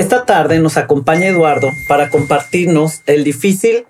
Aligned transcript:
Esta 0.00 0.24
tarde 0.24 0.60
nos 0.60 0.78
acompaña 0.78 1.26
Eduardo 1.26 1.68
para 1.86 2.08
compartirnos 2.08 3.02
el 3.04 3.22
difícil 3.22 3.84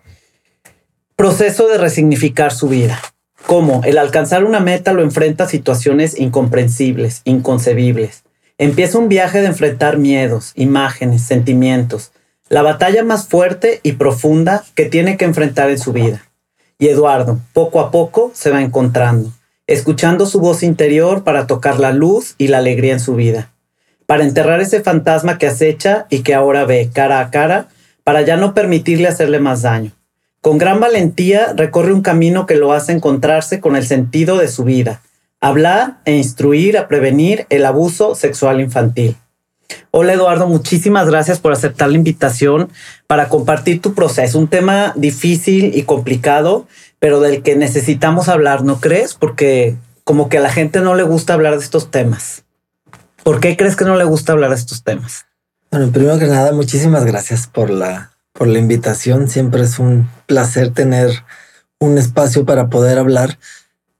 proceso 1.14 1.68
de 1.68 1.78
resignificar 1.78 2.52
su 2.52 2.68
vida. 2.68 3.00
Cómo 3.46 3.82
el 3.84 3.96
alcanzar 3.96 4.42
una 4.42 4.58
meta 4.58 4.92
lo 4.92 5.02
enfrenta 5.02 5.44
a 5.44 5.48
situaciones 5.48 6.18
incomprensibles, 6.18 7.22
inconcebibles. 7.22 8.24
Empieza 8.58 8.98
un 8.98 9.08
viaje 9.08 9.40
de 9.40 9.46
enfrentar 9.46 9.98
miedos, 9.98 10.50
imágenes, 10.56 11.22
sentimientos, 11.22 12.10
la 12.48 12.62
batalla 12.62 13.04
más 13.04 13.28
fuerte 13.28 13.78
y 13.84 13.92
profunda 13.92 14.64
que 14.74 14.86
tiene 14.86 15.16
que 15.16 15.26
enfrentar 15.26 15.70
en 15.70 15.78
su 15.78 15.92
vida. 15.92 16.28
Y 16.76 16.88
Eduardo, 16.88 17.38
poco 17.52 17.78
a 17.78 17.92
poco, 17.92 18.32
se 18.34 18.50
va 18.50 18.62
encontrando, 18.62 19.30
escuchando 19.68 20.26
su 20.26 20.40
voz 20.40 20.64
interior 20.64 21.22
para 21.22 21.46
tocar 21.46 21.78
la 21.78 21.92
luz 21.92 22.34
y 22.36 22.48
la 22.48 22.58
alegría 22.58 22.94
en 22.94 23.00
su 23.00 23.14
vida 23.14 23.49
para 24.10 24.24
enterrar 24.24 24.60
ese 24.60 24.80
fantasma 24.80 25.38
que 25.38 25.46
acecha 25.46 26.06
y 26.10 26.22
que 26.24 26.34
ahora 26.34 26.64
ve 26.64 26.90
cara 26.92 27.20
a 27.20 27.30
cara, 27.30 27.68
para 28.02 28.22
ya 28.22 28.36
no 28.36 28.54
permitirle 28.54 29.06
hacerle 29.06 29.38
más 29.38 29.62
daño. 29.62 29.92
Con 30.40 30.58
gran 30.58 30.80
valentía 30.80 31.52
recorre 31.54 31.92
un 31.92 32.02
camino 32.02 32.44
que 32.44 32.56
lo 32.56 32.72
hace 32.72 32.90
encontrarse 32.90 33.60
con 33.60 33.76
el 33.76 33.86
sentido 33.86 34.36
de 34.36 34.48
su 34.48 34.64
vida, 34.64 35.00
hablar 35.40 35.98
e 36.06 36.16
instruir 36.16 36.76
a 36.76 36.88
prevenir 36.88 37.46
el 37.50 37.64
abuso 37.64 38.16
sexual 38.16 38.60
infantil. 38.60 39.16
Hola 39.92 40.14
Eduardo, 40.14 40.48
muchísimas 40.48 41.08
gracias 41.08 41.38
por 41.38 41.52
aceptar 41.52 41.88
la 41.88 41.96
invitación 41.96 42.68
para 43.06 43.28
compartir 43.28 43.80
tu 43.80 43.94
proceso, 43.94 44.40
un 44.40 44.48
tema 44.48 44.92
difícil 44.96 45.70
y 45.72 45.84
complicado, 45.84 46.66
pero 46.98 47.20
del 47.20 47.44
que 47.44 47.54
necesitamos 47.54 48.28
hablar, 48.28 48.64
¿no 48.64 48.80
crees? 48.80 49.14
Porque 49.14 49.76
como 50.02 50.28
que 50.28 50.38
a 50.38 50.40
la 50.40 50.50
gente 50.50 50.80
no 50.80 50.96
le 50.96 51.04
gusta 51.04 51.34
hablar 51.34 51.56
de 51.56 51.62
estos 51.62 51.92
temas. 51.92 52.42
¿Por 53.24 53.40
qué 53.40 53.56
crees 53.56 53.76
que 53.76 53.84
no 53.84 53.96
le 53.96 54.04
gusta 54.04 54.32
hablar 54.32 54.50
de 54.50 54.56
estos 54.56 54.82
temas? 54.82 55.26
Bueno, 55.70 55.92
primero 55.92 56.18
que 56.18 56.26
nada, 56.26 56.52
muchísimas 56.52 57.04
gracias 57.04 57.46
por 57.46 57.70
la, 57.70 58.12
por 58.32 58.48
la 58.48 58.58
invitación. 58.58 59.28
Siempre 59.28 59.62
es 59.62 59.78
un 59.78 60.08
placer 60.26 60.72
tener 60.72 61.24
un 61.78 61.98
espacio 61.98 62.44
para 62.44 62.68
poder 62.68 62.98
hablar. 62.98 63.38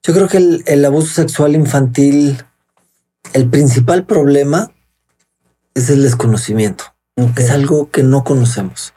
Yo 0.03 0.15
creo 0.15 0.29
que 0.29 0.63
el, 0.65 0.85
abuso 0.85 1.13
sexual 1.13 1.55
infantil, 1.55 2.43
el 3.33 3.49
principal 3.49 4.05
problema 4.05 4.73
es 5.75 5.91
el 5.91 6.03
desconocimiento. 6.03 6.85
Es 7.37 7.51
algo 7.51 7.91
que 7.91 8.03
no 8.03 8.25
conocemos. 8.25 8.95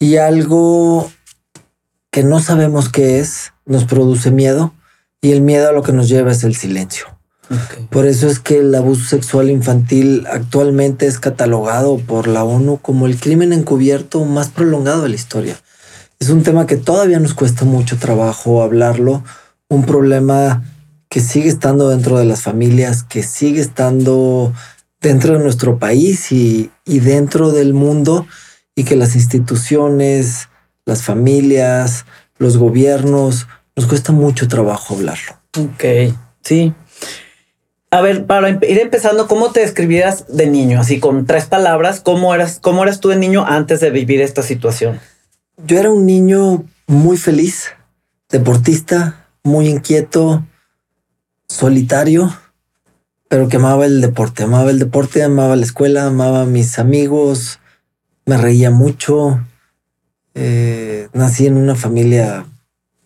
Y 0.00 0.16
algo 0.16 1.10
que 2.10 2.24
no 2.24 2.40
sabemos 2.40 2.88
qué 2.88 3.20
es, 3.20 3.52
nos 3.64 3.84
produce 3.84 4.30
miedo. 4.30 4.74
Y 5.20 5.32
el 5.32 5.40
miedo 5.40 5.68
a 5.68 5.72
lo 5.72 5.82
que 5.82 5.92
nos 5.92 6.08
lleva 6.08 6.32
es 6.32 6.42
el 6.44 6.56
silencio. 6.56 7.17
Por 7.90 8.06
eso 8.06 8.28
es 8.28 8.38
que 8.38 8.58
el 8.58 8.74
abuso 8.74 9.04
sexual 9.06 9.50
infantil 9.50 10.26
actualmente 10.30 11.06
es 11.06 11.18
catalogado 11.18 11.98
por 11.98 12.28
la 12.28 12.44
ONU 12.44 12.78
como 12.78 13.06
el 13.06 13.18
crimen 13.18 13.52
encubierto 13.52 14.24
más 14.24 14.48
prolongado 14.48 15.02
de 15.02 15.08
la 15.08 15.14
historia. 15.14 15.56
Es 16.20 16.30
un 16.30 16.42
tema 16.42 16.66
que 16.66 16.76
todavía 16.76 17.20
nos 17.20 17.34
cuesta 17.34 17.64
mucho 17.64 17.96
trabajo 17.96 18.62
hablarlo, 18.62 19.22
un 19.68 19.84
problema 19.84 20.64
que 21.08 21.20
sigue 21.20 21.48
estando 21.48 21.88
dentro 21.88 22.18
de 22.18 22.24
las 22.24 22.42
familias, 22.42 23.02
que 23.02 23.22
sigue 23.22 23.60
estando 23.60 24.52
dentro 25.00 25.34
de 25.34 25.40
nuestro 25.42 25.78
país 25.78 26.32
y, 26.32 26.70
dentro 26.86 27.52
del 27.52 27.72
mundo 27.72 28.26
y 28.74 28.84
que 28.84 28.96
las 28.96 29.14
instituciones, 29.14 30.48
las 30.84 31.02
familias, 31.02 32.04
los 32.38 32.56
gobiernos, 32.56 33.46
nos 33.76 33.86
cuesta 33.86 34.12
mucho 34.12 34.48
trabajo 34.48 34.94
hablarlo. 34.94 35.38
Ok, 35.56 36.14
sí. 36.42 36.74
A 37.90 38.02
ver, 38.02 38.26
para 38.26 38.50
ir 38.50 38.78
empezando, 38.78 39.26
¿cómo 39.28 39.50
te 39.50 39.60
describías 39.60 40.26
de 40.28 40.46
niño? 40.46 40.80
Así 40.80 41.00
con 41.00 41.24
tres 41.24 41.46
palabras, 41.46 42.00
¿cómo 42.00 42.34
eras, 42.34 42.58
cómo 42.60 42.82
eras 42.82 43.00
tú 43.00 43.08
de 43.08 43.16
niño 43.16 43.46
antes 43.46 43.80
de 43.80 43.90
vivir 43.90 44.20
esta 44.20 44.42
situación? 44.42 45.00
Yo 45.56 45.78
era 45.78 45.90
un 45.90 46.04
niño 46.04 46.64
muy 46.86 47.16
feliz, 47.16 47.70
deportista, 48.28 49.26
muy 49.42 49.68
inquieto, 49.68 50.44
solitario, 51.48 52.30
pero 53.28 53.48
que 53.48 53.56
amaba 53.56 53.86
el 53.86 54.02
deporte, 54.02 54.42
amaba 54.42 54.70
el 54.70 54.78
deporte, 54.78 55.22
amaba 55.22 55.56
la 55.56 55.64
escuela, 55.64 56.06
amaba 56.06 56.42
a 56.42 56.46
mis 56.46 56.78
amigos, 56.78 57.58
me 58.26 58.36
reía 58.36 58.70
mucho. 58.70 59.40
Eh, 60.34 61.08
nací 61.14 61.46
en 61.46 61.56
una 61.56 61.74
familia 61.74 62.44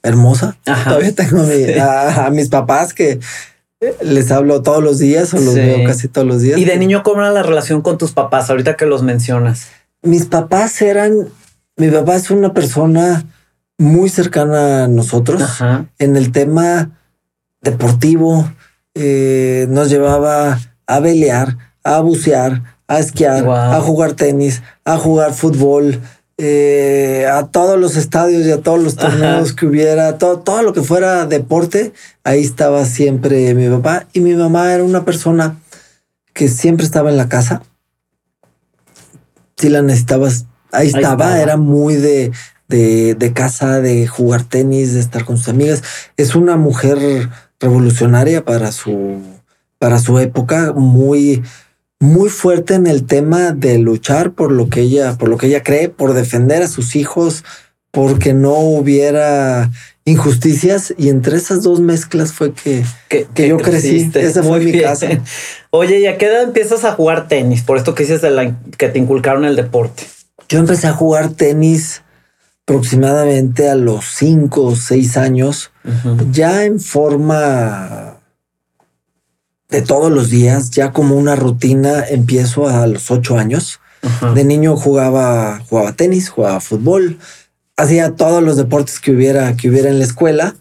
hermosa. 0.03 0.57
Todavía 0.65 1.15
tengo 1.15 1.43
a 1.81 2.31
mis 2.31 2.49
papás 2.49 2.93
que 2.93 3.21
les 4.01 4.31
hablo 4.31 4.63
todos 4.63 4.83
los 4.83 4.99
días 4.99 5.35
o 5.35 5.39
los 5.39 5.55
veo 5.55 5.85
casi 5.87 6.09
todos 6.09 6.27
los 6.27 6.41
días. 6.41 6.59
¿Y 6.59 6.65
de 6.65 6.77
niño 6.77 7.03
cómo 7.03 7.21
era 7.21 7.31
la 7.31 7.43
relación 7.43 7.83
con 7.83 7.99
tus 7.99 8.13
papás 8.13 8.51
ahorita 8.51 8.77
que 8.77 8.87
los 8.87 9.03
mencionas? 9.03 9.69
Mis 10.03 10.27
papás 10.27 10.81
eran, 10.83 11.29
mi 11.77 11.91
papá 11.91 12.17
es 12.17 12.31
una 12.31 12.53
persona 12.53 13.25
muy 13.79 14.09
cercana 14.09 14.85
a 14.85 14.89
nosotros 14.89 15.43
en 15.99 16.17
el 16.17 16.33
tema 16.33 16.91
deportivo. 17.61 18.51
Eh, 18.95 19.67
nos 19.71 19.89
llevaba 19.89 20.61
a 20.87 21.01
pelear, 21.01 21.57
a 21.83 22.01
bucear, 22.01 22.63
a 22.87 22.99
esquiar, 22.99 23.49
a 23.49 23.81
jugar 23.81 24.13
tenis, 24.13 24.63
a 24.85 24.97
jugar 24.97 25.33
fútbol. 25.33 26.01
Eh, 26.45 27.25
a 27.33 27.47
todos 27.47 27.79
los 27.79 27.97
estadios 27.97 28.45
y 28.45 28.51
a 28.51 28.61
todos 28.61 28.83
los 28.83 28.97
torneos 28.97 29.53
que 29.53 29.65
hubiera, 29.65 30.19
todo, 30.19 30.41
todo 30.41 30.65
lo 30.65 30.73
que 30.73 30.83
fuera 30.83 31.25
deporte, 31.25 31.93
ahí 32.25 32.41
estaba 32.43 32.85
siempre 32.85 33.55
mi 33.55 33.69
papá. 33.69 34.09
Y 34.13 34.19
mi 34.19 34.35
mamá 34.35 34.75
era 34.75 34.83
una 34.83 35.05
persona 35.05 35.61
que 36.33 36.49
siempre 36.49 36.85
estaba 36.85 37.11
en 37.11 37.17
la 37.17 37.29
casa. 37.29 37.63
Si 39.57 39.69
la 39.69 39.83
necesitabas, 39.83 40.47
ahí, 40.73 40.89
estaba, 40.89 41.41
era 41.41 41.57
muy 41.57 41.95
de, 41.95 42.33
de, 42.67 43.15
de 43.15 43.33
casa, 43.33 43.81
de 43.81 44.09
jugar 44.09 44.43
tenis, 44.43 44.95
de 44.95 45.01
estar 45.01 45.25
con 45.25 45.37
sus 45.37 45.49
amigas. 45.49 45.85
Es 46.17 46.35
una 46.35 46.57
mujer 46.57 47.29
revolucionaria 47.61 48.45
para 48.45 48.73
su, 48.73 49.21
para 49.79 50.01
su 50.01 50.19
época, 50.19 50.73
muy 50.73 51.45
muy 52.03 52.31
fuerte 52.31 52.75
en 52.75 52.89
el 52.89 53.07
tema 53.07 53.53
de 53.53 53.79
luchar 53.79 54.33
por 54.33 54.51
lo 54.51 54.69
que 54.69 54.81
ella, 54.81 55.17
por 55.17 55.29
lo 55.29 55.39
que 55.39 55.47
ella 55.47 55.63
cree, 55.63 55.89
por 55.89 56.15
defender 56.15 56.61
a 56.61 56.67
sus 56.67 56.97
hijos, 56.97 57.45
porque 57.93 58.35
no 58.35 58.55
hubiera 58.59 59.71
injusticias 60.05 60.93
y 60.99 61.11
entre 61.11 61.37
esas 61.37 61.63
dos 61.63 61.79
mezclas 61.79 62.33
fue 62.33 62.55
que, 62.55 62.85
que, 63.09 63.49
yo 63.49 63.57
crecí. 63.59 64.11
Esa 64.15 64.43
fue 64.43 64.59
mi 64.59 64.81
casa. 64.81 65.07
Oye, 65.71 66.01
¿y 66.01 66.07
a 66.07 66.19
qué 66.19 66.27
edad 66.27 66.43
empiezas 66.43 66.83
a 66.83 66.91
jugar 66.91 67.29
tenis? 67.29 67.63
Por 67.63 67.77
esto 67.77 67.95
que 67.95 68.03
dices 68.03 68.21
de 68.21 68.31
la, 68.31 68.57
que 68.77 68.89
te 68.89 68.99
inculcaron 68.99 69.45
el 69.45 69.55
deporte. 69.55 70.03
Yo 70.49 70.59
empecé 70.59 70.89
a 70.89 70.95
jugar 70.95 71.31
tenis 71.31 72.03
aproximadamente 72.65 73.69
a 73.71 73.77
los 73.77 74.07
cinco 74.07 74.65
o 74.65 74.75
seis 74.75 75.17
años, 75.17 75.71
ya 76.33 76.65
en 76.65 76.81
forma 76.81 78.22
de 79.73 79.83
todos 79.83 80.13
los 80.13 80.29
días, 80.29 80.71
ya 80.71 80.93
como 80.93 81.17
una 81.17 81.35
rutina, 81.35 82.05
empiezo 82.07 82.69
a 82.69 82.87
los 82.87 83.11
ocho 83.11 83.39
años. 83.39 83.81
De 84.35 84.45
niño 84.45 84.77
jugaba, 84.77 85.61
jugaba 85.69 85.93
tenis, 85.93 86.29
jugaba 86.29 86.61
fútbol, 86.61 87.19
hacía 87.77 88.17
todos 88.17 88.43
los 88.43 88.57
deportes 88.57 88.99
que 88.99 89.13
hubiera, 89.13 89.57
que 89.57 89.71
hubiera 89.71 89.89
en 89.89 89.99
la 89.99 90.05
escuela. 90.05 90.57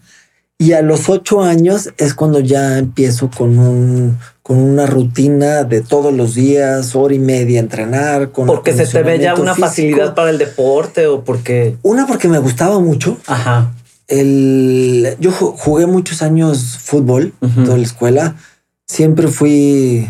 Y 0.59 0.73
a 0.73 0.83
los 0.83 1.09
ocho 1.09 1.41
años 1.41 1.91
es 1.97 2.13
cuando 2.13 2.39
ya 2.39 2.77
empiezo 2.77 3.31
con 3.35 3.57
un, 3.57 4.19
con 4.43 4.57
una 4.57 4.85
rutina 4.85 5.63
de 5.63 5.81
todos 5.81 6.13
los 6.13 6.35
días, 6.35 6.95
hora 6.95 7.15
y 7.15 7.19
media 7.19 7.59
entrenar. 7.59 8.31
Con 8.31 8.45
porque 8.45 8.73
se 8.73 8.85
te 8.85 9.01
ve 9.01 9.17
ya 9.17 9.33
una 9.33 9.55
facilidad 9.55 10.13
para 10.13 10.29
el 10.29 10.37
deporte 10.37 11.07
o 11.07 11.23
porque 11.23 11.77
una 11.81 12.05
porque 12.05 12.27
me 12.27 12.37
gustaba 12.37 12.79
mucho. 12.79 13.17
Ajá. 13.25 13.73
el, 14.07 15.17
yo 15.19 15.31
jugué 15.31 15.87
muchos 15.87 16.21
años 16.21 16.77
fútbol 16.79 17.33
toda 17.65 17.77
la 17.77 17.83
escuela. 17.83 18.35
Siempre 18.91 19.29
fui 19.29 20.05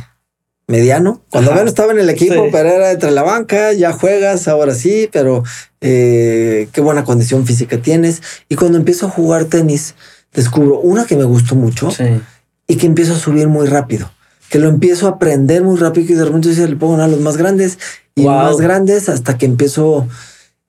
mediano. 0.66 1.22
Cuando 1.30 1.52
menos 1.52 1.68
estaba 1.68 1.92
en 1.92 2.00
el 2.00 2.10
equipo, 2.10 2.48
pero 2.52 2.68
era 2.68 2.90
entre 2.90 3.12
la 3.12 3.22
banca, 3.22 3.74
ya 3.74 3.94
juegas, 3.94 4.48
ahora 4.48 4.74
sí, 4.74 5.08
pero 5.12 5.44
eh, 5.82 6.68
qué 6.72 6.82
buena 6.82 7.04
condición 7.04 7.46
física 7.46 7.80
tienes. 7.80 8.24
Y 8.50 8.56
cuando 8.56 8.80
empiezo 8.80 9.06
a 9.06 9.12
jugar 9.12 9.46
tenis, 9.46 9.94
descubro 10.34 10.80
una 10.80 11.06
que 11.06 11.16
me 11.16 11.26
gustó 11.26 11.54
mucho 11.54 11.90
y 12.66 12.78
que 12.78 12.88
empiezo 12.88 13.14
a 13.14 13.20
subir 13.20 13.48
muy 13.48 13.68
rápido. 13.68 14.12
Que 14.50 14.58
lo 14.58 14.68
empiezo 14.68 15.06
a 15.06 15.12
aprender 15.12 15.62
muy 15.62 15.78
rápido 15.78 16.14
y 16.14 16.16
de 16.16 16.26
repente 16.26 16.50
le 16.50 16.76
pongo 16.76 17.00
a 17.00 17.08
los 17.08 17.20
más 17.20 17.38
grandes 17.38 17.78
y 18.16 18.26
más 18.26 18.58
grandes 18.58 19.10
hasta 19.10 19.38
que 19.38 19.46
empiezo, 19.46 20.08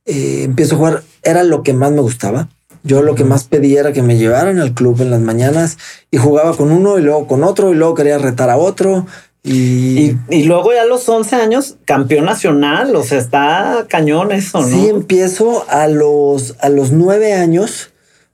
eh, 0.04 0.42
empiezo 0.42 0.74
a 0.74 0.78
jugar. 0.78 1.02
Era 1.22 1.44
lo 1.44 1.62
que 1.62 1.72
más 1.72 1.92
me 1.92 2.02
gustaba. 2.02 2.50
Yo 2.84 3.02
lo 3.02 3.14
que 3.14 3.24
más 3.24 3.44
pedía 3.44 3.80
era 3.80 3.92
que 3.92 4.02
me 4.02 4.16
llevaran 4.16 4.58
al 4.58 4.74
club 4.74 5.00
en 5.00 5.10
las 5.10 5.20
mañanas 5.20 5.78
y 6.10 6.18
jugaba 6.18 6.56
con 6.56 6.72
uno 6.72 6.98
y 6.98 7.02
luego 7.02 7.26
con 7.26 7.44
otro 7.44 7.72
y 7.72 7.76
luego 7.76 7.94
quería 7.94 8.18
retar 8.18 8.50
a 8.50 8.56
otro. 8.56 9.06
Y, 9.44 10.16
y, 10.30 10.44
luego 10.44 10.72
ya 10.72 10.82
a 10.82 10.86
los 10.86 11.08
11 11.08 11.34
años, 11.34 11.76
campeón 11.84 12.26
nacional, 12.26 12.94
o 12.94 13.02
sea, 13.02 13.18
está 13.18 13.86
cañón 13.88 14.30
eso, 14.30 14.60
¿no? 14.60 14.68
Sí, 14.68 14.88
empiezo 14.88 15.64
a 15.68 15.88
los, 15.88 16.54
a 16.60 16.68
los 16.68 16.92
9 16.92 17.34
años, 17.34 17.90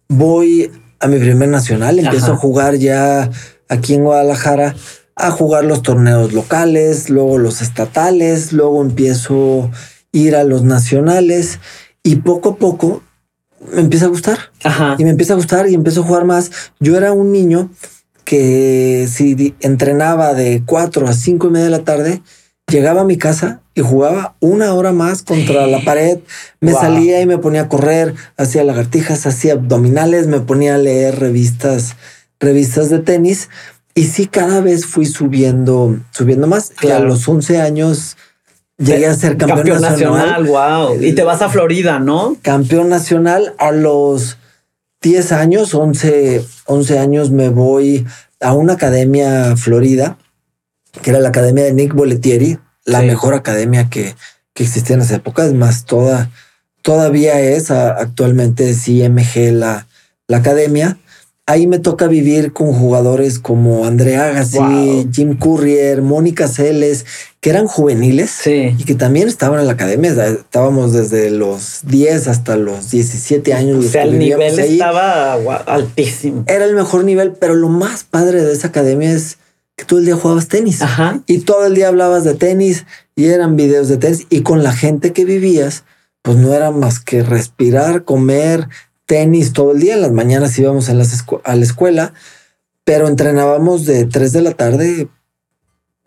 voy 0.08 0.70
a 1.00 1.06
mi 1.06 1.18
primer 1.18 1.48
nacional, 1.48 1.98
empiezo 1.98 2.32
a 2.32 2.36
jugar 2.36 2.74
ya 2.74 3.30
aquí 3.70 3.94
en 3.94 4.04
Guadalajara, 4.04 4.74
a 5.16 5.30
jugar 5.30 5.64
los 5.64 5.82
torneos 5.82 6.34
locales, 6.34 7.08
luego 7.08 7.38
los 7.38 7.62
estatales, 7.62 8.52
luego 8.52 8.82
empiezo 8.82 9.64
a 9.64 9.70
ir 10.12 10.36
a 10.36 10.44
los 10.44 10.62
nacionales 10.62 11.58
y 12.02 12.16
poco 12.16 12.50
a 12.50 12.56
poco 12.56 13.02
me 13.72 13.81
empieza 13.81 14.06
a 14.06 14.08
gustar. 14.08 14.38
Y 14.99 15.05
me 15.05 15.10
empieza 15.10 15.34
a 15.34 15.37
gustar 15.37 15.69
y 15.69 15.75
empiezo 15.75 16.02
a 16.02 16.05
jugar 16.05 16.25
más. 16.25 16.50
Yo 16.81 16.96
era 16.96 17.12
un 17.12 17.32
niño 17.32 17.70
que 18.25 19.08
si 19.10 19.55
entrenaba 19.60 20.34
de 20.34 20.62
4 20.66 21.08
a 21.08 21.12
5 21.12 21.46
y 21.46 21.50
media 21.50 21.64
de 21.64 21.70
la 21.70 21.84
tarde, 21.84 22.22
llegaba 22.70 23.00
a 23.00 23.05
mi 23.05 23.16
casa 23.16 23.62
y 23.75 23.81
jugaba 23.81 24.37
una 24.40 24.75
hora 24.75 24.93
más 24.93 25.22
contra 25.22 25.66
la 25.66 25.81
pared. 25.81 26.19
Me 26.60 26.72
salía 26.72 27.20
y 27.20 27.26
me 27.26 27.38
ponía 27.38 27.62
a 27.62 27.69
correr, 27.69 28.14
hacía 28.37 28.64
lagartijas, 28.64 29.26
hacía 29.26 29.55
abdominales, 29.55 30.26
me 30.26 30.40
ponía 30.40 30.75
a 30.75 30.78
leer 30.78 31.19
revistas, 31.19 31.96
revistas 32.38 32.90
de 32.90 32.99
tenis. 32.99 33.49
Y 33.94 34.05
sí, 34.05 34.26
cada 34.26 34.60
vez 34.60 34.87
fui 34.87 35.06
subiendo, 35.06 35.99
subiendo 36.10 36.46
más. 36.46 36.72
Y 36.82 36.88
a 36.88 37.00
los 37.00 37.26
11 37.26 37.60
años 37.60 38.16
llegué 38.78 39.06
a 39.06 39.14
ser 39.14 39.36
campeón, 39.36 39.80
nacional. 39.80 40.44
Wow. 40.44 41.02
Y 41.02 41.12
te 41.12 41.25
vas 41.25 41.42
a 41.42 41.48
Florida, 41.48 41.98
¿no? 41.98 42.36
Campeón 42.42 42.88
nacional 42.88 43.54
a 43.58 43.72
los 43.72 44.38
10 45.02 45.32
años, 45.32 45.75
11, 45.75 46.44
11 46.66 46.98
años 46.98 47.30
me 47.30 47.48
voy 47.48 48.06
a 48.40 48.52
una 48.54 48.75
academia 48.75 49.56
florida, 49.56 50.16
que 51.02 51.10
era 51.10 51.20
la 51.20 51.28
academia 51.28 51.64
de 51.64 51.72
Nick 51.72 51.94
Boletieri, 51.94 52.58
la 52.84 53.02
mejor 53.02 53.34
academia 53.34 53.90
que, 53.90 54.14
que, 54.54 54.62
existía 54.62 54.96
en 54.96 55.02
esa 55.02 55.16
época. 55.16 55.44
Es 55.44 55.52
más, 55.52 55.84
toda, 55.84 56.31
todavía 56.82 57.40
es 57.40 57.70
actualmente 57.70 58.70
es 58.70 58.88
IMG 58.88 59.52
la, 59.52 59.86
la 60.26 60.38
academia 60.38 60.98
ahí 61.48 61.66
me 61.66 61.78
toca 61.78 62.08
vivir 62.08 62.52
con 62.52 62.74
jugadores 62.74 63.38
como 63.38 63.86
Andrea 63.86 64.26
Agassi, 64.26 65.08
Jim 65.10 65.34
Courier, 65.38 66.02
Mónica 66.02 66.46
Celes, 66.46 67.06
que 67.40 67.48
eran 67.48 67.66
juveniles 67.66 68.46
y 68.46 68.84
que 68.84 68.94
también 68.94 69.28
estaban 69.28 69.58
en 69.58 69.66
la 69.66 69.72
academia. 69.72 70.10
Estábamos 70.26 70.92
desde 70.92 71.30
los 71.30 71.80
10 71.84 72.28
hasta 72.28 72.56
los 72.58 72.90
17 72.90 73.54
años. 73.54 73.86
O 73.86 73.88
sea, 73.88 74.02
el 74.02 74.18
nivel 74.18 74.58
estaba 74.58 75.32
altísimo. 75.66 76.44
Era 76.46 76.66
el 76.66 76.74
mejor 76.74 77.04
nivel, 77.04 77.32
pero 77.32 77.54
lo 77.54 77.70
más 77.70 78.04
padre 78.04 78.42
de 78.42 78.52
esa 78.52 78.68
academia 78.68 79.10
es 79.10 79.38
que 79.74 79.86
todo 79.86 80.00
el 80.00 80.04
día 80.04 80.16
jugabas 80.16 80.48
tenis 80.48 80.80
y 81.26 81.38
todo 81.38 81.64
el 81.64 81.74
día 81.74 81.88
hablabas 81.88 82.24
de 82.24 82.34
tenis 82.34 82.84
y 83.16 83.26
eran 83.26 83.56
videos 83.56 83.88
de 83.88 83.96
tenis 83.96 84.26
y 84.28 84.42
con 84.42 84.62
la 84.62 84.74
gente 84.74 85.14
que 85.14 85.24
vivías, 85.24 85.84
pues 86.20 86.36
no 86.36 86.52
era 86.52 86.72
más 86.72 87.00
que 87.00 87.22
respirar, 87.22 88.04
comer, 88.04 88.68
tenis 89.08 89.55
todo 89.55 89.72
el 89.72 89.81
día. 89.81 89.94
En 89.94 90.02
las 90.02 90.12
mañanas 90.12 90.56
íbamos 90.58 90.88
a, 90.88 90.94
las 90.94 91.25
a 91.43 91.56
la 91.56 91.64
escuela, 91.64 92.12
pero 92.84 93.08
entrenábamos 93.08 93.87
de 93.87 94.05
3 94.05 94.32
de 94.32 94.43
la 94.43 94.52
tarde 94.52 95.08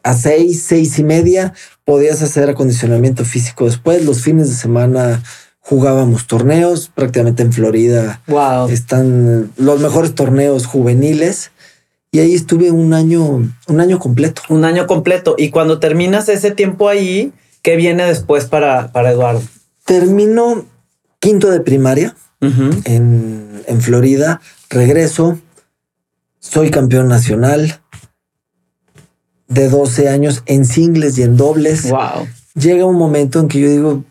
a 0.03 0.13
6, 0.13 0.63
6 0.67 0.99
y 0.99 1.03
media. 1.03 1.53
Podías 1.83 2.21
hacer 2.21 2.49
acondicionamiento 2.49 3.25
físico 3.25 3.65
después. 3.65 4.05
Los 4.05 4.21
fines 4.21 4.49
de 4.49 4.55
semana 4.55 5.23
jugábamos 5.59 6.27
torneos. 6.27 6.91
Prácticamente 6.93 7.41
en 7.41 7.51
Florida 7.51 8.21
wow. 8.27 8.69
están 8.69 9.51
los 9.57 9.81
mejores 9.81 10.13
torneos 10.13 10.67
juveniles. 10.67 11.51
Y 12.11 12.19
ahí 12.19 12.35
estuve 12.35 12.69
un 12.69 12.93
año, 12.93 13.51
un 13.67 13.79
año 13.79 13.97
completo. 13.97 14.43
Un 14.49 14.63
año 14.63 14.85
completo. 14.85 15.33
Y 15.39 15.49
cuando 15.49 15.79
terminas 15.79 16.29
ese 16.29 16.51
tiempo 16.51 16.87
ahí, 16.87 17.33
¿qué 17.63 17.77
viene 17.77 18.05
después 18.05 18.45
para, 18.45 18.91
para 18.91 19.11
Eduardo? 19.11 19.41
Termino 19.85 20.65
quinto 21.19 21.49
de 21.49 21.61
primaria 21.61 22.15
en, 22.41 23.63
en 23.67 23.81
Florida, 23.81 24.41
regreso, 24.69 25.39
soy 26.39 26.71
campeón 26.71 27.07
nacional 27.07 27.79
de 29.47 29.69
12 29.69 30.09
años 30.09 30.43
en 30.45 30.65
singles 30.65 31.17
y 31.17 31.23
en 31.23 31.37
dobles. 31.37 31.89
Wow. 31.89 32.27
Llega 32.55 32.85
un 32.85 32.95
momento 32.95 33.39
en 33.39 33.47
que 33.47 33.59
yo 33.59 33.69
digo, 33.69 34.03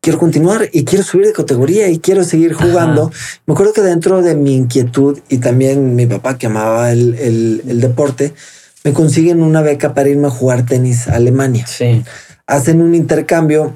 quiero 0.00 0.18
continuar 0.18 0.68
y 0.72 0.84
quiero 0.84 1.04
subir 1.04 1.26
de 1.26 1.32
categoría 1.32 1.88
y 1.88 1.98
quiero 1.98 2.24
seguir 2.24 2.54
jugando. 2.54 3.10
Me 3.46 3.52
acuerdo 3.52 3.72
que 3.72 3.82
dentro 3.82 4.22
de 4.22 4.34
mi 4.34 4.54
inquietud 4.54 5.18
y 5.28 5.38
también 5.38 5.94
mi 5.94 6.06
papá 6.06 6.38
que 6.38 6.46
amaba 6.46 6.92
el, 6.92 7.14
el, 7.14 7.62
el, 7.68 7.80
deporte, 7.80 8.32
me 8.84 8.92
consiguen 8.92 9.42
una 9.42 9.62
beca 9.62 9.94
para 9.94 10.08
irme 10.08 10.28
a 10.28 10.30
jugar 10.30 10.64
tenis 10.64 11.08
a 11.08 11.16
Alemania. 11.16 11.66
Sí. 11.66 12.02
Hacen 12.46 12.80
un 12.80 12.94
intercambio 12.94 13.74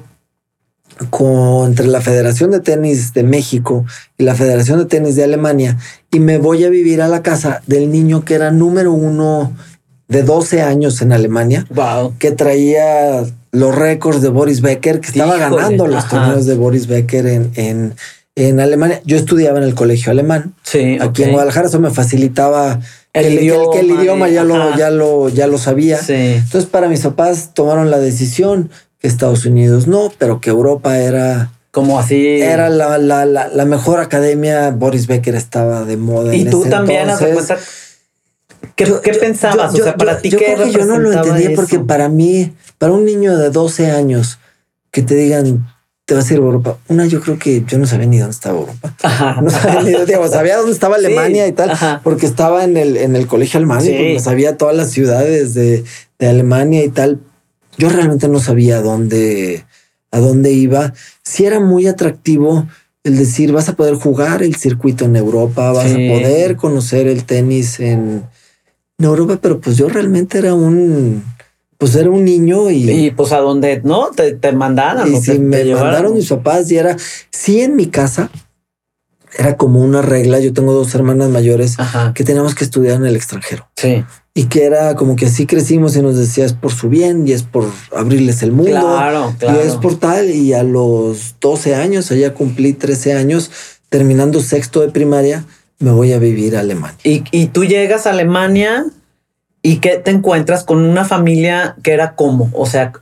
con, 1.09 1.67
entre 1.67 1.87
la 1.87 2.01
Federación 2.01 2.51
de 2.51 2.59
Tenis 2.59 3.13
de 3.13 3.23
México 3.23 3.85
y 4.17 4.23
la 4.23 4.35
Federación 4.35 4.79
de 4.79 4.85
Tenis 4.85 5.15
de 5.15 5.23
Alemania 5.23 5.77
y 6.11 6.19
me 6.19 6.37
voy 6.37 6.63
a 6.63 6.69
vivir 6.69 7.01
a 7.01 7.07
la 7.07 7.23
casa 7.23 7.61
del 7.67 7.91
niño 7.91 8.23
que 8.25 8.35
era 8.35 8.51
número 8.51 8.91
uno 8.91 9.53
de 10.11 10.23
12 10.23 10.61
años 10.61 11.01
en 11.01 11.13
Alemania, 11.13 11.65
que 12.19 12.31
traía 12.31 13.23
los 13.51 13.73
récords 13.73 14.21
de 14.21 14.27
Boris 14.27 14.59
Becker, 14.59 14.99
que 14.99 15.07
estaba 15.07 15.37
ganando 15.37 15.87
los 15.87 16.07
torneos 16.09 16.45
de 16.45 16.55
Boris 16.55 16.87
Becker 16.87 17.27
en, 17.27 17.51
en, 17.55 17.93
en, 18.35 18.59
Alemania. 18.59 19.01
Yo 19.05 19.15
estudiaba 19.15 19.59
en 19.59 19.63
el 19.63 19.73
colegio 19.73 20.11
alemán. 20.11 20.53
Sí, 20.63 20.97
aquí 20.99 21.23
en 21.23 21.31
Guadalajara, 21.31 21.67
eso 21.67 21.79
me 21.79 21.91
facilitaba 21.91 22.81
el, 23.13 23.33
idioma, 23.33 23.71
que 23.71 23.79
el 23.79 23.91
idioma 23.91 24.27
ya 24.27 24.43
lo, 24.43 24.75
ya 24.77 24.89
lo, 24.89 25.29
ya 25.29 25.47
lo 25.47 25.57
sabía. 25.57 25.99
Entonces, 26.05 26.65
para 26.65 26.89
mis 26.89 27.01
papás 27.01 27.53
tomaron 27.53 27.89
la 27.89 27.99
decisión 27.99 28.69
Estados 29.07 29.45
Unidos 29.45 29.87
no, 29.87 30.11
pero 30.17 30.39
que 30.39 30.49
Europa 30.49 30.97
era 30.97 31.51
como 31.71 31.99
así. 31.99 32.41
Era 32.41 32.69
la, 32.69 32.97
la, 32.97 33.25
la, 33.25 33.65
mejor 33.65 33.99
academia. 33.99 34.71
Boris 34.71 35.07
Becker 35.07 35.35
estaba 35.35 35.85
de 35.85 35.97
moda. 35.97 36.35
Y 36.35 36.45
tú 36.45 36.65
también 36.65 37.07
cuenta. 37.17 37.57
¿Qué, 38.75 38.93
¿qué 39.03 39.13
pensabas? 39.13 39.73
o 39.73 39.83
sea, 39.83 39.95
para 39.95 40.19
ti, 40.19 40.29
¿qué 40.29 40.37
creo 40.37 40.63
que 40.63 40.71
yo 40.71 40.85
no 40.85 40.99
lo 40.99 41.11
entendía 41.11 41.55
porque 41.55 41.79
para 41.79 42.09
mí, 42.09 42.53
para 42.77 42.93
un 42.93 43.05
niño 43.05 43.37
de 43.37 43.49
12 43.49 43.91
años 43.91 44.37
que 44.91 45.01
te 45.01 45.15
digan 45.15 45.65
te 46.05 46.15
vas 46.15 46.29
a 46.29 46.33
ir 46.33 46.39
a 46.39 46.43
Europa. 46.43 46.77
Una, 46.89 47.05
yo 47.05 47.21
creo 47.21 47.39
que 47.39 47.63
yo 47.65 47.77
no 47.77 47.85
sabía 47.85 48.05
ni 48.05 48.17
dónde 48.17 48.33
estaba 48.33 48.59
Europa. 48.59 48.93
No 49.41 49.49
sabía 49.49 49.81
ni 49.81 49.91
dónde, 49.91 50.29
sabía 50.29 50.57
dónde 50.57 50.73
estaba 50.73 50.95
Alemania 50.97 51.47
y 51.47 51.53
tal, 51.53 51.71
porque 52.03 52.25
estaba 52.25 52.65
en 52.65 52.75
el, 52.75 52.97
en 52.97 53.15
el 53.15 53.27
colegio 53.27 53.59
alemán 53.59 53.81
y 53.87 54.19
sabía 54.19 54.57
todas 54.57 54.75
las 54.75 54.89
ciudades 54.89 55.53
de, 55.53 55.85
de 56.19 56.27
Alemania 56.27 56.83
y 56.83 56.89
tal, 56.89 57.21
yo 57.77 57.89
realmente 57.89 58.27
no 58.27 58.39
sabía 58.39 58.77
a 58.77 58.81
dónde, 58.81 59.65
a 60.11 60.19
dónde 60.19 60.51
iba. 60.51 60.93
Si 61.23 61.45
era 61.45 61.59
muy 61.59 61.87
atractivo 61.87 62.67
el 63.03 63.17
decir, 63.17 63.51
vas 63.51 63.69
a 63.69 63.75
poder 63.75 63.95
jugar 63.95 64.43
el 64.43 64.55
circuito 64.55 65.05
en 65.05 65.15
Europa, 65.15 65.71
vas 65.71 65.91
a 65.91 65.95
poder 65.95 66.55
conocer 66.55 67.07
el 67.07 67.23
tenis 67.25 67.79
en, 67.79 68.23
Europa, 68.99 69.39
pero 69.41 69.59
pues 69.59 69.77
yo 69.77 69.89
realmente 69.89 70.37
era 70.37 70.53
un, 70.53 71.23
pues 71.79 71.95
era 71.95 72.11
un 72.11 72.23
niño 72.23 72.69
y... 72.69 72.87
Y 72.87 73.09
pues 73.09 73.31
a 73.31 73.39
donde, 73.39 73.81
¿no? 73.83 74.11
Te, 74.11 74.33
te 74.33 74.51
mandaron. 74.51 75.11
Y 75.11 75.19
si 75.19 75.39
me 75.39 75.65
mandaron 75.73 76.13
mis 76.13 76.29
papás 76.29 76.69
y 76.71 76.77
era, 76.77 76.95
sí 77.31 77.61
en 77.61 77.75
mi 77.75 77.87
casa, 77.87 78.29
era 79.37 79.57
como 79.57 79.81
una 79.81 80.01
regla. 80.01 80.39
Yo 80.39 80.53
tengo 80.53 80.73
dos 80.73 80.93
hermanas 80.95 81.29
mayores 81.29 81.77
que 82.13 82.23
teníamos 82.23 82.55
que 82.55 82.63
estudiar 82.63 82.97
en 82.97 83.05
el 83.05 83.15
extranjero. 83.15 83.67
Sí. 83.75 84.03
Y 84.33 84.45
que 84.45 84.65
era 84.65 84.95
como 84.95 85.15
que 85.15 85.25
así 85.25 85.45
crecimos 85.45 85.95
y 85.95 86.01
nos 86.01 86.17
decía 86.17 86.45
es 86.45 86.53
por 86.53 86.71
su 86.71 86.89
bien 86.89 87.27
y 87.27 87.33
es 87.33 87.43
por 87.43 87.69
abrirles 87.95 88.43
el 88.43 88.51
mundo. 88.51 88.71
Claro, 88.71 89.35
claro. 89.37 89.59
Y 89.63 89.67
es 89.67 89.75
por 89.75 89.99
tal. 89.99 90.29
Y 90.29 90.53
a 90.53 90.63
los 90.63 91.35
12 91.41 91.75
años, 91.75 92.11
allá 92.11 92.33
cumplí 92.33 92.73
13 92.73 93.13
años, 93.13 93.51
terminando 93.89 94.39
sexto 94.39 94.81
de 94.81 94.89
primaria, 94.89 95.45
me 95.79 95.91
voy 95.91 96.13
a 96.13 96.19
vivir 96.19 96.55
a 96.55 96.61
Alemania. 96.61 96.97
Y, 97.03 97.23
y 97.31 97.47
tú 97.47 97.65
llegas 97.65 98.07
a 98.07 98.11
Alemania 98.11 98.85
y 99.61 99.77
que 99.77 99.97
te 99.97 100.11
encuentras 100.11 100.63
con 100.63 100.79
una 100.79 101.05
familia 101.05 101.75
que 101.83 101.91
era 101.91 102.15
como, 102.15 102.49
o 102.53 102.65
sea, 102.65 102.93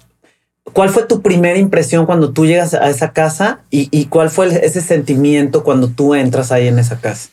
¿Cuál 0.73 0.89
fue 0.89 1.03
tu 1.03 1.21
primera 1.21 1.57
impresión 1.57 2.05
cuando 2.05 2.31
tú 2.31 2.45
llegas 2.45 2.73
a 2.73 2.89
esa 2.89 3.11
casa 3.13 3.61
y, 3.69 4.05
cuál 4.05 4.29
fue 4.29 4.47
ese 4.65 4.81
sentimiento 4.81 5.63
cuando 5.63 5.87
tú 5.89 6.15
entras 6.15 6.51
ahí 6.51 6.67
en 6.67 6.79
esa 6.79 6.99
casa? 6.99 7.29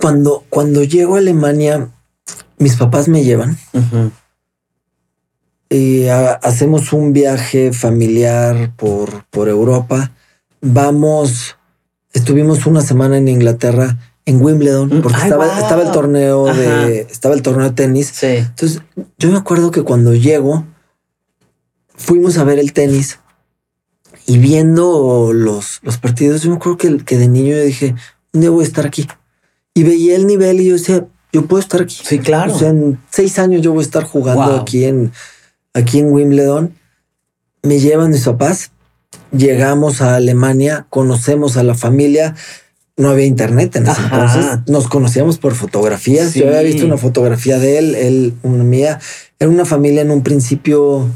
Cuando, 0.00 0.44
cuando 0.48 0.82
llego 0.82 1.16
a 1.16 1.18
Alemania, 1.18 1.88
mis 2.58 2.76
papás 2.76 3.08
me 3.08 3.22
llevan. 3.24 3.58
y 5.68 6.06
hacemos 6.08 6.92
un 6.92 7.12
viaje 7.12 7.72
familiar 7.72 8.72
por, 8.76 9.24
por 9.30 9.48
Europa. 9.48 10.12
Vamos, 10.60 11.56
estuvimos 12.12 12.66
una 12.66 12.80
semana 12.80 13.18
en 13.18 13.28
Inglaterra 13.28 13.96
en 14.26 14.42
Wimbledon, 14.42 14.88
mm, 14.88 15.02
porque 15.02 15.18
estaba, 15.22 15.58
estaba, 15.58 15.82
el 15.82 15.90
torneo 15.90 16.46
de 16.46 17.00
estaba 17.10 17.34
el 17.34 17.42
torneo 17.42 17.68
de 17.68 17.74
tenis. 17.74 18.22
Entonces, 18.22 18.82
yo 19.18 19.30
me 19.30 19.38
acuerdo 19.38 19.70
que 19.70 19.82
cuando 19.82 20.14
llego, 20.14 20.64
fuimos 22.00 22.38
a 22.38 22.44
ver 22.44 22.58
el 22.58 22.72
tenis 22.72 23.18
y 24.26 24.38
viendo 24.38 25.32
los, 25.32 25.80
los 25.82 25.98
partidos, 25.98 26.42
yo 26.42 26.50
me 26.50 26.56
acuerdo 26.56 26.78
que, 26.78 26.98
que 27.04 27.16
de 27.16 27.28
niño 27.28 27.56
yo 27.56 27.62
dije, 27.62 27.94
un 28.32 28.40
día 28.40 28.50
voy 28.50 28.64
a 28.64 28.66
estar 28.66 28.86
aquí. 28.86 29.06
Y 29.74 29.84
veía 29.84 30.16
el 30.16 30.26
nivel 30.26 30.60
y 30.60 30.66
yo 30.66 30.72
decía, 30.74 31.06
yo 31.32 31.46
puedo 31.46 31.60
estar 31.60 31.82
aquí. 31.82 31.98
Sí, 32.02 32.18
claro. 32.18 32.52
O 32.52 32.58
sea, 32.58 32.70
en 32.70 32.98
seis 33.10 33.38
años 33.38 33.62
yo 33.62 33.72
voy 33.72 33.80
a 33.80 33.86
estar 33.86 34.04
jugando 34.04 34.56
aquí 34.56 34.84
en 34.84 35.12
aquí 35.74 36.00
en 36.00 36.12
Wimbledon. 36.12 36.74
Me 37.62 37.78
llevan 37.78 38.10
mis 38.10 38.24
papás, 38.24 38.72
llegamos 39.32 40.00
a 40.00 40.16
Alemania, 40.16 40.86
conocemos 40.90 41.56
a 41.56 41.62
la 41.62 41.74
familia 41.74 42.34
no 43.00 43.08
había 43.08 43.24
internet 43.24 43.74
en 43.76 43.88
ese 43.88 44.02
entonces. 44.02 44.46
Nos 44.66 44.86
conocíamos 44.86 45.38
por 45.38 45.54
fotografías. 45.54 46.34
Yo 46.34 46.46
había 46.46 46.60
visto 46.60 46.84
una 46.84 46.98
fotografía 46.98 47.58
de 47.58 47.78
él, 47.78 47.94
él, 47.94 48.34
una 48.42 48.62
mía. 48.62 49.00
Era 49.38 49.50
una 49.50 49.64
familia 49.64 50.02
en 50.02 50.10
un 50.10 50.22
principio, 50.22 51.08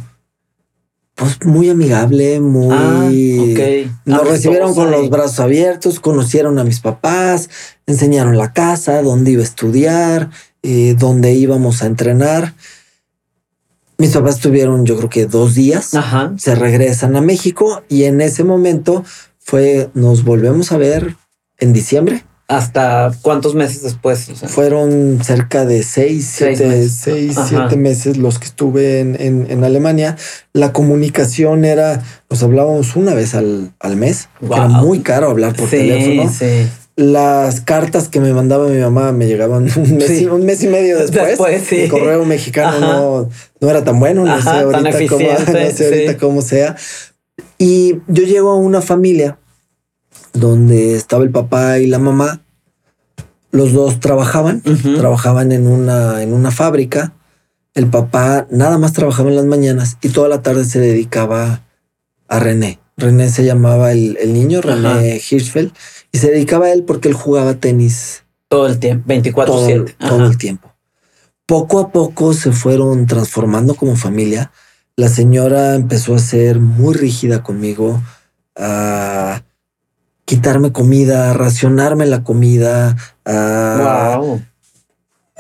pues 1.14 1.44
muy 1.44 1.71
amigable, 1.71 2.40
muy. 2.40 2.75
Ah, 2.75 3.11
nos 4.04 4.28
recibieron 4.28 4.75
con 4.75 4.90
los 4.90 5.09
brazos 5.11 5.40
abiertos, 5.40 6.00
conocieron 6.00 6.59
a 6.59 6.64
mis 6.64 6.80
papás, 6.80 7.50
enseñaron 7.87 8.37
la 8.37 8.52
casa, 8.52 9.00
dónde 9.02 9.33
iba 9.33 9.42
a 9.42 9.44
estudiar, 9.44 10.30
eh, 10.62 10.97
dónde 10.99 11.33
íbamos 11.35 11.83
a 11.83 11.87
entrenar. 11.87 12.54
Mis 13.97 14.11
papás 14.11 14.40
tuvieron, 14.40 14.85
yo 14.85 14.97
creo 14.97 15.09
que 15.09 15.26
dos 15.26 15.54
días. 15.54 15.92
Se 16.37 16.54
regresan 16.56 17.14
a 17.14 17.21
México 17.21 17.85
y 17.88 18.04
en 18.04 18.21
ese 18.21 18.42
momento 18.42 19.04
fue, 19.38 19.90
nos 19.94 20.25
volvemos 20.25 20.73
a 20.73 20.78
ver 20.78 21.16
en 21.59 21.73
diciembre. 21.73 22.25
¿Hasta 22.46 23.10
cuántos 23.22 23.54
meses 23.54 23.82
después? 23.82 24.30
Fueron 24.48 25.20
cerca 25.24 25.64
de 25.64 25.82
seis, 25.82 26.30
siete, 26.30 26.66
meses. 26.66 27.36
siete 27.48 27.76
meses 27.76 28.18
los 28.18 28.38
que 28.38 28.44
estuve 28.44 29.00
en, 29.00 29.64
Alemania. 29.64 30.16
La 30.52 30.72
comunicación 30.72 31.64
era, 31.64 32.02
nos 32.28 32.42
hablábamos 32.42 32.96
una 32.96 33.14
vez 33.14 33.34
al, 33.34 33.72
mes. 33.96 34.28
Era 34.42 34.68
muy 34.68 35.00
caro 35.00 35.30
hablar 35.30 35.56
por 35.56 35.70
teléfono. 35.70 36.30
Las 36.96 37.60
cartas 37.60 38.08
que 38.08 38.20
me 38.20 38.32
mandaba 38.32 38.68
mi 38.68 38.78
mamá 38.78 39.10
me 39.10 39.26
llegaban 39.26 39.68
un 39.76 39.96
mes, 40.44 40.62
y 40.62 40.68
medio 40.68 40.98
después. 40.98 41.40
El 41.72 41.88
correo 41.88 42.24
mexicano 42.26 43.28
no, 43.60 43.70
era 43.70 43.82
tan 43.82 43.98
bueno, 43.98 44.24
no 44.24 44.42
sé 44.42 44.50
ahorita, 44.50 45.06
cómo, 45.08 45.28
no 45.28 45.70
sé 45.70 45.84
ahorita 45.84 46.18
cómo 46.18 46.42
sea. 46.42 46.76
Y 47.58 47.96
yo 48.06 48.24
llego 48.24 48.50
a 48.50 48.56
una 48.56 48.82
familia 48.82 49.38
donde 50.34 50.96
estaba 50.96 51.24
el 51.24 51.30
papá 51.30 51.78
y 51.78 51.86
la 51.86 51.98
mamá. 51.98 52.42
Los 53.50 53.72
dos 53.72 54.00
trabajaban, 54.00 54.62
trabajaban 54.98 55.52
en 55.52 55.66
una, 55.66 56.22
en 56.22 56.34
una 56.34 56.50
fábrica. 56.50 57.14
El 57.72 57.86
papá 57.86 58.46
nada 58.50 58.78
más 58.78 58.92
trabajaba 58.92 59.30
en 59.30 59.36
las 59.36 59.44
mañanas 59.46 59.96
y 60.02 60.10
toda 60.10 60.28
la 60.28 60.42
tarde 60.42 60.64
se 60.64 60.80
dedicaba 60.80 61.62
a 62.28 62.38
René. 62.40 62.80
René 62.96 63.30
se 63.30 63.44
llamaba 63.44 63.92
el, 63.92 64.16
niño, 64.32 64.60
René 64.60 65.16
Hirschfeld, 65.16 65.72
y 66.12 66.18
se 66.18 66.30
dedicaba 66.30 66.66
a 66.66 66.72
él 66.72 66.84
porque 66.84 67.08
él 67.08 67.14
jugaba 67.14 67.54
tenis. 67.54 68.24
Todo 68.48 68.66
el 68.66 68.78
tiempo, 68.78 69.08
24-7. 69.08 69.96
Todo, 69.98 70.26
el 70.26 70.38
tiempo. 70.38 70.72
Poco 71.46 71.80
a 71.80 71.90
poco 71.90 72.34
se 72.34 72.52
fueron 72.52 73.06
transformando 73.06 73.74
como 73.74 73.96
familia. 73.96 74.52
La 74.96 75.08
señora 75.08 75.74
empezó 75.74 76.14
a 76.14 76.20
ser 76.20 76.60
muy 76.60 76.94
rígida 76.94 77.42
conmigo, 77.42 78.00
a 78.54 79.42
quitarme 80.25 80.73
comida, 80.73 81.33
racionarme 81.33 82.07
la 82.07 82.25
comida, 82.25 82.97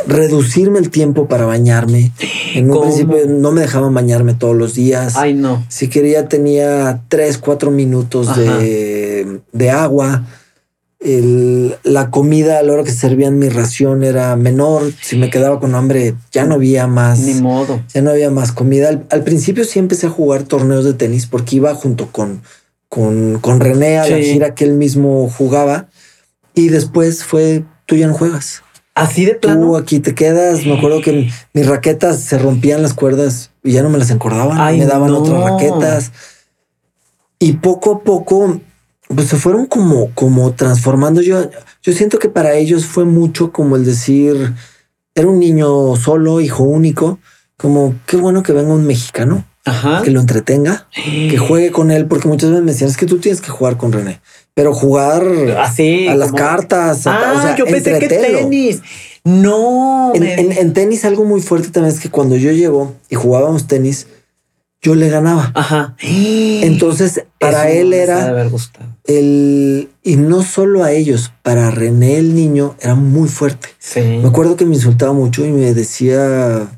reducirme 0.06 0.78
el 0.78 0.90
tiempo 0.90 1.26
para 1.26 1.46
bañarme. 1.46 2.12
En 2.54 2.70
un 2.70 2.82
principio 2.82 3.26
no 3.26 3.52
me 3.52 3.62
dejaban 3.62 3.94
bañarme 3.94 4.34
todos 4.34 4.56
los 4.56 4.74
días. 4.74 5.16
Ay, 5.16 5.34
no. 5.34 5.64
Si 5.68 5.88
quería 5.88 6.28
tenía 6.28 7.02
tres, 7.08 7.38
cuatro 7.38 7.70
minutos 7.70 8.36
de, 8.36 9.40
de, 9.52 9.70
agua. 9.70 10.26
la 11.00 12.10
comida 12.10 12.58
a 12.58 12.62
la 12.62 12.72
hora 12.74 12.84
que 12.84 12.92
servían 12.92 13.38
mi 13.38 13.48
ración 13.48 14.04
era 14.04 14.36
menor. 14.36 14.92
Si 15.00 15.16
me 15.16 15.30
quedaba 15.30 15.60
con 15.60 15.74
hambre, 15.74 16.14
ya 16.30 16.44
no 16.44 16.56
había 16.56 16.86
más. 16.86 17.20
Ni 17.20 17.34
modo. 17.34 17.80
Ya 17.92 18.02
no 18.02 18.10
había 18.10 18.30
más 18.30 18.52
comida. 18.52 18.88
Al, 18.90 19.06
al 19.10 19.24
principio 19.24 19.64
sí 19.64 19.78
empecé 19.78 20.08
a 20.08 20.10
jugar 20.10 20.42
torneos 20.42 20.84
de 20.84 20.92
tenis 20.92 21.26
porque 21.26 21.56
iba 21.56 21.74
junto 21.74 22.08
con 22.12 22.42
con, 22.94 23.40
con 23.40 23.58
René 23.58 23.98
a 23.98 24.08
la 24.08 24.18
gira 24.18 24.54
que 24.54 24.64
él 24.64 24.74
mismo 24.74 25.28
jugaba. 25.28 25.88
Y 26.54 26.68
después 26.68 27.24
fue, 27.24 27.64
tú 27.86 27.96
ya 27.96 28.06
no 28.06 28.14
juegas. 28.14 28.62
Así 28.94 29.24
de 29.24 29.34
plano. 29.34 29.66
Tú 29.66 29.76
aquí 29.76 29.98
te 29.98 30.14
quedas. 30.14 30.64
Me 30.64 30.78
acuerdo 30.78 31.00
que 31.00 31.28
mis 31.52 31.66
raquetas 31.66 32.20
se 32.20 32.38
rompían 32.38 32.82
las 32.82 32.94
cuerdas 32.94 33.50
y 33.64 33.72
ya 33.72 33.82
no 33.82 33.90
me 33.90 33.98
las 33.98 34.10
encordaban. 34.10 34.78
me 34.78 34.86
daban 34.86 35.12
otras 35.12 35.42
raquetas. 35.42 36.12
Y 37.40 37.54
poco 37.54 37.94
a 37.94 38.00
poco, 38.04 38.60
pues 39.08 39.26
se 39.26 39.38
fueron 39.38 39.66
como, 39.66 40.14
como 40.14 40.52
transformando. 40.52 41.20
Yo, 41.20 41.50
yo 41.82 41.92
siento 41.92 42.20
que 42.20 42.28
para 42.28 42.54
ellos 42.54 42.86
fue 42.86 43.04
mucho 43.04 43.50
como 43.50 43.74
el 43.74 43.84
decir, 43.84 44.54
era 45.16 45.26
un 45.26 45.40
niño 45.40 45.96
solo, 45.96 46.40
hijo 46.40 46.62
único, 46.62 47.18
como 47.56 47.96
qué 48.06 48.16
bueno 48.16 48.44
que 48.44 48.52
venga 48.52 48.72
un 48.72 48.86
mexicano 48.86 49.44
que 50.04 50.10
lo 50.10 50.20
entretenga, 50.20 50.88
que 50.94 51.38
juegue 51.38 51.70
con 51.70 51.90
él, 51.90 52.06
porque 52.06 52.28
muchas 52.28 52.50
veces 52.50 52.64
me 52.64 52.72
decían 52.72 52.90
es 52.90 52.96
que 52.96 53.06
tú 53.06 53.18
tienes 53.18 53.40
que 53.40 53.50
jugar 53.50 53.76
con 53.76 53.92
René, 53.92 54.20
pero 54.52 54.74
jugar 54.74 55.26
así 55.58 56.06
a 56.06 56.14
las 56.14 56.32
cartas. 56.32 57.06
Ah, 57.06 57.54
yo 57.56 57.64
pensé 57.64 57.98
que 57.98 58.08
tenis. 58.08 58.82
No. 59.24 60.12
En, 60.14 60.72
tenis 60.74 61.04
algo 61.06 61.24
muy 61.24 61.40
fuerte 61.40 61.70
también 61.70 61.94
es 61.94 62.00
que 62.00 62.10
cuando 62.10 62.36
yo 62.36 62.52
llego 62.52 62.94
y 63.08 63.14
jugábamos 63.14 63.66
tenis, 63.66 64.06
yo 64.82 64.94
le 64.94 65.08
ganaba. 65.08 65.50
Ajá. 65.54 65.96
Entonces, 66.02 67.24
para 67.38 67.70
él 67.70 67.94
era 67.94 68.46
el 69.06 69.88
y 70.02 70.16
no 70.16 70.42
solo 70.42 70.84
a 70.84 70.92
ellos, 70.92 71.32
para 71.42 71.70
René 71.70 72.18
el 72.18 72.34
niño 72.34 72.76
era 72.80 72.94
muy 72.94 73.30
fuerte. 73.30 73.68
Me 73.96 74.28
acuerdo 74.28 74.56
que 74.56 74.66
me 74.66 74.74
insultaba 74.74 75.14
mucho 75.14 75.46
y 75.46 75.52
me 75.52 75.72
decía 75.72 76.68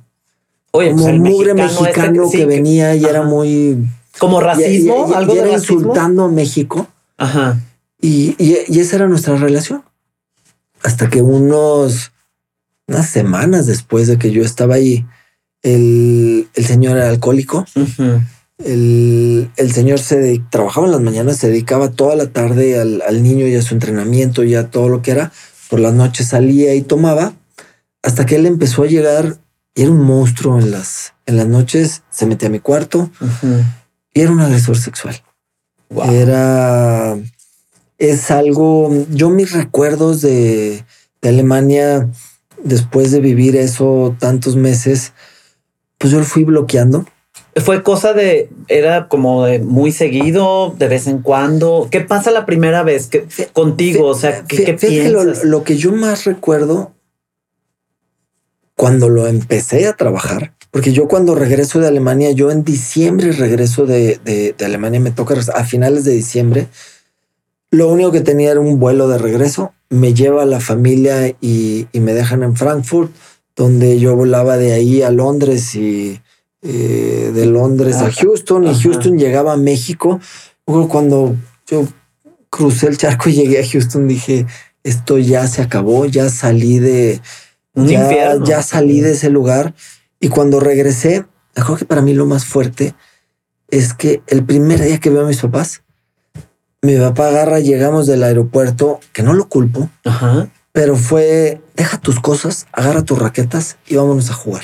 como 0.78 0.96
pues 0.96 1.06
un 1.06 1.18
mugre 1.20 1.54
mexicano, 1.54 2.30
que, 2.30 2.46
venía 2.46 2.94
y 2.94 3.04
era 3.04 3.22
muy 3.22 3.86
como 4.18 4.40
racismo, 4.40 5.14
algo 5.14 5.34
era 5.34 5.52
insultando 5.52 6.24
a 6.24 6.28
México. 6.28 6.86
Ajá. 7.16 7.58
Y, 8.00 8.34
y, 8.38 8.78
esa 8.78 8.96
era 8.96 9.08
nuestra 9.08 9.36
relación. 9.36 9.82
Hasta 10.82 11.08
que 11.08 11.22
unos 11.22 12.12
unas 12.88 13.08
semanas 13.08 13.66
después 13.66 14.06
de 14.06 14.18
que 14.18 14.30
yo 14.30 14.42
estaba 14.42 14.76
ahí, 14.76 15.04
el, 15.62 16.48
el 16.54 16.64
señor 16.64 16.96
era 16.96 17.08
alcohólico. 17.08 17.64
el, 18.64 19.50
el, 19.56 19.72
señor 19.72 19.98
se 19.98 20.40
trabajaba 20.50 20.86
en 20.86 20.92
las 20.92 21.00
mañanas, 21.00 21.38
se 21.38 21.48
dedicaba 21.48 21.90
toda 21.90 22.14
la 22.14 22.26
tarde 22.26 22.78
al, 22.78 23.02
al 23.02 23.22
niño 23.22 23.46
y 23.46 23.56
a 23.56 23.62
su 23.62 23.74
entrenamiento 23.74 24.44
y 24.44 24.54
a 24.54 24.70
todo 24.70 24.88
lo 24.88 25.02
que 25.02 25.10
era. 25.10 25.32
Por 25.68 25.80
las 25.80 25.94
noches 25.94 26.28
salía 26.28 26.74
y 26.74 26.82
tomaba 26.82 27.32
hasta 28.06 28.24
que 28.24 28.36
él 28.36 28.46
empezó 28.46 28.84
a 28.84 28.86
llegar 28.86 29.36
y 29.76 29.82
era 29.82 29.90
un 29.90 30.00
monstruo 30.00 30.58
en 30.58 30.70
las, 30.70 31.12
en 31.26 31.36
las 31.36 31.46
noches, 31.46 32.02
se 32.10 32.26
metía 32.26 32.48
a 32.48 32.50
mi 32.50 32.60
cuarto 32.60 33.10
y 34.14 34.20
era 34.20 34.32
un 34.32 34.40
agresor 34.40 34.78
sexual. 34.78 35.22
Era, 36.10 37.16
es 37.98 38.30
algo, 38.30 38.90
yo 39.10 39.28
mis 39.30 39.52
recuerdos 39.52 40.22
de, 40.22 40.82
Alemania, 41.22 42.08
después 42.62 43.10
de 43.10 43.20
vivir 43.20 43.56
eso 43.56 44.14
tantos 44.18 44.54
meses, 44.54 45.12
pues 45.98 46.12
yo 46.12 46.20
lo 46.20 46.24
fui 46.24 46.44
bloqueando. 46.44 47.04
Fue 47.56 47.82
cosa 47.82 48.12
de, 48.12 48.48
era 48.68 49.08
como 49.08 49.44
de 49.44 49.58
muy 49.58 49.90
seguido, 49.90 50.74
de 50.78 50.88
vez 50.88 51.06
en 51.08 51.20
cuando. 51.20 51.88
¿Qué 51.90 52.00
pasa 52.00 52.30
la 52.30 52.46
primera 52.46 52.82
vez 52.84 53.08
que 53.08 53.26
contigo? 53.52 54.06
O 54.06 54.14
sea, 54.14 54.44
¿qué, 54.44 54.74
piensas? 54.74 55.44
lo, 55.44 55.64
que 55.64 55.76
yo 55.76 55.90
más 55.92 56.24
recuerdo 56.24 56.92
cuando 58.76 59.08
lo 59.08 59.26
empecé 59.26 59.86
a 59.86 59.96
trabajar, 59.96 60.52
porque 60.70 60.92
yo 60.92 61.08
cuando 61.08 61.34
regreso 61.34 61.80
de 61.80 61.88
Alemania, 61.88 62.30
yo 62.32 62.50
en 62.50 62.62
diciembre 62.62 63.32
regreso 63.32 63.86
de, 63.86 64.20
de, 64.22 64.64
Alemania, 64.64 65.00
me 65.00 65.10
toca 65.10 65.34
a 65.54 65.64
finales 65.64 66.04
de 66.04 66.12
diciembre, 66.12 66.68
lo 67.70 67.88
único 67.88 68.12
que 68.12 68.20
tenía 68.20 68.50
era 68.50 68.60
un 68.60 68.78
vuelo 68.78 69.08
de 69.08 69.18
regreso, 69.18 69.72
me 69.88 70.14
lleva 70.14 70.44
la 70.44 70.60
familia 70.60 71.34
y, 71.40 71.86
me 71.94 72.12
dejan 72.12 72.42
en 72.42 72.56
Frankfurt, 72.56 73.10
donde 73.56 73.98
yo 73.98 74.14
volaba 74.14 74.58
de 74.58 74.72
ahí 74.72 75.02
a 75.02 75.10
Londres 75.10 75.74
y 75.74 76.20
eh, 76.62 77.32
de 77.34 77.46
Londres 77.46 77.96
a 77.96 78.10
Houston 78.10 78.66
y 78.66 78.74
Houston 78.74 79.18
llegaba 79.18 79.54
a 79.54 79.56
México. 79.56 80.20
Cuando 80.64 81.36
yo 81.66 81.86
crucé 82.50 82.88
el 82.88 82.98
charco 82.98 83.30
y 83.30 83.34
llegué 83.34 83.60
a 83.60 83.66
Houston, 83.66 84.06
dije, 84.06 84.46
esto 84.84 85.18
ya 85.18 85.46
se 85.46 85.62
acabó, 85.62 86.06
ya 86.06 86.28
salí 86.28 86.78
de, 86.78 87.20
ya, 87.76 88.36
ya 88.42 88.62
salí 88.62 89.00
de 89.00 89.12
ese 89.12 89.30
lugar. 89.30 89.74
Y 90.20 90.28
cuando 90.28 90.60
regresé, 90.60 91.24
creo 91.54 91.76
que 91.76 91.84
para 91.84 92.02
mí 92.02 92.14
lo 92.14 92.26
más 92.26 92.44
fuerte 92.44 92.94
es 93.68 93.94
que 93.94 94.22
el 94.26 94.44
primer 94.44 94.80
día 94.80 94.98
que 94.98 95.10
veo 95.10 95.22
a 95.22 95.28
mis 95.28 95.40
papás, 95.40 95.82
mi 96.82 96.96
papá 96.96 97.28
agarra, 97.28 97.60
llegamos 97.60 98.06
del 98.06 98.22
aeropuerto, 98.22 99.00
que 99.12 99.22
no 99.22 99.32
lo 99.32 99.48
culpo, 99.48 99.90
pero 100.72 100.96
fue, 100.96 101.60
deja 101.74 101.98
tus 101.98 102.20
cosas, 102.20 102.66
agarra 102.72 103.02
tus 103.02 103.18
raquetas 103.18 103.76
y 103.88 103.96
vámonos 103.96 104.30
a 104.30 104.34
jugar. 104.34 104.62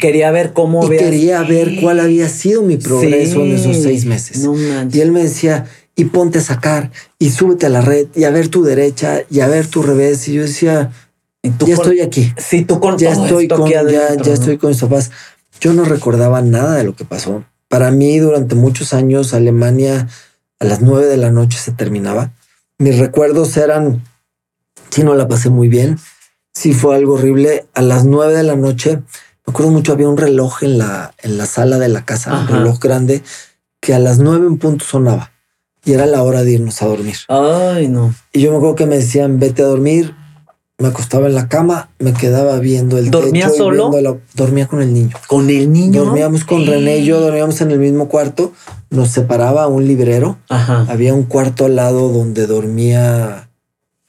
quería 0.00 0.30
ver 0.30 0.52
cómo... 0.52 0.84
Y 0.90 0.96
quería 0.96 1.42
ver 1.42 1.80
cuál 1.80 2.00
había 2.00 2.28
sido 2.28 2.62
mi 2.62 2.76
progreso 2.76 3.44
en 3.44 3.52
esos 3.52 3.82
seis 3.82 4.06
meses. 4.06 4.48
y 4.90 5.00
él 5.00 5.12
me 5.12 5.22
decía, 5.22 5.66
y 5.96 6.06
ponte 6.06 6.38
a 6.38 6.42
sacar, 6.42 6.90
y 7.18 7.30
súbete 7.30 7.66
a 7.66 7.68
la 7.68 7.82
red, 7.82 8.06
y 8.14 8.24
a 8.24 8.30
ver 8.30 8.48
tu 8.48 8.62
derecha, 8.62 9.22
y 9.28 9.40
a 9.40 9.48
ver 9.48 9.66
tu 9.66 9.82
revés. 9.82 10.26
Y 10.28 10.34
yo 10.34 10.42
decía, 10.42 10.92
ya 11.42 11.74
estoy 11.74 12.00
aquí. 12.00 12.32
Sí, 12.36 12.64
tú 12.64 12.80
con 12.80 12.98
ya 12.98 13.12
estoy 13.12 13.48
con, 13.48 13.68
ya, 13.68 13.82
ya 13.86 14.32
estoy 14.32 14.58
con 14.58 14.70
mis 14.70 14.80
papás. 14.80 15.10
Yo 15.60 15.72
no 15.72 15.84
recordaba 15.84 16.42
nada 16.42 16.76
de 16.76 16.84
lo 16.84 16.94
que 16.94 17.04
pasó. 17.04 17.44
Para 17.68 17.90
mí, 17.90 18.18
durante 18.18 18.54
muchos 18.54 18.92
años, 18.92 19.34
Alemania 19.34 20.08
a 20.58 20.64
las 20.64 20.80
nueve 20.82 21.06
de 21.06 21.16
la 21.16 21.30
noche 21.30 21.58
se 21.58 21.72
terminaba. 21.72 22.32
Mis 22.78 22.98
recuerdos 22.98 23.56
eran, 23.56 24.04
sí, 24.90 25.02
no 25.02 25.14
la 25.14 25.28
pasé 25.28 25.50
muy 25.50 25.68
bien. 25.68 25.98
Sí, 26.52 26.74
fue 26.74 26.96
algo 26.96 27.14
horrible. 27.14 27.66
A 27.74 27.82
las 27.82 28.04
nueve 28.04 28.34
de 28.34 28.42
la 28.42 28.56
noche, 28.56 28.96
me 28.96 29.50
acuerdo 29.52 29.70
mucho, 29.70 29.92
había 29.92 30.08
un 30.08 30.16
reloj 30.16 30.62
en 30.62 30.78
la, 30.78 31.14
en 31.22 31.38
la 31.38 31.46
sala 31.46 31.78
de 31.78 31.88
la 31.88 32.04
casa, 32.04 32.40
un 32.40 32.48
reloj 32.48 32.78
grande, 32.78 33.22
que 33.80 33.94
a 33.94 33.98
las 33.98 34.18
nueve 34.18 34.46
en 34.46 34.58
punto 34.58 34.84
sonaba 34.84 35.32
y 35.84 35.92
era 35.92 36.04
la 36.06 36.22
hora 36.22 36.42
de 36.42 36.52
irnos 36.52 36.82
a 36.82 36.86
dormir. 36.86 37.16
Ay, 37.28 37.88
no. 37.88 38.14
Y 38.32 38.42
yo 38.42 38.50
me 38.50 38.58
acuerdo 38.58 38.74
que 38.74 38.86
me 38.86 38.96
decían, 38.96 39.38
vete 39.38 39.62
a 39.62 39.66
dormir 39.66 40.14
me 40.80 40.88
acostaba 40.88 41.26
en 41.26 41.34
la 41.34 41.46
cama, 41.46 41.90
me 41.98 42.14
quedaba 42.14 42.58
viendo 42.58 42.96
el 42.96 43.10
¿Dormía 43.10 43.46
techo 43.46 43.58
solo? 43.58 43.90
dormía 44.34 44.66
con 44.66 44.80
el 44.80 44.94
niño. 44.94 45.14
¿Con 45.28 45.50
el 45.50 45.70
niño? 45.70 46.06
Dormíamos 46.06 46.44
con 46.44 46.66
René 46.66 46.98
y 46.98 47.04
yo, 47.04 47.20
dormíamos 47.20 47.60
en 47.60 47.70
el 47.70 47.78
mismo 47.78 48.08
cuarto. 48.08 48.52
Nos 48.88 49.10
separaba 49.10 49.66
un 49.66 49.86
librero. 49.86 50.38
Ajá. 50.48 50.86
Había 50.88 51.12
un 51.12 51.24
cuarto 51.24 51.66
al 51.66 51.76
lado 51.76 52.08
donde 52.08 52.46
dormía. 52.46 53.50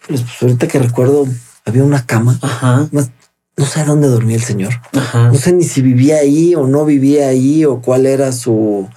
Pues, 0.08 0.22
pues 0.22 0.42
ahorita 0.42 0.70
que 0.70 0.80
recuerdo, 0.80 1.28
había 1.66 1.84
una 1.84 2.06
cama. 2.06 2.40
Ajá. 2.42 2.88
No, 2.92 3.66
sé 3.66 3.84
dónde 3.84 4.08
dormía 4.08 4.38
el 4.38 4.44
señor. 4.44 4.74
Ajá. 4.94 5.28
No 5.28 5.36
sé 5.36 5.52
ni 5.52 5.66
si 5.66 5.82
vivía 5.82 6.18
ahí 6.20 6.56
o 6.56 6.68
no 6.68 6.86
vivía 6.86 7.28
ahí 7.28 7.66
o 7.66 7.82
cuál 7.82 8.06
era 8.06 8.32
su. 8.32 8.88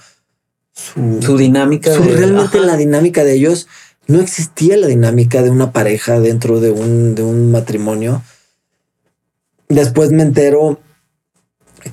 Su, 0.73 1.37
dinámica. 1.37 1.93
Su, 1.93 2.03
realmente 2.03 2.59
la 2.59 2.77
dinámica 2.77 3.23
de 3.23 3.33
ellos 3.35 3.67
no 4.07 4.19
existía 4.19 4.77
la 4.77 4.87
dinámica 4.87 5.41
de 5.41 5.49
una 5.49 5.71
pareja 5.71 6.19
dentro 6.19 6.59
de 6.59 6.71
un, 6.71 7.15
de 7.15 7.23
un 7.23 7.51
matrimonio. 7.51 8.21
Después 9.67 10.11
me 10.11 10.23
entero 10.23 10.79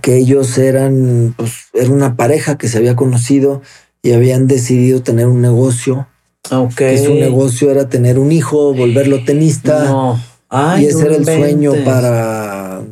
que 0.01 0.17
ellos 0.17 0.59
eran, 0.59 1.35
pues, 1.37 1.53
era 1.73 1.91
una 1.91 2.17
pareja 2.17 2.57
que 2.59 2.69
se 2.69 2.79
había 2.79 2.97
conocido 2.97 3.63
y 4.03 4.13
habían 4.13 4.47
decidido 4.47 5.03
tener 5.03 5.27
un 5.27 5.41
negocio. 5.41 6.09
Okay. 6.51 6.97
Que 6.97 7.05
su 7.05 7.15
negocio 7.15 7.71
era 7.71 7.89
tener 7.89 8.19
un 8.19 8.33
hijo, 8.33 8.75
volverlo 8.75 9.25
tenista. 9.25 9.85
No. 9.85 10.21
y 10.79 10.87
ese 10.87 11.07
era 11.07 11.17
el 11.17 11.25
sueño 11.25 11.73
para, 11.85 12.83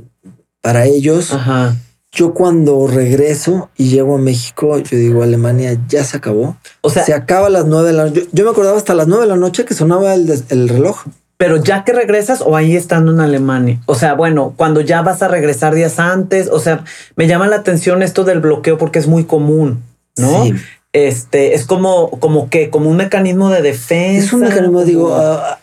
para 0.61 0.87
ellos. 0.87 1.33
Ajá. 1.33 1.77
Yo 2.12 2.35
cuando 2.35 2.88
regreso 2.88 3.71
y 3.76 3.88
llego 3.88 4.17
a 4.17 4.19
México, 4.19 4.76
yo 4.79 4.97
digo, 4.97 5.23
Alemania 5.23 5.79
ya 5.88 6.02
se 6.02 6.17
acabó. 6.17 6.57
O 6.81 6.90
sea, 6.90 7.05
se 7.05 7.14
acaba 7.14 7.47
a 7.47 7.50
las 7.50 7.67
nueve 7.67 7.88
de 7.88 7.95
la 7.95 8.05
noche. 8.07 8.26
Yo, 8.33 8.45
me 8.45 8.50
acordaba 8.50 8.76
hasta 8.76 8.95
las 8.95 9.07
nueve 9.07 9.25
de 9.25 9.29
la 9.29 9.37
noche 9.37 9.64
que 9.64 9.75
sonaba 9.75 10.14
el, 10.14 10.69
reloj. 10.69 11.05
Pero 11.37 11.57
ya 11.57 11.85
que 11.85 11.93
regresas 11.93 12.40
o 12.40 12.57
ahí 12.57 12.75
estando 12.75 13.12
en 13.12 13.21
Alemania. 13.21 13.81
O 13.87 13.95
sea, 13.95 14.14
bueno, 14.14 14.55
cuando 14.57 14.81
ya 14.81 15.02
vas 15.02 15.23
a 15.23 15.29
regresar 15.29 15.75
días 15.75 16.00
antes, 16.00 16.49
o 16.49 16.58
sea, 16.58 16.85
me 17.15 17.28
llama 17.28 17.47
la 17.47 17.56
atención 17.56 18.02
esto 18.02 18.25
del 18.25 18.41
bloqueo 18.41 18.76
porque 18.76 18.99
es 18.99 19.06
muy 19.06 19.25
común, 19.25 19.82
¿no? 20.17 20.45
Este 20.93 21.54
es 21.54 21.65
como, 21.65 22.11
como 22.11 22.50
que, 22.50 22.71
como 22.71 22.91
un 22.91 22.97
mecanismo 22.97 23.50
de 23.50 23.63
defensa. 23.63 24.26
Es 24.26 24.32
un 24.32 24.41
mecanismo, 24.41 24.85
digo, 24.85 25.17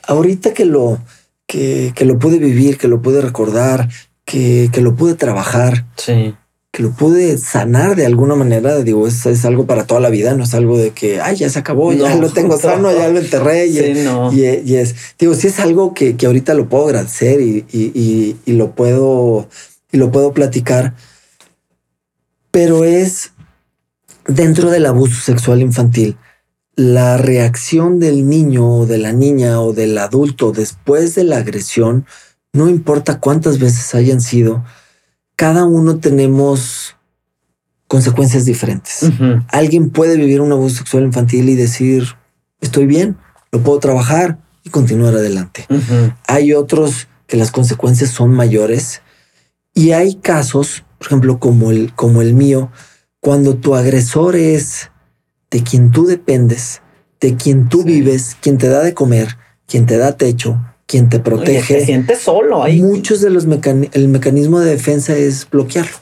ahorita 0.08 0.54
que 0.54 0.64
lo, 0.64 0.98
que, 1.46 1.92
que 1.94 2.06
lo 2.06 2.18
pude 2.18 2.40
vivir, 2.40 2.78
que 2.78 2.88
lo 2.88 3.02
pude 3.02 3.20
recordar, 3.20 3.90
que, 4.28 4.82
lo 4.82 4.96
pude 4.96 5.16
trabajar. 5.16 5.86
Sí. 5.96 6.36
Que 6.72 6.84
lo 6.84 6.92
pude 6.92 7.38
sanar 7.38 7.96
de 7.96 8.06
alguna 8.06 8.36
manera. 8.36 8.78
Digo, 8.80 9.08
es, 9.08 9.26
es 9.26 9.46
algo 9.46 9.66
para 9.66 9.88
toda 9.88 10.02
la 10.02 10.10
vida, 10.10 10.36
no 10.36 10.44
es 10.44 10.54
algo 10.54 10.78
de 10.78 10.92
que, 10.92 11.22
ay, 11.22 11.38
ya 11.38 11.50
se 11.50 11.58
acabó, 11.58 11.94
ya 11.94 12.14
lo 12.16 12.30
tengo 12.30 12.60
sano, 12.60 12.92
ya 12.92 13.08
lo 13.08 13.20
enterré. 13.20 13.68
Y, 13.68 13.80
y, 14.34 14.76
es, 14.76 14.96
digo, 15.18 15.34
sí 15.34 15.48
es 15.48 15.60
algo 15.60 15.94
que, 15.94 16.16
ahorita 16.24 16.54
lo 16.54 16.68
puedo 16.68 16.86
agradecer 16.86 17.42
y, 17.42 17.66
y, 17.72 18.52
lo 18.52 18.72
puedo, 18.76 19.48
y 19.92 19.98
lo 19.98 20.12
puedo 20.12 20.34
platicar. 20.34 20.94
Pero 22.52 22.84
es 22.84 23.32
dentro 24.28 24.70
del 24.70 24.86
abuso 24.86 25.22
sexual 25.22 25.62
infantil 25.62 26.18
la 26.76 27.18
reacción 27.18 28.00
del 28.00 28.30
niño 28.30 28.80
o 28.80 28.86
de 28.86 29.00
la 29.00 29.14
niña 29.14 29.62
o 29.62 29.74
del 29.74 29.98
adulto 29.98 30.52
después 30.52 31.16
de 31.16 31.24
la 31.24 31.38
agresión 31.38 32.06
no 32.58 32.68
importa 32.68 33.20
cuántas 33.20 33.60
veces 33.60 33.94
hayan 33.96 34.20
sido, 34.20 34.66
cada 35.36 35.66
uno 35.66 36.00
tenemos 36.00 36.96
consecuencias 37.88 38.44
diferentes. 38.46 39.10
Alguien 39.50 39.92
puede 39.92 40.18
vivir 40.18 40.42
un 40.42 40.52
abuso 40.52 40.78
sexual 40.78 41.04
infantil 41.04 41.48
y 41.50 41.56
decir, 41.56 42.04
estoy 42.60 42.88
bien, 42.88 43.18
lo 43.52 43.62
puedo 43.62 43.80
trabajar 43.80 44.40
y 44.64 44.70
continuar 44.72 45.14
adelante. 45.14 45.66
Hay 46.28 46.54
otros 46.54 47.08
que 47.28 47.38
las 47.38 47.52
consecuencias 47.52 48.10
son 48.10 48.32
mayores 48.32 49.02
y 49.74 49.92
hay 49.92 50.16
casos, 50.16 50.84
por 50.98 51.08
ejemplo, 51.08 51.40
como 51.40 51.72
el, 51.72 51.94
como 51.94 52.22
el 52.22 52.34
mío, 52.34 52.72
cuando 53.20 53.56
tu 53.58 53.76
agresor 53.76 54.36
es 54.36 54.90
de 55.52 55.62
quien 55.64 55.92
tú 55.92 56.08
dependes, 56.08 56.82
de 57.20 57.36
quien 57.36 57.70
tú 57.70 57.84
vives, 57.84 58.36
quien 58.42 58.58
te 58.58 58.68
da 58.68 58.82
de 58.82 58.94
comer, 58.94 59.38
quien 59.68 59.86
te 59.86 59.98
da 59.98 60.18
techo, 60.18 60.60
quien 60.88 61.10
te 61.10 61.20
protege. 61.20 61.76
te 61.76 61.86
sientes 61.86 62.20
solo 62.20 62.64
ahí. 62.64 62.82
Muchos 62.82 63.22
de 63.22 63.30
los 63.30 63.46
el 63.46 64.08
mecanismo 64.08 64.60
de 64.60 64.72
defensa 64.72 65.16
es 65.16 65.48
bloquearlo. 65.50 65.98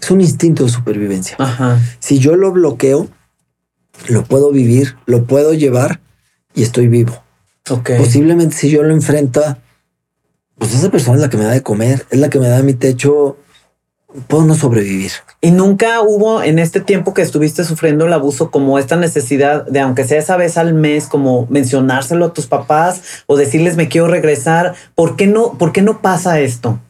Es 0.00 0.10
un 0.10 0.20
instinto 0.20 0.64
de 0.64 0.70
supervivencia. 0.70 1.36
Si 1.98 2.18
yo 2.18 2.36
lo 2.36 2.52
bloqueo, 2.52 3.08
lo 4.08 4.24
puedo 4.24 4.52
vivir, 4.52 4.96
lo 5.06 5.24
puedo 5.24 5.54
llevar 5.54 6.00
y 6.54 6.62
estoy 6.62 6.88
vivo. 6.88 7.22
Posiblemente 7.98 8.56
si 8.56 8.70
yo 8.70 8.82
lo 8.82 8.92
enfrenta, 8.92 9.58
pues 10.56 10.74
esa 10.74 10.90
persona 10.90 11.16
es 11.16 11.22
la 11.22 11.30
que 11.30 11.36
me 11.36 11.44
da 11.44 11.52
de 11.52 11.62
comer, 11.62 12.06
es 12.10 12.18
la 12.18 12.30
que 12.30 12.38
me 12.38 12.48
da 12.48 12.62
mi 12.62 12.74
techo, 12.74 13.36
puedo 14.26 14.44
no 14.44 14.54
sobrevivir. 14.54 15.12
Y 15.40 15.50
nunca 15.50 16.00
hubo 16.00 16.42
en 16.42 16.58
este 16.58 16.80
tiempo 16.80 17.14
que 17.14 17.22
estuviste 17.22 17.64
sufriendo 17.64 18.06
el 18.06 18.12
abuso 18.12 18.50
como 18.50 18.78
esta 18.78 18.96
necesidad 18.96 19.66
de, 19.66 19.80
aunque 19.80 20.04
sea 20.04 20.18
esa 20.18 20.36
vez 20.36 20.56
al 20.56 20.74
mes, 20.74 21.06
como 21.06 21.46
mencionárselo 21.50 22.26
a 22.26 22.32
tus 22.32 22.46
papás 22.46 23.02
o 23.26 23.36
decirles 23.36 23.76
me 23.76 23.88
quiero 23.88 24.08
regresar. 24.08 24.74
¿Por 24.94 25.16
qué 25.16 25.26
no, 25.26 25.52
por 25.58 25.72
qué 25.72 25.82
no 25.82 26.00
pasa 26.00 26.40
esto? 26.40 26.80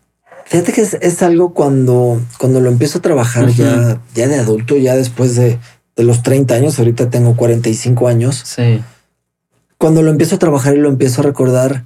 Fíjate 0.44 0.72
que 0.72 0.80
es, 0.80 1.22
algo 1.22 1.52
cuando, 1.52 2.22
cuando 2.38 2.60
lo 2.60 2.70
empiezo 2.70 2.98
a 2.98 3.02
trabajar 3.02 3.48
ya, 3.50 4.00
ya 4.14 4.28
de 4.28 4.36
adulto, 4.36 4.78
ya 4.78 4.96
después 4.96 5.34
de, 5.36 5.58
de 5.94 6.04
los 6.04 6.22
30 6.22 6.54
años, 6.54 6.78
ahorita 6.78 7.10
tengo 7.10 7.36
45 7.36 8.08
años. 8.08 8.42
Sí. 8.46 8.82
Cuando 9.76 10.02
lo 10.02 10.10
empiezo 10.10 10.36
a 10.36 10.38
trabajar 10.38 10.74
y 10.74 10.78
lo 10.78 10.88
empiezo 10.88 11.20
a 11.20 11.24
recordar, 11.24 11.84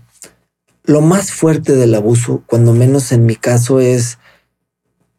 lo 0.85 1.01
más 1.01 1.33
fuerte 1.33 1.75
del 1.75 1.95
abuso, 1.95 2.45
cuando 2.47 2.73
menos 2.73 3.11
en 3.11 3.27
mi 3.27 3.35
caso, 3.35 3.81
es 3.81 4.19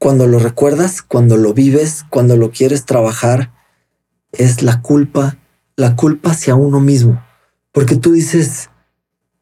cuando 0.03 0.27
lo 0.27 0.37
recuerdas, 0.37 1.01
cuando 1.01 1.37
lo 1.37 1.53
vives, 1.53 2.03
cuando 2.09 2.35
lo 2.35 2.51
quieres 2.51 2.83
trabajar, 2.83 3.53
es 4.33 4.61
la 4.61 4.81
culpa, 4.81 5.37
la 5.77 5.95
culpa 5.95 6.31
hacia 6.31 6.55
uno 6.55 6.81
mismo. 6.81 7.23
Porque 7.71 7.95
tú 7.95 8.11
dices, 8.11 8.69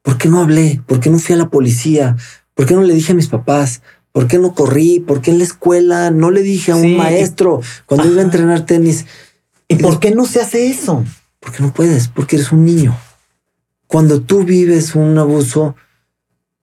¿por 0.04 0.20
qué 0.20 0.30
no 0.30 0.40
hablé? 0.40 0.80
¿Por 0.86 1.00
qué 1.00 1.10
no 1.10 1.18
fui 1.18 1.34
a 1.34 1.40
la 1.40 1.50
policía? 1.50 2.16
¿Por 2.54 2.68
qué 2.68 2.76
no 2.76 2.84
le 2.84 2.94
dije 2.94 3.14
a 3.14 3.16
mis 3.16 3.28
papás? 3.28 3.82
¿Por 4.12 4.28
qué 4.28 4.38
no 4.38 4.54
corrí? 4.54 5.00
¿Por 5.00 5.20
qué 5.22 5.32
en 5.32 5.40
la 5.40 5.46
escuela 5.46 6.12
no 6.12 6.30
le 6.30 6.44
dije 6.44 6.74
a 6.74 6.76
un 6.76 6.96
maestro 6.96 7.62
cuando 7.88 8.12
iba 8.12 8.22
a 8.22 8.26
entrenar 8.26 8.64
tenis? 8.68 9.08
¿Y 9.68 9.78
por 9.78 10.00
qué 10.00 10.12
no 10.12 10.28
se 10.28 10.42
hace 10.42 10.70
eso? 10.70 11.04
Porque 11.40 11.64
no 11.64 11.74
puedes, 11.74 12.08
porque 12.08 12.36
eres 12.36 12.52
un 12.52 12.66
niño. 12.66 12.96
Cuando 13.88 14.22
tú 14.22 14.44
vives 14.44 14.94
un 14.94 15.18
abuso, 15.18 15.76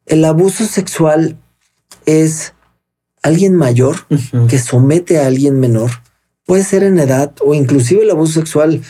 el 0.06 0.24
abuso 0.24 0.66
sexual 0.66 1.36
es 2.06 2.54
alguien 3.22 3.54
mayor 3.54 3.96
que 4.48 4.58
somete 4.58 5.18
a 5.18 5.26
alguien 5.26 5.58
menor, 5.60 5.90
puede 6.44 6.64
ser 6.64 6.82
en 6.82 6.98
edad 6.98 7.32
o 7.44 7.54
inclusive 7.54 8.02
el 8.02 8.10
abuso 8.10 8.34
sexual, 8.34 8.82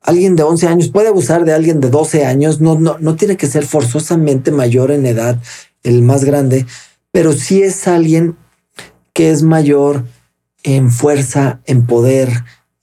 alguien 0.00 0.36
de 0.36 0.42
11 0.42 0.68
años 0.68 0.88
puede 0.88 1.08
abusar 1.08 1.44
de 1.44 1.52
alguien 1.52 1.80
de 1.80 1.90
12 1.90 2.24
años, 2.24 2.60
no, 2.60 2.78
no, 2.78 2.96
no 2.98 3.16
tiene 3.16 3.36
que 3.36 3.46
ser 3.46 3.66
forzosamente 3.66 4.50
mayor 4.50 4.90
en 4.90 5.06
edad, 5.06 5.38
el 5.82 6.02
más 6.02 6.24
grande, 6.24 6.66
pero 7.10 7.32
sí 7.32 7.62
es 7.62 7.88
alguien 7.88 8.36
que 9.12 9.30
es 9.30 9.42
mayor 9.42 10.04
en 10.62 10.90
fuerza, 10.90 11.60
en 11.64 11.86
poder, 11.86 12.28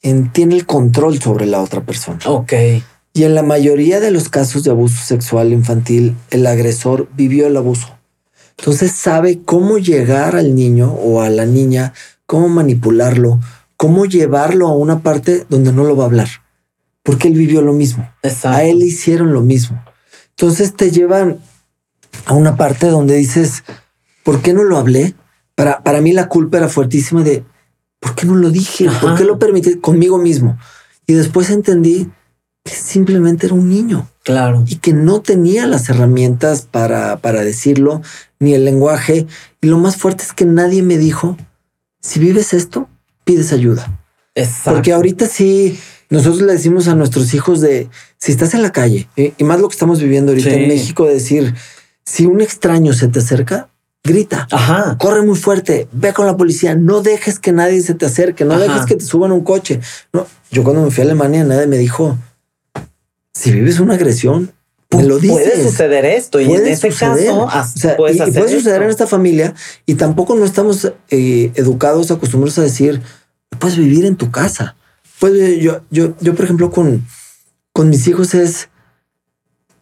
en, 0.02 0.32
tiene 0.32 0.56
el 0.56 0.66
control 0.66 1.22
sobre 1.22 1.46
la 1.46 1.62
otra 1.62 1.86
persona. 1.86 2.20
Ok. 2.26 2.54
Y 3.14 3.24
en 3.24 3.36
la 3.36 3.44
mayoría 3.44 4.00
de 4.00 4.10
los 4.10 4.30
casos 4.30 4.64
de 4.64 4.72
abuso 4.72 5.04
sexual 5.04 5.54
infantil, 5.54 6.16
el 6.32 6.48
agresor 6.48 7.08
vivió 7.16 7.46
el 7.46 7.58
abuso. 7.58 7.88
Entonces 8.64 8.94
sabe 8.94 9.42
cómo 9.44 9.78
llegar 9.78 10.38
al 10.38 10.56
niño 10.56 10.94
o 10.94 11.22
a 11.22 11.30
la 11.30 11.46
niña, 11.46 11.92
cómo 12.26 12.48
manipularlo, 12.48 13.42
cómo 13.76 14.06
llevarlo 14.06 14.70
a 14.70 14.74
una 14.74 15.02
parte 15.02 15.46
donde 15.50 15.74
no 15.74 15.84
lo 15.84 15.98
va 15.98 16.06
a 16.06 16.08
hablar. 16.08 16.30
Porque 17.04 17.28
él 17.28 17.34
vivió 17.34 17.62
lo 17.62 17.74
mismo. 17.74 18.10
A 18.46 18.64
él 18.64 18.80
le 18.80 18.86
hicieron 18.86 19.34
lo 19.34 19.42
mismo. 19.42 19.84
Entonces 20.30 20.78
te 20.78 20.92
llevan 20.92 21.40
a 22.26 22.36
una 22.36 22.56
parte 22.56 22.88
donde 22.88 23.18
dices, 23.18 23.66
¿por 24.24 24.42
qué 24.42 24.54
no 24.54 24.64
lo 24.64 24.78
hablé? 24.78 25.14
Para, 25.56 25.84
para 25.84 26.00
mí 26.00 26.14
la 26.14 26.30
culpa 26.30 26.56
era 26.56 26.70
fuertísima 26.70 27.22
de, 27.22 27.44
¿por 28.00 28.16
qué 28.16 28.26
no 28.26 28.36
lo 28.36 28.50
dije? 28.50 28.90
¿Por 29.02 29.18
qué 29.18 29.26
lo 29.26 29.40
permití 29.40 29.76
conmigo 29.76 30.18
mismo? 30.18 30.58
Y 31.06 31.16
después 31.16 31.50
entendí 31.50 32.10
que 32.64 32.72
simplemente 32.72 33.48
era 33.48 33.56
un 33.56 33.68
niño. 33.68 34.08
Claro. 34.24 34.64
Y 34.68 34.78
que 34.78 34.94
no 34.94 35.22
tenía 35.22 35.68
las 35.68 35.90
herramientas 35.90 36.68
para, 36.70 37.18
para 37.18 37.44
decirlo, 37.44 38.02
ni 38.40 38.54
el 38.54 38.66
lenguaje. 38.66 39.28
Y 39.62 39.68
lo 39.68 39.78
más 39.78 39.98
fuerte 39.98 40.24
es 40.24 40.34
que 40.34 40.46
nadie 40.46 40.82
me 40.82 40.98
dijo, 40.98 41.38
si 42.02 42.20
vives 42.20 42.54
esto, 42.54 42.88
pides 43.24 43.52
ayuda. 43.52 44.00
Exacto. 44.36 44.74
Porque 44.74 44.94
ahorita 44.94 45.28
sí, 45.28 45.78
nosotros 46.10 46.42
le 46.42 46.54
decimos 46.54 46.88
a 46.88 46.96
nuestros 46.96 47.34
hijos 47.34 47.62
de, 47.62 47.90
si 48.18 48.32
estás 48.32 48.54
en 48.54 48.62
la 48.62 48.72
calle, 48.72 49.08
y, 49.16 49.44
más 49.44 49.60
lo 49.60 49.68
que 49.68 49.74
estamos 49.74 50.00
viviendo 50.00 50.32
ahorita 50.32 50.52
en 50.52 50.68
México, 50.68 51.06
de 51.06 51.16
decir, 51.16 51.54
si 52.06 52.26
un 52.26 52.42
extraño 52.42 52.94
se 52.94 53.08
te 53.08 53.20
acerca, 53.20 53.70
grita, 54.04 54.48
Ajá. 54.52 54.98
corre 54.98 55.22
muy 55.22 55.38
fuerte, 55.38 55.88
ve 55.92 56.14
con 56.14 56.26
la 56.26 56.36
policía, 56.36 56.76
no 56.76 57.02
dejes 57.02 57.40
que 57.40 57.52
nadie 57.52 57.82
se 57.82 57.94
te 57.94 58.06
acerque, 58.06 58.44
no 58.44 58.60
dejes 58.60 58.86
que 58.86 58.96
te 58.96 59.06
suban 59.06 59.32
un 59.32 59.44
coche. 59.44 59.80
No, 60.12 60.28
yo 60.52 60.64
cuando 60.64 60.84
me 60.84 60.92
fui 60.92 61.02
a 61.02 61.06
Alemania, 61.06 61.44
nadie 61.44 61.68
me 61.68 61.78
dijo, 61.78 62.18
si 63.34 63.52
vives 63.52 63.80
una 63.80 63.96
agresión, 63.96 64.54
me 64.92 65.04
lo 65.04 65.20
dices. 65.20 65.38
Puede 65.38 65.64
suceder 65.64 66.06
esto 66.06 66.40
y 66.40 66.54
en 66.54 66.68
ese 66.68 66.90
caso 66.90 67.48
puede 67.98 68.50
suceder 68.50 68.84
en 68.84 68.90
esta 68.90 69.08
familia 69.08 69.54
y 69.86 69.96
tampoco 69.96 70.36
no 70.36 70.46
estamos 70.46 70.92
eh, 71.10 71.52
educados, 71.56 72.12
acostumbrados 72.12 72.60
a 72.60 72.62
decir, 72.62 73.02
puedes 73.60 73.78
vivir 73.78 74.06
en 74.06 74.16
tu 74.16 74.32
casa. 74.32 74.76
Pues 75.20 75.60
yo, 75.60 75.82
yo, 75.90 76.16
yo, 76.20 76.36
por 76.36 76.46
ejemplo, 76.46 76.70
con, 76.70 77.06
con 77.72 77.90
mis 77.90 78.08
hijos 78.08 78.34
es, 78.34 78.70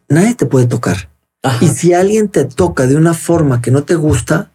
nadie 0.08 0.34
te 0.34 0.46
puede 0.46 0.66
tocar. 0.66 1.10
Y 1.60 1.68
si 1.68 1.92
alguien 1.92 2.28
te 2.28 2.44
toca 2.44 2.86
de 2.86 2.96
una 2.96 3.14
forma 3.14 3.60
que 3.60 3.72
no 3.72 3.82
te 3.82 3.96
gusta, 3.96 4.52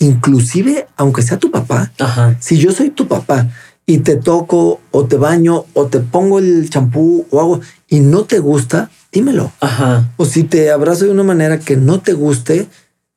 inclusive 0.00 0.88
aunque 0.96 1.22
sea 1.22 1.38
tu 1.38 1.50
papá, 1.50 1.92
si 2.40 2.58
yo 2.58 2.72
soy 2.72 2.90
tu 2.90 3.06
papá 3.06 3.48
y 3.86 3.98
te 3.98 4.16
toco 4.16 4.80
o 4.90 5.04
te 5.04 5.16
baño 5.16 5.66
o 5.74 5.86
te 5.86 6.00
pongo 6.00 6.38
el 6.38 6.68
champú 6.70 7.26
o 7.30 7.40
hago 7.40 7.60
y 7.88 8.00
no 8.00 8.24
te 8.24 8.38
gusta, 8.38 8.90
dímelo. 9.12 9.52
Ajá. 9.60 10.10
O 10.16 10.24
si 10.24 10.44
te 10.44 10.70
abrazo 10.70 11.04
de 11.04 11.10
una 11.10 11.22
manera 11.22 11.58
que 11.58 11.76
no 11.76 12.00
te 12.00 12.12
guste, 12.14 12.68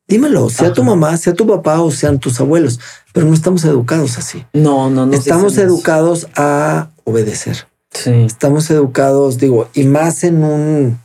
dímelo, 0.08 0.50
sea 0.50 0.74
tu 0.74 0.84
mamá, 0.84 1.16
sea 1.18 1.34
tu 1.34 1.48
papá 1.48 1.82
o 1.82 1.92
sean 1.92 2.20
tus 2.20 2.40
abuelos, 2.40 2.80
pero 3.14 3.26
no 3.26 3.34
estamos 3.34 3.64
educados 3.66 4.18
así. 4.18 4.46
No, 4.54 4.90
no, 4.90 5.06
no. 5.06 5.14
Estamos 5.14 5.58
educados 5.58 6.28
a 6.36 6.90
obedecer. 7.06 7.68
Sí. 7.92 8.12
Estamos 8.12 8.70
educados, 8.70 9.38
digo, 9.38 9.70
y 9.74 9.86
más 9.86 10.24
en 10.24 10.44
un 10.44 11.00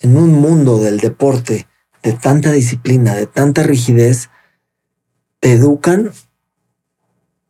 en 0.00 0.16
un 0.16 0.32
mundo 0.32 0.78
del 0.78 0.98
deporte 0.98 1.66
de 2.02 2.14
tanta 2.14 2.52
disciplina, 2.52 3.14
de 3.14 3.26
tanta 3.26 3.62
rigidez, 3.62 4.30
te 5.40 5.52
educan 5.52 6.12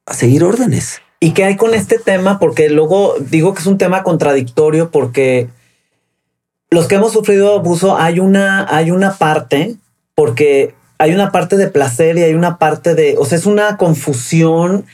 a 0.07 0.15
seguir 0.15 0.43
órdenes. 0.43 1.01
¿Y 1.21 1.33
qué 1.33 1.45
hay 1.45 1.57
con 1.57 1.75
este 1.75 1.99
tema? 1.99 2.39
Porque 2.39 2.71
luego 2.71 3.15
digo 3.21 3.53
que 3.53 3.61
es 3.61 3.67
un 3.67 3.77
tema 3.77 4.03
contradictorio 4.03 4.91
porque 4.91 5.49
los 6.71 6.87
que 6.87 6.95
hemos 6.95 7.13
sufrido 7.13 7.59
abuso 7.59 7.99
hay 7.99 8.21
una, 8.21 8.67
hay 8.75 8.91
una 8.91 9.19
parte, 9.19 9.77
porque 10.15 10.75
hay 10.99 11.13
una 11.13 11.31
parte 11.31 11.57
de 11.57 11.69
placer 11.69 12.17
y 12.17 12.23
hay 12.23 12.35
una 12.35 12.59
parte 12.59 12.95
de, 12.95 13.17
o 13.19 13.27
sea, 13.27 13.37
es 13.37 13.47
una 13.47 13.77
confusión 13.77 14.87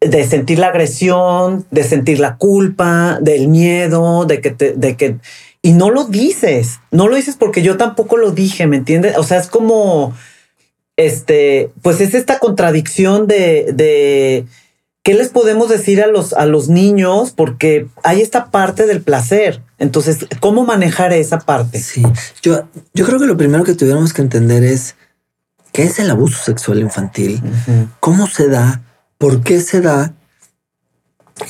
de 0.00 0.24
sentir 0.24 0.58
la 0.58 0.68
agresión, 0.68 1.64
de 1.70 1.84
sentir 1.84 2.18
la 2.18 2.36
culpa, 2.36 3.18
del 3.20 3.48
miedo, 3.48 4.26
de 4.26 4.40
que 4.40 4.50
te, 4.50 4.72
de 4.72 4.96
que, 4.96 5.16
y 5.62 5.72
no 5.72 5.90
lo 5.90 6.04
dices, 6.04 6.80
no 6.90 7.08
lo 7.08 7.16
dices 7.16 7.36
porque 7.36 7.62
yo 7.62 7.76
tampoco 7.76 8.16
lo 8.16 8.32
dije, 8.32 8.66
¿me 8.66 8.76
entiendes? 8.76 9.16
O 9.16 9.22
sea, 9.22 9.38
es 9.38 9.48
como, 9.48 10.14
este, 10.96 11.70
pues 11.80 12.00
es 12.00 12.14
esta 12.14 12.38
contradicción 12.38 13.26
de, 13.26 13.72
de, 13.72 14.44
¿Qué 15.04 15.12
les 15.12 15.28
podemos 15.28 15.68
decir 15.68 16.02
a 16.02 16.06
los, 16.06 16.32
a 16.32 16.46
los 16.46 16.70
niños? 16.70 17.32
Porque 17.36 17.88
hay 18.02 18.22
esta 18.22 18.50
parte 18.50 18.86
del 18.86 19.02
placer. 19.02 19.62
Entonces, 19.78 20.26
¿cómo 20.40 20.64
manejar 20.64 21.12
esa 21.12 21.40
parte? 21.40 21.78
Sí, 21.78 22.02
yo, 22.40 22.66
yo 22.94 23.04
creo 23.04 23.20
que 23.20 23.26
lo 23.26 23.36
primero 23.36 23.64
que 23.64 23.74
tuviéramos 23.74 24.14
que 24.14 24.22
entender 24.22 24.64
es 24.64 24.96
qué 25.72 25.82
es 25.82 25.98
el 25.98 26.08
abuso 26.08 26.42
sexual 26.42 26.78
infantil, 26.78 27.42
cómo 28.00 28.26
se 28.26 28.48
da, 28.48 28.80
por 29.18 29.42
qué 29.42 29.60
se 29.60 29.82
da 29.82 30.14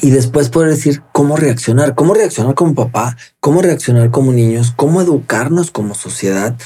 y 0.02 0.10
después 0.10 0.48
poder 0.48 0.70
decir 0.70 1.02
cómo 1.12 1.36
reaccionar, 1.36 1.94
cómo 1.94 2.12
reaccionar 2.12 2.56
como 2.56 2.74
papá, 2.74 3.16
cómo 3.38 3.62
reaccionar 3.62 4.10
como 4.10 4.32
niños, 4.32 4.72
cómo 4.74 5.00
educarnos 5.00 5.70
como 5.70 5.94
sociedad. 5.94 6.56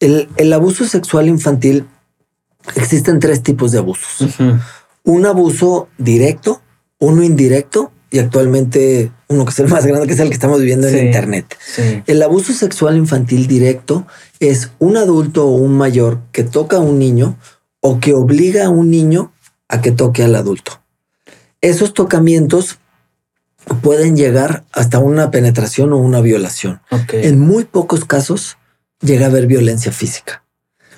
El, 0.00 0.28
el 0.36 0.52
abuso 0.52 0.86
sexual 0.86 1.28
infantil 1.28 1.86
existen 2.74 3.20
tres 3.20 3.44
tipos 3.44 3.70
de 3.70 3.78
abusos 3.78 4.34
un 5.04 5.26
abuso 5.26 5.88
directo, 5.98 6.62
uno 6.98 7.22
indirecto 7.22 7.92
y 8.10 8.18
actualmente 8.18 9.10
uno 9.28 9.44
que 9.44 9.50
es 9.50 9.58
el 9.58 9.68
más 9.68 9.86
grande, 9.86 10.06
que 10.06 10.12
es 10.12 10.20
el 10.20 10.28
que 10.28 10.34
estamos 10.34 10.60
viviendo 10.60 10.86
en 10.86 11.06
Internet. 11.06 11.56
El 12.06 12.22
abuso 12.22 12.52
sexual 12.52 12.96
infantil 12.96 13.46
directo 13.46 14.06
es 14.38 14.70
un 14.78 14.96
adulto 14.96 15.46
o 15.46 15.54
un 15.54 15.76
mayor 15.76 16.20
que 16.30 16.44
toca 16.44 16.76
a 16.76 16.80
un 16.80 16.98
niño 16.98 17.38
o 17.80 17.98
que 18.00 18.14
obliga 18.14 18.66
a 18.66 18.70
un 18.70 18.90
niño 18.90 19.32
a 19.68 19.80
que 19.80 19.90
toque 19.90 20.22
al 20.22 20.36
adulto. 20.36 20.82
Esos 21.62 21.94
tocamientos 21.94 22.78
pueden 23.80 24.16
llegar 24.16 24.64
hasta 24.72 24.98
una 24.98 25.30
penetración 25.30 25.92
o 25.92 25.98
una 25.98 26.20
violación. 26.20 26.82
En 27.12 27.38
muy 27.40 27.64
pocos 27.64 28.04
casos 28.04 28.58
llega 29.00 29.26
a 29.26 29.28
haber 29.30 29.46
violencia 29.46 29.90
física. 29.92 30.44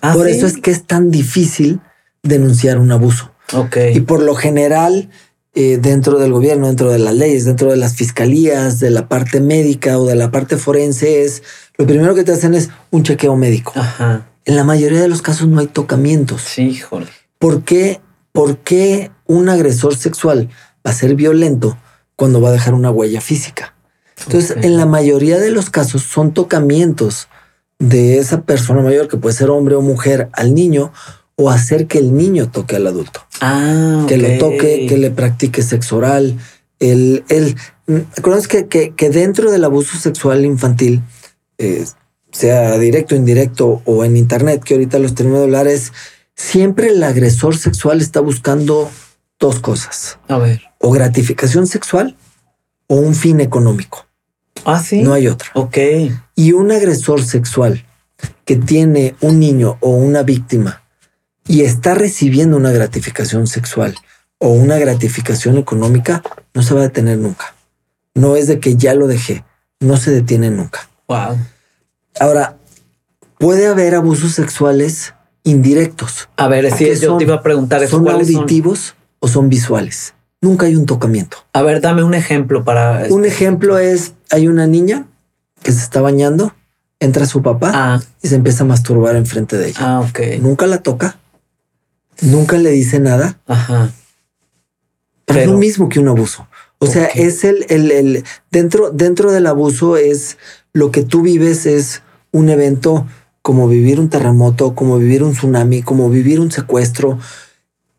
¿Ah, 0.00 0.12
Por 0.14 0.28
eso 0.28 0.46
es 0.46 0.56
que 0.58 0.70
es 0.70 0.84
tan 0.84 1.10
difícil 1.10 1.80
denunciar 2.22 2.78
un 2.78 2.90
abuso. 2.92 3.33
Y 3.92 4.00
por 4.00 4.22
lo 4.22 4.34
general, 4.34 5.10
eh, 5.54 5.78
dentro 5.80 6.18
del 6.18 6.32
gobierno, 6.32 6.66
dentro 6.66 6.90
de 6.90 6.98
las 6.98 7.14
leyes, 7.14 7.44
dentro 7.44 7.70
de 7.70 7.76
las 7.76 7.94
fiscalías, 7.94 8.80
de 8.80 8.90
la 8.90 9.08
parte 9.08 9.40
médica 9.40 9.98
o 9.98 10.06
de 10.06 10.16
la 10.16 10.30
parte 10.30 10.56
forense, 10.56 11.22
es 11.22 11.42
lo 11.76 11.86
primero 11.86 12.14
que 12.14 12.24
te 12.24 12.32
hacen 12.32 12.54
es 12.54 12.70
un 12.90 13.02
chequeo 13.02 13.36
médico. 13.36 13.72
En 14.44 14.56
la 14.56 14.64
mayoría 14.64 15.00
de 15.00 15.08
los 15.08 15.22
casos 15.22 15.48
no 15.48 15.60
hay 15.60 15.66
tocamientos. 15.66 16.42
Sí, 16.42 16.62
híjole. 16.62 17.06
¿Por 17.38 17.62
qué, 17.62 18.00
¿Por 18.32 18.58
qué 18.58 19.10
un 19.26 19.48
agresor 19.48 19.96
sexual 19.96 20.50
va 20.86 20.90
a 20.90 20.94
ser 20.94 21.14
violento 21.14 21.78
cuando 22.16 22.40
va 22.40 22.50
a 22.50 22.52
dejar 22.52 22.74
una 22.74 22.90
huella 22.90 23.20
física? 23.20 23.74
Entonces, 24.26 24.56
en 24.62 24.76
la 24.76 24.86
mayoría 24.86 25.38
de 25.38 25.50
los 25.50 25.70
casos 25.70 26.02
son 26.02 26.32
tocamientos 26.32 27.28
de 27.78 28.18
esa 28.18 28.42
persona 28.42 28.80
mayor, 28.80 29.08
que 29.08 29.16
puede 29.16 29.34
ser 29.34 29.50
hombre 29.50 29.74
o 29.74 29.82
mujer, 29.82 30.28
al 30.32 30.54
niño, 30.54 30.92
o 31.36 31.50
hacer 31.50 31.86
que 31.86 31.98
el 31.98 32.14
niño 32.14 32.50
toque 32.50 32.76
al 32.76 32.86
adulto. 32.86 33.20
Ah, 33.40 34.04
que 34.08 34.16
lo 34.16 34.38
toque, 34.38 34.86
que 34.88 34.96
le 34.96 35.10
practique 35.10 35.62
sexo 35.62 35.96
oral. 35.96 36.38
El, 36.78 37.24
el, 37.28 37.56
que, 38.48 38.66
que, 38.66 38.94
que, 38.94 39.10
dentro 39.10 39.50
del 39.50 39.64
abuso 39.64 39.96
sexual 39.96 40.44
infantil, 40.44 41.02
eh, 41.58 41.84
sea 42.30 42.78
directo, 42.78 43.14
indirecto 43.14 43.82
o 43.84 44.04
en 44.04 44.16
internet, 44.16 44.62
que 44.64 44.74
ahorita 44.74 44.98
los 44.98 45.14
tenemos 45.14 45.38
de 45.38 45.44
hablar, 45.44 45.66
es 45.66 45.92
siempre 46.34 46.88
el 46.88 47.02
agresor 47.02 47.56
sexual 47.56 48.00
está 48.00 48.20
buscando 48.20 48.90
dos 49.38 49.60
cosas. 49.60 50.18
A 50.28 50.38
ver. 50.38 50.62
O 50.78 50.90
gratificación 50.90 51.66
sexual 51.66 52.16
o 52.86 52.96
un 52.96 53.14
fin 53.14 53.40
económico. 53.40 54.06
Ah, 54.64 54.82
sí. 54.82 55.02
No 55.02 55.12
hay 55.12 55.28
otra. 55.28 55.50
Ok. 55.54 55.78
Y 56.34 56.52
un 56.52 56.70
agresor 56.70 57.22
sexual 57.22 57.84
que 58.44 58.56
tiene 58.56 59.14
un 59.20 59.38
niño 59.38 59.78
o 59.80 59.90
una 59.90 60.22
víctima 60.22 60.83
y 61.46 61.62
está 61.62 61.94
recibiendo 61.94 62.56
una 62.56 62.72
gratificación 62.72 63.46
sexual 63.46 63.94
o 64.38 64.48
una 64.48 64.78
gratificación 64.78 65.58
económica, 65.58 66.22
no 66.52 66.62
se 66.62 66.74
va 66.74 66.80
a 66.80 66.84
detener 66.84 67.18
nunca. 67.18 67.54
No 68.14 68.36
es 68.36 68.46
de 68.46 68.60
que 68.60 68.76
ya 68.76 68.94
lo 68.94 69.06
dejé, 69.06 69.44
no 69.80 69.96
se 69.96 70.10
detiene 70.10 70.50
nunca. 70.50 70.88
Wow. 71.08 71.36
Ahora, 72.20 72.56
puede 73.38 73.66
haber 73.66 73.94
abusos 73.94 74.32
sexuales 74.32 75.14
indirectos. 75.42 76.28
A 76.36 76.48
ver, 76.48 76.70
si 76.72 76.94
yo 76.96 77.16
te 77.16 77.24
iba 77.24 77.36
a 77.36 77.42
preguntar, 77.42 77.86
¿son 77.86 78.08
auditivos 78.08 78.94
o 79.20 79.28
son 79.28 79.48
visuales? 79.48 80.14
Nunca 80.40 80.66
hay 80.66 80.76
un 80.76 80.86
tocamiento. 80.86 81.38
A 81.52 81.62
ver, 81.62 81.80
dame 81.80 82.02
un 82.02 82.14
ejemplo 82.14 82.64
para... 82.64 83.06
Un 83.10 83.24
ejemplo 83.24 83.78
es, 83.78 84.12
hay 84.30 84.48
una 84.48 84.66
niña 84.66 85.06
que 85.62 85.72
se 85.72 85.80
está 85.80 86.00
bañando, 86.00 86.54
entra 87.00 87.26
su 87.26 87.42
papá 87.42 87.70
ah. 87.74 88.00
y 88.22 88.28
se 88.28 88.34
empieza 88.34 88.64
a 88.64 88.66
masturbar 88.66 89.16
enfrente 89.16 89.56
de 89.56 89.68
ella. 89.68 89.78
Ah, 89.80 90.00
ok. 90.00 90.40
Nunca 90.40 90.66
la 90.66 90.78
toca, 90.78 91.18
nunca 92.20 92.58
le 92.58 92.70
dice 92.70 93.00
nada. 93.00 93.40
Ajá. 93.46 93.92
Pero 95.24 95.40
es 95.40 95.46
lo 95.46 95.58
mismo 95.58 95.88
que 95.88 96.00
un 96.00 96.08
abuso. 96.08 96.46
O 96.78 96.86
sea, 96.86 97.06
es 97.06 97.44
el, 97.44 97.64
el, 97.70 97.90
el, 97.90 98.24
dentro, 98.50 98.90
dentro 98.90 99.32
del 99.32 99.46
abuso 99.46 99.96
es 99.96 100.36
lo 100.72 100.90
que 100.90 101.02
tú 101.02 101.22
vives 101.22 101.66
es 101.66 102.02
un 102.30 102.50
evento 102.50 103.06
como 103.40 103.68
vivir 103.68 104.00
un 104.00 104.10
terremoto, 104.10 104.74
como 104.74 104.98
vivir 104.98 105.22
un 105.22 105.32
tsunami, 105.32 105.82
como 105.82 106.10
vivir 106.10 106.40
un 106.40 106.50
secuestro. 106.50 107.18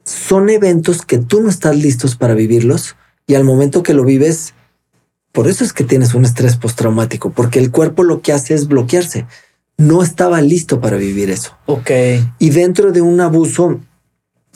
Son 0.04 0.50
eventos 0.50 1.04
que 1.04 1.18
tú 1.18 1.42
no 1.42 1.50
estás 1.50 1.76
listos 1.76 2.16
para 2.16 2.36
vivirlos 2.36 2.96
y 3.28 3.36
al 3.36 3.44
momento 3.44 3.82
que 3.82 3.94
lo 3.94 4.04
vives, 4.04 4.54
por 5.32 5.48
eso 5.48 5.64
es 5.64 5.74
que 5.74 5.84
tienes 5.84 6.14
un 6.14 6.26
estrés 6.26 6.58
postraumático, 6.58 7.32
porque 7.32 7.60
el 7.60 7.72
cuerpo 7.72 8.04
lo 8.04 8.22
que 8.22 8.34
hace 8.34 8.54
es 8.54 8.68
bloquearse. 8.68 9.26
No 9.78 10.04
estaba 10.04 10.42
listo 10.42 10.80
para 10.80 10.98
vivir 10.98 11.30
eso. 11.30 11.58
Ok. 11.66 11.92
Y 12.40 12.50
dentro 12.52 12.92
de 12.92 13.02
un 13.02 13.20
abuso 13.20 13.80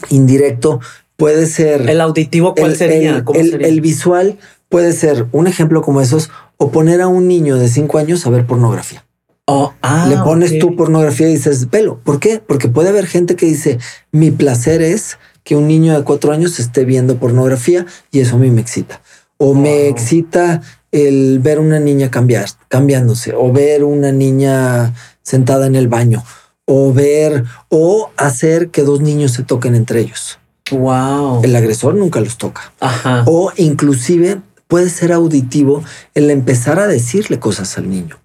indirecto 0.09 0.79
puede 1.15 1.45
ser... 1.47 1.89
¿El 1.89 2.01
auditivo 2.01 2.55
cuál 2.55 2.75
sería? 2.75 3.23
el, 3.33 3.81
visual 3.81 4.37
puede 4.69 4.93
ser 4.93 5.27
un 5.31 5.47
ejemplo 5.47 5.81
como 5.81 6.01
esos 6.01 6.29
o 6.57 6.71
poner 6.71 7.01
a 7.01 7.07
un 7.07 7.27
niño 7.27 7.57
de 7.57 7.67
cinco 7.67 7.97
años 7.97 8.25
a 8.25 8.29
ver 8.29 8.45
pornografía. 8.45 9.05
Oh, 9.45 9.73
ah, 9.81 10.05
Le 10.07 10.17
pones 10.17 10.59
tu 10.59 10.75
pornografía 10.75 11.27
y 11.27 11.33
dices, 11.33 11.69
velo. 11.71 11.99
¿Por 12.03 12.19
qué? 12.19 12.39
Porque 12.45 12.67
puede 12.67 12.89
haber 12.89 13.07
gente 13.07 13.35
que 13.35 13.47
dice, 13.47 13.79
mi 14.11 14.29
placer 14.29 14.81
es 14.81 15.17
que 15.43 15.55
un 15.55 15.67
niño 15.67 15.97
de 15.97 16.03
cuatro 16.03 16.31
años 16.31 16.59
esté 16.59 16.85
viendo 16.85 17.17
pornografía 17.17 17.85
y 18.11 18.19
eso 18.19 18.35
a 18.35 18.39
mí 18.39 18.51
me 18.51 18.61
excita. 18.61 19.01
O 19.37 19.55
me 19.55 19.87
excita 19.87 20.61
el 20.91 21.39
ver 21.39 21.59
una 21.59 21.79
niña 21.79 22.11
cambiar, 22.11 22.47
cambiándose, 22.67 23.33
o 23.33 23.51
ver 23.51 23.83
una 23.83 24.11
niña 24.11 24.93
sentada 25.23 25.67
en 25.67 25.75
el 25.75 25.87
baño, 25.87 26.23
o 26.71 26.93
ver, 26.93 27.45
o 27.69 28.11
hacer 28.15 28.69
que 28.69 28.83
dos 28.83 29.01
niños 29.01 29.31
se 29.31 29.41
toquen 29.41 29.73
entre 29.73 30.01
ellos. 30.01 30.37
Wow. 30.69 31.41
El 31.43 31.55
agresor 31.55 31.95
nunca 31.95 32.19
los 32.19 32.37
toca. 32.37 32.71
Ajá. 32.79 33.23
O 33.25 33.51
inclusive 33.57 34.39
puede 34.67 34.89
ser 34.89 35.11
auditivo 35.11 35.83
el 36.13 36.29
empezar 36.29 36.79
a 36.79 36.85
decirle 36.85 37.39
cosas 37.39 37.75
al 37.79 37.89
niño. 37.89 38.17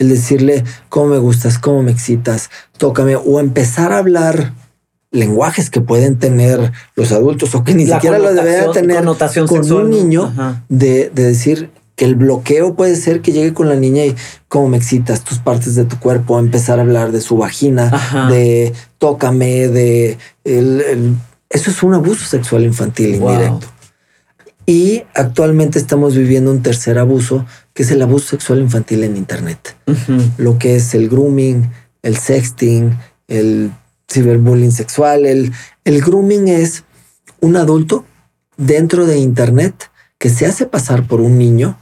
El 0.00 0.08
decirle 0.08 0.64
cómo 0.88 1.10
me 1.10 1.18
gustas, 1.18 1.60
cómo 1.60 1.84
me 1.84 1.92
excitas, 1.92 2.50
tócame, 2.76 3.14
o 3.14 3.38
empezar 3.38 3.92
a 3.92 3.98
hablar 3.98 4.52
lenguajes 5.12 5.70
que 5.70 5.80
pueden 5.80 6.18
tener 6.18 6.72
los 6.96 7.12
adultos 7.12 7.54
o 7.54 7.62
que 7.62 7.74
ni 7.74 7.86
siquiera 7.86 8.18
lo 8.18 8.34
debería 8.34 8.72
tener 8.72 9.04
con 9.46 9.72
un 9.72 9.90
niño 9.90 10.32
de, 10.68 11.10
decir 11.14 11.70
que 12.02 12.06
el 12.06 12.16
bloqueo 12.16 12.74
puede 12.74 12.96
ser 12.96 13.20
que 13.20 13.30
llegue 13.30 13.54
con 13.54 13.68
la 13.68 13.76
niña 13.76 14.04
y 14.04 14.16
cómo 14.48 14.66
me 14.66 14.76
excitas 14.76 15.22
tus 15.22 15.38
partes 15.38 15.76
de 15.76 15.84
tu 15.84 16.00
cuerpo, 16.00 16.36
empezar 16.36 16.80
a 16.80 16.82
hablar 16.82 17.12
de 17.12 17.20
su 17.20 17.36
vagina, 17.36 18.28
de 18.28 18.72
tócame, 18.98 19.68
de 19.68 20.18
eso 20.44 21.70
es 21.70 21.80
un 21.84 21.94
abuso 21.94 22.24
sexual 22.24 22.64
infantil 22.64 23.14
indirecto. 23.14 23.68
Y 24.66 25.04
actualmente 25.14 25.78
estamos 25.78 26.16
viviendo 26.16 26.50
un 26.50 26.60
tercer 26.60 26.98
abuso, 26.98 27.46
que 27.72 27.84
es 27.84 27.92
el 27.92 28.02
abuso 28.02 28.30
sexual 28.30 28.58
infantil 28.58 29.04
en 29.04 29.16
Internet. 29.16 29.76
Lo 30.38 30.58
que 30.58 30.74
es 30.74 30.96
el 30.96 31.08
grooming, 31.08 31.70
el 32.02 32.16
sexting, 32.16 32.98
el 33.28 33.70
ciberbullying 34.10 34.72
sexual. 34.72 35.24
El, 35.24 35.52
el 35.84 36.00
grooming 36.00 36.48
es 36.48 36.82
un 37.38 37.54
adulto 37.54 38.04
dentro 38.56 39.06
de 39.06 39.18
Internet 39.18 39.88
que 40.18 40.30
se 40.30 40.46
hace 40.46 40.66
pasar 40.66 41.06
por 41.06 41.20
un 41.20 41.38
niño 41.38 41.78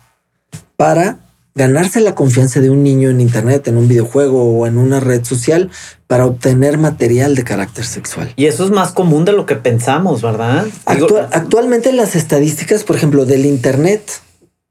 para 0.80 1.18
ganarse 1.54 2.00
la 2.00 2.14
confianza 2.14 2.60
de 2.60 2.70
un 2.70 2.82
niño 2.82 3.10
en 3.10 3.20
Internet, 3.20 3.68
en 3.68 3.76
un 3.76 3.86
videojuego 3.86 4.58
o 4.58 4.66
en 4.66 4.78
una 4.78 4.98
red 4.98 5.22
social 5.26 5.68
para 6.06 6.24
obtener 6.24 6.78
material 6.78 7.34
de 7.34 7.44
carácter 7.44 7.84
sexual. 7.84 8.32
Y 8.36 8.46
eso 8.46 8.64
es 8.64 8.70
más 8.70 8.92
común 8.92 9.26
de 9.26 9.32
lo 9.32 9.44
que 9.44 9.56
pensamos, 9.56 10.22
¿verdad? 10.22 10.66
actualmente 10.86 11.92
las 11.92 12.16
estadísticas, 12.16 12.82
por 12.82 12.96
ejemplo, 12.96 13.26
del 13.26 13.44
Internet, 13.44 14.22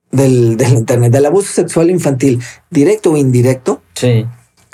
del, 0.10 0.58
del, 0.58 0.74
Internet, 0.74 1.12
del 1.12 1.28
abuso 1.28 1.54
sexual 1.54 1.92
infantil, 1.92 2.42
directo 2.72 3.12
o 3.12 3.18
indirecto, 3.18 3.84
sí. 3.94 4.26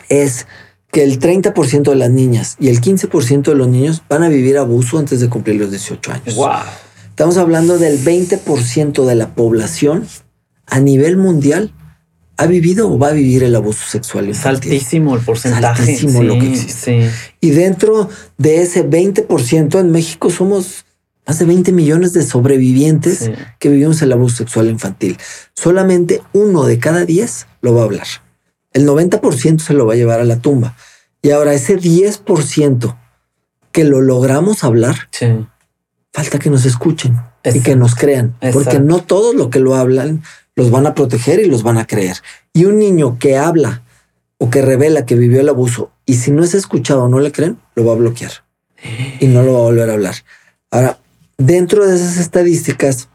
es 0.07 0.47
que 0.89 1.03
el 1.03 1.19
30% 1.19 1.89
de 1.89 1.95
las 1.95 2.11
niñas 2.11 2.55
y 2.61 2.69
el 2.69 2.79
15% 2.79 3.43
de 3.43 3.55
los 3.55 3.67
niños 3.67 4.03
van 4.07 4.23
a 4.23 4.29
vivir 4.29 4.57
abuso 4.57 4.99
antes 4.99 5.19
de 5.19 5.27
cumplir 5.27 5.59
los 5.59 5.69
18 5.69 6.13
años. 6.13 6.35
Wow. 6.35 6.51
Estamos 7.09 7.35
hablando 7.35 7.77
del 7.77 7.99
20% 8.01 9.03
de 9.03 9.15
la 9.15 9.35
población 9.35 10.07
a 10.67 10.79
nivel 10.79 11.17
mundial 11.17 11.73
ha 12.37 12.47
vivido 12.47 12.91
o 12.91 12.99
va 12.99 13.09
a 13.09 13.13
vivir 13.13 13.43
el 13.43 13.55
abuso 13.55 13.85
sexual. 13.87 14.29
Es 14.29 14.45
altísimo 14.45 15.15
el 15.15 15.21
porcentaje. 15.21 15.81
altísimo 15.81 16.23
lo 16.23 16.37
que 16.39 16.51
existe. 16.51 17.09
Y 17.39 17.51
dentro 17.51 18.09
de 18.37 18.61
ese 18.61 18.87
20%, 18.87 19.79
en 19.79 19.91
México 19.91 20.29
somos 20.29 20.85
más 21.25 21.39
de 21.39 21.45
20 21.45 21.71
millones 21.71 22.13
de 22.13 22.23
sobrevivientes 22.23 23.31
que 23.57 23.69
vivimos 23.69 24.01
el 24.01 24.11
abuso 24.11 24.37
sexual 24.37 24.69
infantil. 24.69 25.17
Solamente 25.55 26.21
uno 26.33 26.65
de 26.65 26.77
cada 26.77 27.05
10 27.05 27.47
lo 27.61 27.73
va 27.73 27.81
a 27.81 27.85
hablar. 27.85 28.07
El 28.73 28.85
90% 28.85 29.59
se 29.59 29.73
lo 29.73 29.85
va 29.85 29.93
a 29.93 29.95
llevar 29.95 30.19
a 30.19 30.25
la 30.25 30.39
tumba. 30.39 30.75
Y 31.21 31.31
ahora 31.31 31.53
ese 31.53 31.79
10% 31.79 32.95
que 33.71 33.83
lo 33.83 34.01
logramos 34.01 34.63
hablar, 34.63 35.09
falta 36.13 36.37
que 36.37 36.49
nos 36.49 36.65
escuchen 36.65 37.17
y 37.43 37.61
que 37.61 37.75
nos 37.75 37.95
crean, 37.95 38.35
porque 38.53 38.79
no 38.79 39.01
todos 39.01 39.33
lo 39.33 39.49
que 39.49 39.59
lo 39.59 39.75
hablan 39.75 40.21
los 40.55 40.71
van 40.71 40.87
a 40.87 40.93
proteger 40.93 41.39
y 41.39 41.45
los 41.45 41.63
van 41.63 41.77
a 41.77 41.85
creer. 41.85 42.17
Y 42.53 42.65
un 42.65 42.79
niño 42.79 43.17
que 43.19 43.37
habla 43.37 43.83
o 44.37 44.49
que 44.49 44.61
revela 44.61 45.05
que 45.05 45.15
vivió 45.15 45.41
el 45.41 45.49
abuso 45.49 45.91
y 46.05 46.15
si 46.15 46.31
no 46.31 46.43
es 46.43 46.53
escuchado 46.53 47.03
o 47.03 47.07
no 47.07 47.19
le 47.19 47.31
creen, 47.31 47.57
lo 47.75 47.85
va 47.85 47.93
a 47.93 47.97
bloquear 47.97 48.31
y 49.19 49.27
no 49.27 49.43
lo 49.43 49.53
va 49.53 49.59
a 49.59 49.63
volver 49.63 49.89
a 49.89 49.93
hablar. 49.93 50.15
Ahora, 50.71 50.99
dentro 51.37 51.85
de 51.85 51.95
esas 51.95 52.17
estadísticas, 52.17 53.09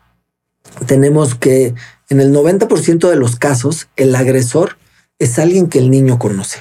tenemos 0.86 1.34
que 1.34 1.74
en 2.08 2.20
el 2.20 2.34
90% 2.34 3.08
de 3.08 3.16
los 3.16 3.36
casos, 3.36 3.88
el 3.96 4.14
agresor 4.16 4.76
es 5.20 5.38
alguien 5.38 5.68
que 5.68 5.78
el 5.78 5.90
niño 5.90 6.18
conoce. 6.18 6.58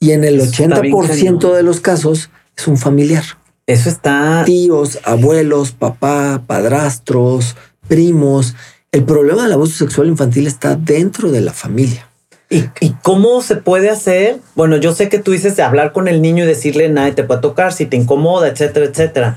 Y 0.00 0.10
en 0.10 0.24
el 0.24 0.40
80% 0.40 1.54
de 1.54 1.62
los 1.62 1.80
casos 1.80 2.30
es 2.56 2.66
un 2.66 2.76
familiar. 2.76 3.24
Eso 3.66 3.88
está... 3.88 4.42
Tíos, 4.44 4.98
abuelos, 5.04 5.72
papá, 5.72 6.42
padrastros, 6.46 7.56
primos. 7.86 8.56
El 8.96 9.04
problema 9.04 9.42
del 9.42 9.52
abuso 9.52 9.76
sexual 9.76 10.08
infantil 10.08 10.46
está 10.46 10.74
dentro 10.74 11.30
de 11.30 11.42
la 11.42 11.52
familia. 11.52 12.08
¿Y, 12.48 12.62
cómo 13.02 13.42
se 13.42 13.56
puede 13.56 13.90
hacer? 13.90 14.38
Bueno, 14.54 14.78
yo 14.78 14.94
sé 14.94 15.10
que 15.10 15.18
tú 15.18 15.32
dices 15.32 15.54
de 15.54 15.62
hablar 15.62 15.92
con 15.92 16.08
el 16.08 16.22
niño 16.22 16.44
y 16.44 16.46
decirle, 16.46 16.88
nadie 16.88 17.12
te 17.12 17.22
puede 17.22 17.42
tocar, 17.42 17.74
si 17.74 17.84
te 17.84 17.98
incomoda, 17.98 18.48
etcétera, 18.48 18.86
etcétera. 18.86 19.36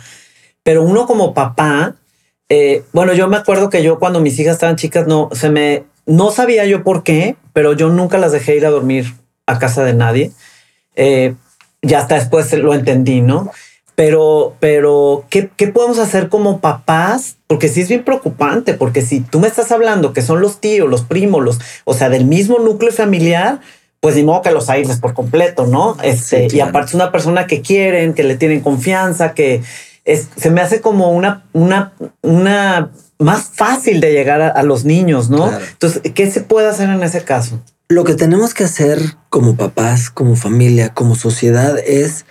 Pero 0.63 0.81
uno 0.83 1.05
como 1.05 1.33
papá, 1.33 1.95
eh, 2.47 2.85
bueno, 2.93 3.11
yo 3.11 3.27
me 3.27 3.35
acuerdo 3.35 3.69
que 3.69 3.83
yo 3.83 3.99
cuando 3.99 4.21
mis 4.21 4.39
hijas 4.39 4.53
estaban 4.53 4.77
chicas, 4.77 5.07
no, 5.07 5.27
se 5.33 5.49
me, 5.49 5.83
no 6.05 6.31
sabía 6.31 6.65
yo 6.65 6.81
por 6.85 7.03
qué, 7.03 7.35
pero 7.51 7.73
yo 7.73 7.89
nunca 7.89 8.17
las 8.17 8.31
dejé 8.31 8.55
ir 8.55 8.65
a 8.65 8.69
dormir 8.69 9.13
a 9.45 9.59
casa 9.59 9.83
de 9.83 9.93
nadie. 9.93 10.31
Eh, 10.95 11.35
ya 11.81 11.99
hasta 11.99 12.15
después 12.15 12.53
lo 12.53 12.73
entendí, 12.73 13.19
¿no? 13.19 13.51
Pero, 13.99 14.55
pero, 14.61 15.25
¿qué, 15.29 15.49
¿qué, 15.57 15.67
podemos 15.67 15.99
hacer 15.99 16.29
como 16.29 16.61
papás? 16.61 17.35
Porque 17.47 17.67
sí 17.67 17.81
es 17.81 17.89
bien 17.89 18.05
preocupante, 18.05 18.73
porque 18.73 19.01
si 19.01 19.19
tú 19.19 19.41
me 19.41 19.47
estás 19.49 19.73
hablando 19.73 20.13
que 20.13 20.21
son 20.21 20.39
los 20.39 20.61
tíos, 20.61 20.89
los 20.89 21.01
primos, 21.01 21.43
los, 21.43 21.59
o 21.83 21.93
sea, 21.93 22.07
del 22.07 22.23
mismo 22.23 22.59
núcleo 22.59 22.93
familiar, 22.93 23.59
pues 23.99 24.15
ni 24.15 24.23
modo 24.23 24.41
que 24.41 24.51
los 24.51 24.69
aísles 24.69 24.99
por 24.99 25.13
completo, 25.13 25.67
¿no? 25.67 25.97
Este, 26.01 26.47
Y 26.49 26.61
aparte 26.61 26.91
es 26.91 26.95
una 26.95 27.11
persona 27.11 27.45
que 27.45 27.59
quieren, 27.61 28.13
que 28.13 28.23
le 28.23 28.37
tienen 28.37 28.61
confianza, 28.61 29.33
que 29.33 29.63
es, 30.05 30.29
se 30.33 30.49
me 30.49 30.61
hace 30.61 30.79
como 30.79 31.11
una, 31.11 31.43
una, 31.51 31.91
una 32.21 32.91
más 33.17 33.49
fácil 33.53 33.99
de 33.99 34.13
llegar 34.13 34.41
a, 34.41 34.63
los 34.63 34.85
niños, 34.85 35.29
¿no? 35.29 35.51
Entonces, 35.51 36.03
¿qué 36.15 36.31
se 36.31 36.39
puede 36.39 36.69
hacer 36.69 36.89
en 36.89 37.03
ese 37.03 37.25
caso? 37.25 37.59
Lo 37.89 38.05
que 38.05 38.13
tenemos 38.13 38.53
que 38.53 38.63
hacer 38.63 39.01
como 39.29 39.57
papás, 39.57 40.09
como 40.09 40.37
familia, 40.37 40.93
como 40.93 41.15
sociedad 41.15 41.77
es 41.79 42.23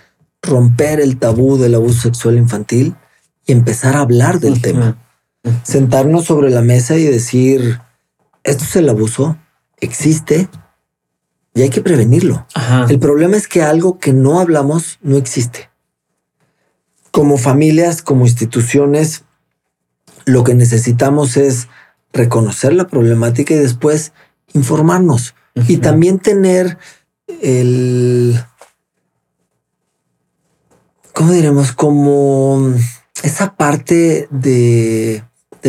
romper 0.43 1.01
el 1.01 1.19
tabú 1.19 1.59
del 1.59 1.75
abuso 1.75 2.03
sexual 2.03 2.39
infantil 2.39 2.95
y 3.47 3.53
empezar 3.53 3.97
a 3.97 4.01
hablar 4.01 4.41
del 4.41 4.61
tema. 4.61 4.99
Sentarnos 5.63 6.25
sobre 6.27 6.51
la 6.51 6.63
mesa 6.63 6.97
y 6.97 7.05
decir, 7.05 7.81
esto 8.45 8.65
es 8.65 8.77
el 8.77 8.89
abuso, 8.89 9.37
existe 9.81 10.49
y 11.55 11.63
hay 11.63 11.71
que 11.71 11.81
prevenirlo. 11.81 12.47
El 12.89 12.99
problema 12.99 13.37
es 13.37 13.49
que 13.49 13.63
algo 13.63 13.99
que 13.99 14.13
no 14.13 14.41
hablamos 14.41 14.99
no 15.03 15.17
existe. 15.17 15.71
Como 17.11 17.39
familias, 17.39 18.03
como 18.03 18.27
instituciones, 18.27 19.25
lo 20.25 20.45
que 20.45 20.55
necesitamos 20.55 21.37
es 21.37 21.69
reconocer 22.13 22.75
la 22.75 22.87
problemática 22.87 23.55
y 23.55 23.59
después 23.59 24.13
informarnos 24.53 25.35
y 25.67 25.79
también 25.79 26.19
tener 26.19 26.79
el 27.43 28.39
¿cómo 31.19 31.33
diremos? 31.33 31.73
Como 31.73 32.75
esa 33.25 33.57
parte 33.57 34.29
de, 34.31 35.25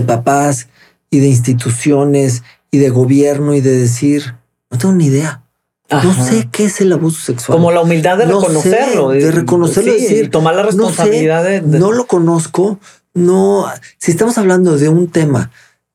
papás 0.06 0.68
y 1.10 1.22
de 1.22 1.28
instituciones 1.28 2.44
y 2.70 2.78
de 2.78 2.92
gobierno 2.92 3.56
y 3.56 3.62
de 3.62 3.76
decir, 3.76 4.36
no 4.70 4.78
tengo 4.78 4.94
ni 4.94 5.08
idea. 5.08 5.42
No 5.90 6.14
sé 6.14 6.50
qué 6.52 6.66
es 6.66 6.82
el 6.82 6.94
abuso 6.94 7.20
sexual. 7.20 7.58
Como 7.58 7.72
la 7.72 7.82
humildad 7.82 8.20
de 8.20 8.26
reconocerlo. 8.26 9.10
de 9.10 9.32
reconocerlo 9.32 9.98
y 9.98 10.02
decir. 10.02 10.30
Tomar 10.30 10.54
la 10.54 10.62
responsabilidad 10.62 11.42
no 11.42 11.72
de, 11.72 11.80
No 11.80 11.92
lo 11.94 12.06
conozco. 12.06 12.80
No. 13.16 13.66
Si 13.98 14.12
estamos 14.12 14.38
hablando 14.38 14.78
de 14.78 14.88
un 14.88 15.08
tema 15.08 15.50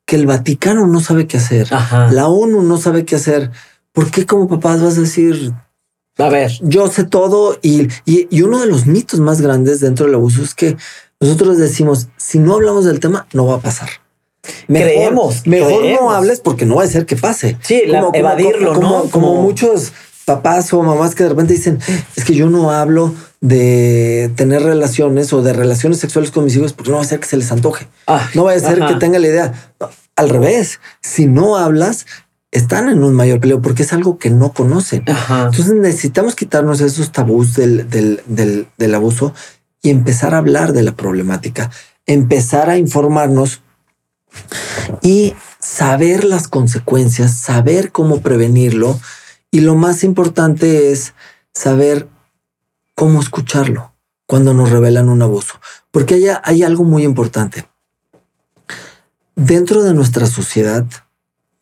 que 0.05 0.17
el 0.17 0.25
Vaticano 0.25 0.85
no 0.85 0.99
sabe 0.99 1.27
qué 1.27 1.37
hacer, 1.37 1.69
la 2.11 2.27
ONU 2.27 2.61
no 2.61 2.77
sabe 2.77 3.05
qué 3.05 3.15
hacer, 3.15 3.51
¿por 3.93 4.11
qué 4.11 4.25
como 4.25 4.49
papás 4.49 4.81
vas 4.81 4.97
a 4.97 5.01
decir, 5.01 5.53
a 6.17 6.29
ver, 6.29 6.51
yo 6.61 6.87
sé 6.87 7.03
todo? 7.03 7.57
Y, 7.61 7.87
y, 8.05 8.41
uno 8.41 8.61
de 8.61 8.67
los 8.67 8.85
mitos 8.85 9.19
más 9.19 9.41
grandes 9.41 9.81
dentro 9.81 10.05
del 10.05 10.15
abuso 10.15 10.43
es 10.43 10.55
que 10.55 10.77
nosotros 11.19 11.57
decimos, 11.57 12.07
si 12.17 12.39
no 12.39 12.53
hablamos 12.53 12.85
del 12.85 12.99
tema, 12.99 13.27
no 13.33 13.47
va 13.47 13.55
a 13.55 13.59
pasar. 13.59 13.89
Mejor, 14.67 14.87
creemos, 14.87 15.47
mejor 15.47 15.83
no 15.85 16.11
hables 16.11 16.39
porque 16.39 16.65
no 16.65 16.75
va 16.75 16.83
a 16.83 16.87
ser 16.87 17.05
que 17.05 17.15
pase. 17.15 17.57
Sí, 17.61 17.83
evadirlo, 18.13 18.75
¿no? 18.75 19.05
como 19.09 19.41
muchos 19.41 19.91
papás 20.25 20.73
o 20.73 20.81
mamás 20.81 21.15
que 21.15 21.23
de 21.23 21.29
repente 21.29 21.53
dicen, 21.53 21.79
es 22.15 22.25
que 22.25 22.33
yo 22.33 22.49
no 22.49 22.71
hablo 22.71 23.13
de 23.41 24.31
tener 24.35 24.63
relaciones 24.63 25.31
o 25.33 25.41
de 25.41 25.53
relaciones 25.53 25.99
sexuales 25.99 26.31
con 26.31 26.43
mis 26.43 26.55
hijos 26.55 26.73
porque 26.73 26.91
no 26.91 26.97
va 26.97 27.03
a 27.03 27.07
ser 27.07 27.19
que 27.19 27.27
se 27.27 27.37
les 27.37 27.51
antoje. 27.51 27.87
Ah, 28.07 28.29
no 28.33 28.45
va 28.45 28.53
a 28.53 28.59
ser 28.59 28.79
que 28.85 28.95
tenga 28.95 29.19
la 29.19 29.27
idea. 29.27 29.73
al 30.15 30.29
revés, 30.29 30.79
si 31.01 31.27
no 31.27 31.57
hablas, 31.57 32.05
están 32.55 32.87
en 32.87 33.03
un 33.03 33.13
mayor 33.13 33.41
peligro 33.41 33.61
porque 33.61 33.83
es 33.83 33.91
algo 33.91 34.17
que 34.17 34.29
no 34.29 34.53
conocen. 34.53 35.03
Entonces 35.07 35.73
necesitamos 35.73 36.35
quitarnos 36.35 36.79
esos 36.79 37.11
tabús 37.11 37.53
del, 37.55 37.89
del, 37.89 38.21
del, 38.27 38.67
del 38.77 38.95
abuso 38.95 39.33
y 39.81 39.89
empezar 39.89 40.33
a 40.33 40.37
hablar 40.37 40.71
de 40.71 40.81
la 40.81 40.95
problemática, 40.95 41.69
empezar 42.05 42.69
a 42.69 42.77
informarnos 42.77 43.61
y 45.01 45.35
saber 45.59 46.23
las 46.23 46.47
consecuencias, 46.47 47.35
saber 47.35 47.91
cómo 47.91 48.21
prevenirlo 48.21 48.99
y 49.51 49.59
lo 49.59 49.75
más 49.75 50.05
importante 50.05 50.93
es 50.93 51.13
saber 51.53 52.07
cómo 52.95 53.19
escucharlo 53.19 53.93
cuando 54.27 54.53
nos 54.53 54.69
revelan 54.69 55.09
un 55.09 55.21
abuso. 55.21 55.55
Porque 55.91 56.15
hay, 56.15 56.27
hay 56.41 56.63
algo 56.63 56.85
muy 56.85 57.03
importante. 57.03 57.67
Dentro 59.35 59.83
de 59.83 59.93
nuestra 59.93 60.25
sociedad, 60.27 60.85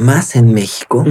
más 0.03 0.35
en 0.35 0.53
México, 0.53 1.05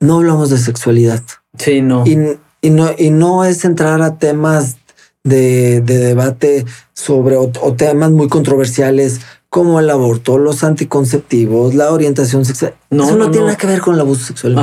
no 0.00 0.16
hablamos 0.16 0.50
de 0.50 0.58
sexualidad. 0.58 1.22
Sí, 1.58 1.82
no. 1.82 2.04
Y, 2.06 2.70
no. 2.70 2.90
y 2.96 3.10
no 3.10 3.44
es 3.44 3.64
entrar 3.64 4.00
a 4.02 4.18
temas 4.18 4.76
de, 5.24 5.80
debate 5.80 6.64
sobre 6.92 7.36
o, 7.36 7.50
temas 7.76 8.10
muy 8.10 8.28
controversiales 8.28 9.20
como 9.48 9.80
el 9.80 9.90
aborto, 9.90 10.38
los 10.38 10.64
anticonceptivos, 10.64 11.74
la 11.74 11.92
orientación 11.92 12.44
sexual. 12.44 12.74
No, 12.90 13.04
Eso 13.04 13.16
no, 13.16 13.30
tiene 13.30 13.46
nada 13.46 13.58
que 13.58 13.66
ver 13.66 13.80
con 13.80 13.94
el 13.94 14.00
abuso 14.00 14.26
sexual. 14.26 14.56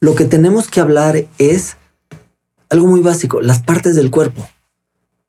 Lo 0.00 0.14
que 0.14 0.24
tenemos 0.24 0.68
que 0.68 0.80
hablar 0.80 1.26
es 1.38 1.76
algo 2.70 2.86
muy 2.86 3.00
básico, 3.00 3.40
las 3.40 3.60
partes 3.60 3.96
del 3.96 4.10
cuerpo. 4.10 4.48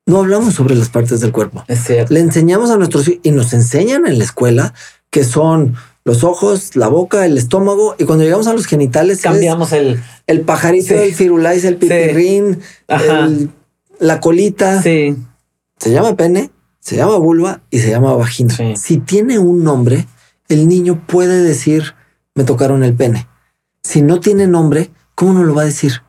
No 0.06 0.18
hablamos 0.18 0.54
sobre 0.54 0.74
las 0.74 0.88
partes 0.88 1.20
del 1.20 1.30
cuerpo. 1.30 1.62
Es 1.68 1.84
cierto. 1.84 2.12
Le 2.12 2.20
enseñamos 2.20 2.70
a 2.70 2.76
nuestros 2.76 3.06
hijos 3.06 3.20
y 3.22 3.30
nos 3.32 3.52
enseñan 3.52 4.06
en 4.06 4.18
la 4.18 4.24
escuela 4.24 4.74
que 5.10 5.24
son 5.24 5.76
los 6.04 6.24
ojos, 6.24 6.76
la 6.76 6.88
boca, 6.88 7.26
el 7.26 7.36
estómago 7.36 7.94
y 7.98 8.04
cuando 8.04 8.24
llegamos 8.24 8.46
a 8.46 8.52
los 8.52 8.66
genitales 8.66 9.20
cambiamos 9.20 9.72
el 9.72 10.00
el 10.26 10.40
pajarito, 10.42 10.94
el 10.94 11.14
firulais, 11.14 11.64
el 11.64 11.76
pipirrín, 11.76 12.60
la 13.98 14.20
colita. 14.20 14.82
Sí. 14.82 15.16
Se 15.78 15.90
llama 15.90 16.16
pene, 16.16 16.50
se 16.78 16.96
llama 16.96 17.16
vulva 17.16 17.62
y 17.70 17.80
se 17.80 17.90
llama 17.90 18.14
vagina. 18.14 18.54
Si 18.76 18.98
tiene 18.98 19.38
un 19.38 19.64
nombre, 19.64 20.06
el 20.48 20.68
niño 20.68 21.04
puede 21.06 21.42
decir 21.42 21.94
me 22.34 22.44
tocaron 22.44 22.82
el 22.84 22.94
pene. 22.94 23.26
Si 23.82 24.02
no 24.02 24.20
tiene 24.20 24.46
nombre, 24.46 24.90
¿cómo 25.14 25.32
no 25.32 25.44
lo 25.44 25.54
va 25.54 25.62
a 25.62 25.66
decir? 25.66 26.02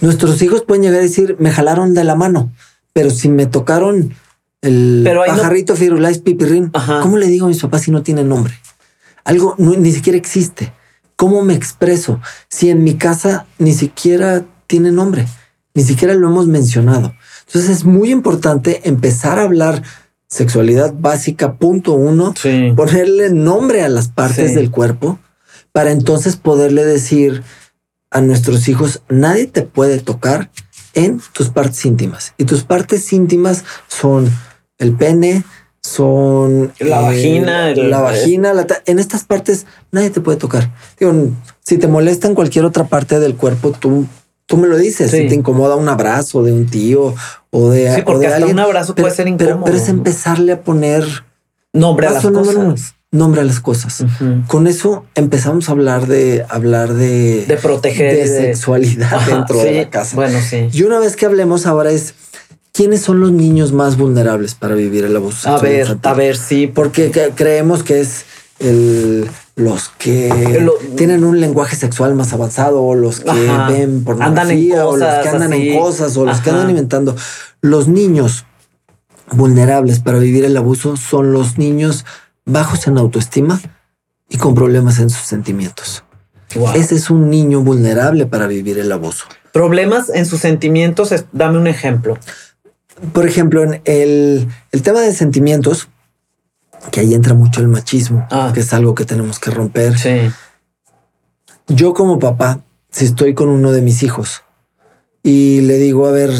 Nuestros 0.00 0.40
hijos 0.42 0.62
pueden 0.62 0.82
llegar 0.82 1.00
a 1.00 1.02
decir, 1.02 1.36
me 1.38 1.50
jalaron 1.50 1.94
de 1.94 2.04
la 2.04 2.14
mano, 2.14 2.52
pero 2.92 3.10
si 3.10 3.28
me 3.28 3.46
tocaron 3.46 4.14
el 4.60 5.08
pajarrito 5.26 5.72
no... 5.72 5.78
firulais 5.78 6.18
pipirrín, 6.18 6.70
¿cómo 7.02 7.16
le 7.16 7.26
digo 7.26 7.46
a 7.46 7.48
mis 7.48 7.60
papás 7.60 7.82
si 7.82 7.90
no 7.90 8.02
tiene 8.02 8.24
nombre? 8.24 8.54
Algo 9.28 9.54
ni 9.58 9.92
siquiera 9.92 10.16
existe. 10.16 10.72
¿Cómo 11.14 11.42
me 11.42 11.52
expreso? 11.52 12.18
Si 12.48 12.70
en 12.70 12.82
mi 12.82 12.94
casa 12.94 13.44
ni 13.58 13.74
siquiera 13.74 14.46
tiene 14.66 14.90
nombre, 14.90 15.26
ni 15.74 15.82
siquiera 15.82 16.14
lo 16.14 16.28
hemos 16.28 16.46
mencionado. 16.46 17.12
Entonces 17.46 17.70
es 17.70 17.84
muy 17.84 18.10
importante 18.10 18.88
empezar 18.88 19.38
a 19.38 19.42
hablar 19.42 19.82
sexualidad 20.28 20.94
básica, 20.98 21.56
punto 21.58 21.92
uno, 21.92 22.32
ponerle 22.74 23.28
nombre 23.28 23.82
a 23.82 23.90
las 23.90 24.08
partes 24.08 24.54
del 24.54 24.70
cuerpo 24.70 25.18
para 25.72 25.90
entonces 25.90 26.36
poderle 26.36 26.86
decir, 26.86 27.42
a 28.10 28.22
nuestros 28.22 28.66
hijos, 28.66 29.02
nadie 29.10 29.46
te 29.46 29.60
puede 29.60 29.98
tocar 29.98 30.50
en 30.94 31.20
tus 31.32 31.50
partes 31.50 31.84
íntimas. 31.84 32.32
Y 32.38 32.44
tus 32.44 32.64
partes 32.64 33.12
íntimas 33.12 33.66
son 33.88 34.30
el 34.78 34.94
pene, 34.94 35.44
son 35.88 36.72
la 36.78 37.00
vagina, 37.00 37.74
la 37.74 38.00
vagina, 38.00 38.52
en 38.86 38.98
estas 38.98 39.24
partes 39.24 39.66
nadie 39.90 40.10
te 40.10 40.20
puede 40.20 40.38
tocar. 40.38 40.70
Digo, 40.98 41.12
si 41.64 41.78
te 41.78 41.86
molesta 41.88 42.28
en 42.28 42.34
cualquier 42.34 42.64
otra 42.64 42.84
parte 42.84 43.18
del 43.20 43.36
cuerpo, 43.36 43.72
tú, 43.72 44.06
tú 44.46 44.56
me 44.56 44.68
lo 44.68 44.76
dices. 44.76 45.10
Si 45.10 45.28
te 45.28 45.34
incomoda 45.34 45.76
un 45.76 45.88
abrazo 45.88 46.42
de 46.42 46.52
un 46.52 46.66
tío 46.66 47.14
o 47.50 47.70
de, 47.70 47.94
sí, 47.94 48.02
porque 48.04 48.26
hasta 48.26 48.46
un 48.46 48.58
abrazo 48.58 48.94
puede 48.94 49.14
ser 49.14 49.28
incómodo. 49.28 49.64
Pero, 49.64 49.76
es 49.76 49.88
empezarle 49.88 50.52
a 50.52 50.62
poner 50.62 51.04
nombre 51.72 52.06
a 52.06 52.10
las 52.12 52.26
cosas 52.26 52.94
nombra 53.10 53.42
las 53.42 53.60
cosas. 53.60 54.04
Con 54.46 54.66
eso 54.66 55.06
empezamos 55.14 55.68
a 55.68 55.72
hablar 55.72 56.06
de 56.06 56.44
hablar 56.48 56.92
de, 56.92 57.46
de 57.46 57.56
proteger 57.56 58.14
de, 58.14 58.26
sexualidad 58.26 59.20
dentro 59.26 59.58
de 59.58 59.72
la 59.72 59.90
casa. 59.90 60.16
Bueno, 60.16 60.38
sí. 60.40 60.68
Y 60.72 60.82
una 60.82 60.98
vez 60.98 61.16
que 61.16 61.26
hablemos 61.26 61.66
ahora 61.66 61.90
es 61.90 62.14
quiénes 62.78 63.00
son 63.00 63.18
los 63.18 63.32
niños 63.32 63.72
más 63.72 63.96
vulnerables 63.96 64.54
para 64.54 64.76
vivir 64.76 65.04
el 65.04 65.16
abuso. 65.16 65.48
A 65.48 65.58
ver, 65.58 65.98
a 66.00 66.14
ver, 66.14 66.36
sí, 66.36 66.68
porque 66.68 67.10
creemos 67.34 67.82
que 67.82 68.00
es 68.00 68.24
el 68.60 69.28
los 69.56 69.88
que 69.98 70.64
tienen 70.96 71.24
un 71.24 71.40
lenguaje 71.40 71.74
sexual 71.74 72.14
más 72.14 72.32
avanzado, 72.32 72.80
o 72.80 72.94
los 72.94 73.18
que 73.18 73.50
ven 73.68 74.04
pornografía, 74.04 74.86
o 74.86 74.96
los 74.96 75.08
que 75.24 75.28
andan 75.28 75.52
en 75.52 75.76
cosas, 75.76 76.16
o 76.16 76.24
los 76.24 76.40
que 76.40 76.50
andan 76.50 76.70
inventando. 76.70 77.16
Los 77.60 77.88
niños 77.88 78.46
vulnerables 79.32 79.98
para 79.98 80.20
vivir 80.20 80.44
el 80.44 80.56
abuso 80.56 80.96
son 80.96 81.32
los 81.32 81.58
niños 81.58 82.04
bajos 82.44 82.86
en 82.86 82.96
autoestima 82.96 83.60
y 84.28 84.36
con 84.36 84.54
problemas 84.54 85.00
en 85.00 85.10
sus 85.10 85.26
sentimientos. 85.26 86.04
Ese 86.76 86.94
es 86.94 87.10
un 87.10 87.28
niño 87.28 87.62
vulnerable 87.62 88.26
para 88.26 88.46
vivir 88.46 88.78
el 88.78 88.92
abuso. 88.92 89.24
Problemas 89.52 90.10
en 90.10 90.24
sus 90.24 90.38
sentimientos, 90.38 91.12
dame 91.32 91.58
un 91.58 91.66
ejemplo. 91.66 92.16
Por 93.12 93.26
ejemplo, 93.26 93.62
en 93.62 93.80
el, 93.84 94.48
tema 94.82 95.00
de 95.00 95.12
sentimientos, 95.12 95.88
que 96.90 97.00
ahí 97.00 97.14
entra 97.14 97.34
mucho 97.34 97.60
el 97.60 97.68
machismo, 97.68 98.26
ah. 98.30 98.50
que 98.54 98.60
es 98.60 98.72
algo 98.72 98.94
que 98.94 99.04
tenemos 99.04 99.38
que 99.38 99.50
romper. 99.50 99.94
Yo 101.68 101.92
como 101.92 102.18
papá, 102.18 102.64
si 102.90 103.04
estoy 103.04 103.34
con 103.34 103.48
uno 103.48 103.72
de 103.72 103.82
mis 103.82 104.02
hijos 104.02 104.42
y 105.22 105.60
le 105.62 105.76
digo, 105.76 106.06
a 106.06 106.10
ver, 106.10 106.30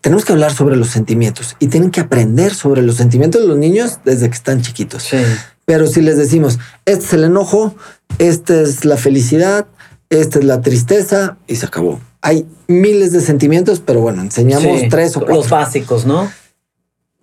tenemos 0.00 0.24
que 0.24 0.32
hablar 0.32 0.52
sobre 0.52 0.76
los 0.76 0.88
sentimientos 0.88 1.56
y 1.58 1.66
tienen 1.66 1.90
que 1.90 2.00
aprender 2.00 2.54
sobre 2.54 2.82
los 2.82 2.96
sentimientos 2.96 3.42
de 3.42 3.48
los 3.48 3.58
niños 3.58 3.98
desde 4.04 4.28
que 4.28 4.34
están 4.34 4.62
chiquitos. 4.62 5.02
Sí. 5.02 5.18
Pero 5.66 5.86
si 5.86 6.00
les 6.00 6.16
decimos, 6.16 6.58
este 6.86 7.04
es 7.04 7.12
el 7.12 7.24
enojo, 7.24 7.74
esta 8.18 8.62
es 8.62 8.86
la 8.86 8.96
felicidad, 8.96 9.66
esta 10.08 10.38
es 10.38 10.44
la 10.46 10.62
tristeza 10.62 11.36
y 11.46 11.56
se 11.56 11.66
acabó. 11.66 12.00
Hay 12.28 12.46
miles 12.66 13.12
de 13.12 13.22
sentimientos, 13.22 13.80
pero 13.80 14.02
bueno, 14.02 14.20
enseñamos 14.20 14.82
tres 14.90 15.16
o 15.16 15.20
cuatro. 15.20 15.34
Los 15.34 15.48
básicos, 15.48 16.04
¿no? 16.04 16.30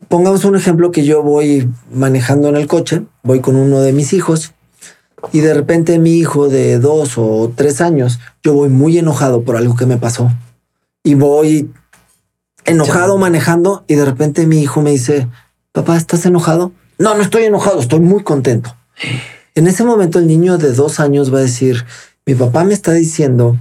Pongamos 0.07 0.45
un 0.45 0.55
ejemplo 0.55 0.89
que 0.89 1.05
yo 1.05 1.21
voy 1.21 1.69
manejando 1.93 2.49
en 2.49 2.55
el 2.55 2.65
coche, 2.65 3.03
voy 3.21 3.39
con 3.39 3.55
uno 3.55 3.81
de 3.81 3.93
mis 3.93 4.13
hijos 4.13 4.53
y 5.31 5.41
de 5.41 5.53
repente 5.53 5.99
mi 5.99 6.17
hijo 6.17 6.49
de 6.49 6.79
dos 6.79 7.19
o 7.19 7.53
tres 7.55 7.81
años, 7.81 8.19
yo 8.41 8.55
voy 8.55 8.69
muy 8.69 8.97
enojado 8.97 9.43
por 9.43 9.57
algo 9.57 9.75
que 9.75 9.85
me 9.85 9.97
pasó 9.97 10.31
y 11.03 11.13
voy 11.13 11.69
enojado 12.65 13.19
manejando 13.19 13.85
y 13.87 13.93
de 13.93 14.05
repente 14.05 14.47
mi 14.47 14.59
hijo 14.59 14.81
me 14.81 14.89
dice, 14.89 15.27
papá, 15.71 15.97
¿estás 15.97 16.25
enojado? 16.25 16.71
No, 16.97 17.13
no 17.13 17.21
estoy 17.21 17.43
enojado, 17.43 17.79
estoy 17.79 17.99
muy 17.99 18.23
contento. 18.23 18.75
En 19.53 19.67
ese 19.67 19.83
momento 19.83 20.17
el 20.17 20.25
niño 20.25 20.57
de 20.57 20.73
dos 20.73 20.99
años 20.99 21.31
va 21.31 21.37
a 21.37 21.43
decir, 21.43 21.85
mi 22.25 22.33
papá 22.33 22.63
me 22.63 22.73
está 22.73 22.91
diciendo, 22.91 23.55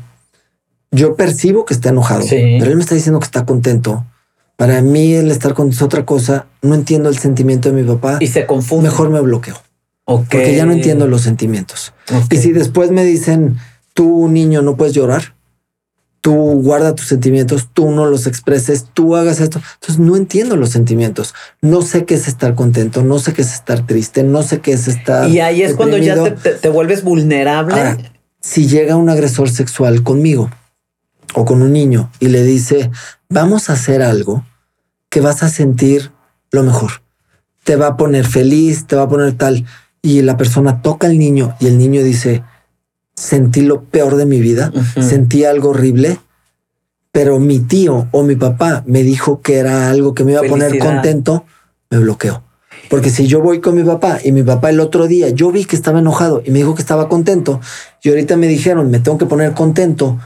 yo 0.94 1.16
percibo 1.16 1.64
que 1.64 1.74
está 1.74 1.90
enojado, 1.90 2.24
pero 2.28 2.66
él 2.66 2.76
me 2.76 2.82
está 2.82 2.94
diciendo 2.94 3.20
que 3.20 3.26
está 3.26 3.44
contento. 3.44 4.04
Para 4.56 4.80
mí 4.82 5.14
el 5.14 5.30
estar 5.30 5.52
contento 5.52 5.76
es 5.76 5.82
otra 5.82 6.06
cosa, 6.06 6.46
no 6.62 6.74
entiendo 6.74 7.08
el 7.08 7.18
sentimiento 7.18 7.70
de 7.70 7.82
mi 7.82 7.86
papá. 7.86 8.18
Y 8.20 8.28
se 8.28 8.46
confunde. 8.46 8.88
Mejor 8.88 9.10
me 9.10 9.20
bloqueo. 9.20 9.56
Porque 10.04 10.54
ya 10.54 10.66
no 10.66 10.72
entiendo 10.72 11.06
los 11.06 11.22
sentimientos. 11.22 11.92
Y 12.30 12.36
si 12.36 12.52
después 12.52 12.90
me 12.90 13.04
dicen, 13.04 13.56
tú 13.94 14.28
niño 14.28 14.62
no 14.62 14.76
puedes 14.76 14.94
llorar, 14.94 15.34
tú 16.20 16.32
guarda 16.32 16.94
tus 16.94 17.06
sentimientos, 17.06 17.70
tú 17.72 17.90
no 17.90 18.06
los 18.06 18.26
expreses, 18.26 18.86
tú 18.92 19.16
hagas 19.16 19.40
esto. 19.40 19.60
Entonces 19.74 19.98
no 19.98 20.16
entiendo 20.16 20.56
los 20.56 20.70
sentimientos. 20.70 21.34
No 21.60 21.82
sé 21.82 22.04
qué 22.04 22.14
es 22.14 22.28
estar 22.28 22.54
contento, 22.54 23.02
no 23.02 23.18
sé 23.18 23.32
qué 23.32 23.42
es 23.42 23.54
estar 23.54 23.86
triste, 23.86 24.22
no 24.22 24.42
sé 24.42 24.60
qué 24.60 24.72
es 24.72 24.86
estar. 24.86 25.28
Y 25.28 25.40
ahí 25.40 25.62
es 25.62 25.74
cuando 25.74 25.96
ya 25.96 26.34
te, 26.34 26.68
vuelves 26.68 27.02
vulnerable. 27.02 28.12
si 28.40 28.68
llega 28.68 28.96
un 28.96 29.08
agresor 29.08 29.50
sexual 29.50 30.02
conmigo 30.02 30.50
o 31.34 31.44
con 31.44 31.62
un 31.62 31.72
niño 31.72 32.10
y 32.20 32.28
le 32.28 32.42
dice, 32.42 32.90
vamos 33.28 33.70
a 33.70 33.74
hacer 33.74 34.02
algo 34.02 34.44
que 35.08 35.20
vas 35.20 35.42
a 35.42 35.48
sentir 35.48 36.10
lo 36.50 36.62
mejor, 36.62 37.02
te 37.64 37.76
va 37.76 37.88
a 37.88 37.96
poner 37.96 38.26
feliz, 38.26 38.86
te 38.86 38.96
va 38.96 39.02
a 39.02 39.08
poner 39.08 39.32
tal. 39.34 39.64
y 40.02 40.20
la 40.22 40.36
persona 40.36 40.82
toca 40.82 41.06
al 41.06 41.18
niño 41.18 41.56
y 41.60 41.66
el 41.66 41.78
niño 41.78 42.02
dice, 42.02 42.42
sentí 43.14 43.62
lo 43.62 43.84
peor 43.84 44.16
de 44.16 44.26
mi 44.26 44.40
vida, 44.40 44.72
sentí 45.00 45.44
algo 45.44 45.70
horrible, 45.70 46.18
pero 47.12 47.38
mi 47.38 47.60
tío 47.60 48.08
o 48.10 48.22
mi 48.22 48.36
papá 48.36 48.82
me 48.86 49.02
dijo 49.02 49.40
que 49.40 49.56
era 49.56 49.90
algo 49.90 50.14
que 50.14 50.24
me 50.24 50.32
iba 50.32 50.40
a 50.40 50.48
poner 50.48 50.78
contento, 50.78 51.44
me 51.90 51.98
bloqueó. 51.98 52.42
Porque 52.90 53.10
si 53.10 53.26
yo 53.26 53.40
voy 53.40 53.60
con 53.60 53.74
mi 53.76 53.82
papá 53.82 54.18
y 54.22 54.32
mi 54.32 54.42
papá 54.42 54.70
el 54.70 54.80
otro 54.80 55.06
día, 55.06 55.30
yo 55.30 55.50
vi 55.50 55.64
que 55.64 55.76
estaba 55.76 56.00
enojado 56.00 56.42
y 56.44 56.50
me 56.50 56.58
dijo 56.58 56.74
que 56.74 56.82
estaba 56.82 57.08
contento 57.08 57.60
y 58.02 58.10
ahorita 58.10 58.36
me 58.36 58.46
dijeron, 58.46 58.90
me 58.90 58.98
tengo 58.98 59.16
que 59.16 59.26
poner 59.26 59.52
contento 59.52 60.18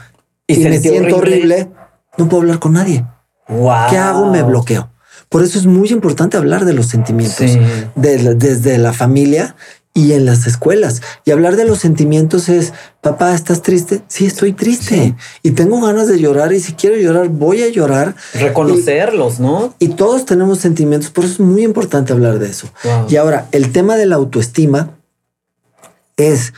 y, 0.55 0.59
me 0.59 0.79
siento 0.79 1.17
horrible. 1.17 1.69
no 2.17 2.27
puedo 2.27 2.41
hablar 2.41 2.59
con 2.59 2.73
nadie. 2.73 3.05
¿Qué 3.47 3.97
hago? 3.97 4.29
Me 4.31 4.43
bloqueo. 4.43 4.89
Por 5.29 5.43
eso 5.43 5.59
es 5.59 5.67
muy 5.67 5.89
importante 5.89 6.37
hablar 6.37 6.65
de 6.65 6.73
los 6.73 6.87
sentimientos 6.87 7.57
desde 7.95 8.77
la 8.79 8.93
familia 8.93 9.55
y 9.93 10.13
en 10.13 10.25
las 10.25 10.47
escuelas. 10.47 11.01
Y 11.25 11.31
hablar 11.31 11.55
de 11.55 11.65
los 11.65 11.79
sentimientos 11.79 12.49
es, 12.49 12.73
papá, 13.01 13.33
¿estás 13.35 13.61
triste? 13.61 14.01
Sí, 14.07 14.25
estoy 14.25 14.53
triste 14.53 15.15
y 15.43 15.51
tengo 15.51 15.81
ganas 15.81 16.07
de 16.07 16.19
llorar 16.19 16.53
y 16.53 16.59
si 16.59 16.73
quiero 16.73 16.95
llorar, 16.95 17.29
voy 17.29 17.63
a 17.63 17.69
llorar. 17.69 18.15
Reconocerlos, 18.33 19.39
¿no? 19.39 19.73
Y 19.77 19.89
todos 19.89 20.25
tenemos 20.25 20.59
sentimientos, 20.59 21.11
por 21.11 21.25
eso 21.25 21.33
es 21.33 21.39
muy 21.39 21.63
importante 21.63 22.13
hablar 22.13 22.39
de 22.39 22.49
eso. 22.49 22.67
Y 23.07 23.15
ahora, 23.17 23.47
el 23.51 23.71
tema 23.71 23.97
de 23.97 24.05
la 24.05 24.15
autoestima 24.15 24.97
es, 26.17 26.53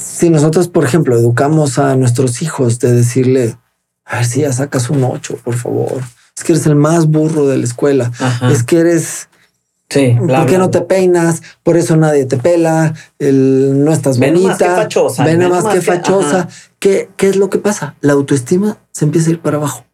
si 0.00 0.30
nosotros, 0.30 0.68
por 0.68 0.84
ejemplo, 0.84 1.16
educamos 1.16 1.78
a 1.78 1.94
nuestros 1.96 2.42
hijos 2.42 2.78
de 2.78 2.92
decirle, 2.92 3.56
a 4.04 4.16
ver 4.16 4.24
si 4.24 4.40
ya 4.40 4.52
sacas 4.52 4.90
un 4.90 5.04
8, 5.04 5.38
por 5.44 5.54
favor. 5.54 6.02
Es 6.36 6.44
que 6.44 6.52
eres 6.52 6.66
el 6.66 6.76
más 6.76 7.06
burro 7.06 7.46
de 7.46 7.58
la 7.58 7.64
escuela. 7.64 8.10
Es 8.50 8.62
que 8.62 8.78
eres 8.78 9.28
Sí, 9.90 10.16
¿Por 10.16 10.46
qué 10.46 10.56
no 10.56 10.70
te 10.70 10.82
peinas? 10.82 11.42
Por 11.64 11.76
eso 11.76 11.96
nadie 11.96 12.24
te 12.24 12.36
pela. 12.36 12.94
El, 13.18 13.84
no 13.84 13.92
estás 13.92 14.20
bonita. 14.20 14.48
Más 14.48 14.58
que 14.58 14.64
fachosa. 14.66 15.24
Ven 15.24 15.48
más, 15.48 15.64
que, 15.64 15.80
fachosa. 15.80 16.48
¿Qué, 16.78 17.10
¿Qué 17.16 17.28
es 17.28 17.34
lo 17.34 17.50
que 17.50 17.58
pasa? 17.58 17.96
La 18.00 18.12
autoestima 18.12 18.78
se 18.92 19.04
empieza 19.04 19.30
a 19.30 19.32
ir 19.32 19.40
para 19.40 19.56
abajo. 19.56 19.84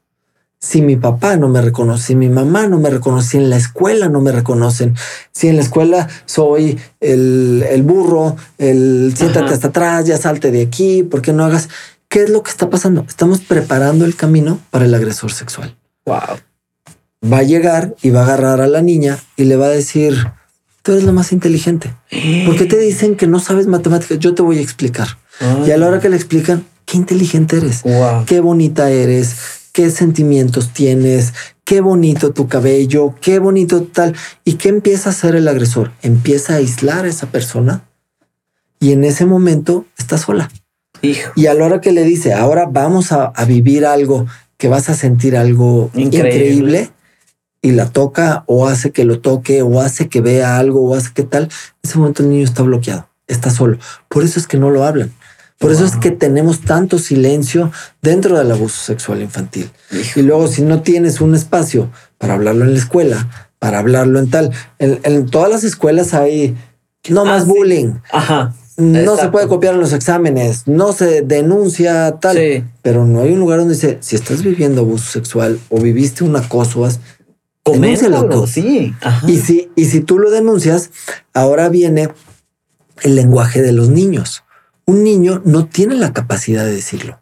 Si 0.59 0.83
mi 0.83 0.97
papá 0.97 1.37
no 1.37 1.49
me 1.49 1.61
reconoce, 1.61 2.09
si 2.09 2.17
mi 2.17 2.29
mamá 2.29 2.67
no 2.67 2.79
me 2.79 2.91
reconoce, 2.91 3.31
si 3.31 3.37
en 3.37 3.51
la 3.51 3.57
escuela 3.57 4.09
no 4.09 4.21
me 4.21 4.33
reconocen, 4.33 4.95
si 5.31 5.49
en 5.49 5.57
la 5.57 5.63
escuela 5.63 6.09
soy 6.25 6.79
el, 7.01 7.65
el 7.69 7.83
burro, 7.83 8.37
el 8.59 9.15
siéntate 9.17 9.53
hasta 9.53 9.69
atrás, 9.69 10.07
ya 10.07 10.17
salte 10.17 10.51
de 10.51 10.63
aquí, 10.63 11.03
¿por 11.03 11.23
qué 11.23 11.33
no 11.33 11.45
hagas? 11.45 11.69
¿Qué 12.09 12.23
es 12.23 12.31
lo 12.31 12.43
que 12.43 12.51
está 12.51 12.71
pasando? 12.71 13.05
Estamos 13.09 13.41
preparando 13.41 14.05
el 14.05 14.17
camino 14.17 14.59
para 14.71 14.87
el 14.87 14.95
agresor 14.95 15.33
sexual. 15.33 15.77
Wow 16.07 16.39
va 17.33 17.39
a 17.39 17.43
llegar 17.43 17.95
y 18.03 18.11
va 18.11 18.21
a 18.21 18.25
agarrar 18.25 18.61
a 18.61 18.67
la 18.67 18.83
niña 18.83 19.19
y 19.37 19.45
le 19.45 19.57
va 19.57 19.67
a 19.67 19.71
decir, 19.71 20.29
tú 20.83 20.93
eres 20.93 21.05
lo 21.05 21.13
más 21.13 21.33
inteligente. 21.33 21.93
¿Por 22.45 22.57
qué 22.57 22.67
te 22.67 22.79
dicen 22.79 23.17
que 23.17 23.27
no 23.27 23.41
sabes 23.41 23.67
matemáticas? 23.67 24.19
Yo 24.19 24.35
te 24.35 24.43
voy 24.43 24.59
a 24.59 24.63
explicar. 24.63 25.19
Y 25.67 25.71
a 25.71 25.77
la 25.77 25.89
hora 25.89 26.01
que 26.01 26.09
le 26.09 26.17
explican, 26.17 26.65
qué 26.85 26.97
inteligente 26.97 27.59
eres, 27.59 27.83
qué 28.27 28.41
bonita 28.41 28.91
eres, 28.91 29.37
qué 29.77 29.91
sentimientos 29.91 30.71
tienes, 30.73 31.35
qué 31.63 31.83
bonito 31.83 32.33
tu 32.33 32.49
cabello, 32.49 33.15
qué 33.21 33.39
bonito 33.39 33.83
tal. 33.83 34.15
¿Y 34.43 34.55
qué 34.55 34.71
empieza 34.71 35.11
a 35.11 35.13
hacer 35.13 35.37
el 35.37 35.47
agresor? 35.49 35.93
Empieza 36.01 36.55
a 36.55 36.57
aislar 36.57 37.05
a 37.05 37.09
esa 37.09 37.27
persona 37.27 37.87
y 38.81 38.93
en 38.93 39.05
ese 39.05 39.27
momento 39.27 39.85
está 39.99 40.17
sola. 40.17 40.51
Y 41.03 41.47
a 41.47 41.53
la 41.53 41.67
hora 41.67 41.83
que 41.83 41.93
le 41.93 42.05
dice, 42.05 42.33
ahora 42.33 42.65
vamos 42.65 43.13
a, 43.13 43.35
vivir 43.47 43.85
algo 43.85 44.25
que 44.57 44.69
vas 44.69 44.89
a 44.89 44.95
sentir 44.95 45.37
algo 45.37 45.91
increíble 45.93 46.91
y 47.61 47.73
la 47.73 47.91
toca 47.91 48.45
o 48.47 48.69
hace 48.69 48.93
que 48.93 49.05
lo 49.05 49.21
toque 49.21 49.61
o 49.61 49.83
hace 49.83 50.09
que 50.09 50.23
vea 50.23 50.57
algo 50.57 50.89
o 50.89 50.95
hace 50.95 51.11
que 51.13 51.23
tal, 51.23 51.43
en 51.43 51.51
ese 51.83 51.99
momento 51.99 52.23
el 52.23 52.31
niño 52.31 52.45
está 52.45 52.63
bloqueado, 52.63 53.11
está 53.27 53.51
solo. 53.51 53.77
Por 54.09 54.25
eso 54.25 54.41
es 54.41 54.47
que 54.47 54.57
no 54.57 54.71
lo 54.71 54.85
hablan. 54.85 55.13
Por 55.59 55.73
eso 55.73 55.85
es 55.85 55.97
que 55.97 56.11
tenemos 56.11 56.61
tanto 56.61 56.99
silencio 56.99 57.73
dentro 58.03 58.39
del 58.39 58.51
abuso 58.53 58.79
sexual 58.79 59.23
infantil. 59.23 59.71
Y 60.15 60.23
luego 60.23 60.49
si 60.49 60.63
no 60.63 60.83
tienes 60.83 61.21
un 61.21 61.35
espacio 61.35 61.91
para 62.19 62.35
hablarlo 62.35 62.65
en 62.65 62.75
la 62.75 62.79
escuela, 62.79 63.51
para 63.59 63.79
hablarlo 63.79 64.19
en 64.19 64.31
tal, 64.31 64.51
en, 64.79 65.27
todas 65.27 65.51
las 65.51 65.65
escuelas 65.65 66.13
hay 66.13 66.55
no 67.09 67.25
más 67.25 67.43
ah, 67.43 67.47
bullying. 67.47 67.95
Ajá. 68.13 68.55
No 68.77 69.17
se 69.17 69.29
puede 69.29 69.49
copiar 69.49 69.73
en 69.73 69.81
los 69.81 69.95
exámenes, 69.95 70.67
no 70.67 70.93
se 70.93 71.23
denuncia 71.23 72.19
tal, 72.21 72.37
pero 72.83 73.07
no 73.07 73.23
hay 73.23 73.33
un 73.33 73.41
lugar 73.41 73.61
donde 73.61 73.73
dice, 73.73 73.97
si 74.01 74.17
estás 74.17 74.43
viviendo 74.43 74.83
abuso 74.83 75.11
sexual 75.11 75.59
o 75.71 75.81
viviste 75.81 76.25
un 76.25 76.37
acoso, 76.37 76.87
Denúncialo. 77.73 78.47
Sí. 78.47 78.95
Y 79.27 79.39
si, 79.39 79.71
y 79.75 79.87
si 79.87 80.01
tú 80.01 80.19
lo 80.19 80.31
denuncias, 80.31 80.91
ahora 81.35 81.69
viene 81.69 82.11
el 83.03 83.15
lenguaje 83.15 83.63
de 83.63 83.73
los 83.73 83.89
niños. 83.89 84.45
Un 84.87 85.03
niño 85.03 85.43
no 85.45 85.67
tiene 85.67 85.97
la 85.97 86.13
capacidad 86.13 86.65
de 86.65 86.73
decirlo. 86.73 87.21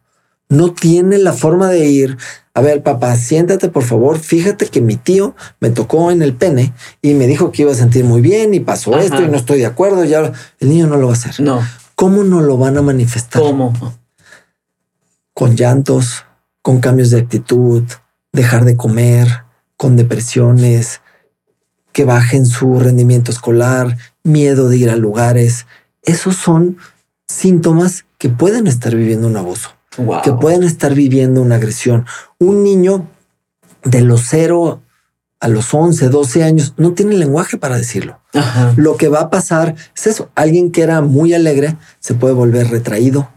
No 0.49 0.75
tiene 0.75 1.19
la 1.19 1.33
forma 1.33 1.71
de 1.71 1.87
ir. 1.87 2.19
A 2.53 2.61
ver, 2.61 2.83
papá, 2.83 3.17
siéntate 3.17 3.69
por 3.69 3.83
favor. 3.83 4.19
Fíjate 4.19 4.67
que 4.67 4.81
mi 4.81 4.97
tío 4.97 5.35
me 5.61 5.71
tocó 5.71 6.11
en 6.11 6.23
el 6.23 6.35
pene 6.35 6.75
y 7.01 7.15
me 7.15 7.27
dijo 7.27 7.51
que 7.51 7.63
iba 7.63 7.73
a 7.73 7.75
sentir 7.75 8.05
muy 8.05 8.21
bien 8.21 8.55
y 8.55 8.61
pasó 8.61 8.99
esto 8.99 9.23
y 9.23 9.29
no 9.29 9.37
estoy 9.37 9.59
de 9.59 9.67
acuerdo. 9.67 10.05
Ya 10.05 10.33
el 10.61 10.69
niño 10.69 10.87
no 10.87 10.97
lo 10.97 11.07
va 11.07 11.15
a 11.15 11.17
hacer. 11.17 11.41
No. 11.41 11.67
¿Cómo 11.95 12.23
no 12.23 12.41
lo 12.43 12.59
van 12.59 12.77
a 12.77 12.83
manifestar? 12.83 13.41
¿Cómo? 13.41 13.73
Con 15.33 15.57
llantos, 15.57 16.25
con 16.61 16.81
cambios 16.81 17.11
de 17.11 17.21
actitud, 17.21 17.83
dejar 18.33 18.65
de 18.65 18.77
comer, 18.77 19.45
con 19.77 19.97
depresiones, 19.97 21.01
que 21.93 22.05
bajen 22.05 22.45
su 22.45 22.79
rendimiento 22.79 23.31
escolar, 23.31 23.97
miedo 24.23 24.69
de 24.69 24.77
ir 24.77 24.91
a 24.91 24.97
lugares. 24.97 25.67
Esos 26.03 26.37
son 26.37 26.77
síntomas 27.27 28.05
que 28.19 28.29
pueden 28.29 28.67
estar 28.67 28.95
viviendo 28.95 29.27
un 29.27 29.37
abuso, 29.37 29.71
que 30.23 30.33
pueden 30.33 30.63
estar 30.63 30.95
viviendo 30.95 31.43
una 31.43 31.57
agresión. 31.57 32.07
Un 32.39 32.63
niño 32.63 33.07
de 33.85 34.01
los 34.01 34.23
0 34.29 34.81
a 35.41 35.49
los 35.49 35.75
11, 35.75 36.09
12 36.09 36.43
años 36.43 36.75
no 36.77 36.95
tiene 36.95 37.17
lenguaje 37.17 37.59
para 37.59 37.77
decirlo. 37.77 38.21
Lo 38.77 38.97
que 38.97 39.09
va 39.09 39.21
a 39.21 39.31
pasar 39.31 39.75
es 39.95 40.07
eso. 40.07 40.31
Alguien 40.35 40.71
que 40.71 40.83
era 40.83 41.03
muy 41.03 41.35
alegre 41.35 41.77
se 42.01 42.15
puede 42.15 42.35
volver 42.35 42.71
retraído 42.71 43.29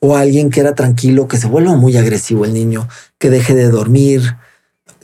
o 0.00 0.16
alguien 0.16 0.50
que 0.50 0.60
era 0.60 0.74
tranquilo 0.74 1.28
que 1.28 1.36
se 1.36 1.46
vuelva 1.46 1.76
muy 1.76 1.96
agresivo 1.96 2.44
el 2.44 2.52
niño, 2.52 2.88
que 3.18 3.30
deje 3.30 3.54
de 3.54 3.70
dormir, 3.70 4.36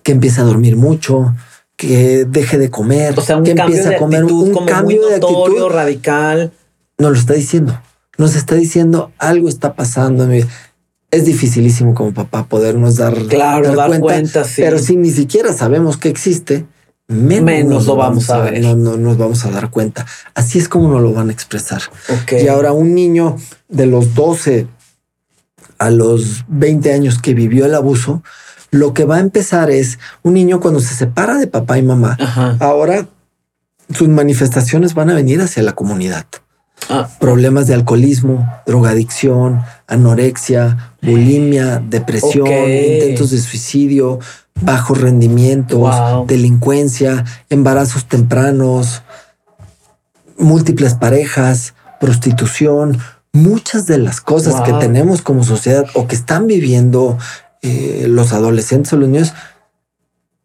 que 0.03 0.13
empiece 0.13 0.41
a 0.41 0.45
dormir 0.45 0.77
mucho, 0.77 1.35
que 1.77 2.27
deje 2.27 2.59
de 2.59 2.69
comer, 2.69 3.19
o 3.19 3.23
sea, 3.23 3.41
que 3.43 3.53
empiece 3.53 3.95
a 3.95 3.99
comer 3.99 4.25
un 4.25 4.67
cambio 4.67 5.07
de 5.07 5.15
actitud 5.15 5.69
radical. 5.71 6.53
No 6.99 7.11
lo 7.11 7.17
está 7.17 7.33
diciendo. 7.33 7.81
Nos 8.21 8.37
está 8.37 8.55
diciendo 8.55 9.13
algo 9.17 9.49
está 9.49 9.73
pasando 9.73 10.29
Es 11.11 11.25
dificilísimo 11.25 11.95
como 11.95 12.13
papá 12.13 12.45
podernos 12.45 12.97
dar, 12.97 13.15
claro, 13.29 13.75
dar, 13.75 13.99
cuenta, 13.99 14.45
pero 14.57 14.79
si 14.79 14.97
ni 14.97 15.11
siquiera 15.11 15.55
sabemos 15.55 15.97
que 15.97 16.11
existe, 16.11 16.67
menos, 17.09 17.87
lo 17.87 17.97
vamos 17.97 18.29
a 18.29 18.41
ver. 18.41 18.61
No, 18.61 18.77
no 18.77 18.99
nos 18.99 19.17
vamos 19.17 19.47
a 19.47 19.51
dar 19.51 19.71
cuenta. 19.71 20.05
Así 20.35 20.59
es 20.59 20.69
como 20.69 20.91
nos 20.91 21.01
lo 21.01 21.15
van 21.15 21.31
a 21.31 21.33
expresar. 21.33 21.81
Y 22.31 22.47
ahora 22.49 22.73
un 22.73 22.95
niño 22.95 23.37
de 23.71 23.87
los 23.87 24.15
12 24.15 24.67
a 25.79 25.89
los 25.89 26.45
20 26.49 26.93
años 26.93 27.23
que 27.23 27.33
vivió 27.33 27.65
el 27.65 27.75
abuso, 27.75 28.23
lo 28.71 28.93
que 28.93 29.07
va 29.07 29.17
a 29.17 29.21
empezar 29.21 29.71
es 29.71 29.99
un 30.23 30.35
niño 30.35 30.61
cuando 30.61 30.81
se 30.81 30.95
separa 30.95 31.39
de 31.39 31.47
papá 31.47 31.79
y 31.79 31.83
mamá. 31.83 32.19
Ahora 32.61 33.09
sus 33.95 34.09
manifestaciones 34.09 34.93
van 34.93 35.09
a 35.09 35.15
venir 35.15 35.41
hacia 35.41 35.63
la 35.63 35.73
comunidad. 35.73 36.27
Ah. 36.93 37.09
Problemas 37.21 37.69
de 37.69 37.75
alcoholismo, 37.75 38.47
drogadicción, 38.67 39.63
anorexia, 39.87 40.97
bulimia, 41.01 41.79
depresión, 41.79 42.49
intentos 42.49 43.31
de 43.31 43.39
suicidio, 43.39 44.19
bajos 44.61 45.01
rendimientos, 45.01 46.27
delincuencia, 46.27 47.25
embarazos 47.49 48.07
tempranos, 48.07 49.03
múltiples 50.37 50.95
parejas, 50.95 51.75
prostitución, 52.01 52.99
muchas 53.33 53.87
de 53.87 53.99
las 53.99 54.21
cosas 54.21 54.61
que 54.63 54.73
tenemos 54.73 55.23
como 55.23 55.45
sociedad 55.45 55.87
o 55.95 56.09
que 56.09 56.17
están 56.17 56.49
viviendo 56.49 57.19
eh, 57.63 58.07
los 58.09 58.33
adolescentes 58.33 58.93
o 58.93 58.97
los 58.97 59.09
niños 59.09 59.33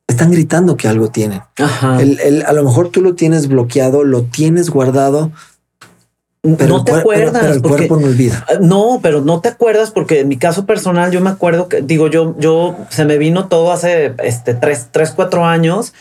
están 0.07 0.31
gritando 0.31 0.77
que 0.77 0.87
algo 0.87 1.09
tienen. 1.09 1.41
a 1.57 2.53
lo 2.53 2.63
mejor 2.63 2.89
tú 2.89 3.01
lo 3.01 3.15
tienes 3.15 3.47
bloqueado, 3.47 4.03
lo 4.03 4.23
tienes 4.23 4.69
guardado. 4.69 5.31
Pero 6.57 6.77
no 6.77 6.83
te 6.83 6.91
acuerdas. 6.91 7.41
Pero, 7.41 7.53
el 7.53 7.61
cuerpo 7.61 7.97
no 7.97 8.07
olvida. 8.07 8.45
Ah, 8.47 8.57
no, 8.61 8.99
pero 9.01 9.21
no 9.21 9.41
te 9.41 9.49
acuerdas 9.49 9.91
porque 9.91 10.19
en 10.19 10.27
mi 10.27 10.37
caso 10.37 10.65
personal 10.65 11.11
yo 11.11 11.21
me 11.21 11.29
acuerdo 11.29 11.67
que 11.67 11.81
digo 11.81 12.07
yo, 12.07 12.35
yo 12.37 12.75
se 12.89 13.05
me 13.05 13.17
vino 13.17 13.47
todo 13.47 13.71
hace 13.71 14.13
este 14.23 14.53
tres, 14.53 14.87
tres, 14.91 15.11
cuatro 15.11 15.45
años 15.45 15.93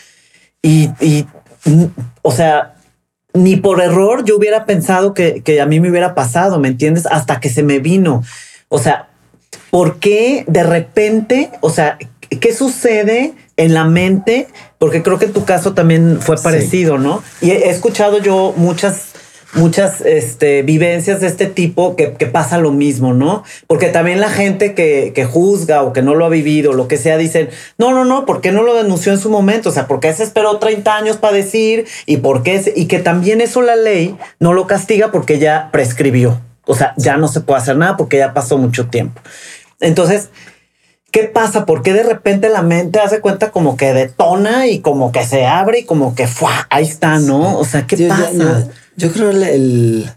y, 0.62 0.90
y 1.00 1.26
o 2.22 2.30
sea, 2.32 2.74
ni 3.32 3.56
por 3.56 3.80
error 3.80 4.24
yo 4.24 4.36
hubiera 4.36 4.66
pensado 4.66 5.14
que, 5.14 5.42
que 5.42 5.60
a 5.60 5.66
mí 5.66 5.80
me 5.80 5.90
hubiera 5.90 6.14
pasado, 6.14 6.58
¿me 6.58 6.68
entiendes? 6.68 7.06
Hasta 7.06 7.40
que 7.40 7.48
se 7.48 7.62
me 7.62 7.78
vino. 7.78 8.22
O 8.68 8.78
sea, 8.78 9.08
¿por 9.70 9.98
qué 9.98 10.44
de 10.46 10.62
repente, 10.62 11.50
o 11.60 11.70
sea, 11.70 11.98
qué 12.28 12.52
sucede 12.52 13.34
en 13.56 13.72
la 13.72 13.84
mente? 13.84 14.48
Porque 14.78 15.02
creo 15.02 15.18
que 15.18 15.26
en 15.26 15.32
tu 15.32 15.44
caso 15.44 15.72
también 15.72 16.18
fue 16.20 16.36
parecido, 16.36 16.98
¿no? 16.98 17.22
Y 17.40 17.50
he 17.50 17.70
escuchado 17.70 18.18
yo 18.18 18.52
muchas 18.56 19.13
muchas 19.54 20.00
este, 20.00 20.62
vivencias 20.62 21.20
de 21.20 21.26
este 21.26 21.46
tipo 21.46 21.96
que, 21.96 22.08
pasa 22.26 22.58
lo 22.58 22.72
mismo, 22.72 23.14
¿no? 23.14 23.44
Porque 23.66 23.88
también 23.88 24.20
la 24.20 24.30
gente 24.30 24.74
que, 24.74 25.12
que, 25.14 25.24
juzga 25.24 25.82
o 25.82 25.92
que 25.92 26.02
no 26.02 26.14
lo 26.14 26.24
ha 26.24 26.28
vivido, 26.28 26.72
lo 26.72 26.88
que 26.88 26.96
sea, 26.96 27.16
dicen, 27.16 27.50
no, 27.78 27.92
no, 27.92 28.04
no, 28.04 28.26
¿por 28.26 28.40
qué 28.40 28.50
no 28.50 28.62
lo 28.62 28.74
denunció 28.74 29.12
en 29.12 29.18
su 29.18 29.30
momento? 29.30 29.68
O 29.68 29.72
sea, 29.72 29.86
¿por 29.86 30.00
qué 30.00 30.12
se 30.12 30.24
esperó 30.24 30.58
30 30.58 30.96
años 30.96 31.16
para 31.16 31.36
decir? 31.36 31.86
¿Y 32.06 32.18
por 32.18 32.42
qué? 32.42 32.72
y 32.74 32.86
que 32.86 32.98
también 32.98 33.40
eso 33.40 33.62
la 33.62 33.76
ley 33.76 34.16
no 34.40 34.52
lo 34.52 34.66
castiga 34.66 35.12
porque 35.12 35.38
ya 35.38 35.68
prescribió. 35.70 36.40
O 36.66 36.74
sea, 36.74 36.94
ya 36.96 37.16
no 37.16 37.28
se 37.28 37.40
puede 37.40 37.60
hacer 37.60 37.76
nada 37.76 37.96
porque 37.96 38.18
ya 38.18 38.32
pasó 38.32 38.58
mucho 38.58 38.86
tiempo. 38.86 39.20
Entonces, 39.80 40.30
¿qué 41.10 41.24
pasa? 41.24 41.66
¿Por 41.66 41.82
qué 41.82 41.92
de 41.92 42.02
repente 42.02 42.48
la 42.48 42.62
mente 42.62 43.00
hace 43.00 43.20
cuenta 43.20 43.50
como 43.50 43.76
que 43.76 43.92
detona 43.92 44.66
y 44.66 44.80
como 44.80 45.12
que 45.12 45.24
se 45.24 45.46
abre 45.46 45.80
y 45.80 45.84
como 45.84 46.14
que 46.14 46.26
¡fua! 46.26 46.66
ahí 46.70 46.84
está, 46.84 47.18
¿no? 47.18 47.58
O 47.58 47.64
sea, 47.64 47.86
¿qué 47.86 48.08
pasa? 48.08 48.32
Yo, 48.32 48.70
creo 49.12 49.30
el, 49.30 49.42
el, 49.42 50.10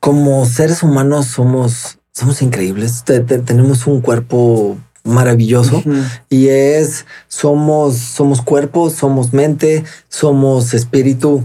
como 0.00 0.46
seres 0.46 0.82
humanos 0.82 1.26
somos, 1.26 1.98
somos 2.12 2.42
increíbles. 2.42 3.04
tenemos 3.04 3.86
un 3.86 4.00
cuerpo 4.00 4.78
maravilloso 5.04 5.82
y 6.28 6.48
es 6.48 7.06
somos 7.28 7.96
somos 7.96 8.42
cuerpo, 8.42 8.90
somos 8.90 9.32
mente, 9.32 9.84
somos 10.08 10.74
espíritu. 10.74 11.44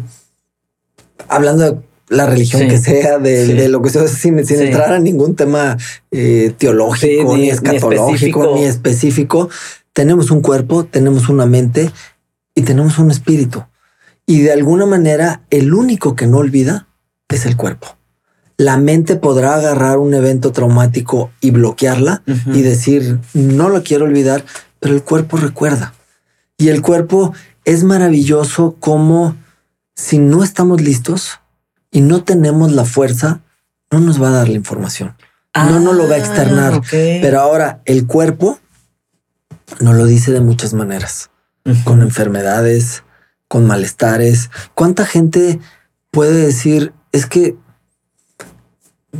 Hablando 1.28 1.72
de 1.72 1.78
la 2.10 2.26
religión 2.28 2.68
que 2.68 2.78
sea, 2.78 3.18
de, 3.18 3.68
lo 3.70 3.82
que 3.82 3.90
sea, 3.90 4.08
sin, 4.08 4.40
entrar 4.40 4.94
a 4.94 5.00
ningún 5.00 5.36
tema 5.36 5.78
eh, 6.12 6.54
teológico, 6.58 7.36
ni, 7.36 7.50
escatológico, 7.50 8.56
ni 8.56 8.66
específico. 8.66 9.50
Tenemos 9.94 10.30
un 10.32 10.42
cuerpo, 10.42 10.86
tenemos 10.86 11.30
una 11.30 11.46
mente 11.46 11.92
y 12.54 12.62
tenemos 12.62 13.00
un 13.00 13.12
espíritu. 13.12 13.66
Y 14.26 14.42
de 14.42 14.52
alguna 14.54 14.86
manera, 14.86 15.42
el 15.50 15.74
único 15.74 16.16
que 16.16 16.28
no 16.28 16.38
olvida 16.38 16.88
es 17.30 17.46
el 17.46 17.56
cuerpo. 17.56 17.98
La 18.58 18.78
mente 18.78 19.16
podrá 19.18 19.56
agarrar 19.56 19.98
un 19.98 20.14
evento 20.14 20.52
traumático 20.52 21.32
y 21.42 21.52
bloquearla 21.52 22.24
y 22.48 22.62
decir, 22.62 23.20
no 23.34 23.70
lo 23.70 23.84
quiero 23.84 24.06
olvidar, 24.06 24.46
pero 24.80 24.94
el 24.96 25.04
cuerpo 25.04 25.38
recuerda. 25.38 25.94
Y 26.58 26.70
el 26.70 26.82
cuerpo 26.82 27.34
es 27.66 27.84
maravilloso 27.84 28.78
como 28.80 29.36
si 29.96 30.20
no 30.20 30.44
estamos 30.44 30.82
listos, 30.82 31.40
y 31.96 32.02
no 32.02 32.26
tenemos 32.26 32.74
la 32.74 32.84
fuerza, 32.84 33.40
no 33.90 34.02
nos 34.02 34.22
va 34.22 34.28
a 34.28 34.32
dar 34.32 34.50
la 34.50 34.56
información. 34.56 35.16
no 35.56 35.80
nos 35.80 35.96
lo 35.96 36.10
va 36.10 36.16
a 36.16 36.18
externar. 36.18 36.74
Ah, 36.74 36.82
Pero 37.22 37.40
ahora 37.40 37.82
el 37.86 38.06
cuerpo 38.06 38.60
nos 39.80 39.96
lo 39.96 40.06
dice 40.06 40.34
de 40.34 40.42
muchas 40.42 40.74
maneras, 40.74 41.30
con 41.86 42.02
enfermedades, 42.02 43.04
con 43.56 43.68
malestares. 43.68 44.50
¿Cuánta 44.74 45.06
gente 45.06 45.62
puede 46.12 46.46
decir, 46.46 46.92
es 47.14 47.26
que 47.26 47.56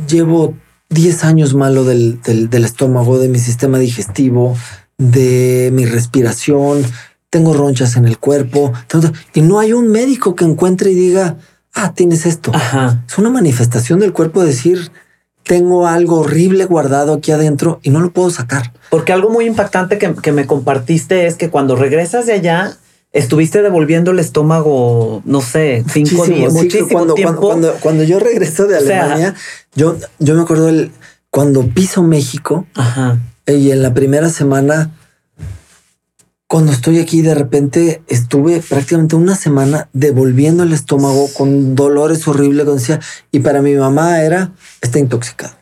llevo 0.06 0.52
10 0.90 1.24
años 1.24 1.54
malo 1.54 1.84
del, 1.84 2.20
del, 2.20 2.64
estómago, 2.66 3.18
de 3.18 3.30
mi 3.30 3.38
sistema 3.38 3.78
digestivo, 3.78 4.54
de 4.98 5.70
mi 5.72 5.86
respiración, 5.86 6.84
tengo 7.30 7.54
ronchas 7.54 7.96
en 7.96 8.04
el 8.04 8.18
cuerpo, 8.18 8.74
y 9.32 9.40
no 9.40 9.58
hay 9.58 9.72
un 9.72 9.88
médico 9.88 10.34
que 10.34 10.44
encuentre 10.44 10.90
y 10.90 10.94
diga, 10.94 11.38
ah, 11.72 11.94
tienes 11.94 12.26
esto. 12.26 12.52
Es 13.08 13.16
una 13.16 13.30
manifestación 13.30 14.00
del 14.00 14.12
cuerpo 14.12 14.44
decir, 14.44 14.90
tengo 15.44 15.86
algo 15.86 16.20
horrible 16.20 16.66
guardado 16.66 17.14
aquí 17.14 17.32
adentro 17.32 17.80
y 17.82 17.88
no 17.88 18.00
lo 18.00 18.10
puedo 18.10 18.28
sacar. 18.28 18.74
Porque 18.90 19.14
algo 19.14 19.30
muy 19.30 19.46
impactante 19.46 19.96
que, 19.96 20.32
me 20.32 20.46
compartiste 20.46 21.26
es 21.26 21.36
que 21.36 21.48
cuando 21.48 21.74
regresas 21.74 22.26
de 22.26 22.34
allá, 22.34 22.76
estuviste 23.16 23.62
devolviendo 23.62 24.10
el 24.10 24.18
estómago, 24.18 25.22
no 25.24 25.40
sé, 25.40 25.84
cinco 25.90 26.26
días, 26.26 26.52
muchísimo 26.52 26.88
cuando, 26.88 27.14
tiempo. 27.14 27.58
Cuando, 27.80 28.02
yo 28.04 28.18
regreso 28.18 28.66
de 28.66 28.76
Alemania, 28.76 29.34
yo, 29.74 29.96
yo 30.18 30.34
me 30.34 30.42
acuerdo 30.42 30.68
el, 30.68 30.90
cuando 31.30 31.66
piso 31.66 32.02
México 32.02 32.66
y 33.46 33.70
en 33.70 33.82
la 33.82 33.94
primera 33.94 34.28
semana 34.28 34.92
cuando 36.48 36.70
estoy 36.70 37.00
aquí, 37.00 37.22
de 37.22 37.34
repente 37.34 38.02
estuve 38.06 38.60
prácticamente 38.60 39.16
una 39.16 39.34
semana 39.34 39.88
devolviendo 39.92 40.62
el 40.62 40.72
estómago 40.72 41.28
con 41.36 41.74
dolores 41.74 42.28
horribles. 42.28 42.66
Decía, 42.66 43.00
y 43.32 43.40
para 43.40 43.62
mi 43.62 43.74
mamá 43.74 44.22
era, 44.22 44.52
está 44.80 45.00
intoxicado. 45.00 45.54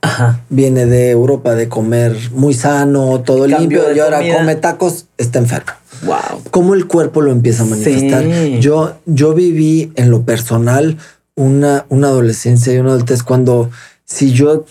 Viene 0.51 0.85
de 0.85 1.11
Europa 1.11 1.55
de 1.55 1.71
comer 1.71 2.15
muy 2.33 2.53
sano, 2.53 3.23
todo 3.23 3.47
limpio, 3.47 3.95
y 3.95 3.99
ahora 3.99 4.21
come 4.37 4.57
tacos, 4.57 5.07
está 5.17 5.39
enfermo. 5.39 5.73
Wow. 6.05 6.43
Cómo 6.51 6.75
el 6.75 6.87
cuerpo 6.87 7.21
lo 7.21 7.31
empieza 7.31 7.63
a 7.63 7.67
manifestar. 7.67 8.25
Yo, 8.61 8.97
yo 9.07 9.35
viví 9.35 9.93
en 9.97 10.11
lo 10.11 10.23
personal 10.23 10.99
una, 11.35 11.87
una 11.89 12.09
adolescencia 12.09 12.73
y 12.73 12.79
una 12.79 12.91
adultez 12.91 13.23
cuando 13.23 13.71
si 14.05 14.33
yo 14.33 14.65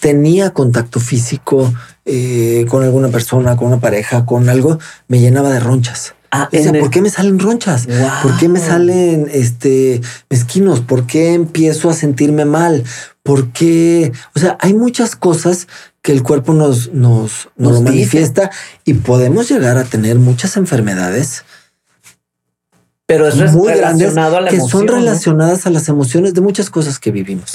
tenía 0.00 0.50
contacto 0.50 1.00
físico 1.00 1.72
eh, 2.04 2.66
con 2.68 2.82
alguna 2.82 3.08
persona, 3.08 3.56
con 3.56 3.68
una 3.68 3.80
pareja, 3.80 4.26
con 4.26 4.48
algo, 4.48 4.78
me 5.08 5.20
llenaba 5.20 5.50
de 5.50 5.60
ronchas. 5.60 6.14
Ah, 6.30 6.50
¿por 6.50 6.90
qué 6.90 7.00
me 7.00 7.10
salen 7.10 7.38
ronchas? 7.38 7.86
¿Por 8.22 8.36
qué 8.38 8.48
me 8.48 8.58
salen 8.58 9.28
este 9.32 10.00
mezquinos? 10.28 10.80
¿Por 10.80 11.06
qué 11.06 11.32
empiezo 11.32 11.88
a 11.88 11.94
sentirme 11.94 12.44
mal? 12.44 12.82
¿Por 13.22 13.52
qué? 13.52 14.12
O 14.34 14.40
sea, 14.40 14.58
hay 14.60 14.74
muchas 14.74 15.14
cosas 15.14 15.68
que 16.04 16.12
el 16.12 16.22
cuerpo 16.22 16.52
nos, 16.52 16.92
nos, 16.92 17.48
nos, 17.56 17.80
manifiesta 17.80 18.50
y 18.84 18.92
podemos 18.92 19.48
llegar 19.48 19.78
a 19.78 19.84
tener 19.84 20.18
muchas 20.18 20.58
enfermedades. 20.58 21.46
Pero 23.06 23.26
es 23.26 23.54
muy 23.54 23.72
relacionado 23.72 24.36
a 24.36 24.42
la 24.42 24.50
que 24.50 24.60
son 24.60 24.86
relacionadas 24.86 25.66
a 25.66 25.70
las 25.70 25.88
emociones 25.88 26.34
de 26.34 26.42
muchas 26.42 26.68
cosas 26.68 26.98
que 26.98 27.10
vivimos 27.10 27.54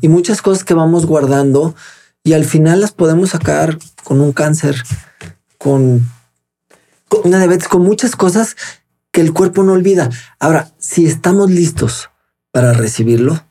y 0.00 0.06
muchas 0.06 0.42
cosas 0.42 0.62
que 0.62 0.74
vamos 0.74 1.06
guardando 1.06 1.74
y 2.22 2.34
al 2.34 2.44
final 2.44 2.80
las 2.80 2.92
podemos 2.92 3.30
sacar 3.30 3.76
con 4.04 4.20
un 4.20 4.32
cáncer, 4.32 4.76
con 5.58 6.08
una 7.24 7.38
diabetes, 7.38 7.66
con 7.66 7.82
muchas 7.82 8.14
cosas 8.14 8.56
que 9.10 9.22
el 9.22 9.32
cuerpo 9.32 9.64
no 9.64 9.72
olvida. 9.72 10.08
Ahora, 10.38 10.70
si 10.78 11.06
estamos 11.06 11.50
listos 11.50 12.10
para 12.52 12.74
recibirlo, 12.74 13.42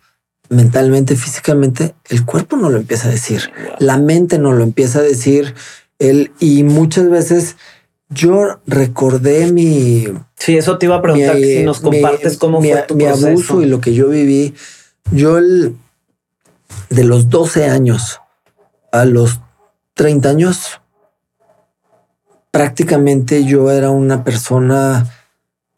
mentalmente, 0.49 1.15
físicamente, 1.15 1.95
el 2.09 2.25
cuerpo 2.25 2.55
no 2.57 2.69
lo 2.69 2.77
empieza 2.77 3.07
a 3.07 3.11
decir, 3.11 3.51
la 3.79 3.97
mente 3.97 4.37
no 4.39 4.53
lo 4.53 4.63
empieza 4.63 4.99
a 4.99 5.03
decir, 5.03 5.53
él, 5.99 6.31
y 6.39 6.63
muchas 6.63 7.09
veces 7.09 7.55
yo 8.09 8.59
recordé 8.65 9.51
mi... 9.51 10.07
Sí, 10.35 10.57
eso 10.57 10.77
te 10.77 10.85
iba 10.85 10.95
a 10.95 11.01
preguntar 11.01 11.35
si 11.35 11.63
nos 11.63 11.79
compartes 11.79 12.37
cómo 12.37 12.61
fue 12.61 12.83
tu 12.87 12.95
mi 12.95 13.05
abuso 13.05 13.61
y 13.61 13.65
lo 13.65 13.81
que 13.81 13.93
yo 13.93 14.09
viví. 14.09 14.53
Yo 15.11 15.37
el, 15.37 15.75
de 16.89 17.03
los 17.03 17.29
12 17.29 17.69
años 17.69 18.21
a 18.91 19.05
los 19.05 19.41
30 19.95 20.29
años, 20.29 20.81
prácticamente 22.51 23.43
yo 23.43 23.71
era 23.71 23.89
una 23.89 24.23
persona 24.23 25.11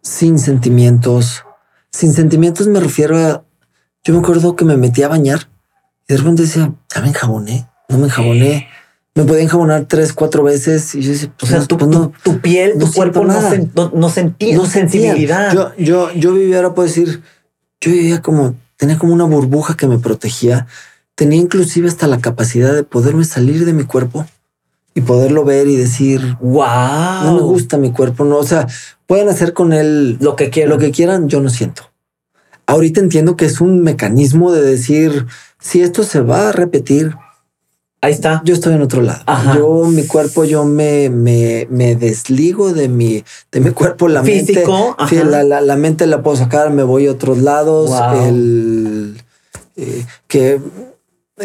sin 0.02 0.38
sentimientos. 0.40 1.44
Sin 1.92 2.14
sentimientos 2.14 2.68
me 2.68 2.80
refiero 2.80 3.18
a... 3.18 3.44
Yo 4.04 4.14
me 4.14 4.20
acuerdo 4.20 4.56
que 4.56 4.66
me 4.66 4.78
metí 4.78 5.04
a 5.04 5.08
bañar 5.08 5.50
y 6.08 6.14
de 6.14 6.18
repente 6.18 6.43
decía, 6.43 6.74
ya 6.93 7.02
me 7.02 7.10
enjaboné, 7.10 7.68
no 7.89 7.97
me 7.97 8.06
enjaboné. 8.06 8.68
Me 9.16 9.26
podía 9.26 9.43
enjabonar 9.43 9.86
tres, 9.86 10.14
cuatro 10.14 10.43
veces 10.43 10.95
y 10.95 11.02
yo 11.02 11.12
decía, 11.12 11.34
pues, 11.38 11.52
o 11.52 11.56
sea, 11.56 11.66
tu, 11.66 11.78
tu, 12.24 12.39
piel, 12.39 12.78
tu 12.80 12.91
cuerpo 12.91 13.26
no, 13.26 13.34
no, 13.93 14.10
sentía, 14.10 14.56
no 14.56 14.66
sensibilidad. 14.66 15.54
Yo, 15.54 15.76
yo, 15.78 16.14
yo 16.14 16.34
vivía, 16.34 16.58
ahora 16.58 16.74
puedo 16.74 16.88
decir, 16.88 17.22
yo 17.82 17.91
vivía 17.91 18.22
como, 18.22 18.56
tenía 18.78 18.97
como 18.97 19.14
una 19.14 19.26
burbuja 19.26 19.76
que 19.76 19.88
me 19.88 19.97
protegía 19.97 20.68
tenía 21.20 21.41
inclusive 21.41 21.89
hasta 21.89 22.08
la 22.08 22.20
capacidad 22.20 22.74
de 22.74 22.84
poderme 22.84 23.26
salir 23.26 23.66
de 23.66 23.74
mi 23.74 23.84
cuerpo 23.84 24.26
y 24.95 25.02
poderlo 25.02 25.43
ver 25.43 25.68
y 25.68 25.76
decir, 25.76 26.38
wow, 26.39 27.26
no 27.26 27.36
me 27.36 27.41
gusta 27.41 27.78
mi 27.78 27.91
cuerpo. 27.91 28.24
No, 28.24 28.38
o 28.38 28.45
sea, 28.45 28.68
pueden 29.06 29.28
hacer 29.28 29.52
con 29.52 29.74
él 29.74 30.18
lo 30.22 30.38
que 30.38 30.50
quieran, 30.50 30.70
lo 30.70 30.78
que 30.78 30.91
quieran. 30.91 31.28
Yo 31.28 31.41
no 31.41 31.50
siento. 31.50 31.89
Ahorita 32.70 33.00
entiendo 33.00 33.36
que 33.36 33.46
es 33.46 33.62
un 33.62 33.82
mecanismo 33.82 34.52
de 34.52 34.62
decir 34.62 35.26
si 35.60 35.82
esto 35.82 36.04
se 36.04 36.22
va 36.22 36.50
a 36.50 36.52
repetir. 36.52 37.16
Ahí 38.02 38.14
está. 38.14 38.42
Yo 38.46 38.54
estoy 38.54 38.76
en 38.76 38.82
otro 38.82 39.02
lado. 39.02 39.24
Yo, 39.56 39.86
mi 39.86 40.06
cuerpo, 40.06 40.46
yo 40.46 40.64
me, 40.64 41.10
me, 41.10 41.68
me, 41.70 41.96
desligo 41.96 42.72
de 42.72 42.88
mi, 42.88 43.24
de 43.52 43.60
mi 43.60 43.72
cuerpo, 43.72 44.08
la 44.08 44.24
Físico, 44.24 44.96
mente. 45.00 45.26
La, 45.26 45.44
la, 45.44 45.62
la, 45.62 45.76
mente 45.76 46.06
la 46.06 46.22
puedo 46.22 46.38
sacar, 46.38 46.70
me 46.70 46.84
voy 46.84 47.08
a 47.08 47.12
otros 47.12 47.40
lados. 47.40 47.92
El 48.24 49.22
eh, 49.76 50.06
que 50.28 50.62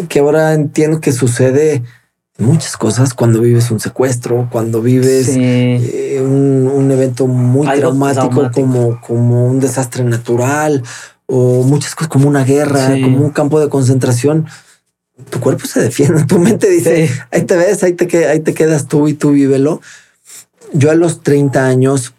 que 0.08 0.18
ahora 0.18 0.54
entiendo 0.54 1.00
que 1.00 1.12
sucede 1.12 1.82
muchas 2.38 2.76
cosas 2.76 3.14
cuando 3.14 3.40
vives 3.40 3.70
un 3.70 3.78
secuestro, 3.80 4.48
cuando 4.50 4.82
vives 4.82 5.28
eh, 5.36 6.20
un, 6.20 6.90
evento 6.90 7.26
muy 7.26 7.66
traumático, 7.66 8.50
Como, 8.52 9.00
como 9.00 9.46
un 9.46 9.60
desastre 9.60 10.04
natural 10.04 10.82
o 11.26 11.62
muchas 11.62 11.94
cosas 11.94 12.08
como 12.08 12.28
una 12.28 12.44
guerra, 12.44 12.90
como 13.02 13.18
un 13.18 13.30
campo 13.30 13.60
de 13.60 13.68
concentración. 13.68 14.46
Tu 15.30 15.40
cuerpo 15.40 15.66
se 15.66 15.80
defiende, 15.80 16.24
tu 16.28 16.38
mente 16.38 16.68
dice, 16.68 17.10
ahí 17.30 17.42
te 17.42 17.56
ves, 17.56 17.82
ahí 17.82 17.92
te, 17.92 18.26
ahí 18.26 18.40
te 18.40 18.54
quedas 18.54 18.88
tú 18.88 19.08
y 19.08 19.14
tú 19.14 19.30
vívelo. 19.30 19.80
Yo 20.72 20.90
a 20.90 20.94
los 20.94 21.22
30 21.22 21.66
años 21.66 22.14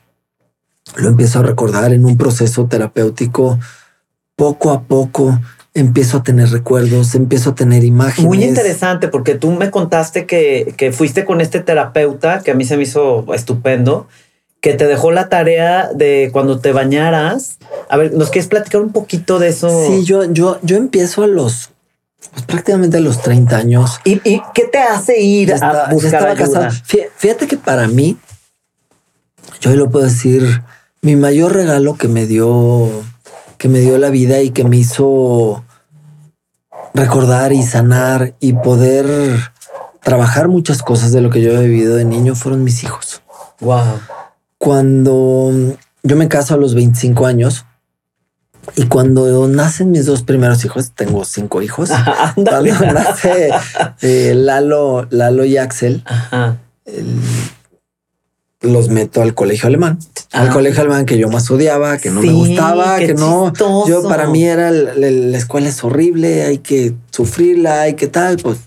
lo 0.96 1.10
empiezo 1.10 1.40
a 1.40 1.44
recordar 1.44 1.94
en 1.94 2.06
un 2.06 2.18
proceso 2.18 2.68
terapéutico 2.68 3.60
poco 4.36 4.72
a 4.72 4.84
poco 4.84 5.40
empiezo 5.76 6.18
a 6.18 6.24
tener 6.24 6.50
recuerdos, 6.50 7.16
empiezo 7.16 7.52
a 7.52 7.56
tener 7.56 7.84
imágenes. 7.84 8.28
Muy 8.28 8.44
interesante 8.44 9.10
porque 9.10 9.36
tú 9.36 9.52
me 9.52 9.70
contaste 9.70 10.26
que, 10.26 10.74
que 10.78 10.92
fuiste 10.94 11.26
con 11.26 11.42
este 11.42 11.60
terapeuta 11.60 12.42
que 12.42 12.52
a 12.52 12.54
mí 12.56 12.64
se 12.64 12.78
me 12.78 12.84
hizo 12.84 13.26
estupendo, 13.34 14.08
que 14.66 14.74
te 14.74 14.88
dejó 14.88 15.12
la 15.12 15.30
tarea 15.30 15.92
de 15.94 16.32
cuando 16.34 16.60
te 16.60 16.72
bañaras. 16.72 17.60
A 17.88 17.98
ver, 17.98 18.14
¿nos 18.14 18.32
quieres 18.32 18.50
platicar 18.50 18.82
un 18.82 18.92
poquito 18.92 19.38
de 19.38 19.50
eso? 19.50 19.70
Sí, 19.86 20.04
yo, 20.04 20.24
yo, 20.24 20.58
yo 20.64 20.76
empiezo 20.76 21.22
a 21.22 21.28
los 21.28 21.70
pues, 22.34 22.46
prácticamente 22.46 22.98
a 22.98 23.00
los 23.00 23.22
30 23.22 23.58
años. 23.58 24.00
¿Y, 24.06 24.20
qué 24.56 24.64
te 24.72 24.80
hace 24.80 25.22
ir 25.22 25.54
a 25.54 25.90
buscar 25.92 26.30
ayuda? 26.30 26.72
Fíjate 27.16 27.46
que 27.46 27.58
para 27.58 27.88
mí, 27.88 28.18
yo 29.62 29.76
lo 29.76 29.92
puedo 29.92 30.06
decir, 30.06 30.64
mi 31.04 31.16
mayor 31.16 31.54
regalo 31.54 31.96
que 31.96 32.08
me 32.08 32.26
dio, 32.26 32.90
que 33.60 33.70
me 33.70 33.82
dio 33.82 34.00
la 34.00 34.10
vida 34.10 34.42
y 34.42 34.50
que 34.50 34.64
me 34.64 34.78
hizo 34.78 35.64
recordar 36.96 37.54
y 37.54 37.62
sanar 37.62 38.34
y 38.40 38.54
poder 38.54 39.06
trabajar 40.02 40.48
muchas 40.48 40.82
cosas 40.82 41.12
de 41.12 41.22
lo 41.22 41.30
que 41.30 41.44
yo 41.44 41.52
he 41.52 41.68
vivido 41.68 41.98
de 41.98 42.06
niño 42.06 42.34
fueron 42.34 42.64
mis 42.64 42.84
hijos. 42.84 43.22
Wow. 43.60 44.00
Cuando 44.58 45.52
yo 46.04 46.16
me 46.16 46.28
caso 46.28 46.54
a 46.54 46.58
los 46.58 46.76
25 46.76 47.26
años 47.26 47.66
y 48.76 48.88
cuando 48.88 49.48
nacen 49.48 49.92
mis 49.92 50.06
dos 50.06 50.24
primeros 50.24 50.64
hijos, 50.66 50.92
tengo 50.96 51.24
cinco 51.26 51.62
hijos. 51.62 51.90
cuando 52.36 52.74
nace 52.94 53.52
eh, 54.02 54.34
Lalo, 54.36 55.08
Lalo 55.12 55.46
y 55.46 55.58
Axel, 55.58 56.04
los 58.62 58.90
meto 58.90 59.22
al 59.22 59.34
colegio 59.34 59.68
alemán. 59.68 60.00
Al 60.32 60.50
ah. 60.50 60.52
colegio 60.52 60.82
alemán 60.82 61.06
que 61.06 61.18
yo 61.18 61.30
más 61.30 61.50
odiaba, 61.52 61.98
que 61.98 62.10
no 62.10 62.22
me 62.22 62.32
gustaba, 62.32 62.98
que 62.98 63.14
no. 63.14 63.54
Yo 63.88 64.04
para 64.08 64.28
mí 64.28 64.44
era 64.44 64.72
la 64.72 65.38
escuela 65.38 65.70
es 65.70 65.84
horrible, 65.84 66.44
hay 66.44 66.58
que 66.58 66.94
sufrirla, 67.12 67.82
hay 67.82 67.94
que 67.94 68.08
tal, 68.08 68.38
pues. 68.38 68.58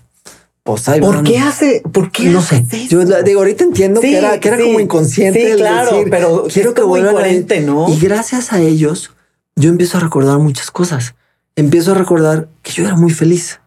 Pues 0.75 0.99
¿Por 0.99 1.23
qué 1.23 1.39
hace? 1.39 1.81
¿Por 1.91 2.11
qué 2.11 2.25
no 2.25 2.41
sé? 2.41 2.63
Yo 2.89 3.03
digo, 3.23 3.39
ahorita 3.39 3.63
entiendo 3.63 4.01
que 4.01 4.17
era, 4.17 4.39
que 4.39 4.49
era 4.49 4.59
como 4.59 4.79
inconsciente. 4.79 5.55
claro, 5.55 6.03
pero 6.09 6.45
quiero 6.51 6.73
que 6.73 6.81
vuelvan 6.81 7.17
a 7.17 7.59
¿no? 7.61 7.89
Y 7.89 7.97
gracias 7.99 8.53
a 8.53 8.59
ellos, 8.59 9.11
yo 9.55 9.69
empiezo 9.69 9.97
a 9.97 10.01
recordar 10.01 10.37
muchas 10.39 10.71
cosas. 10.71 11.15
Empiezo 11.55 11.91
a 11.91 11.95
recordar 11.95 12.47
que 12.61 12.71
yo 12.71 12.85
era 12.85 12.95
muy 12.95 13.11
feliz. 13.11 13.59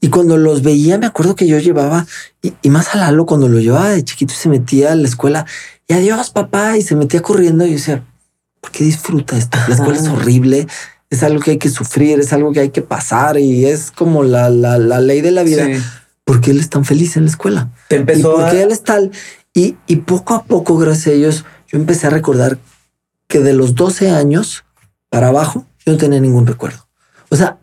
Y 0.00 0.08
cuando 0.08 0.36
los 0.36 0.62
veía, 0.62 0.98
me 0.98 1.06
acuerdo 1.06 1.36
que 1.36 1.46
yo 1.46 1.58
llevaba, 1.58 2.06
y, 2.42 2.70
más 2.70 2.92
a 2.94 2.98
Lalo, 2.98 3.24
cuando 3.24 3.48
lo 3.48 3.60
llevaba 3.60 3.90
de 3.90 4.02
chiquito 4.02 4.32
y 4.32 4.36
se 4.36 4.48
metía 4.48 4.90
a 4.90 4.94
la 4.96 5.06
escuela, 5.06 5.46
y 5.86 5.92
adiós, 5.92 6.30
papá, 6.30 6.76
y 6.76 6.82
se 6.82 6.96
metía 6.96 7.22
corriendo, 7.22 7.64
y 7.64 7.68
yo 7.68 7.74
decía, 7.74 8.04
¿por 8.60 8.72
qué 8.72 8.82
disfruta 8.82 9.38
esto? 9.38 9.58
La 9.68 9.76
escuela 9.76 10.00
es 10.00 10.08
horrible, 10.08 10.66
es 11.08 11.22
algo 11.22 11.40
que 11.40 11.52
hay 11.52 11.58
que 11.58 11.68
sufrir, 11.68 12.18
es 12.18 12.32
algo 12.32 12.52
que 12.52 12.58
hay 12.58 12.70
que 12.70 12.82
pasar, 12.82 13.38
y 13.38 13.66
es 13.66 13.92
como 13.92 14.24
la, 14.24 14.50
la, 14.50 14.76
la 14.76 15.00
ley 15.00 15.20
de 15.20 15.30
la 15.30 15.44
vida. 15.44 15.68
Porque 16.24 16.50
él 16.50 16.60
es 16.60 16.70
tan 16.70 16.84
feliz 16.84 17.16
en 17.16 17.24
la 17.24 17.30
escuela? 17.30 17.70
Te 17.88 17.96
empezó 17.96 18.32
y 18.32 18.36
porque 18.36 18.62
él 18.62 18.72
es 18.72 18.82
tal. 18.82 19.10
Y, 19.54 19.76
y 19.86 19.96
poco 19.96 20.34
a 20.34 20.44
poco, 20.44 20.76
gracias 20.78 21.08
a 21.08 21.10
ellos, 21.10 21.44
yo 21.68 21.78
empecé 21.78 22.06
a 22.06 22.10
recordar 22.10 22.58
que 23.28 23.40
de 23.40 23.54
los 23.54 23.74
12 23.74 24.10
años 24.10 24.64
para 25.08 25.28
abajo, 25.28 25.66
yo 25.84 25.92
no 25.92 25.98
tenía 25.98 26.20
ningún 26.20 26.46
recuerdo. 26.46 26.86
O 27.28 27.36
sea, 27.36 27.58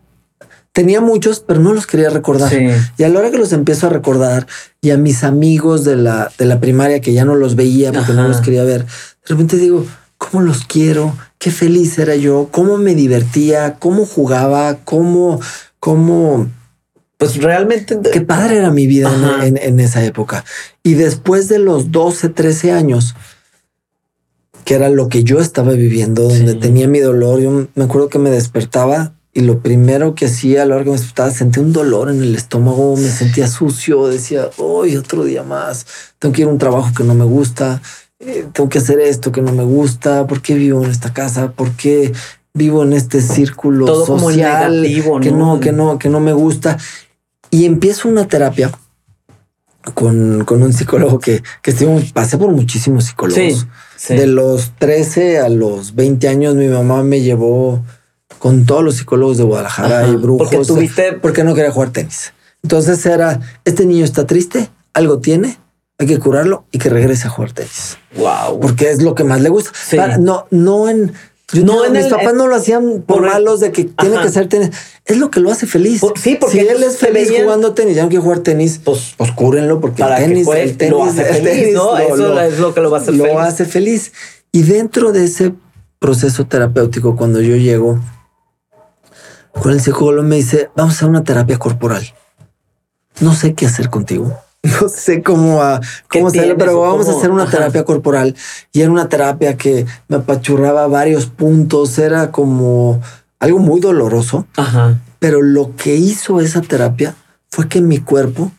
tenía 0.72 1.00
muchos, 1.00 1.40
pero 1.40 1.60
no 1.60 1.72
los 1.72 1.86
quería 1.86 2.10
recordar. 2.10 2.52
Y 2.96 3.02
a 3.02 3.08
la 3.08 3.18
hora 3.18 3.30
que 3.30 3.38
los 3.38 3.52
empiezo 3.52 3.86
a 3.86 3.90
recordar 3.90 4.46
y 4.80 4.90
a 4.90 4.96
mis 4.96 5.24
amigos 5.24 5.84
de 5.84 5.96
la, 5.96 6.30
de 6.38 6.44
la 6.44 6.60
primaria 6.60 7.00
que 7.00 7.12
ya 7.12 7.24
no 7.24 7.34
los 7.34 7.56
veía 7.56 7.92
porque 7.92 8.12
no 8.12 8.28
los 8.28 8.40
quería 8.40 8.64
ver, 8.64 8.84
de 8.84 9.28
repente 9.28 9.56
digo, 9.56 9.86
¿cómo 10.18 10.42
los 10.42 10.64
quiero? 10.64 11.16
Qué 11.38 11.50
feliz 11.50 11.98
era 11.98 12.16
yo, 12.16 12.48
cómo 12.50 12.76
me 12.76 12.94
divertía, 12.94 13.76
cómo 13.78 14.06
jugaba, 14.06 14.76
cómo, 14.84 15.40
cómo... 15.78 16.48
Pues 17.20 17.36
realmente... 17.36 18.00
Qué 18.10 18.22
padre 18.22 18.56
era 18.56 18.70
mi 18.70 18.86
vida 18.86 19.12
en, 19.44 19.78
esa 19.78 20.02
época. 20.02 20.42
Y 20.82 20.94
después 20.94 21.48
de 21.48 21.58
los 21.58 21.92
12, 21.92 22.30
13 22.30 22.72
años, 22.72 23.14
que 24.64 24.74
era 24.74 24.88
lo 24.88 25.10
que 25.10 25.22
yo 25.22 25.38
estaba 25.38 25.72
viviendo, 25.72 26.22
donde 26.22 26.54
tenía 26.54 26.88
mi 26.88 26.98
dolor, 26.98 27.40
yo 27.40 27.68
me 27.74 27.84
acuerdo 27.84 28.08
que 28.08 28.18
me 28.18 28.30
despertaba 28.30 29.12
y 29.34 29.40
lo 29.42 29.60
primero 29.60 30.14
que 30.14 30.24
hacía 30.24 30.62
a 30.62 30.64
la 30.64 30.76
hora 30.76 30.84
que 30.84 30.92
me 30.92 30.96
despertaba, 30.96 31.30
sentía 31.30 31.62
un 31.62 31.74
dolor 31.74 32.08
en 32.08 32.22
el 32.22 32.34
estómago, 32.34 32.96
me 32.96 33.10
sentía 33.10 33.48
sucio, 33.48 34.06
decía, 34.06 34.48
hoy 34.56 34.96
otro 34.96 35.22
día 35.22 35.42
más, 35.42 35.84
tengo 36.18 36.34
que 36.34 36.40
ir 36.40 36.48
a 36.48 36.50
un 36.50 36.56
trabajo 36.58 36.90
que 36.96 37.04
no 37.04 37.12
me 37.12 37.26
gusta, 37.26 37.82
eh, 38.18 38.46
tengo 38.54 38.70
que 38.70 38.78
hacer 38.78 38.98
esto 38.98 39.30
que 39.30 39.42
no 39.42 39.52
me 39.52 39.64
gusta, 39.64 40.26
¿por 40.26 40.40
qué 40.40 40.54
vivo 40.54 40.82
en 40.82 40.90
esta 40.90 41.12
casa? 41.12 41.52
¿Por 41.52 41.72
qué 41.72 42.14
vivo 42.54 42.82
en 42.82 42.94
este 42.94 43.20
círculo 43.20 44.06
social 44.06 44.82
que 45.20 45.30
no, 45.32 45.60
que 45.60 45.70
no, 45.70 45.98
que 45.98 46.08
no 46.08 46.20
me 46.20 46.32
gusta? 46.32 46.78
Y 47.50 47.64
empiezo 47.64 48.08
una 48.08 48.28
terapia 48.28 48.70
con, 49.94 50.44
con 50.44 50.62
un 50.62 50.72
psicólogo 50.72 51.18
que, 51.18 51.42
que 51.62 51.72
pasé 52.12 52.38
por 52.38 52.50
muchísimos 52.50 53.04
psicólogos. 53.04 53.66
De 54.08 54.26
los 54.26 54.72
13 54.78 55.40
a 55.40 55.48
los 55.48 55.94
20 55.94 56.28
años, 56.28 56.54
mi 56.54 56.68
mamá 56.68 57.02
me 57.02 57.20
llevó 57.20 57.84
con 58.38 58.64
todos 58.64 58.82
los 58.82 58.96
psicólogos 58.96 59.38
de 59.38 59.44
Guadalajara 59.44 60.08
y 60.08 60.16
brujos. 60.16 60.48
Porque 60.48 60.66
tuviste... 60.66 61.12
Porque 61.14 61.44
no 61.44 61.54
quería 61.54 61.70
jugar 61.70 61.90
tenis. 61.90 62.32
Entonces 62.62 63.04
era, 63.06 63.40
este 63.64 63.86
niño 63.86 64.04
está 64.04 64.26
triste, 64.26 64.70
algo 64.92 65.18
tiene, 65.18 65.58
hay 65.98 66.06
que 66.06 66.18
curarlo 66.18 66.64
y 66.70 66.78
que 66.78 66.88
regrese 66.88 67.26
a 67.26 67.30
jugar 67.30 67.52
tenis. 67.52 67.98
Wow. 68.16 68.60
Porque 68.60 68.90
es 68.90 69.02
lo 69.02 69.14
que 69.14 69.24
más 69.24 69.40
le 69.40 69.48
gusta. 69.48 69.72
no, 70.18 70.46
no 70.50 70.88
en... 70.88 71.12
no, 71.52 71.84
en 71.84 71.92
mis 71.92 72.06
papás 72.06 72.34
no 72.34 72.46
lo 72.46 72.54
hacían 72.54 73.02
por, 73.06 73.22
malos 73.22 73.60
de 73.60 73.72
que 73.72 73.84
tiene 73.84 74.20
que 74.20 74.28
ser 74.28 74.48
tenis. 74.48 74.70
Es 75.04 75.18
lo 75.18 75.30
que 75.30 75.40
lo 75.40 75.50
hace 75.50 75.66
feliz. 75.66 76.00
sí, 76.16 76.36
porque 76.40 76.60
si 76.60 76.66
él 76.66 76.82
es 76.82 76.98
feliz 76.98 77.30
jugando 77.36 77.74
tenis, 77.74 77.96
ya 77.96 78.04
no 78.04 78.08
quiere 78.08 78.22
jugar 78.22 78.40
tenis, 78.40 78.80
pues, 78.82 79.14
pues 79.16 79.32
cúrenlo 79.32 79.80
porque 79.80 80.02
el 80.02 80.16
tenis, 80.16 80.48
el 80.48 80.76
tenis, 80.76 80.92
lo 80.92 81.04
hace 81.04 81.24
feliz, 81.24 81.74
¿no? 81.74 81.98
Eso 81.98 82.40
es 82.40 82.58
lo 82.58 82.74
que 82.74 82.80
lo 82.80 82.90
va 82.90 82.98
a 82.98 83.00
hacer 83.00 83.14
feliz. 83.14 83.32
Lo 83.32 83.40
hace 83.40 83.64
feliz. 83.64 84.12
Y 84.52 84.62
dentro 84.62 85.12
de 85.12 85.24
ese 85.24 85.54
proceso 85.98 86.46
terapéutico, 86.46 87.16
cuando 87.16 87.40
yo 87.40 87.56
llego 87.56 88.00
con 89.52 89.72
el 89.72 89.80
psicólogo 89.80 90.26
me 90.26 90.36
dice, 90.36 90.70
vamos 90.76 90.94
a 90.94 90.96
hacer 90.96 91.08
una 91.08 91.24
terapia 91.24 91.58
corporal. 91.58 92.14
No 93.20 93.34
sé 93.34 93.54
qué 93.54 93.66
hacer 93.66 93.90
contigo. 93.90 94.38
No 94.80 94.88
sé 94.88 95.22
cómo, 95.22 95.62
a, 95.62 95.80
cómo 96.08 96.28
hacerlo, 96.28 96.56
pero 96.58 96.80
vamos 96.80 97.08
a 97.08 97.12
hacer 97.12 97.30
una 97.30 97.46
terapia 97.46 97.84
corporal. 97.84 98.34
Y 98.72 98.82
era 98.82 98.90
una 98.90 99.08
terapia 99.08 99.56
que 99.56 99.86
me 100.08 100.16
apachurraba 100.16 100.86
varios 100.86 101.26
puntos. 101.26 101.98
Era 101.98 102.30
como 102.30 103.00
algo 103.38 103.58
muy 103.58 103.80
doloroso. 103.80 104.46
Pero 105.18 105.42
lo 105.42 105.74
que 105.76 105.96
hizo 105.96 106.40
esa 106.40 106.60
terapia 106.60 107.14
fue 107.48 107.68
que 107.68 107.80
mi 107.80 107.98
cuerpo 107.98 108.52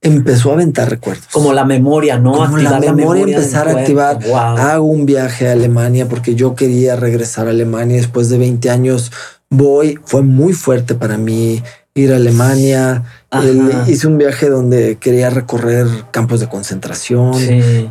empezó 0.00 0.50
a 0.50 0.54
aventar 0.54 0.90
recuerdos. 0.90 1.28
Como 1.32 1.52
la 1.52 1.64
memoria, 1.64 2.18
¿no? 2.18 2.32
Como 2.32 2.58
la 2.58 2.80
memoria, 2.80 3.36
empezar 3.36 3.68
a 3.68 3.72
activar. 3.72 4.18
Hago 4.58 4.86
un 4.86 5.06
viaje 5.06 5.48
a 5.48 5.52
Alemania 5.52 6.08
porque 6.08 6.34
yo 6.34 6.54
quería 6.54 6.96
regresar 6.96 7.46
a 7.46 7.50
Alemania 7.50 7.96
después 7.96 8.28
de 8.28 8.38
20 8.38 8.70
años 8.70 9.12
voy, 9.52 9.98
fue 10.04 10.22
muy 10.22 10.54
fuerte 10.54 10.94
para 10.94 11.18
mí 11.18 11.62
ir 11.94 12.12
a 12.12 12.16
Alemania. 12.16 13.04
Hice 13.86 14.06
un 14.06 14.18
viaje 14.18 14.48
donde 14.48 14.96
quería 14.96 15.30
recorrer 15.30 15.86
campos 16.10 16.40
de 16.40 16.48
concentración, 16.48 17.34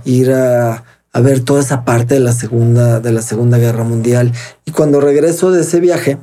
ir 0.06 0.32
a, 0.32 0.84
ver 1.22 1.42
toda 1.42 1.62
esa 1.62 1.84
parte 1.84 2.14
de 2.14 2.20
la 2.20 2.34
segunda, 2.34 3.00
de 3.00 3.12
la 3.12 3.22
Segunda 3.22 3.58
Guerra 3.58 3.84
Mundial. 3.84 4.32
Y 4.66 4.72
cuando 4.72 5.02
regreso 5.02 5.52
de 5.52 5.62
ese 5.62 5.80
viaje, 5.80 6.18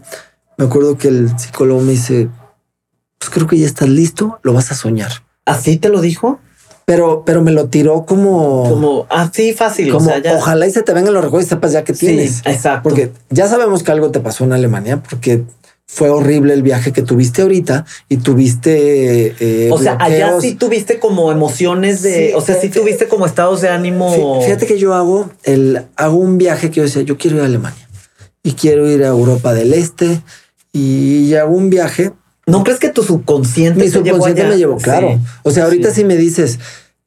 me 0.56 0.66
acuerdo 0.66 0.96
que 0.96 1.08
el 1.08 1.38
psicólogo 1.38 1.80
me 1.80 1.92
dice, 1.92 2.28
pues 3.18 3.30
creo 3.30 3.46
que 3.46 3.58
ya 3.58 3.66
estás 3.66 3.88
listo, 3.88 4.38
lo 4.42 4.52
vas 4.52 4.70
a 4.70 4.74
soñar. 4.74 5.10
¿Así 5.44 5.76
te 5.76 5.88
lo 5.88 6.00
dijo? 6.00 6.40
pero, 6.88 7.22
pero 7.26 7.42
me 7.42 7.50
lo 7.50 7.66
tiró 7.66 8.06
como, 8.06 8.64
como 8.66 9.06
así 9.10 9.52
fácil. 9.52 9.92
Como 9.92 10.10
ojalá 10.34 10.66
y 10.66 10.70
se 10.70 10.82
te 10.82 10.94
vengan 10.94 11.12
los 11.12 11.22
recuerdos 11.22 11.44
y 11.44 11.50
sepas 11.50 11.72
ya 11.72 11.84
que 11.84 11.92
tienes. 11.92 12.40
exacto. 12.46 12.88
Porque 12.88 13.12
ya 13.28 13.46
sabemos 13.46 13.82
que 13.82 13.92
algo 13.92 14.10
te 14.10 14.20
pasó 14.20 14.44
en 14.44 14.54
Alemania 14.54 15.02
porque 15.02 15.44
fue 15.90 16.10
horrible 16.10 16.52
el 16.52 16.62
viaje 16.62 16.92
que 16.92 17.02
tuviste 17.02 17.42
ahorita 17.42 17.86
y 18.10 18.18
tuviste. 18.18 19.34
Eh, 19.40 19.70
o 19.72 19.78
sea, 19.78 19.96
allá 19.98 20.38
sí 20.38 20.54
tuviste 20.54 20.98
como 20.98 21.32
emociones 21.32 22.02
de, 22.02 22.34
o 22.36 22.42
sea, 22.42 22.60
sí 22.60 22.68
tuviste 22.68 23.08
como 23.08 23.24
estados 23.24 23.62
de 23.62 23.70
ánimo. 23.70 24.40
Fíjate 24.42 24.66
que 24.66 24.78
yo 24.78 24.92
hago 24.92 25.30
el, 25.44 25.86
hago 25.96 26.16
un 26.16 26.36
viaje 26.36 26.70
que 26.70 26.76
yo 26.76 26.82
decía, 26.82 27.02
yo 27.02 27.16
quiero 27.16 27.38
ir 27.38 27.42
a 27.42 27.46
Alemania 27.46 27.88
y 28.42 28.52
quiero 28.52 28.88
ir 28.88 29.02
a 29.02 29.08
Europa 29.08 29.54
del 29.54 29.72
Este 29.72 30.20
y 30.72 31.34
hago 31.34 31.56
un 31.56 31.70
viaje 31.70 32.12
¿No 32.48 32.64
crees 32.64 32.78
que 32.78 32.88
tu 32.88 33.02
subconsciente 33.02 33.78
Mi 33.78 33.90
subconsciente 33.90 34.44
me 34.44 34.56
llevó, 34.56 34.76
claro. 34.78 35.20
o 35.42 35.50
sea, 35.50 35.64
ahorita 35.64 35.92
si 35.92 36.04
me 36.04 36.16
dices, 36.16 36.58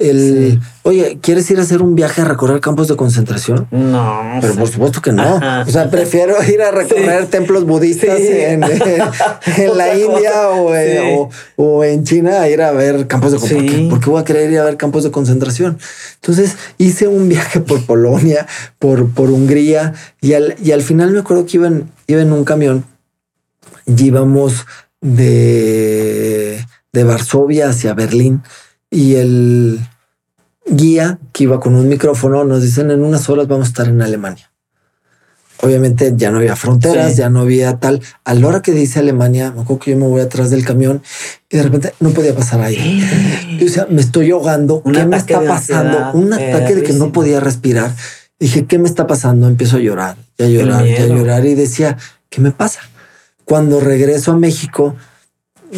el, 0.10 0.60
oye, 0.84 1.20
¿quieres 1.22 1.50
ir 1.52 1.60
a 1.60 1.62
hacer 1.62 1.82
un 1.82 1.96
viaje 1.96 2.22
a 2.22 2.26
recorrer 2.26 2.60
campos 2.60 2.88
de 2.88 2.96
concentración? 2.96 3.68
No. 3.72 4.40
Pero 4.42 4.56
por 4.56 4.68
supuesto 4.68 5.02
que 5.02 5.12
no. 5.12 5.40
O 5.66 5.72
sea, 5.72 5.90
prefiero 5.90 6.36
ir 6.44 6.62
a 6.62 6.72
recorrer 6.72 7.28
templos 7.28 7.66
budistas 7.66 8.20
en, 8.20 8.62
la 9.76 9.98
India 9.98 10.50
o, 11.58 11.84
en 11.84 12.04
China 12.04 12.42
a 12.42 12.50
ir 12.50 12.62
a 12.62 12.72
ver 12.72 13.08
campos 13.08 13.32
de 13.32 13.40
concentración. 13.40 13.90
¿Por 13.90 14.00
qué 14.00 14.10
voy 14.10 14.22
a 14.22 14.26
querer 14.26 14.52
ir 14.52 14.60
a 14.60 14.66
ver 14.66 14.78
campos 14.78 15.04
de 15.04 15.12
concentración? 15.12 15.78
Entonces 16.16 16.56
hice 16.78 17.08
un 17.08 17.30
viaje 17.30 17.60
por 17.60 17.86
Polonia, 17.86 18.48
por, 18.80 19.10
por 19.10 19.30
Hungría 19.30 19.94
y 20.20 20.34
al, 20.34 20.56
y 20.64 20.72
al 20.72 20.82
final 20.82 21.12
me 21.12 21.20
acuerdo 21.20 21.46
que 21.46 21.58
iba 21.58 21.68
en, 21.68 21.90
iba 22.08 22.22
en 22.22 22.32
un 22.32 22.44
camión 22.44 22.86
íbamos 23.86 24.66
de, 25.02 26.66
de 26.92 27.04
Varsovia 27.04 27.70
hacia 27.70 27.94
Berlín 27.94 28.42
y 28.90 29.16
el 29.16 29.80
guía 30.66 31.20
que 31.34 31.44
iba 31.44 31.60
con 31.60 31.76
un 31.76 31.88
micrófono 31.88 32.44
nos 32.44 32.62
dicen 32.62 32.92
en 32.92 33.04
unas 33.04 33.30
horas 33.30 33.48
vamos 33.48 33.68
a 33.68 33.70
estar 33.70 33.88
en 33.88 34.02
Alemania. 34.02 34.52
Obviamente 35.64 36.14
ya 36.16 36.32
no 36.32 36.40
había 36.40 36.56
fronteras, 36.56 37.16
ya 37.16 37.30
no 37.30 37.42
había 37.42 37.78
tal. 37.78 38.02
A 38.24 38.34
la 38.34 38.48
hora 38.48 38.62
que 38.64 38.72
dice 38.72 39.00
Alemania, 39.00 39.52
me 39.52 39.62
acuerdo 39.62 39.80
que 39.80 39.92
yo 39.92 39.98
me 39.98 40.08
voy 40.08 40.22
atrás 40.22 40.50
del 40.50 40.66
camión 40.66 41.04
y 41.52 41.58
de 41.58 41.64
repente 41.64 41.94
no 42.00 42.10
podía 42.10 42.34
pasar 42.34 42.62
ahí. 42.62 43.04
o 43.64 43.70
sea, 43.70 43.86
me 43.88 44.02
estoy 44.02 44.32
ahogando. 44.32 44.82
¿Qué 44.82 45.06
me 45.06 45.18
está 45.18 45.40
pasando? 45.42 46.14
Un 46.14 46.34
ataque 46.34 46.76
de 46.76 46.84
que 46.84 46.94
no 46.94 47.12
podía 47.12 47.40
respirar. 47.40 47.94
Dije, 48.40 48.66
¿qué 48.66 48.80
me 48.80 48.90
está 48.90 49.06
pasando? 49.06 49.48
Empiezo 49.48 49.78
a 49.78 49.82
llorar, 49.82 50.18
y 50.40 50.44
a 50.44 50.48
llorar, 50.48 50.88
y 50.88 50.96
a 50.96 51.06
llorar 51.06 51.46
y 51.46 51.54
decía, 51.54 51.96
¿qué 52.30 52.42
me 52.42 52.50
pasa? 52.50 52.80
Cuando 53.46 53.80
regreso 53.80 54.32
a 54.32 54.38
México, 54.38 54.96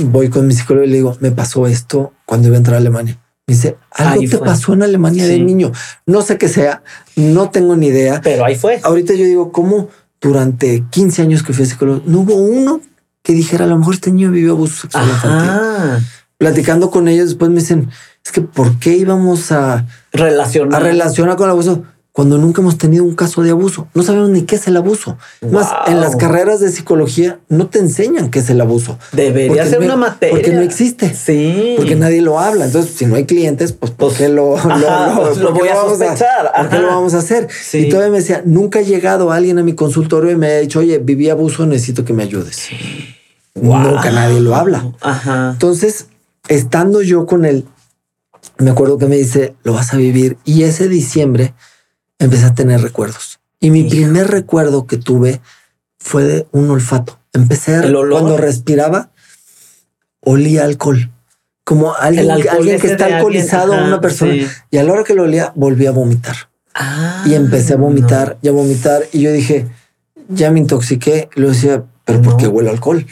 voy 0.05 0.29
con 0.29 0.47
mi 0.47 0.53
psicólogo 0.53 0.85
y 0.85 0.89
le 0.89 0.95
digo, 0.95 1.17
me 1.19 1.31
pasó 1.31 1.67
esto 1.67 2.13
cuando 2.25 2.47
iba 2.47 2.55
a 2.55 2.59
entrar 2.59 2.75
a 2.75 2.79
Alemania. 2.79 3.19
Me 3.45 3.55
dice, 3.55 3.77
algo 3.91 4.23
te 4.29 4.37
pasó 4.37 4.73
en 4.73 4.83
Alemania 4.83 5.27
de 5.27 5.39
niño. 5.39 5.71
No 6.05 6.21
sé 6.21 6.37
qué 6.37 6.47
sea, 6.47 6.81
no 7.15 7.49
tengo 7.49 7.75
ni 7.75 7.87
idea. 7.87 8.21
Pero 8.23 8.45
ahí 8.45 8.55
fue. 8.55 8.79
Ahorita 8.83 9.13
yo 9.13 9.25
digo, 9.25 9.51
¿cómo 9.51 9.89
durante 10.21 10.85
15 10.89 11.23
años 11.23 11.43
que 11.43 11.51
fui 11.51 11.65
a 11.65 11.67
psicólogo, 11.67 12.01
no 12.05 12.21
hubo 12.21 12.35
uno 12.35 12.79
que 13.21 13.33
dijera, 13.33 13.65
a 13.65 13.67
lo 13.67 13.77
mejor 13.77 13.95
este 13.95 14.11
niño 14.11 14.31
vivió 14.31 14.53
abuso 14.53 14.83
sexual 14.83 15.09
infantil? 15.09 16.07
Platicando 16.37 16.89
con 16.89 17.09
ellos, 17.09 17.27
después 17.27 17.51
me 17.51 17.59
dicen, 17.59 17.89
es 18.23 18.31
que 18.31 18.41
¿por 18.41 18.79
qué 18.79 18.95
íbamos 18.95 19.51
a 19.51 19.87
relacionar, 20.13 20.81
a 20.81 20.85
relacionar 20.85 21.35
con 21.35 21.45
el 21.45 21.51
abuso? 21.51 21.83
Cuando 22.13 22.37
nunca 22.37 22.61
hemos 22.61 22.77
tenido 22.77 23.03
un 23.03 23.15
caso 23.15 23.41
de 23.41 23.49
abuso. 23.49 23.87
No 23.95 24.03
sabemos 24.03 24.29
ni 24.29 24.43
qué 24.43 24.55
es 24.55 24.67
el 24.67 24.77
abuso. 24.77 25.17
Más 25.49 25.73
en 25.87 25.99
las 25.99 26.15
carreras 26.15 26.59
de 26.59 26.69
psicología 26.69 27.39
no 27.49 27.67
te 27.67 27.79
enseñan 27.79 28.29
qué 28.29 28.37
es 28.37 28.51
el 28.51 28.61
abuso. 28.61 28.99
Debería 29.13 29.65
ser 29.65 29.79
una 29.79 29.95
materia. 29.95 30.35
Porque 30.35 30.51
no 30.51 30.61
existe. 30.61 31.11
Sí. 31.15 31.73
Porque 31.75 31.95
nadie 31.95 32.21
lo 32.21 32.39
habla. 32.39 32.65
Entonces, 32.65 32.93
si 32.93 33.07
no 33.07 33.15
hay 33.15 33.25
clientes, 33.25 33.73
pues 33.73 33.91
¿por 33.91 34.13
qué 34.13 34.29
lo, 34.29 34.55
lo, 34.63 35.35
lo, 35.35 35.53
voy 35.53 35.69
a 35.69 35.75
sospechar? 35.75 36.51
¿Por 36.55 36.69
qué 36.69 36.77
lo 36.77 36.87
vamos 36.87 37.15
a 37.15 37.17
hacer? 37.17 37.47
Y 37.73 37.89
todavía 37.89 38.11
me 38.11 38.19
decía, 38.19 38.43
nunca 38.45 38.77
ha 38.77 38.83
llegado 38.83 39.31
alguien 39.31 39.57
a 39.57 39.63
mi 39.63 39.73
consultorio 39.73 40.29
y 40.29 40.35
me 40.35 40.51
ha 40.51 40.59
dicho, 40.59 40.81
oye, 40.81 40.99
viví 40.99 41.31
abuso, 41.31 41.65
necesito 41.65 42.05
que 42.05 42.13
me 42.13 42.21
ayudes. 42.21 42.69
Nunca 43.55 44.11
nadie 44.11 44.39
lo 44.39 44.55
habla. 44.55 44.85
Entonces, 45.53 46.09
estando 46.47 47.01
yo 47.01 47.25
con 47.25 47.43
él, 47.43 47.65
me 48.59 48.69
acuerdo 48.69 48.99
que 48.99 49.07
me 49.07 49.15
dice, 49.15 49.55
lo 49.63 49.73
vas 49.73 49.95
a 49.95 49.97
vivir. 49.97 50.37
Y 50.45 50.61
ese 50.61 50.87
diciembre 50.87 51.55
empecé 52.25 52.45
a 52.45 52.55
tener 52.55 52.81
recuerdos. 52.81 53.39
Y 53.59 53.69
mi 53.69 53.83
primer 53.85 54.29
recuerdo 54.29 54.87
que 54.87 54.97
tuve 54.97 55.41
fue 55.97 56.23
de 56.23 56.47
un 56.51 56.69
olfato. 56.69 57.19
Empecé 57.31 57.77
a, 57.77 57.81
cuando 57.81 58.37
respiraba, 58.37 59.11
olía 60.19 60.65
alcohol. 60.65 61.09
Como 61.63 61.95
alguien, 61.95 62.29
alguien 62.29 62.79
que 62.79 62.87
está 62.87 63.05
alcoholizado, 63.05 63.71
una 63.71 64.01
persona. 64.01 64.33
Y 64.69 64.77
a 64.77 64.83
la 64.83 64.91
hora 64.91 65.03
que 65.03 65.13
lo 65.13 65.23
olía, 65.23 65.53
volví 65.55 65.85
a 65.85 65.91
vomitar. 65.91 66.35
y 67.25 67.35
empecé 67.35 67.73
a 67.73 67.77
vomitar 67.77 68.37
y 68.41 68.49
a 68.49 68.51
vomitar. 68.51 69.03
Y 69.13 69.21
yo 69.21 69.31
dije, 69.31 69.67
ya 70.27 70.51
me 70.51 70.59
intoxiqué. 70.59 71.29
Lo 71.35 71.49
decía, 71.49 71.85
pero 72.03 72.21
¿por 72.21 72.35
qué 72.35 72.47
huele 72.47 72.69
alcohol? 72.69 73.05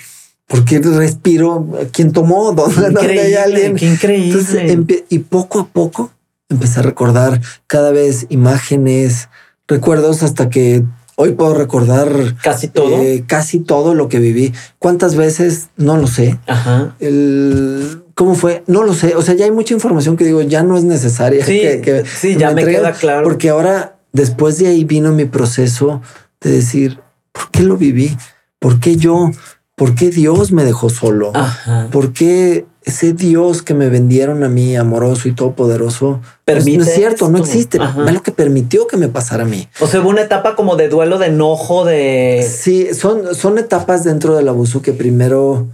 ¿Por 0.47 0.65
qué 0.65 0.79
respiro? 0.79 1.65
¿Quién 1.93 2.11
tomó? 2.11 2.51
¿Dónde, 2.53 3.21
hay 3.21 3.35
alguien? 3.35 3.75
Qué 3.77 3.85
increíble. 3.85 5.05
y 5.07 5.19
poco 5.19 5.61
a 5.61 5.67
poco 5.67 6.11
empecé 6.51 6.79
a 6.79 6.83
recordar 6.83 7.41
cada 7.67 7.91
vez 7.91 8.27
imágenes, 8.29 9.29
recuerdos 9.67 10.23
hasta 10.23 10.49
que 10.49 10.83
hoy 11.15 11.33
puedo 11.33 11.53
recordar 11.53 12.35
casi 12.41 12.67
todo, 12.67 13.01
eh, 13.01 13.23
casi 13.27 13.59
todo 13.59 13.93
lo 13.93 14.09
que 14.09 14.19
viví. 14.19 14.53
¿Cuántas 14.79 15.15
veces? 15.15 15.69
No 15.77 15.97
lo 15.97 16.07
sé. 16.07 16.39
Ajá. 16.47 16.95
El, 16.99 18.03
¿Cómo 18.15 18.35
fue? 18.35 18.63
No 18.67 18.83
lo 18.83 18.93
sé. 18.93 19.15
O 19.15 19.21
sea, 19.21 19.35
ya 19.35 19.45
hay 19.45 19.51
mucha 19.51 19.73
información 19.73 20.17
que 20.17 20.25
digo, 20.25 20.41
ya 20.41 20.63
no 20.63 20.77
es 20.77 20.83
necesaria. 20.83 21.45
Sí, 21.45 21.59
que, 21.83 22.03
sí 22.05 22.37
ya 22.37 22.51
me, 22.51 22.65
queda 22.65 22.91
claro. 22.93 23.23
Porque 23.23 23.49
ahora, 23.49 23.97
después 24.11 24.57
de 24.57 24.67
ahí 24.67 24.83
vino 24.83 25.11
mi 25.11 25.25
proceso 25.25 26.01
de 26.41 26.51
decir, 26.51 26.99
¿por 27.31 27.51
qué 27.51 27.63
lo 27.63 27.77
viví? 27.77 28.17
¿Por 28.59 28.79
qué 28.79 28.95
yo? 28.95 29.31
¿Por 29.75 29.95
qué 29.95 30.09
Dios 30.09 30.51
me 30.51 30.63
dejó 30.63 30.89
solo? 30.89 31.31
Ajá. 31.33 31.87
¿Por 31.91 32.13
qué 32.13 32.65
ese 32.83 33.13
Dios 33.13 33.61
que 33.61 33.73
me 33.73 33.89
vendieron 33.89 34.43
a 34.43 34.49
mí, 34.49 34.75
amoroso 34.75 35.27
y 35.27 35.33
todopoderoso, 35.33 36.19
pues 36.45 36.65
no 36.65 36.83
es 36.83 36.93
cierto, 36.93 37.29
no 37.29 37.37
existe. 37.37 37.77
Es 37.77 38.13
lo 38.13 38.23
que 38.23 38.31
permitió 38.31 38.87
que 38.87 38.97
me 38.97 39.07
pasara 39.07 39.43
a 39.43 39.47
mí. 39.47 39.67
O 39.79 39.87
sea, 39.87 40.01
hubo 40.01 40.09
una 40.09 40.21
etapa 40.21 40.55
como 40.55 40.75
de 40.75 40.89
duelo, 40.89 41.19
de 41.19 41.27
enojo, 41.27 41.85
de... 41.85 42.47
Sí, 42.49 42.93
son, 42.93 43.35
son 43.35 43.59
etapas 43.59 44.03
dentro 44.03 44.35
del 44.35 44.47
abuso 44.47 44.81
que 44.81 44.93
primero, 44.93 45.67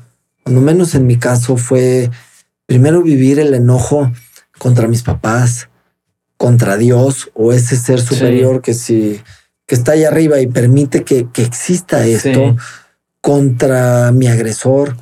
cuando 0.43 0.61
menos 0.61 0.95
en 0.95 1.07
mi 1.07 1.17
caso, 1.17 1.55
fue 1.55 2.09
primero 2.65 3.01
vivir 3.01 3.39
el 3.39 3.53
enojo 3.53 4.11
contra 4.57 4.89
mis 4.89 5.03
papás, 5.03 5.69
contra 6.35 6.75
Dios 6.75 7.31
o 7.33 7.53
ese 7.53 7.77
ser 7.77 8.01
superior 8.01 8.61
que 8.61 8.73
si 8.73 9.21
que 9.65 9.75
está 9.75 9.93
ahí 9.93 10.05
arriba 10.05 10.39
y 10.39 10.47
permite 10.47 11.03
que, 11.03 11.27
exista 11.35 12.05
esto 12.05 12.55
contra 13.27 14.13
mi 14.13 14.27
agresor, 14.27 14.95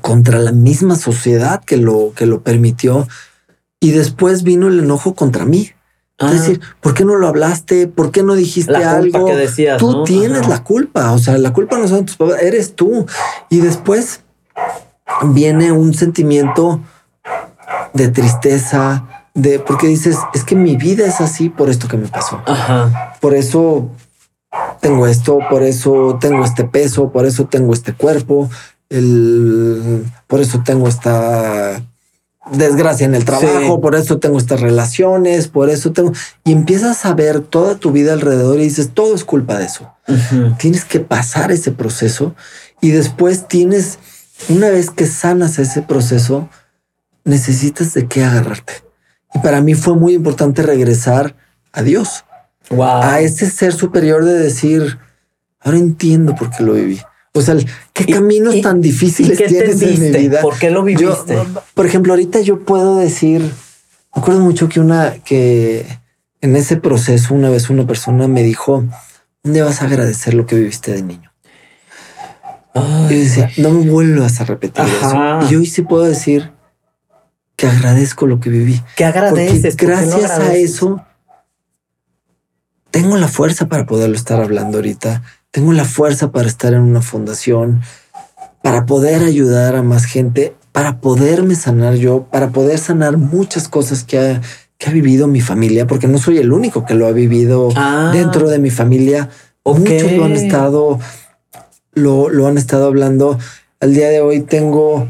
contra 0.00 0.40
la 0.40 0.50
misma 0.50 0.96
sociedad 0.96 1.62
que 1.64 1.76
lo, 1.76 2.12
que 2.16 2.26
lo 2.26 2.42
permitió. 2.42 3.06
Y 3.78 3.92
después 3.92 4.42
vino 4.42 4.66
el 4.66 4.80
enojo 4.80 5.14
contra 5.14 5.44
mí. 5.44 5.70
Es 6.18 6.26
ah. 6.26 6.32
decir, 6.32 6.60
¿por 6.80 6.94
qué 6.94 7.04
no 7.04 7.14
lo 7.14 7.28
hablaste? 7.28 7.86
¿Por 7.86 8.10
qué 8.10 8.24
no 8.24 8.34
dijiste 8.34 8.74
algo? 8.74 9.26
Que 9.26 9.36
decías, 9.36 9.78
tú 9.78 10.02
tienes 10.02 10.48
la 10.48 10.64
culpa. 10.64 11.12
O 11.12 11.18
sea, 11.18 11.38
la 11.38 11.52
culpa 11.52 11.78
no 11.78 11.86
son 11.86 12.06
tus 12.06 12.16
papás, 12.16 12.42
eres 12.42 12.74
tú. 12.74 13.06
Y 13.50 13.60
después 13.60 14.22
viene 15.22 15.70
un 15.70 15.94
sentimiento 15.94 16.80
de 17.94 18.08
tristeza, 18.08 19.28
de 19.32 19.60
porque 19.60 19.86
dices, 19.86 20.18
es 20.34 20.42
que 20.42 20.56
mi 20.56 20.74
vida 20.74 21.06
es 21.06 21.20
así 21.20 21.50
por 21.50 21.70
esto 21.70 21.86
que 21.86 21.98
me 21.98 22.08
pasó. 22.08 22.42
Por 23.20 23.36
eso 23.36 23.92
tengo 24.80 25.06
esto, 25.06 25.38
por 25.48 25.62
eso 25.62 26.18
tengo 26.20 26.44
este 26.44 26.64
peso, 26.64 27.10
por 27.10 27.26
eso 27.26 27.46
tengo 27.46 27.72
este 27.72 27.94
cuerpo, 27.94 28.50
el, 28.90 30.04
por 30.26 30.40
eso 30.40 30.62
tengo 30.64 30.88
esta 30.88 31.82
desgracia 32.50 33.06
en 33.06 33.14
el 33.14 33.24
trabajo, 33.24 33.80
por 33.80 33.94
eso 33.94 34.18
tengo 34.18 34.38
estas 34.38 34.60
relaciones, 34.60 35.48
por 35.48 35.70
eso 35.70 35.92
tengo... 35.92 36.12
Y 36.44 36.52
empiezas 36.52 37.04
a 37.06 37.14
ver 37.14 37.40
toda 37.40 37.76
tu 37.76 37.92
vida 37.92 38.12
alrededor 38.12 38.58
y 38.58 38.64
dices, 38.64 38.90
todo 38.92 39.14
es 39.14 39.24
culpa 39.24 39.56
de 39.58 39.66
eso. 39.66 39.92
Tienes 40.58 40.84
que 40.84 41.00
pasar 41.00 41.52
ese 41.52 41.70
proceso 41.70 42.34
y 42.80 42.90
después 42.90 43.46
tienes, 43.46 43.98
una 44.48 44.68
vez 44.70 44.90
que 44.90 45.06
sanas 45.06 45.58
ese 45.58 45.82
proceso, 45.82 46.48
necesitas 47.24 47.94
de 47.94 48.08
qué 48.08 48.24
agarrarte. 48.24 48.72
Y 49.34 49.38
para 49.38 49.60
mí 49.60 49.74
fue 49.74 49.94
muy 49.94 50.14
importante 50.14 50.62
regresar 50.62 51.36
a 51.72 51.82
Dios. 51.82 52.24
A 52.80 53.20
ese 53.20 53.50
ser 53.50 53.72
superior 53.72 54.24
de 54.24 54.34
decir, 54.34 54.98
ahora 55.60 55.78
entiendo 55.78 56.34
por 56.34 56.50
qué 56.50 56.62
lo 56.62 56.74
viví. 56.74 57.00
O 57.34 57.40
sea, 57.40 57.56
qué 57.92 58.06
caminos 58.06 58.60
tan 58.60 58.80
difíciles 58.80 59.38
tienes 59.38 59.80
en 59.82 60.00
mi 60.00 60.10
vida. 60.10 60.40
¿Por 60.42 60.58
qué 60.58 60.70
lo 60.70 60.82
viviste? 60.82 61.38
por 61.74 61.86
ejemplo, 61.86 62.12
ahorita 62.12 62.40
yo 62.40 62.60
puedo 62.60 62.96
decir, 62.96 63.40
me 64.14 64.20
acuerdo 64.22 64.40
mucho 64.40 64.68
que 64.68 64.80
una 64.80 65.14
que 65.24 65.86
en 66.42 66.56
ese 66.56 66.76
proceso 66.76 67.34
una 67.34 67.48
vez 67.48 67.70
una 67.70 67.86
persona 67.86 68.28
me 68.28 68.42
dijo, 68.42 68.84
¿dónde 69.42 69.62
vas 69.62 69.80
a 69.80 69.86
agradecer 69.86 70.34
lo 70.34 70.46
que 70.46 70.56
viviste 70.56 70.92
de 70.92 71.02
niño? 71.02 71.32
y 73.10 73.14
decía, 73.14 73.50
no 73.58 73.70
me 73.70 73.90
vuelvas 73.90 74.40
a 74.40 74.44
repetir 74.44 74.84
eso. 74.84 75.40
Y 75.50 75.56
hoy 75.56 75.66
sí 75.66 75.82
puedo 75.82 76.04
decir 76.04 76.52
que 77.54 77.66
agradezco 77.66 78.26
lo 78.26 78.40
que 78.40 78.48
viví. 78.48 78.82
Que 78.96 79.04
agradeces. 79.04 79.76
gracias 79.76 80.30
a 80.30 80.54
eso 80.54 81.04
tengo 82.92 83.16
la 83.16 83.26
fuerza 83.26 83.66
para 83.66 83.86
poderlo 83.86 84.14
estar 84.14 84.40
hablando 84.40 84.78
ahorita 84.78 85.22
tengo 85.52 85.74
la 85.74 85.84
fuerza 85.84 86.32
para 86.32 86.48
estar 86.48 86.72
en 86.72 86.80
una 86.80 87.02
fundación, 87.02 87.82
para 88.62 88.86
poder 88.86 89.22
ayudar 89.22 89.76
a 89.76 89.82
más 89.82 90.06
gente, 90.06 90.54
para 90.72 90.98
poderme 90.98 91.54
sanar 91.54 91.94
yo, 91.96 92.24
para 92.24 92.48
poder 92.48 92.78
sanar 92.78 93.18
muchas 93.18 93.68
cosas 93.68 94.02
que 94.02 94.18
ha, 94.18 94.40
que 94.78 94.88
ha 94.88 94.92
vivido 94.92 95.28
mi 95.28 95.42
familia, 95.42 95.86
porque 95.86 96.08
no 96.08 96.16
soy 96.16 96.38
el 96.38 96.52
único 96.52 96.86
que 96.86 96.94
lo 96.94 97.06
ha 97.06 97.12
vivido 97.12 97.68
ah. 97.76 98.10
dentro 98.14 98.48
de 98.48 98.58
mi 98.58 98.70
familia. 98.70 99.28
Muchos 99.62 100.10
lo 100.12 100.24
han 100.24 100.32
estado, 100.32 100.98
lo, 101.92 102.30
lo 102.30 102.46
han 102.46 102.56
estado 102.56 102.86
hablando. 102.86 103.38
Al 103.78 103.92
día 103.92 104.08
de 104.08 104.22
hoy 104.22 104.40
tengo 104.40 105.06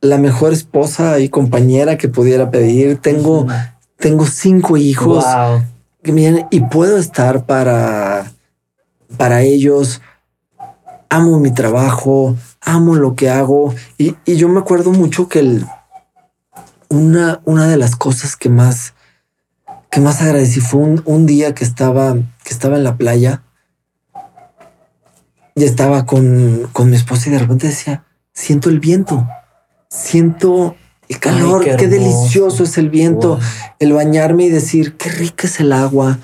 la 0.00 0.18
mejor 0.18 0.52
esposa 0.52 1.20
y 1.20 1.28
compañera 1.28 1.96
que 1.96 2.08
pudiera 2.08 2.50
pedir. 2.50 2.96
Tengo, 2.96 3.46
tengo 3.98 4.26
cinco 4.26 4.76
hijos 4.76 5.24
que 5.24 5.75
y 6.50 6.60
puedo 6.60 6.98
estar 6.98 7.46
para 7.46 8.32
para 9.16 9.42
ellos. 9.42 10.00
Amo 11.08 11.38
mi 11.38 11.52
trabajo, 11.52 12.36
amo 12.60 12.94
lo 12.96 13.14
que 13.14 13.30
hago. 13.30 13.74
Y, 13.98 14.16
yo 14.26 14.48
me 14.48 14.58
acuerdo 14.60 14.90
mucho 14.92 15.28
que 15.28 15.40
el, 15.40 15.66
una, 16.88 17.40
una 17.44 17.68
de 17.68 17.76
las 17.76 17.96
cosas 17.96 18.36
que 18.36 18.48
más, 18.48 18.94
que 19.90 20.00
más 20.00 20.20
agradecí 20.20 20.60
fue 20.60 20.80
un, 20.80 21.26
día 21.26 21.54
que 21.54 21.64
estaba, 21.64 22.14
que 22.14 22.50
estaba 22.50 22.76
en 22.76 22.84
la 22.84 22.96
playa 22.96 23.42
y 25.54 25.64
estaba 25.64 26.04
con, 26.04 26.68
con 26.72 26.90
mi 26.90 26.96
esposa 26.96 27.28
y 27.28 27.32
de 27.32 27.38
repente 27.38 27.68
decía, 27.68 28.04
siento 28.32 28.68
el 28.68 28.80
viento, 28.80 29.26
siento 29.88 30.76
el 31.08 31.18
calor, 31.18 31.64
qué, 31.76 31.88
delicioso 31.88 32.64
es 32.64 32.78
el 32.78 32.90
viento, 32.90 33.38
el 33.78 33.92
bañarme 33.92 34.44
y 34.44 34.50
decir, 34.50 34.94
qué 34.96 35.10
rica 35.10 35.46
es 35.46 35.60
el 35.60 35.72
agua, 35.72 36.18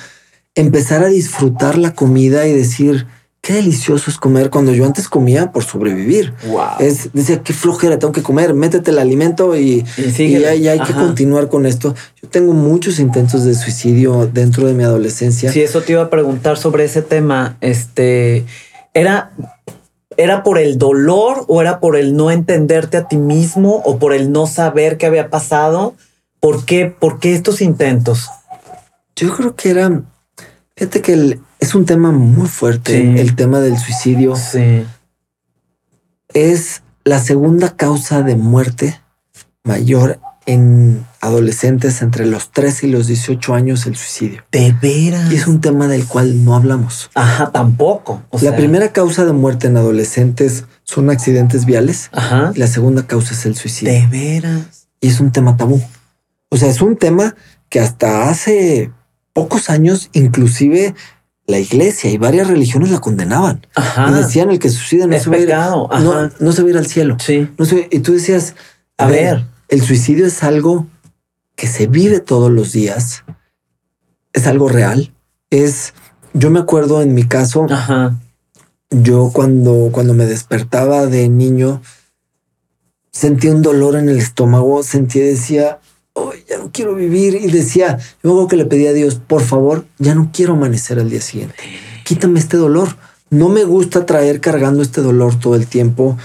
empezar 0.54 1.02
a 1.02 1.08
disfrutar 1.08 1.78
la 1.78 1.94
comida 1.94 2.46
y 2.46 2.52
decir, 2.52 3.06
qué 3.42 3.54
delicioso 3.54 4.10
es 4.10 4.18
comer 4.18 4.50
cuando 4.50 4.72
yo 4.72 4.86
antes 4.86 5.08
comía 5.08 5.50
por 5.50 5.64
sobrevivir. 5.64 6.32
Es, 6.78 7.12
decía, 7.12 7.42
qué 7.42 7.52
flojera, 7.52 7.98
tengo 7.98 8.12
que 8.12 8.22
comer, 8.22 8.54
métete 8.54 8.92
el 8.92 8.98
alimento 8.98 9.56
y, 9.56 9.84
y, 9.96 10.44
hay 10.44 10.80
que 10.80 10.92
continuar 10.92 11.48
con 11.48 11.66
esto. 11.66 11.94
Yo 12.22 12.28
tengo 12.28 12.52
muchos 12.52 13.00
intentos 13.00 13.44
de 13.44 13.54
suicidio 13.54 14.30
dentro 14.32 14.66
de 14.66 14.74
mi 14.74 14.84
adolescencia. 14.84 15.50
Sí, 15.50 15.60
eso 15.60 15.82
te 15.82 15.92
iba 15.92 16.02
a 16.02 16.10
preguntar 16.10 16.56
sobre 16.56 16.84
ese 16.84 17.02
tema. 17.02 17.56
Este, 17.60 18.44
era... 18.94 19.32
¿Era 20.16 20.42
por 20.42 20.58
el 20.58 20.78
dolor 20.78 21.44
o 21.48 21.60
era 21.60 21.80
por 21.80 21.96
el 21.96 22.16
no 22.16 22.30
entenderte 22.30 22.96
a 22.96 23.08
ti 23.08 23.16
mismo 23.16 23.82
o 23.84 23.98
por 23.98 24.12
el 24.12 24.32
no 24.32 24.46
saber 24.46 24.98
qué 24.98 25.06
había 25.06 25.30
pasado? 25.30 25.94
¿Por 26.40 26.64
qué, 26.64 26.86
¿Por 26.86 27.20
qué 27.20 27.34
estos 27.34 27.60
intentos? 27.60 28.28
Yo 29.16 29.34
creo 29.36 29.54
que 29.54 29.70
era, 29.70 30.02
fíjate 30.76 31.02
que 31.02 31.12
el, 31.12 31.40
es 31.60 31.74
un 31.74 31.86
tema 31.86 32.10
muy 32.10 32.48
fuerte, 32.48 33.20
el 33.20 33.36
tema 33.36 33.60
del 33.60 33.78
suicidio. 33.78 34.34
Sí. 34.36 34.84
Es 36.34 36.82
la 37.04 37.18
segunda 37.18 37.76
causa 37.76 38.22
de 38.22 38.36
muerte 38.36 39.00
mayor 39.64 40.18
en 40.46 41.06
adolescentes 41.20 42.02
entre 42.02 42.26
los 42.26 42.50
13 42.50 42.88
y 42.88 42.90
los 42.90 43.06
18 43.06 43.54
años 43.54 43.86
el 43.86 43.96
suicidio. 43.96 44.42
De 44.50 44.74
veras. 44.80 45.32
Y 45.32 45.36
es 45.36 45.46
un 45.46 45.60
tema 45.60 45.88
del 45.88 46.06
cual 46.06 46.44
no 46.44 46.56
hablamos. 46.56 47.10
Ajá, 47.14 47.50
tampoco. 47.50 48.22
la 48.40 48.56
primera 48.56 48.92
causa 48.92 49.24
de 49.24 49.32
muerte 49.32 49.68
en 49.68 49.76
adolescentes 49.76 50.64
son 50.84 51.10
accidentes 51.10 51.64
viales. 51.64 52.10
Ajá. 52.12 52.52
Y 52.54 52.58
la 52.58 52.66
segunda 52.66 53.06
causa 53.06 53.34
es 53.34 53.46
el 53.46 53.56
suicidio. 53.56 53.92
De 53.92 54.06
veras. 54.06 54.88
Y 55.00 55.08
es 55.08 55.20
un 55.20 55.32
tema 55.32 55.56
tabú. 55.56 55.80
O 56.48 56.56
sea, 56.56 56.68
es 56.68 56.82
un 56.82 56.96
tema 56.96 57.34
que 57.68 57.80
hasta 57.80 58.28
hace 58.28 58.90
pocos 59.32 59.70
años, 59.70 60.10
inclusive 60.12 60.94
la 61.46 61.58
iglesia 61.58 62.10
y 62.10 62.18
varias 62.18 62.48
religiones 62.48 62.90
la 62.90 63.00
condenaban. 63.00 63.66
Y 64.08 64.12
decían 64.12 64.50
el 64.50 64.58
que 64.58 64.68
suicida 64.68 65.06
no, 65.06 65.18
se 65.18 65.30
va, 65.30 65.36
a 65.36 65.40
ir, 65.40 65.48
no, 66.40 66.52
se 66.52 66.62
va 66.62 66.68
a 66.68 66.70
ir 66.70 66.78
al 66.78 66.86
cielo. 66.86 67.16
Sí. 67.18 67.48
y 67.90 67.98
tú 68.00 68.12
decías, 68.12 68.54
a, 68.98 69.06
ver, 69.06 69.46
el 69.72 69.80
suicidio 69.80 70.26
es 70.26 70.42
algo 70.42 70.86
que 71.56 71.66
se 71.66 71.86
vive 71.86 72.20
todos 72.20 72.50
los 72.50 72.72
días. 72.72 73.24
Es 74.34 74.46
algo 74.46 74.68
real. 74.68 75.14
Es, 75.48 75.94
yo 76.34 76.50
me 76.50 76.60
acuerdo 76.60 77.00
en 77.00 77.14
mi 77.14 77.24
caso, 77.24 77.66
yo 78.90 79.30
cuando, 79.32 79.88
cuando 79.90 80.12
me 80.12 80.26
despertaba 80.26 81.06
de 81.06 81.30
niño, 81.30 81.80
sentía 83.12 83.50
un 83.50 83.62
dolor 83.62 83.96
en 83.96 84.10
el 84.10 84.18
estómago, 84.18 84.82
sentía, 84.82 85.24
decía, 85.24 85.80
ya 86.46 86.58
no 86.58 86.70
quiero 86.70 86.94
vivir. 86.94 87.36
Y 87.36 87.50
decía, 87.50 87.98
luego 88.22 88.48
que 88.48 88.56
le 88.56 88.66
pedí 88.66 88.86
a 88.88 88.92
Dios, 88.92 89.14
por 89.14 89.40
favor, 89.40 89.86
ya 89.98 90.14
no 90.14 90.28
quiero 90.34 90.52
amanecer 90.52 90.98
al 90.98 91.08
día 91.08 91.22
siguiente. 91.22 91.56
Quítame 92.04 92.40
este 92.40 92.58
dolor. 92.58 92.94
No 93.30 93.48
me 93.48 93.64
gusta 93.64 94.04
traer 94.04 94.42
cargando 94.42 94.82
este 94.82 95.00
dolor 95.00 95.40
todo 95.40 95.54
el 95.54 95.66
tiempo. 95.66 96.18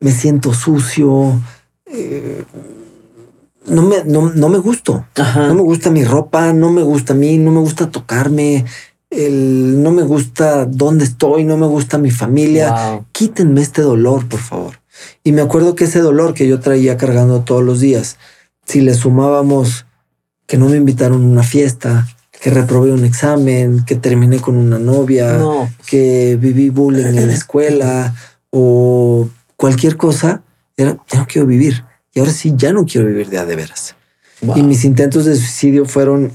Me 0.00 0.12
siento 0.12 0.54
sucio. 0.54 1.38
Eh, 1.84 2.42
no 3.66 3.82
me, 3.82 4.04
no, 4.04 4.30
no 4.30 4.48
me 4.48 4.58
gusto. 4.58 5.06
No 5.48 5.54
me 5.54 5.62
gusta 5.62 5.90
mi 5.90 6.04
ropa, 6.04 6.52
no 6.52 6.70
me 6.70 6.82
gusta 6.82 7.12
a 7.12 7.16
mí, 7.16 7.38
no 7.38 7.50
me 7.50 7.60
gusta 7.60 7.90
tocarme. 7.90 8.64
El, 9.10 9.82
no 9.82 9.92
me 9.92 10.02
gusta 10.02 10.66
dónde 10.66 11.04
estoy, 11.04 11.44
no 11.44 11.56
me 11.56 11.66
gusta 11.66 11.98
mi 11.98 12.10
familia. 12.10 13.02
Quítenme 13.12 13.60
este 13.60 13.82
dolor, 13.82 14.28
por 14.28 14.40
favor. 14.40 14.80
Y 15.22 15.32
me 15.32 15.42
acuerdo 15.42 15.74
que 15.74 15.84
ese 15.84 16.00
dolor 16.00 16.34
que 16.34 16.48
yo 16.48 16.60
traía 16.60 16.96
cargando 16.96 17.40
todos 17.40 17.62
los 17.62 17.80
días, 17.80 18.16
si 18.64 18.80
le 18.80 18.94
sumábamos 18.94 19.86
que 20.46 20.56
no 20.56 20.68
me 20.68 20.76
invitaron 20.76 21.22
a 21.22 21.26
una 21.26 21.42
fiesta, 21.42 22.06
que 22.40 22.50
reprobé 22.50 22.92
un 22.92 23.04
examen, 23.04 23.84
que 23.84 23.96
terminé 23.96 24.38
con 24.40 24.56
una 24.56 24.78
novia, 24.78 25.38
que 25.86 26.36
viví 26.40 26.70
bullying 26.70 27.06
en 27.06 27.26
la 27.26 27.32
escuela 27.32 28.14
o 28.50 29.28
cualquier 29.56 29.96
cosa, 29.96 30.42
era, 30.76 30.98
ya 31.08 31.18
no 31.18 31.26
quiero 31.26 31.46
vivir. 31.46 31.84
Y 32.16 32.20
ahora 32.20 32.32
sí, 32.32 32.54
ya 32.56 32.72
no 32.72 32.86
quiero 32.86 33.08
vivir 33.08 33.28
de 33.28 33.36
a 33.36 33.44
de 33.44 33.54
veras. 33.56 33.94
Y 34.54 34.62
mis 34.62 34.86
intentos 34.86 35.26
de 35.26 35.36
suicidio 35.36 35.84
fueron, 35.84 36.32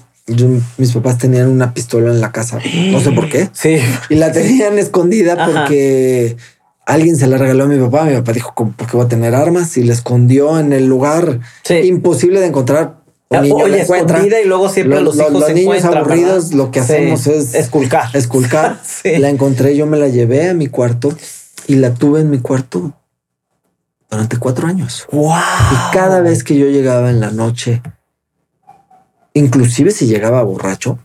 mis 0.78 0.92
papás 0.92 1.18
tenían 1.18 1.48
una 1.48 1.74
pistola 1.74 2.12
en 2.12 2.22
la 2.22 2.32
casa, 2.32 2.60
no 2.92 3.00
sé 3.00 3.12
por 3.12 3.28
qué. 3.28 3.50
Sí. 3.52 3.80
Y 4.08 4.16
la 4.16 4.32
tenían 4.32 4.78
escondida 4.78 5.44
porque 5.44 6.38
alguien 6.86 7.16
se 7.16 7.26
la 7.26 7.40
regaló 7.40 7.64
a 7.64 7.68
mi 7.68 7.80
papá. 7.80 8.06
Mi 8.06 8.14
papá 8.14 8.32
dijo, 8.32 8.54
¿por 8.54 8.88
qué 8.88 8.96
voy 8.96 9.08
a 9.08 9.10
tener 9.10 9.34
armas? 9.34 9.76
Y 9.76 9.84
la 9.84 9.94
escondió 9.94 10.60
en 10.60 10.72
el 10.72 10.86
lugar 10.86 11.40
imposible 11.84 12.42
de 12.42 12.46
encontrar. 12.46 13.02
Un 13.30 13.38
ah, 13.38 13.42
niño 13.42 13.56
Oye, 13.56 13.82
escondida 13.82 14.40
y 14.40 14.46
luego 14.46 14.70
siempre 14.70 15.02
los, 15.02 15.16
hijos 15.16 15.34
los 15.34 15.52
niños 15.52 15.84
aburridos 15.84 16.54
lo 16.54 16.70
que 16.70 16.82
hacemos 16.82 17.26
es 17.26 17.56
esculcar. 17.56 18.16
Esculcar. 18.16 18.80
La 19.18 19.30
encontré, 19.30 19.76
yo 19.76 19.88
me 19.88 19.98
la 19.98 20.10
llevé 20.10 20.48
a 20.48 20.54
mi 20.54 20.68
cuarto 20.68 21.12
y 21.66 21.76
la 21.76 21.96
tuve 21.96 22.20
en 22.20 22.30
mi 22.30 22.38
cuarto 22.38 22.94
durante 24.12 24.38
cuatro 24.38 24.68
años. 24.68 25.08
Wow. 25.12 25.32
Y 25.32 25.94
cada 25.94 26.20
vez 26.20 26.44
que 26.44 26.58
yo 26.58 26.68
llegaba 26.68 27.10
en 27.10 27.22
la 27.22 27.32
noche, 27.32 27.82
inclusive 29.34 29.92
si 29.92 30.06
llegaba 30.06 30.44
borracho 30.44 31.00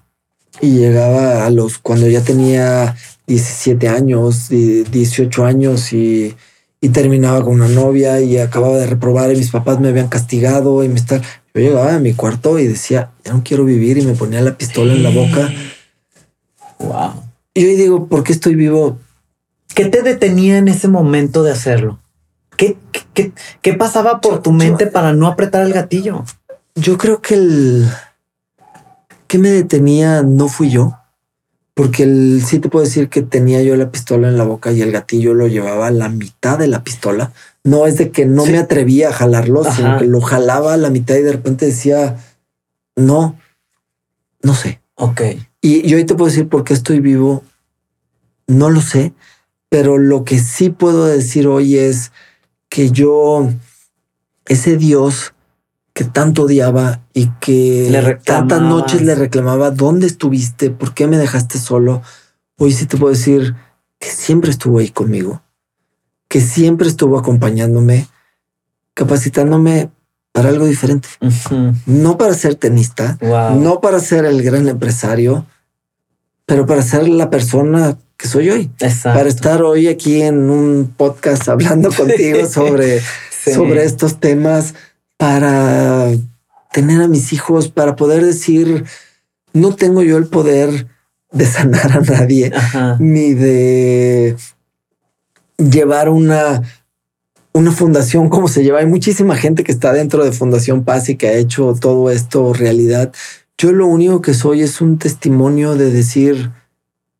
y 0.60 0.78
llegaba 0.78 1.46
a 1.46 1.50
los 1.50 1.78
cuando 1.78 2.08
ya 2.08 2.22
tenía 2.22 2.96
17 3.28 3.88
años, 3.88 4.48
18 4.48 5.44
años 5.44 5.92
y, 5.92 6.36
terminaba 6.92 7.42
con 7.42 7.54
una 7.54 7.66
novia 7.66 8.20
y 8.20 8.38
acababa 8.38 8.76
de 8.76 8.86
reprobar 8.86 9.32
y 9.32 9.36
mis 9.36 9.50
papás 9.50 9.80
me 9.80 9.88
habían 9.88 10.06
castigado 10.06 10.84
y 10.84 10.88
me 10.88 10.94
está... 10.94 11.20
Yo 11.52 11.60
llegaba 11.60 11.96
a 11.96 11.98
mi 11.98 12.12
cuarto 12.12 12.60
y 12.60 12.68
decía, 12.68 13.10
ya 13.24 13.32
no 13.32 13.42
quiero 13.42 13.64
vivir 13.64 13.98
y 13.98 14.02
me 14.02 14.12
ponía 14.12 14.40
la 14.40 14.56
pistola 14.56 14.92
en 14.92 15.02
la 15.02 15.10
boca. 15.10 15.50
Wow. 16.78 17.24
Y 17.54 17.62
yo 17.62 17.68
digo, 17.76 18.06
¿por 18.06 18.22
qué 18.22 18.32
estoy 18.32 18.54
vivo? 18.54 19.00
¿Qué 19.74 19.86
te 19.86 20.02
detenía 20.02 20.58
en 20.58 20.68
ese 20.68 20.86
momento 20.86 21.42
de 21.42 21.50
hacerlo? 21.50 21.98
¿Qué, 22.56 22.76
qué, 23.62 23.74
pasaba 23.74 24.20
por 24.20 24.42
tu 24.42 24.52
mente 24.52 24.86
para 24.86 25.12
no 25.12 25.26
apretar 25.26 25.64
el 25.66 25.72
gatillo? 25.72 26.24
Yo 26.74 26.98
creo 26.98 27.20
que 27.20 27.34
el 27.34 27.88
que 29.26 29.38
me 29.38 29.50
detenía 29.50 30.22
no 30.22 30.48
fui 30.48 30.70
yo 30.70 30.96
porque 31.76 32.04
el, 32.04 32.42
sí 32.42 32.58
te 32.58 32.70
puedo 32.70 32.86
decir 32.86 33.10
que 33.10 33.20
tenía 33.20 33.62
yo 33.62 33.76
la 33.76 33.90
pistola 33.90 34.28
en 34.28 34.38
la 34.38 34.44
boca 34.44 34.72
y 34.72 34.80
el 34.80 34.92
gatillo 34.92 35.34
lo 35.34 35.46
llevaba 35.46 35.88
a 35.88 35.90
la 35.90 36.08
mitad 36.08 36.58
de 36.58 36.68
la 36.68 36.82
pistola. 36.82 37.34
No 37.64 37.86
es 37.86 37.98
de 37.98 38.10
que 38.10 38.24
no 38.24 38.46
me 38.46 38.56
atrevía 38.56 39.10
a 39.10 39.12
jalarlo, 39.12 39.62
sino 39.62 39.98
que 39.98 40.06
lo 40.06 40.22
jalaba 40.22 40.72
a 40.72 40.78
la 40.78 40.88
mitad 40.88 41.16
y 41.16 41.22
de 41.22 41.32
repente 41.32 41.66
decía, 41.66 42.16
no, 42.96 43.38
no 44.40 44.54
sé. 44.54 44.80
Ok. 44.94 45.20
Y 45.60 45.86
yo 45.86 45.98
hoy 45.98 46.04
te 46.04 46.14
puedo 46.14 46.30
decir 46.30 46.48
por 46.48 46.64
qué 46.64 46.72
estoy 46.72 47.00
vivo. 47.00 47.44
No 48.46 48.70
lo 48.70 48.80
sé, 48.80 49.12
pero 49.68 49.98
lo 49.98 50.24
que 50.24 50.38
sí 50.38 50.70
puedo 50.70 51.04
decir 51.04 51.46
hoy 51.46 51.76
es 51.76 52.10
que 52.68 52.90
yo, 52.90 53.48
ese 54.46 54.76
Dios 54.76 55.34
que 55.92 56.04
tanto 56.04 56.42
odiaba 56.42 57.00
y 57.14 57.28
que 57.40 58.20
tantas 58.24 58.60
noches 58.60 59.00
le 59.00 59.14
reclamaba, 59.14 59.70
¿dónde 59.70 60.06
estuviste? 60.06 60.70
¿Por 60.70 60.92
qué 60.92 61.06
me 61.06 61.16
dejaste 61.16 61.58
solo? 61.58 62.02
Hoy 62.58 62.72
sí 62.72 62.84
te 62.84 62.98
puedo 62.98 63.14
decir 63.14 63.54
que 63.98 64.10
siempre 64.10 64.50
estuvo 64.50 64.78
ahí 64.78 64.90
conmigo, 64.90 65.42
que 66.28 66.42
siempre 66.42 66.86
estuvo 66.86 67.18
acompañándome, 67.18 68.08
capacitándome 68.92 69.90
para 70.32 70.50
algo 70.50 70.66
diferente. 70.66 71.08
No 71.86 72.18
para 72.18 72.34
ser 72.34 72.56
tenista, 72.56 73.16
no 73.54 73.80
para 73.80 73.98
ser 74.00 74.26
el 74.26 74.42
gran 74.42 74.68
empresario, 74.68 75.46
pero 76.44 76.66
para 76.66 76.82
ser 76.82 77.08
la 77.08 77.30
persona 77.30 77.96
que 78.16 78.28
soy 78.28 78.50
hoy. 78.50 78.70
Para 79.02 79.28
estar 79.28 79.62
hoy 79.62 79.88
aquí 79.88 80.22
en 80.22 80.50
un 80.50 80.92
podcast 80.96 81.48
hablando 81.48 81.90
contigo 81.96 82.46
sobre, 82.46 83.00
sobre 83.30 83.84
estos 83.84 84.20
temas 84.20 84.74
para 85.16 86.10
tener 86.72 87.02
a 87.02 87.08
mis 87.08 87.32
hijos, 87.32 87.68
para 87.68 87.96
poder 87.96 88.24
decir, 88.24 88.84
no 89.52 89.74
tengo 89.74 90.02
yo 90.02 90.18
el 90.18 90.26
poder 90.26 90.86
de 91.32 91.46
sanar 91.46 91.92
a 91.92 92.00
nadie, 92.00 92.52
ni 92.98 93.34
de 93.34 94.36
llevar 95.58 96.08
una, 96.08 96.62
una 97.52 97.72
fundación 97.72 98.28
como 98.28 98.48
se 98.48 98.62
lleva. 98.62 98.80
Hay 98.80 98.86
muchísima 98.86 99.36
gente 99.36 99.64
que 99.64 99.72
está 99.72 99.92
dentro 99.92 100.24
de 100.24 100.32
Fundación 100.32 100.84
Paz 100.84 101.08
y 101.08 101.16
que 101.16 101.28
ha 101.28 101.34
hecho 101.34 101.74
todo 101.80 102.10
esto 102.10 102.52
realidad. 102.52 103.12
Yo 103.58 103.72
lo 103.72 103.86
único 103.86 104.20
que 104.20 104.34
soy 104.34 104.62
es 104.62 104.80
un 104.80 104.98
testimonio 104.98 105.74
de 105.74 105.90
decir, 105.90 106.50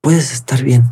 puedes 0.07 0.33
estar 0.33 0.63
bien. 0.63 0.85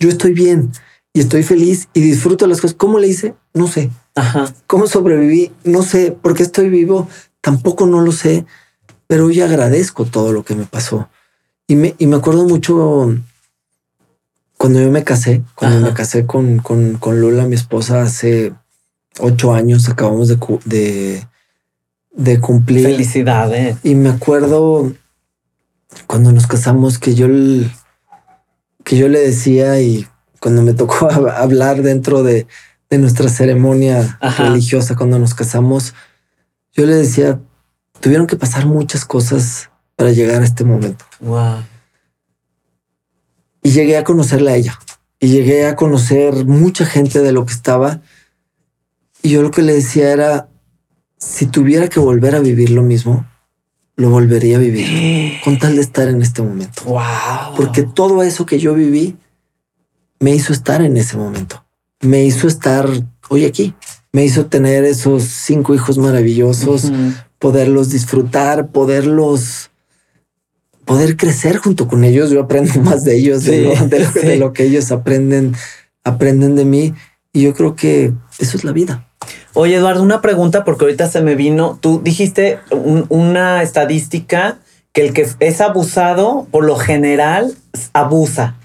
Yo 0.00 0.08
estoy 0.08 0.32
bien 0.32 0.72
y 1.12 1.20
estoy 1.20 1.44
feliz 1.44 1.88
y 1.94 2.00
disfruto 2.00 2.48
las 2.48 2.60
cosas. 2.60 2.76
¿Cómo 2.76 2.98
le 2.98 3.06
hice? 3.06 3.36
No 3.54 3.68
sé. 3.68 3.92
Ajá. 4.16 4.52
¿Cómo 4.66 4.88
sobreviví? 4.88 5.52
No 5.62 5.84
sé. 5.84 6.10
¿Por 6.10 6.34
qué 6.34 6.42
estoy 6.42 6.68
vivo? 6.68 7.06
Tampoco 7.40 7.86
no 7.86 8.00
lo 8.00 8.10
sé. 8.10 8.44
Pero 9.06 9.26
hoy 9.26 9.40
agradezco 9.40 10.06
todo 10.06 10.32
lo 10.32 10.42
que 10.42 10.56
me 10.56 10.64
pasó. 10.64 11.08
Y 11.68 11.76
me, 11.76 11.94
y 11.98 12.08
me 12.08 12.16
acuerdo 12.16 12.44
mucho 12.44 13.14
cuando 14.58 14.80
yo 14.80 14.90
me 14.90 15.04
casé, 15.04 15.44
cuando 15.54 15.86
me 15.86 15.94
casé 15.94 16.26
con, 16.26 16.58
con, 16.58 16.94
con, 16.94 17.20
Lula, 17.20 17.46
mi 17.46 17.54
esposa, 17.54 18.02
hace 18.02 18.52
ocho 19.20 19.54
años, 19.54 19.88
acabamos 19.88 20.26
de, 20.26 20.36
de, 20.64 21.28
de 22.10 22.40
cumplir. 22.40 22.86
Felicidades. 22.86 23.76
Y 23.84 23.94
me 23.94 24.08
acuerdo 24.08 24.92
cuando 26.08 26.32
nos 26.32 26.48
casamos 26.48 26.98
que 26.98 27.14
yo, 27.14 27.28
que 28.84 28.96
yo 28.96 29.08
le 29.08 29.20
decía 29.20 29.80
y 29.80 30.06
cuando 30.40 30.62
me 30.62 30.74
tocó 30.74 31.10
hablar 31.36 31.82
dentro 31.82 32.22
de, 32.22 32.46
de 32.90 32.98
nuestra 32.98 33.28
ceremonia 33.28 34.18
religiosa, 34.38 34.96
cuando 34.96 35.18
nos 35.18 35.34
casamos, 35.34 35.94
yo 36.72 36.86
le 36.86 36.94
decía, 36.94 37.40
tuvieron 38.00 38.26
que 38.26 38.36
pasar 38.36 38.66
muchas 38.66 39.04
cosas 39.04 39.70
para 39.96 40.10
llegar 40.10 40.42
a 40.42 40.44
este 40.44 40.64
momento. 40.64 41.04
Wow. 41.20 41.64
Y 43.62 43.70
llegué 43.70 43.96
a 43.96 44.04
conocerla 44.04 44.52
a 44.52 44.56
ella. 44.56 44.78
Y 45.20 45.28
llegué 45.28 45.66
a 45.66 45.76
conocer 45.76 46.44
mucha 46.46 46.84
gente 46.84 47.20
de 47.20 47.32
lo 47.32 47.46
que 47.46 47.52
estaba. 47.52 48.02
Y 49.22 49.30
yo 49.30 49.42
lo 49.42 49.52
que 49.52 49.62
le 49.62 49.74
decía 49.74 50.10
era, 50.12 50.48
si 51.16 51.46
tuviera 51.46 51.88
que 51.88 52.00
volver 52.00 52.34
a 52.34 52.40
vivir 52.40 52.70
lo 52.70 52.82
mismo, 52.82 53.24
lo 53.96 54.10
volvería 54.10 54.56
a 54.56 54.60
vivir 54.60 55.40
con 55.44 55.58
tal 55.58 55.76
de 55.76 55.82
estar 55.82 56.08
en 56.08 56.22
este 56.22 56.42
momento. 56.42 56.82
Wow. 56.84 57.56
Porque 57.56 57.82
todo 57.82 58.22
eso 58.22 58.46
que 58.46 58.58
yo 58.58 58.74
viví 58.74 59.16
me 60.20 60.34
hizo 60.34 60.52
estar 60.52 60.82
en 60.82 60.96
ese 60.96 61.16
momento. 61.16 61.64
Me 62.00 62.24
hizo 62.24 62.46
estar 62.48 62.88
hoy 63.28 63.44
aquí. 63.44 63.74
Me 64.12 64.24
hizo 64.24 64.46
tener 64.46 64.84
esos 64.84 65.24
cinco 65.24 65.74
hijos 65.74 65.98
maravillosos, 65.98 66.92
poderlos 67.38 67.90
disfrutar, 67.90 68.68
poderlos 68.68 69.70
poder 70.84 71.16
crecer 71.16 71.56
junto 71.56 71.88
con 71.88 72.04
ellos. 72.04 72.30
Yo 72.30 72.40
aprendo 72.40 72.80
más 72.82 73.04
de 73.04 73.16
ellos, 73.16 73.44
de, 73.44 74.36
lo, 74.38 74.52
que 74.52 74.64
ellos 74.64 74.92
aprenden, 74.92 75.54
aprenden 76.04 76.56
de 76.56 76.64
mí. 76.64 76.94
Y 77.32 77.42
yo 77.42 77.54
creo 77.54 77.74
que 77.74 78.12
eso 78.38 78.56
es 78.56 78.64
la 78.64 78.72
vida. 78.72 79.08
Oye, 79.54 79.76
Eduardo, 79.76 80.02
una 80.02 80.22
pregunta 80.22 80.64
porque 80.64 80.84
ahorita 80.84 81.08
se 81.08 81.20
me 81.20 81.34
vino. 81.34 81.78
Tú 81.80 82.00
dijiste 82.02 82.58
una 83.08 83.62
estadística 83.62 84.58
que 84.92 85.02
el 85.02 85.12
que 85.12 85.26
es 85.40 85.60
abusado 85.60 86.46
por 86.50 86.64
lo 86.64 86.76
general 86.76 87.54
abusa. 87.92 88.56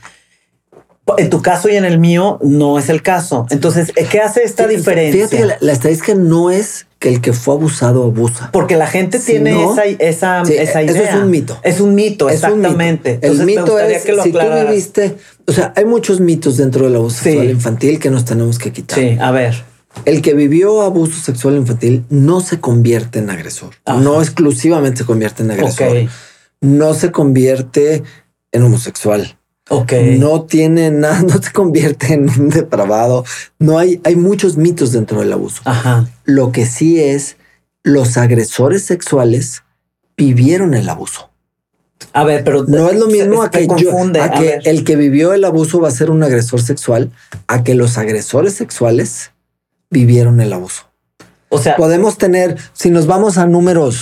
En 1.17 1.29
tu 1.29 1.41
caso 1.41 1.69
y 1.69 1.75
en 1.77 1.85
el 1.85 1.99
mío 1.99 2.37
no 2.41 2.77
es 2.77 2.89
el 2.89 3.01
caso. 3.01 3.45
Entonces, 3.49 3.93
¿qué 4.11 4.19
hace 4.19 4.43
esta 4.43 4.67
diferencia? 4.67 5.27
Fíjate 5.27 5.57
que 5.57 5.65
la, 5.65 5.71
estadística 5.71 6.13
no 6.15 6.51
es 6.51 6.85
que 6.99 7.07
el 7.07 7.21
que 7.21 7.31
fue 7.31 7.53
abusado 7.53 8.03
abusa. 8.03 8.49
Porque 8.51 8.75
la 8.75 8.87
gente 8.87 9.19
tiene 9.19 9.63
esa, 9.63 9.85
esa, 9.85 10.41
esa, 10.41 10.83
idea. 10.83 11.01
Eso 11.01 11.03
es 11.03 11.15
un 11.15 11.29
mito. 11.29 11.59
Es 11.63 11.79
un 11.79 11.95
mito, 11.95 12.29
exactamente. 12.29 13.19
El 13.21 13.45
mito 13.45 13.79
es 13.79 14.03
que 14.03 14.21
si 14.21 14.31
tú 14.33 14.39
viviste, 14.67 15.15
o 15.45 15.53
sea, 15.53 15.71
hay 15.77 15.85
muchos 15.85 16.19
mitos 16.19 16.57
dentro 16.57 16.85
del 16.85 16.97
abuso 16.97 17.23
sexual 17.23 17.51
infantil 17.51 17.99
que 17.99 18.09
nos 18.09 18.25
tenemos 18.25 18.59
que 18.59 18.73
quitar. 18.73 18.99
Sí, 18.99 19.17
a 19.17 19.31
ver. 19.31 19.63
El 20.05 20.21
que 20.21 20.33
vivió 20.33 20.81
abuso 20.81 21.19
sexual 21.19 21.57
infantil 21.57 22.05
no 22.09 22.41
se 22.41 22.59
convierte 22.59 23.19
en 23.19 23.29
agresor. 23.29 23.75
No 23.85 24.21
exclusivamente 24.21 24.99
se 24.99 25.05
convierte 25.05 25.43
en 25.43 25.51
agresor. 25.51 26.09
No 26.61 26.93
se 26.93 27.11
convierte 27.11 28.03
en 28.51 28.63
homosexual. 28.63 29.37
No 30.17 30.43
tiene 30.43 30.91
nada, 30.91 31.21
no 31.27 31.41
se 31.41 31.51
convierte 31.51 32.13
en 32.13 32.29
un 32.29 32.49
depravado. 32.49 33.25
No 33.59 33.77
hay, 33.77 33.99
hay 34.03 34.15
muchos 34.15 34.57
mitos 34.57 34.91
dentro 34.91 35.19
del 35.19 35.33
abuso. 35.33 35.61
Lo 36.23 36.51
que 36.51 36.65
sí 36.65 36.99
es, 37.01 37.37
los 37.83 38.17
agresores 38.17 38.83
sexuales 38.83 39.63
vivieron 40.15 40.73
el 40.73 40.89
abuso. 40.89 41.29
A 42.13 42.23
ver, 42.23 42.43
pero 42.43 42.63
no 42.63 42.89
es 42.89 42.97
lo 42.97 43.07
mismo 43.07 43.43
a 43.43 43.49
que, 43.49 43.67
el 44.63 44.83
que 44.83 44.95
vivió 44.95 45.33
el 45.33 45.43
abuso 45.43 45.79
va 45.79 45.87
a 45.87 45.91
ser 45.91 46.09
un 46.09 46.23
agresor 46.23 46.61
sexual, 46.61 47.11
a 47.47 47.63
que 47.63 47.75
los 47.75 47.97
agresores 47.97 48.53
sexuales 48.53 49.31
vivieron 49.89 50.41
el 50.41 50.53
abuso. 50.53 50.83
O 51.49 51.59
sea, 51.59 51.75
podemos 51.75 52.17
tener, 52.17 52.57
si 52.73 52.89
nos 52.89 53.07
vamos 53.07 53.37
a 53.37 53.47
números 53.47 53.99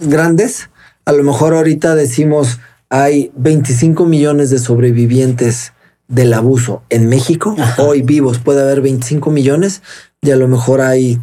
grandes, 0.00 0.70
a 1.04 1.12
lo 1.12 1.24
mejor 1.24 1.54
ahorita 1.54 1.94
decimos 1.94 2.60
hay 2.88 3.32
25 3.36 4.04
millones 4.04 4.50
de 4.50 4.58
sobrevivientes 4.58 5.72
del 6.08 6.34
abuso 6.34 6.82
en 6.90 7.08
México. 7.08 7.56
Hoy 7.78 8.02
vivos 8.02 8.38
puede 8.38 8.60
haber 8.60 8.82
25 8.82 9.30
millones 9.30 9.82
y 10.20 10.30
a 10.30 10.36
lo 10.36 10.46
mejor 10.46 10.82
hay 10.82 11.18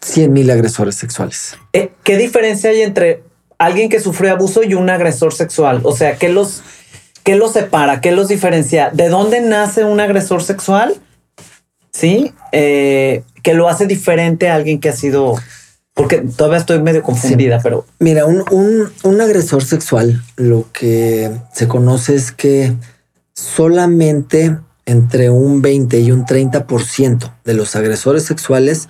100 0.00 0.32
mil 0.32 0.50
agresores 0.50 0.94
sexuales. 0.94 1.56
Eh, 1.74 1.92
¿Qué 2.04 2.16
diferencia 2.16 2.70
hay 2.70 2.80
entre 2.80 3.22
alguien 3.58 3.90
que 3.90 4.00
sufrió 4.00 4.32
abuso 4.32 4.62
y 4.62 4.74
un 4.74 4.88
agresor 4.88 5.34
sexual? 5.34 5.80
O 5.84 5.94
sea, 5.94 6.16
¿qué 6.16 6.30
los, 6.30 6.62
qué 7.22 7.36
los 7.36 7.52
separa? 7.52 8.00
¿Qué 8.00 8.12
los 8.12 8.28
diferencia? 8.28 8.90
¿De 8.90 9.10
dónde 9.10 9.42
nace 9.42 9.84
un 9.84 10.00
agresor 10.00 10.42
sexual? 10.42 10.94
Sí, 11.92 12.32
eh, 12.52 13.22
que 13.42 13.54
lo 13.54 13.68
hace 13.68 13.86
diferente 13.86 14.48
a 14.48 14.54
alguien 14.54 14.80
que 14.80 14.88
ha 14.88 14.92
sido 14.92 15.36
porque 15.98 16.18
todavía 16.18 16.58
estoy 16.58 16.80
medio 16.80 17.02
confundida, 17.02 17.58
pero... 17.60 17.84
Mira, 17.98 18.24
un, 18.24 18.44
un, 19.02 19.20
agresor 19.20 19.64
sexual, 19.64 20.22
lo 20.36 20.66
que 20.72 21.32
se 21.52 21.66
conoce 21.66 22.14
es 22.14 22.30
que 22.30 22.72
solamente 23.34 24.56
entre 24.86 25.28
un 25.28 25.60
20 25.60 25.98
y 25.98 26.12
un 26.12 26.24
30% 26.24 27.32
de 27.44 27.54
los 27.54 27.74
agresores 27.74 28.22
sexuales 28.22 28.88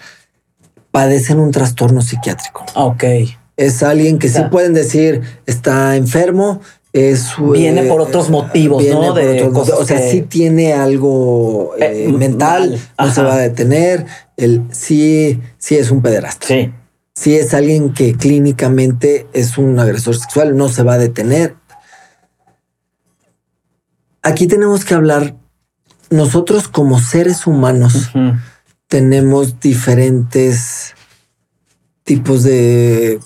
padecen 0.91 1.39
un 1.39 1.51
trastorno 1.51 2.03
psiquiátrico. 2.03 2.67
Ok. 2.75 3.05
Es 3.57 3.83
alguien 3.83 4.19
que 4.19 4.29
sí 4.29 4.43
pueden 4.51 4.75
decir 4.75 5.23
está 5.47 5.97
enfermo, 5.97 6.61
es, 6.93 7.35
viene 7.53 7.83
por 7.85 8.01
otros 8.01 8.31
motivos, 8.31 8.85
¿no? 8.87 9.13
De 9.13 9.43
o 9.43 9.85
sea, 9.85 9.99
sí 9.99 10.23
tiene 10.23 10.73
algo 10.73 11.75
eh, 11.79 12.07
eh, 12.07 12.13
mental, 12.13 12.81
no 12.99 13.11
se 13.13 13.23
va 13.23 13.35
a 13.35 13.39
detener. 13.39 14.07
El 14.37 14.63
sí, 14.71 15.41
sí 15.59 15.77
es 15.77 15.91
un 15.91 16.03
pederasta. 16.03 16.47
Sí 16.47 16.73
si 17.19 17.35
es 17.35 17.53
alguien 17.53 17.93
que 17.93 18.15
clínicamente 18.15 19.27
es 19.33 19.59
un 19.59 19.77
agresor 19.81 20.17
sexual, 20.17 20.57
no 20.57 20.69
se 20.69 20.85
va 20.85 20.95
a 20.95 20.99
detener. 20.99 21.57
Aquí 24.23 24.47
tenemos 24.47 24.85
que 24.85 24.95
hablar, 24.95 25.35
nosotros 26.11 26.69
como 26.69 27.01
seres 27.01 27.49
humanos 27.49 28.13
tenemos 28.87 29.59
diferentes 29.59 30.95
tipos 32.05 32.45
de 32.45 33.19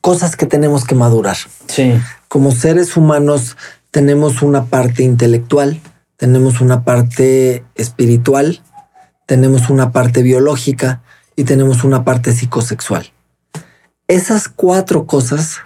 cosas 0.00 0.34
que 0.34 0.46
tenemos 0.46 0.84
que 0.84 0.96
madurar. 0.96 1.36
Sí. 1.68 1.94
Como 2.28 2.52
seres 2.52 2.96
humanos 2.96 3.56
tenemos 3.90 4.42
una 4.42 4.66
parte 4.66 5.02
intelectual, 5.02 5.80
tenemos 6.16 6.60
una 6.60 6.84
parte 6.84 7.64
espiritual, 7.74 8.60
tenemos 9.26 9.70
una 9.70 9.92
parte 9.92 10.22
biológica 10.22 11.02
y 11.36 11.44
tenemos 11.44 11.84
una 11.84 12.04
parte 12.04 12.32
psicosexual. 12.32 13.12
Esas 14.08 14.48
cuatro 14.48 15.06
cosas 15.06 15.58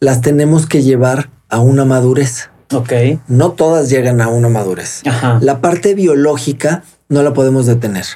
las 0.00 0.20
tenemos 0.20 0.66
que 0.66 0.82
llevar 0.82 1.30
a 1.48 1.60
una 1.60 1.84
madurez. 1.84 2.50
Ok. 2.72 2.92
No 3.28 3.52
todas 3.52 3.88
llegan 3.90 4.20
a 4.20 4.28
una 4.28 4.48
madurez. 4.48 5.02
La 5.40 5.60
parte 5.60 5.94
biológica 5.94 6.82
no 7.08 7.22
la 7.22 7.32
podemos 7.32 7.66
detener. 7.66 8.06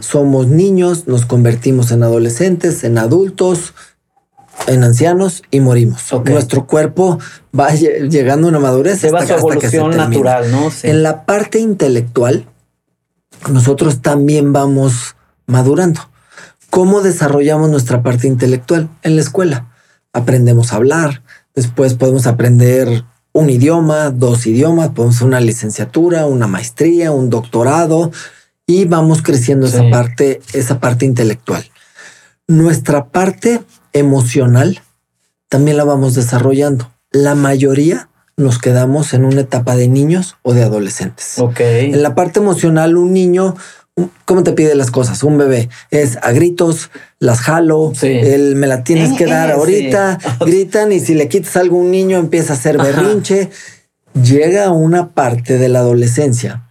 Somos 0.00 0.46
niños, 0.46 1.06
nos 1.06 1.26
convertimos 1.26 1.90
en 1.90 2.02
adolescentes, 2.02 2.84
en 2.84 2.96
adultos, 2.98 3.74
en 4.66 4.84
ancianos 4.84 5.42
y 5.50 5.60
morimos. 5.60 6.02
Nuestro 6.24 6.66
cuerpo 6.66 7.18
va 7.58 7.70
llegando 7.74 8.48
a 8.48 8.50
una 8.50 8.58
madurez. 8.58 9.00
Se 9.00 9.10
va 9.10 9.26
su 9.26 9.32
evolución 9.32 9.96
natural, 9.96 10.50
¿no? 10.50 10.70
En 10.82 11.02
la 11.02 11.24
parte 11.24 11.58
intelectual, 11.58 12.46
nosotros 13.50 14.02
también 14.02 14.52
vamos 14.52 15.16
madurando. 15.46 16.00
¿Cómo 16.70 17.00
desarrollamos 17.00 17.70
nuestra 17.70 18.02
parte 18.02 18.26
intelectual? 18.26 18.88
En 19.02 19.16
la 19.16 19.22
escuela. 19.22 19.72
Aprendemos 20.12 20.72
a 20.72 20.76
hablar, 20.76 21.22
después 21.54 21.94
podemos 21.94 22.26
aprender 22.26 23.04
un 23.32 23.50
idioma, 23.50 24.10
dos 24.10 24.46
idiomas, 24.46 24.90
podemos 24.90 25.16
hacer 25.16 25.28
una 25.28 25.40
licenciatura, 25.40 26.26
una 26.26 26.46
maestría, 26.46 27.12
un 27.12 27.30
doctorado 27.30 28.10
y 28.66 28.84
vamos 28.84 29.22
creciendo 29.22 29.66
esa 29.66 29.88
parte, 29.90 30.40
esa 30.52 30.80
parte 30.80 31.06
intelectual. 31.06 31.64
Nuestra 32.46 33.08
parte 33.08 33.62
emocional 33.92 34.82
también 35.48 35.76
la 35.76 35.84
vamos 35.84 36.14
desarrollando. 36.14 36.92
La 37.10 37.34
mayoría 37.34 38.10
nos 38.36 38.58
quedamos 38.58 39.14
en 39.14 39.24
una 39.24 39.40
etapa 39.40 39.76
de 39.76 39.88
niños 39.88 40.36
o 40.42 40.54
de 40.54 40.62
adolescentes. 40.62 41.38
Ok. 41.38 41.60
En 41.60 42.02
la 42.02 42.14
parte 42.14 42.38
emocional, 42.38 42.96
un 42.96 43.12
niño 43.12 43.56
¿Cómo 44.24 44.42
te 44.42 44.52
pide 44.52 44.74
las 44.74 44.90
cosas? 44.90 45.22
Un 45.22 45.38
bebé 45.38 45.68
es 45.90 46.18
a 46.22 46.30
gritos, 46.32 46.90
las 47.18 47.40
jalo, 47.40 47.92
él 48.02 48.54
me 48.56 48.66
la 48.66 48.84
tienes 48.84 49.14
que 49.14 49.26
dar 49.26 49.50
ahorita, 49.50 50.18
gritan 50.40 50.92
y 50.92 51.00
si 51.00 51.14
le 51.14 51.28
quitas 51.28 51.56
algo 51.56 51.76
a 51.76 51.80
un 51.80 51.90
niño 51.90 52.18
empieza 52.18 52.52
a 52.52 52.56
hacer 52.56 52.78
berrinche. 52.78 53.50
Llega 54.22 54.70
una 54.70 55.10
parte 55.10 55.58
de 55.58 55.68
la 55.68 55.80
adolescencia 55.80 56.68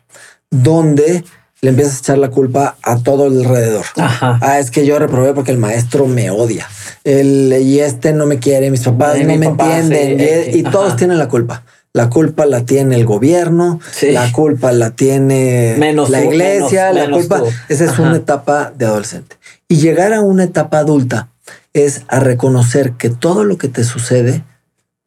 donde 0.49 1.24
le 1.62 1.70
empiezas 1.70 1.95
a 1.95 1.99
echar 1.99 2.18
la 2.20 2.30
culpa 2.30 2.78
a 2.84 2.97
todo 2.97 3.26
alrededor. 3.26 3.86
Ah, 3.97 4.60
es 4.60 4.70
que 4.70 4.86
yo 4.86 4.99
reprobé 4.99 5.34
porque 5.34 5.51
el 5.51 5.58
maestro 5.58 6.05
me 6.05 6.30
odia. 6.30 6.68
El, 7.03 7.53
y 7.62 7.80
este 7.80 8.14
no 8.14 8.26
me 8.26 8.39
quiere, 8.39 8.70
mis 8.70 8.82
papás 8.82 9.20
no 9.20 9.36
me 9.36 9.45
entienden. 9.45 10.20
y, 10.53 10.64
todos 10.64 10.95
tienen 10.95 11.18
la 11.18 11.28
culpa. 11.28 11.64
la 11.93 12.10
culpa 12.10 12.45
la 12.45 12.64
tiene 12.64 12.95
el 12.95 13.05
gobierno, 13.05 13.80
la 14.03 14.32
culpa 14.32 14.72
la 14.72 14.91
tiene 14.91 15.78
la 15.78 16.24
iglesia, 16.24 16.93
la 16.93 17.10
culpa. 17.10 17.41
Esa 17.70 17.86
es 17.86 17.97
una 17.97 18.18
etapa 18.18 18.72
de 18.76 18.86
adolescente. 18.86 19.38
Y 19.68 19.78
llegar 19.78 20.14
a 20.14 20.22
una 20.22 20.43
etapa 20.43 20.80
adulta 20.80 21.30
es 21.74 22.03
a 22.08 22.20
reconocer 22.20 22.93
que 22.93 23.10
todo 23.10 23.43
lo 23.43 23.58
que 23.58 23.68
te 23.68 23.84
sucede 23.84 24.43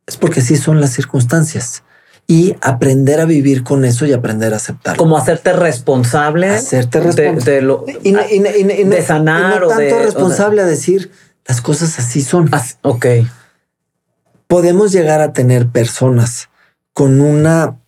es 0.07 0.17
porque 0.17 0.41
sí 0.41 0.57
son 0.57 0.81
las 0.81 0.91
circunstancias 0.91 1.85
y 2.31 2.55
aprender 2.61 3.21
a 3.21 3.25
vivir 3.25 3.65
con 3.65 3.85
eso 3.85 4.07
y 4.07 4.13
aprender 4.13 4.55
a 4.55 4.59
aceptarlo. 4.59 4.97
Como 4.97 5.19
hacerte 5.19 5.53
responsable. 5.53 6.49
Hacerte 6.49 7.01
responsable. 7.01 7.53
De, 7.53 7.61
lo, 7.61 7.85
de 7.85 9.03
sanar 9.05 9.63
no 9.63 9.67
tanto 9.67 9.99
responsable 9.99 10.63
a 10.63 10.65
decir 10.65 11.11
las 11.49 11.61
cosas 11.61 11.99
así 11.99 12.23
son. 12.23 12.49
ok. 12.83 13.07
Podemos 14.47 14.93
llegar 14.93 15.21
a 15.23 15.33
tener 15.33 15.67
personas 15.71 16.51
con 16.93 17.21
una 17.21 17.81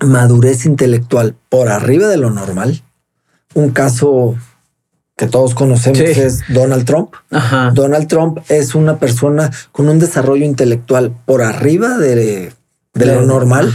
madurez 0.00 0.64
intelectual 0.64 1.34
por 1.48 1.66
arriba 1.66 2.06
de 2.06 2.18
lo 2.18 2.30
normal. 2.30 2.84
Un 3.54 3.70
caso 3.70 4.36
que 5.16 5.26
todos 5.26 5.56
conocemos 5.56 5.98
es 5.98 6.42
Donald 6.50 6.84
Trump. 6.84 7.14
Donald 7.74 8.06
Trump 8.06 8.38
es 8.48 8.76
una 8.76 9.00
persona 9.00 9.50
con 9.72 9.88
un 9.88 9.98
desarrollo 9.98 10.44
intelectual 10.44 11.12
por 11.24 11.42
arriba 11.42 11.98
de, 11.98 12.52
lo 13.04 13.22
normal, 13.22 13.74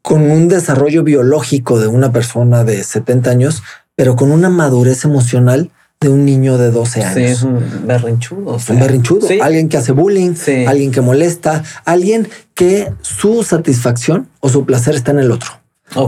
con 0.00 0.22
un 0.22 0.48
desarrollo 0.48 1.02
biológico 1.02 1.78
de 1.78 1.86
una 1.86 2.12
persona 2.12 2.64
de 2.64 2.82
70 2.82 3.30
años, 3.30 3.62
pero 3.94 4.16
con 4.16 4.32
una 4.32 4.48
madurez 4.48 5.04
emocional 5.04 5.70
de 6.00 6.08
un 6.08 6.24
niño 6.24 6.56
de 6.56 6.70
12 6.70 7.04
años. 7.04 7.14
Sí, 7.14 7.24
es 7.24 7.42
un 7.42 7.86
berrinchudo. 7.86 8.56
un 8.56 8.80
berrinchudo. 8.80 9.28
Alguien 9.42 9.68
que 9.68 9.76
hace 9.76 9.92
bullying, 9.92 10.34
alguien 10.66 10.92
que 10.92 11.02
molesta, 11.02 11.62
alguien 11.84 12.26
que 12.54 12.90
su 13.02 13.42
satisfacción 13.42 14.28
o 14.40 14.48
su 14.48 14.64
placer 14.64 14.94
está 14.94 15.10
en 15.10 15.18
el 15.18 15.30
otro. 15.30 15.50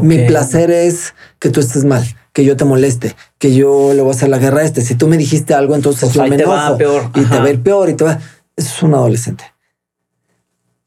Mi 0.01 0.19
placer 0.27 0.71
es 0.71 1.13
que 1.39 1.51
tú 1.51 1.61
estés 1.61 1.85
mal, 1.85 2.03
que 2.33 2.45
yo 2.45 2.57
te 2.57 2.65
moleste, 2.65 3.15
que 3.39 3.53
yo 3.55 3.93
le 3.95 4.01
voy 4.01 4.13
a 4.13 4.15
hacer 4.15 4.31
la 4.31 4.39
guerra 4.39 4.61
a 4.61 4.65
este. 4.65 4.81
Si 4.81 4.95
tú 4.95 5.09
me 5.09 5.19
dijiste 5.19 5.53
algo, 5.53 5.75
entonces 5.75 6.05
pues 6.05 6.15
yo 6.15 6.27
me 6.27 6.37
enojo 6.37 6.77
y 7.15 7.25
te 7.25 7.39
va 7.39 7.45
a 7.45 7.51
ir 7.51 7.63
peor 7.63 7.91
y 7.91 7.95
te 7.95 8.05
va. 8.05 8.19
Eso 8.57 8.75
es 8.77 8.83
un 8.83 8.95
adolescente. 8.95 9.52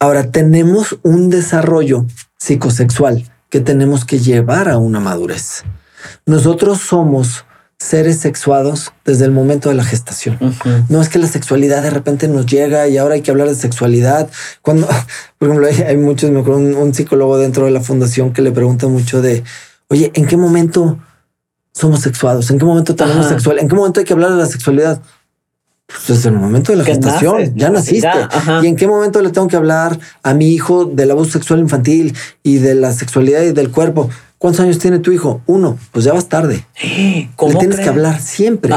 Ahora 0.05 0.29
tenemos 0.29 0.99
un 1.01 1.31
desarrollo 1.31 2.05
psicosexual 2.37 3.23
que 3.49 3.59
tenemos 3.59 4.05
que 4.05 4.19
llevar 4.19 4.69
a 4.69 4.77
una 4.77 4.99
madurez. 4.99 5.63
Ejemplos 6.27 6.79
somos 6.79 7.43
seres 7.79 8.19
sexuados 8.19 8.93
desde 9.03 9.25
el 9.25 9.31
momento 9.31 9.69
de 9.69 9.73
la 9.73 9.83
gestación. 9.83 10.37
No 10.89 11.01
es 11.01 11.09
que 11.09 11.17
la 11.17 11.25
sexualidad 11.25 11.81
de 11.81 11.89
repente 11.89 12.27
nos 12.27 12.45
llega 12.45 12.87
y 12.87 12.99
ahora 12.99 13.15
hay 13.15 13.21
que 13.21 13.31
hablar 13.31 13.47
de 13.47 13.55
sexualidad. 13.55 14.29
Cuando, 14.61 14.87
por 15.39 15.49
ejemplo, 15.49 15.67
hay, 15.87 15.97
muchos, 15.97 16.29
me 16.29 16.41
acuerdo, 16.41 16.59
un, 16.59 16.93
psicólogo 16.93 17.39
dentro 17.39 17.65
de 17.65 17.71
la 17.71 17.81
fundación 17.81 18.31
que 18.31 18.43
le 18.43 18.51
pregunta 18.51 18.87
mucho 18.87 19.23
de, 19.23 19.43
oye, 19.87 20.11
¿en 20.13 20.27
qué 20.27 20.37
momento 20.37 20.99
somos 21.73 22.01
sexuados? 22.01 22.51
¿En 22.51 22.59
qué 22.59 22.65
momento 22.65 22.93
tenemos 22.93 23.25
sexual? 23.25 23.57
¿En 23.57 23.67
qué 23.67 23.73
momento 23.73 24.01
hay 24.01 24.05
que 24.05 24.13
hablar 24.13 24.29
de 24.29 24.37
la 24.37 24.45
sexualidad? 24.45 25.01
Pues 25.87 26.07
desde 26.07 26.29
el 26.29 26.35
momento 26.35 26.71
de 26.71 26.79
la 26.79 26.83
gestación, 26.83 27.55
ya 27.55 27.69
naciste. 27.69 28.09
¿Y 28.63 28.67
en 28.67 28.75
qué 28.75 28.87
momento 28.87 29.21
le 29.21 29.29
tengo 29.29 29.47
que 29.47 29.55
hablar 29.55 29.99
a 30.23 30.33
mi 30.33 30.49
hijo 30.49 30.85
del 30.85 31.11
abuso 31.11 31.31
sexual 31.31 31.59
infantil 31.59 32.15
y 32.41 32.57
de 32.57 32.73
la 32.75 32.91
sexualidad 32.91 33.43
y 33.43 33.51
del 33.51 33.71
cuerpo? 33.71 34.09
¿Cuántos 34.39 34.61
años 34.61 34.79
tiene 34.79 34.99
tu 34.99 35.11
hijo? 35.11 35.41
Uno. 35.45 35.77
Pues 35.91 36.05
ya 36.05 36.13
vas 36.13 36.27
tarde. 36.27 36.65
¿Cómo 37.35 37.53
Le 37.53 37.59
tienes 37.59 37.79
que 37.79 37.89
hablar 37.89 38.19
siempre. 38.19 38.73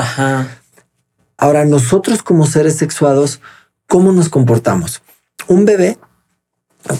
Ahora, 1.38 1.64
nosotros 1.64 2.22
como 2.22 2.46
seres 2.46 2.76
sexuados, 2.76 3.40
¿cómo 3.86 4.12
nos 4.12 4.28
comportamos? 4.28 5.02
Un 5.46 5.64
bebé, 5.64 5.98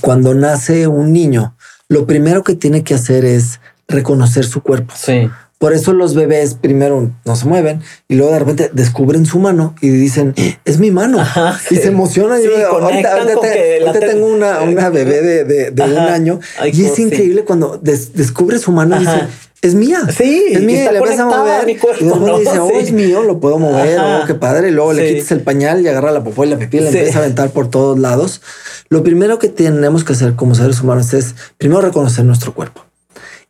cuando 0.01 0.35
nace 0.35 0.87
un 0.87 1.13
niño, 1.13 1.57
lo 1.89 2.07
primero 2.07 2.45
que 2.45 2.55
tiene 2.55 2.83
que 2.83 2.95
hacer 2.95 3.25
es 3.25 3.61
reconocer 3.89 4.45
su 4.45 4.63
cuerpo. 4.63 4.95
Sí. 4.97 5.31
Por 5.59 5.73
eso 5.73 5.93
los 5.93 6.15
bebés 6.15 6.55
primero 6.55 7.11
no 7.25 7.37
se 7.37 7.47
mueven 7.47 7.83
y 8.07 8.15
luego 8.15 8.33
de 8.33 8.39
repente 8.39 8.71
descubren 8.73 9.27
su 9.27 9.41
mano 9.41 9.75
y 9.81 9.89
dicen, 9.89 10.35
es 10.65 10.79
mi 10.79 10.93
mano. 10.93 11.19
y 11.71 11.77
se 11.77 11.89
emocionan. 11.89 12.41
ahorita, 12.71 14.01
tengo 14.01 14.27
una, 14.27 14.61
una 14.61 14.89
bebé 14.89 15.21
de, 15.21 15.71
de, 15.73 15.83
un 15.83 15.99
año 15.99 16.39
y 16.73 16.85
es 16.85 16.99
increíble 17.01 17.45
cuando 17.45 17.77
descubre 17.83 18.61
su 18.61 18.71
mano 18.71 18.97
y 18.97 19.01
dice, 19.01 19.27
es 19.61 19.75
mía. 19.75 20.03
Sí, 20.17 20.45
es 20.51 20.63
mía. 20.63 20.91
Y 20.91 20.93
le 20.93 21.01
vas 21.01 21.19
a 21.19 21.25
mover. 21.27 21.69
y 21.69 21.75
después 21.75 21.99
dice, 22.39 22.59
oh, 22.61 22.71
es 22.79 22.93
mío, 22.93 23.25
lo 23.25 23.41
puedo 23.41 23.59
mover. 23.59 23.99
Oh, 23.99 24.27
qué 24.27 24.35
padre. 24.35 24.69
Y 24.69 24.71
luego 24.71 24.93
le 24.93 25.15
quitas 25.15 25.33
el 25.33 25.41
pañal 25.41 25.83
y 25.83 25.89
agarra 25.89 26.13
la 26.13 26.23
popó 26.23 26.45
y 26.45 26.49
la 26.49 26.59
pipí 26.59 26.79
y 26.79 26.81
la 26.81 26.91
empieza 26.91 27.19
a 27.19 27.23
aventar 27.23 27.51
por 27.51 27.69
todos 27.69 27.99
lados. 27.99 28.41
Lo 28.89 29.03
primero 29.03 29.41
que 29.41 29.49
tenemos 29.49 30.05
que 30.05 30.13
hacer 30.13 30.35
como 30.37 30.55
seres 30.55 30.81
humanos 30.81 31.13
es 31.15 31.35
primero 31.57 31.81
reconocer 31.81 32.25
nuestro 32.25 32.55
cuerpo. 32.55 32.85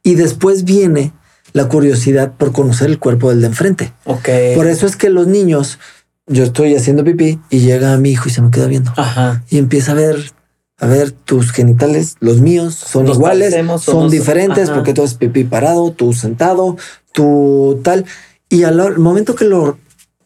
Y 0.02 0.14
después 0.14 0.64
viene 0.64 1.12
la 1.58 1.68
curiosidad 1.68 2.32
por 2.38 2.52
conocer 2.52 2.88
el 2.88 3.00
cuerpo 3.00 3.30
del 3.30 3.40
de 3.40 3.48
enfrente. 3.48 3.92
Ok. 4.04 4.28
Por 4.54 4.68
eso 4.68 4.86
es 4.86 4.94
que 4.94 5.10
los 5.10 5.26
niños, 5.26 5.80
yo 6.28 6.44
estoy 6.44 6.76
haciendo 6.76 7.02
pipí 7.02 7.40
y 7.50 7.58
llega 7.58 7.96
mi 7.96 8.10
hijo 8.12 8.28
y 8.28 8.32
se 8.32 8.40
me 8.40 8.50
queda 8.50 8.66
viendo. 8.66 8.92
Ajá. 8.96 9.42
Y 9.50 9.58
empieza 9.58 9.92
a 9.92 9.96
ver, 9.96 10.32
a 10.78 10.86
ver 10.86 11.10
tus 11.10 11.50
genitales, 11.50 12.14
los 12.20 12.40
míos 12.40 12.76
son 12.76 13.08
iguales, 13.08 13.56
son 13.80 14.08
diferentes 14.08 14.70
porque 14.70 14.94
tú 14.94 15.02
es 15.02 15.14
pipí 15.14 15.42
parado, 15.42 15.90
tú 15.90 16.12
sentado, 16.12 16.76
tú 17.12 17.80
tal. 17.82 18.04
Y 18.48 18.62
al 18.62 18.98
momento 18.98 19.34
que 19.34 19.44
lo 19.44 19.78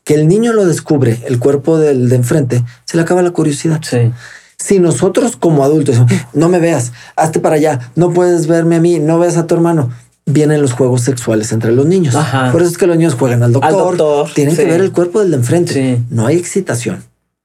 que 0.05 0.15
el 0.15 0.29
niño 0.29 0.53
lo 0.53 0.67
descubre, 0.67 1.19
el 1.27 1.39
cuerpo 1.39 1.79
del 1.79 2.11
de 2.11 2.17
enfrente, 2.17 2.63
se 2.85 2.99
le 2.99 3.05
acaba 3.05 3.23
la 3.23 3.31
curiosidad. 3.31 3.81
Sí. 3.83 4.13
Si 4.59 4.81
nosotros 4.81 5.37
como 5.37 5.65
adultos, 5.65 5.97
no 6.35 6.49
me 6.51 6.59
veas, 6.59 6.93
hazte 7.17 7.41
para 7.41 7.57
allá, 7.57 7.91
no 7.97 8.13
puedes 8.13 8.47
verme 8.47 8.77
a 8.77 8.81
mí, 8.81 8.99
no 8.99 9.19
veas 9.19 9.37
a 9.37 9.47
tu 9.47 9.55
hermano, 9.55 9.91
vienen 10.27 10.63
los 10.63 10.73
juegos 10.73 11.03
sexuales 11.03 11.53
entre 11.53 11.73
los 11.73 11.87
niños. 11.87 12.15
Por 12.53 12.63
eso 12.63 12.71
es 12.71 12.79
que 12.79 12.87
los 12.87 12.97
niños 12.97 13.15
juegan 13.15 13.43
al 13.43 13.53
doctor. 13.53 14.31
tienen 14.35 14.57
que 14.57 14.65
ver 14.65 14.81
el 14.81 14.93
cuerpo 14.93 15.21
del 15.21 15.31
de 15.31 15.37
enfrente. 15.39 16.03
No 16.11 16.27
hay 16.27 16.37
excitación. 16.37 17.03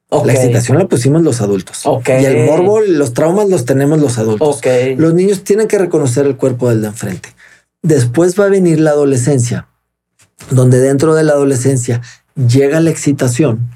La 0.10 0.34
excitación 0.34 0.78
la 0.78 0.88
pusimos 0.88 1.22
los 1.22 1.42
adultos. 1.42 1.84
Y 2.08 2.26
el 2.26 2.46
morbo, 2.46 2.82
los 2.82 3.14
traumas 3.14 3.50
los 3.50 3.66
tenemos 3.66 4.00
los 4.00 4.18
adultos. 4.18 4.62
Los 4.98 5.14
niños 5.14 5.44
tienen 5.44 5.68
que 5.68 5.78
reconocer 5.78 6.26
el 6.26 6.38
cuerpo 6.38 6.70
del 6.70 6.82
de 6.82 6.88
enfrente. 6.88 7.30
Después 7.82 8.40
va 8.40 8.46
a 8.46 8.50
venir 8.50 8.80
la 8.80 8.92
adolescencia, 8.92 9.68
donde 10.50 10.80
dentro 10.80 11.14
de 11.16 11.24
la 11.24 11.34
adolescencia 11.34 12.02
llega 12.36 12.80
la 12.80 12.90
excitación 12.90 13.70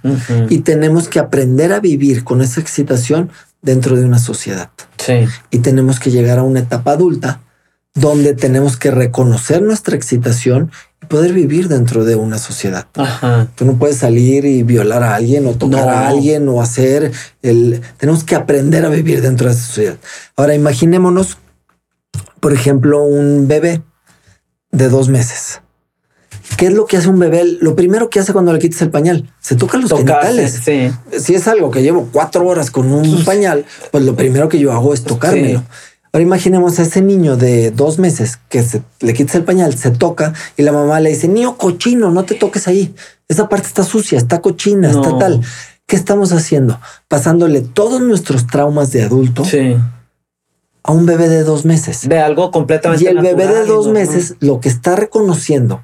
y 0.49 0.59
tenemos 0.59 1.07
que 1.07 1.19
aprender 1.19 1.73
a 1.73 1.79
vivir 1.79 2.23
con 2.23 2.41
esa 2.41 2.61
excitación 2.61 3.29
dentro 3.61 3.95
de 3.95 4.05
una 4.05 4.19
sociedad. 4.19 4.69
Y 5.49 5.59
tenemos 5.59 5.99
que 5.99 6.11
llegar 6.11 6.39
a 6.39 6.43
una 6.43 6.59
etapa 6.59 6.91
adulta 6.91 7.41
donde 7.93 8.34
tenemos 8.34 8.78
que 8.78 8.89
reconocer 8.92 9.62
nuestra 9.62 9.96
excitación 9.96 10.72
y 11.01 11.08
poder 11.08 11.34
vivir 11.34 11.68
dentro 11.68 12.05
de 12.05 12.16
una 12.16 12.38
sociedad. 12.38 12.88
Tú 13.55 13.66
no 13.66 13.78
puedes 13.78 13.97
salir 13.97 14.46
y 14.46 14.63
violar 14.63 15.04
a 15.04 15.16
alguien 15.16 15.46
o 15.46 15.54
tocar 15.54 15.89
a 15.89 16.08
alguien 16.08 16.47
o 16.47 16.62
hacer 16.62 17.12
el... 17.42 17.82
Tenemos 17.97 18.24
que 18.24 18.36
aprender 18.36 18.86
a 18.86 18.89
vivir 18.89 19.22
dentro 19.22 19.47
de 19.47 19.54
esa 19.54 19.66
sociedad. 19.66 19.97
Ahora 20.38 20.55
imaginémonos, 20.55 21.38
por 22.39 22.54
ejemplo, 22.54 23.04
un 23.04 23.47
bebé 23.47 23.82
de 24.72 24.89
dos 24.89 25.09
meses. 25.09 25.62
¿Qué 26.58 26.68
es 26.68 26.74
lo 26.74 26.86
que 26.86 26.97
hace 26.97 27.09
un 27.09 27.20
bebé? 27.20 27.58
Lo 27.59 27.76
primero 27.76 28.09
que 28.09 28.20
hace 28.20 28.34
cuando 28.34 28.54
le 28.54 28.59
quitas 28.59 28.82
el 28.82 28.89
pañal, 28.89 29.34
se 29.39 29.55
toca 29.55 29.78
los 29.78 29.92
genitales. 29.92 30.62
Si 31.18 31.36
es 31.36 31.47
algo 31.47 31.72
que 31.72 31.82
llevo 31.82 32.09
cuatro 32.12 32.46
horas 32.46 32.72
con 32.72 32.92
un 32.92 33.26
pañal, 33.26 33.66
pues 33.92 34.04
lo 34.05 34.16
primero 34.16 34.47
que 34.47 34.59
yo 34.59 34.72
hago 34.72 34.93
es 34.93 35.04
tocármelo. 35.04 35.63
Ahora 36.13 36.24
imaginemos 36.24 36.78
a 36.78 36.82
ese 36.82 37.01
niño 37.01 37.38
de 37.38 37.71
dos 37.71 37.97
meses 37.97 38.38
que 38.50 38.63
se, 38.63 38.82
le 39.00 39.13
quitas 39.13 39.36
el 39.36 39.43
pañal, 39.46 39.78
se 39.78 39.92
toca 39.92 40.33
y 40.58 40.63
la 40.63 40.74
mamá 40.74 41.00
le 41.00 41.09
dice, 41.09 41.29
niño 41.29 41.58
cochino, 41.58 42.12
no 42.12 42.25
te 42.25 42.36
toques 42.36 42.67
ahí. 42.67 42.93
Esa 43.29 43.47
parte 43.47 43.67
está 43.67 43.83
sucia, 43.83 44.17
está 44.17 44.42
cochina, 44.42 44.89
está 44.89 45.17
tal. 45.17 45.42
¿Qué 45.86 45.96
estamos 45.96 46.33
haciendo? 46.33 46.79
Pasándole 47.08 47.62
todos 47.62 48.01
nuestros 48.01 48.46
traumas 48.46 48.92
de 48.92 49.04
adulto 49.04 49.43
a 50.83 50.92
un 50.92 51.05
bebé 51.05 51.29
de 51.29 51.43
dos 51.43 51.63
meses. 51.63 52.08
De 52.09 52.20
algo 52.20 52.51
completamente. 52.51 53.04
Y 53.05 53.08
el 53.08 53.20
bebé 53.21 53.47
de 53.47 53.66
dos 53.66 53.88
meses 53.88 54.36
lo 54.42 54.59
que 54.59 54.67
está 54.67 54.96
reconociendo, 54.96 55.83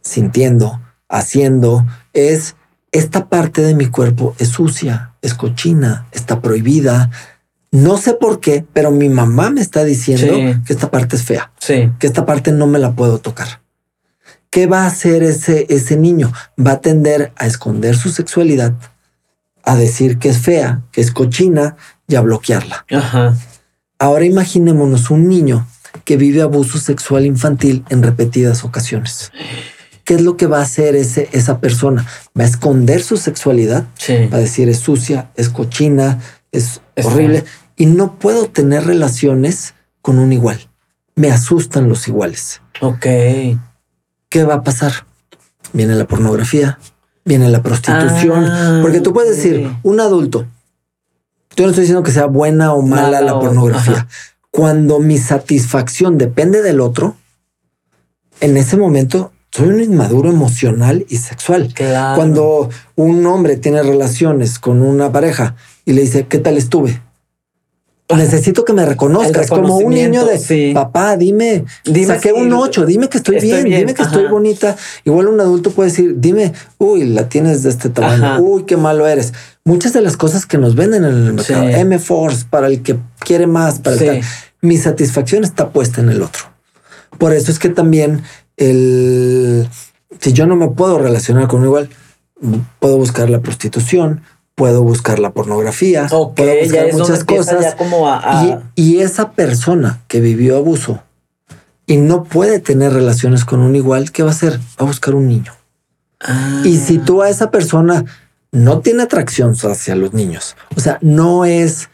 sintiendo, 0.00 0.80
haciendo, 1.08 1.84
es 2.14 2.56
esta 2.92 3.28
parte 3.28 3.62
de 3.62 3.74
mi 3.74 3.86
cuerpo 3.86 4.34
es 4.38 4.48
sucia, 4.48 5.14
es 5.22 5.34
cochina, 5.34 6.06
está 6.12 6.40
prohibida, 6.40 7.10
no 7.72 7.96
sé 7.96 8.12
por 8.12 8.38
qué, 8.38 8.66
pero 8.74 8.90
mi 8.90 9.08
mamá 9.08 9.48
me 9.50 9.62
está 9.62 9.82
diciendo 9.82 10.34
que 10.66 10.72
esta 10.74 10.90
parte 10.90 11.16
es 11.16 11.24
fea. 11.24 11.52
Sí. 11.58 11.90
Que 11.98 12.06
esta 12.06 12.26
parte 12.26 12.52
no 12.52 12.66
me 12.66 12.78
la 12.78 12.92
puedo 12.92 13.18
tocar. 13.18 13.62
¿Qué 14.50 14.66
va 14.66 14.82
a 14.82 14.86
hacer 14.86 15.22
ese, 15.22 15.66
ese 15.70 15.96
niño? 15.96 16.30
Va 16.64 16.72
a 16.72 16.80
tender 16.82 17.32
a 17.36 17.46
esconder 17.46 17.96
su 17.96 18.10
sexualidad, 18.10 18.74
a 19.64 19.76
decir 19.76 20.18
que 20.18 20.28
es 20.28 20.38
fea, 20.38 20.82
que 20.92 21.00
es 21.00 21.10
cochina 21.10 21.76
y 22.06 22.16
a 22.16 22.20
bloquearla. 22.20 22.84
Ajá. 22.90 23.34
Ahora 23.98 24.26
imaginémonos 24.26 25.10
un 25.10 25.26
niño 25.26 25.66
que 26.04 26.18
vive 26.18 26.42
abuso 26.42 26.78
sexual 26.78 27.24
infantil 27.24 27.86
en 27.88 28.02
repetidas 28.02 28.64
ocasiones. 28.64 29.32
¿Qué 30.04 30.14
es 30.14 30.20
lo 30.20 30.36
que 30.36 30.46
va 30.46 30.58
a 30.58 30.62
hacer 30.62 30.94
ese, 30.94 31.30
esa 31.32 31.58
persona? 31.58 32.06
Va 32.38 32.44
a 32.44 32.48
esconder 32.48 33.02
su 33.02 33.16
sexualidad, 33.16 33.86
va 34.30 34.36
a 34.36 34.40
decir 34.40 34.68
es 34.68 34.80
sucia, 34.80 35.30
es 35.36 35.48
cochina, 35.48 36.20
es 36.50 36.82
horrible 37.02 37.44
y 37.76 37.86
no 37.86 38.16
puedo 38.18 38.46
tener 38.48 38.84
relaciones 38.84 39.74
con 40.00 40.18
un 40.18 40.32
igual. 40.32 40.68
Me 41.14 41.30
asustan 41.30 41.88
los 41.88 42.08
iguales. 42.08 42.60
Ok. 42.80 43.06
¿Qué 44.28 44.44
va 44.44 44.54
a 44.54 44.62
pasar? 44.62 44.92
Viene 45.72 45.94
la 45.94 46.06
pornografía, 46.06 46.78
viene 47.24 47.48
la 47.48 47.62
prostitución, 47.62 48.44
Ah, 48.44 48.80
porque 48.82 49.00
tú 49.00 49.12
puedes 49.12 49.36
decir, 49.36 49.70
un 49.82 50.00
adulto, 50.00 50.46
yo 51.56 51.64
no 51.64 51.70
estoy 51.70 51.82
diciendo 51.82 52.02
que 52.02 52.12
sea 52.12 52.26
buena 52.26 52.72
o 52.72 52.82
mala 52.82 53.20
la 53.20 53.38
pornografía. 53.38 53.94
ajá. 53.94 54.08
Cuando 54.50 54.98
mi 54.98 55.16
satisfacción 55.18 56.18
depende 56.18 56.60
del 56.62 56.80
otro, 56.80 57.16
en 58.40 58.56
ese 58.56 58.76
momento 58.76 59.32
soy 59.50 59.68
un 59.68 59.80
inmaduro 59.80 60.30
emocional 60.30 61.04
y 61.08 61.16
sexual. 61.18 61.72
Claro. 61.74 62.16
Cuando 62.16 62.70
un 62.96 63.24
hombre 63.26 63.56
tiene 63.56 63.82
relaciones 63.82 64.58
con 64.58 64.82
una 64.82 65.12
pareja 65.12 65.56
y 65.84 65.92
le 65.92 66.02
dice, 66.02 66.26
¿qué 66.26 66.38
tal 66.38 66.56
estuve? 66.56 67.00
Necesito 68.14 68.64
que 68.66 68.74
me 68.74 68.84
reconozcas 68.84 69.48
como 69.48 69.78
un 69.78 69.94
niño 69.94 70.26
de 70.26 70.38
sí. 70.38 70.72
papá, 70.74 71.16
dime, 71.16 71.64
Dime 71.84 72.06
saqué 72.06 72.28
si- 72.28 72.34
un 72.34 72.52
8, 72.52 72.84
dime 72.84 73.08
que 73.08 73.16
estoy, 73.18 73.36
estoy 73.36 73.50
bien, 73.50 73.64
bien, 73.64 73.80
dime 73.80 73.94
que 73.94 74.02
ajá. 74.02 74.10
estoy 74.10 74.28
bonita. 74.30 74.76
Igual 75.04 75.28
un 75.28 75.40
adulto 75.40 75.70
puede 75.70 75.88
decir, 75.88 76.16
dime, 76.18 76.52
uy, 76.78 77.04
la 77.04 77.28
tienes 77.30 77.62
de 77.62 77.70
este 77.70 77.88
tamaño, 77.88 78.24
Ajá. 78.26 78.38
uy, 78.40 78.64
qué 78.64 78.76
malo 78.76 79.06
eres. 79.06 79.32
Muchas 79.64 79.94
de 79.94 80.02
las 80.02 80.18
cosas 80.18 80.44
que 80.44 80.58
nos 80.58 80.74
venden 80.74 81.04
en 81.04 81.14
el 81.26 81.32
mercado, 81.32 81.66
Sí. 81.68 81.72
M-Force, 81.74 82.44
para 82.50 82.66
el 82.66 82.82
que 82.82 82.98
quiere 83.20 83.46
más, 83.46 83.78
para 83.78 83.94
el 83.94 83.98
Sí. 84.00 84.06
tal, 84.06 84.20
mi 84.60 84.76
satisfacción 84.76 85.42
está 85.42 85.70
puesta 85.70 86.02
en 86.02 86.10
el 86.10 86.20
otro. 86.22 86.44
Por 87.16 87.32
eso 87.32 87.50
es 87.50 87.58
que 87.58 87.70
también 87.70 88.22
el 88.58 89.68
si 90.20 90.32
yo 90.34 90.46
no 90.46 90.54
me 90.56 90.68
puedo 90.68 90.98
relacionar 90.98 91.48
con 91.48 91.60
un 91.60 91.66
igual, 91.66 91.88
puedo 92.78 92.96
buscar 92.98 93.30
la 93.30 93.40
prostitución, 93.40 94.20
puedo 94.54 94.82
buscar 94.82 95.18
la 95.18 95.32
pornografía, 95.32 96.06
Ok, 96.10 96.36
puedo 96.36 96.54
buscar 96.62 96.92
muchas 96.92 97.24
cosas. 97.24 97.60
ya 97.62 97.76
como 97.76 98.08
a... 98.08 98.40
a- 98.40 98.44
Y, 98.76 98.82
y 98.96 98.98
esa 99.00 99.32
persona 99.32 100.00
que 100.08 100.20
vivió 100.20 100.56
abuso 100.56 101.02
y 101.86 101.96
no 101.96 102.24
puede 102.24 102.60
tener 102.60 102.92
relaciones 102.92 103.44
con 103.44 103.60
un 103.60 103.74
igual, 103.76 104.12
¿qué 104.12 104.22
va 104.22 104.28
a 104.30 104.32
hacer? 104.32 104.58
Va 104.58 104.84
a 104.84 104.84
buscar 104.84 105.14
un 105.14 105.26
niño. 105.28 105.52
Ah. 106.20 106.62
Y 106.64 106.76
si 106.76 106.98
tú 106.98 107.22
a 107.22 107.28
esa 107.28 107.50
persona 107.50 108.04
no 108.52 108.80
tiene 108.80 109.02
atracción 109.02 109.54
hacia 109.62 109.96
los 109.96 110.12
niños, 110.12 110.56
o 110.76 110.80
sea, 110.80 110.98
no 111.00 111.44
es 111.44 111.88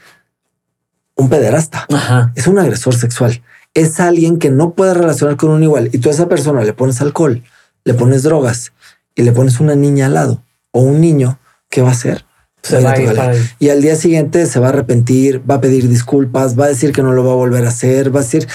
un 1.16 1.28
pederasta, 1.28 1.86
Ajá. 1.92 2.32
es 2.34 2.46
un 2.46 2.58
agresor 2.58 2.94
sexual. 2.94 3.42
Es 3.74 4.00
alguien 4.00 4.38
que 4.38 4.50
no 4.50 4.72
puede 4.72 4.94
relacionar 4.94 5.36
con 5.36 5.50
un 5.50 5.62
igual 5.62 5.90
y 5.92 5.98
tú 5.98 6.08
a 6.08 6.12
esa 6.12 6.28
persona 6.28 6.62
le 6.64 6.72
pones 6.72 7.00
alcohol, 7.00 7.42
le 7.84 7.94
pones 7.94 8.22
drogas 8.24 8.72
y 9.14 9.22
le 9.22 9.32
pones 9.32 9.60
una 9.60 9.74
niña 9.74 10.06
al 10.06 10.14
lado 10.14 10.42
o 10.72 10.80
un 10.80 11.00
niño, 11.00 11.38
¿qué 11.70 11.82
va 11.82 11.88
a 11.88 11.92
hacer? 11.92 12.24
Se 12.70 12.76
a 12.78 12.80
va 12.80 12.90
a 12.90 12.94
tu 12.94 13.00
ir 13.00 13.06
galería. 13.08 13.22
para 13.22 13.36
ahí. 13.38 13.50
Y 13.58 13.68
al 13.70 13.82
día 13.82 13.96
siguiente 13.96 14.46
se 14.46 14.60
va 14.60 14.66
a 14.66 14.70
arrepentir, 14.70 15.42
va 15.48 15.56
a 15.56 15.60
pedir 15.60 15.88
disculpas, 15.88 16.58
va 16.58 16.66
a 16.66 16.68
decir 16.68 16.92
que 16.92 17.02
no 17.02 17.12
lo 17.12 17.24
va 17.24 17.32
a 17.32 17.36
volver 17.36 17.64
a 17.64 17.68
hacer, 17.68 18.14
va 18.14 18.20
a 18.20 18.22
decir, 18.22 18.46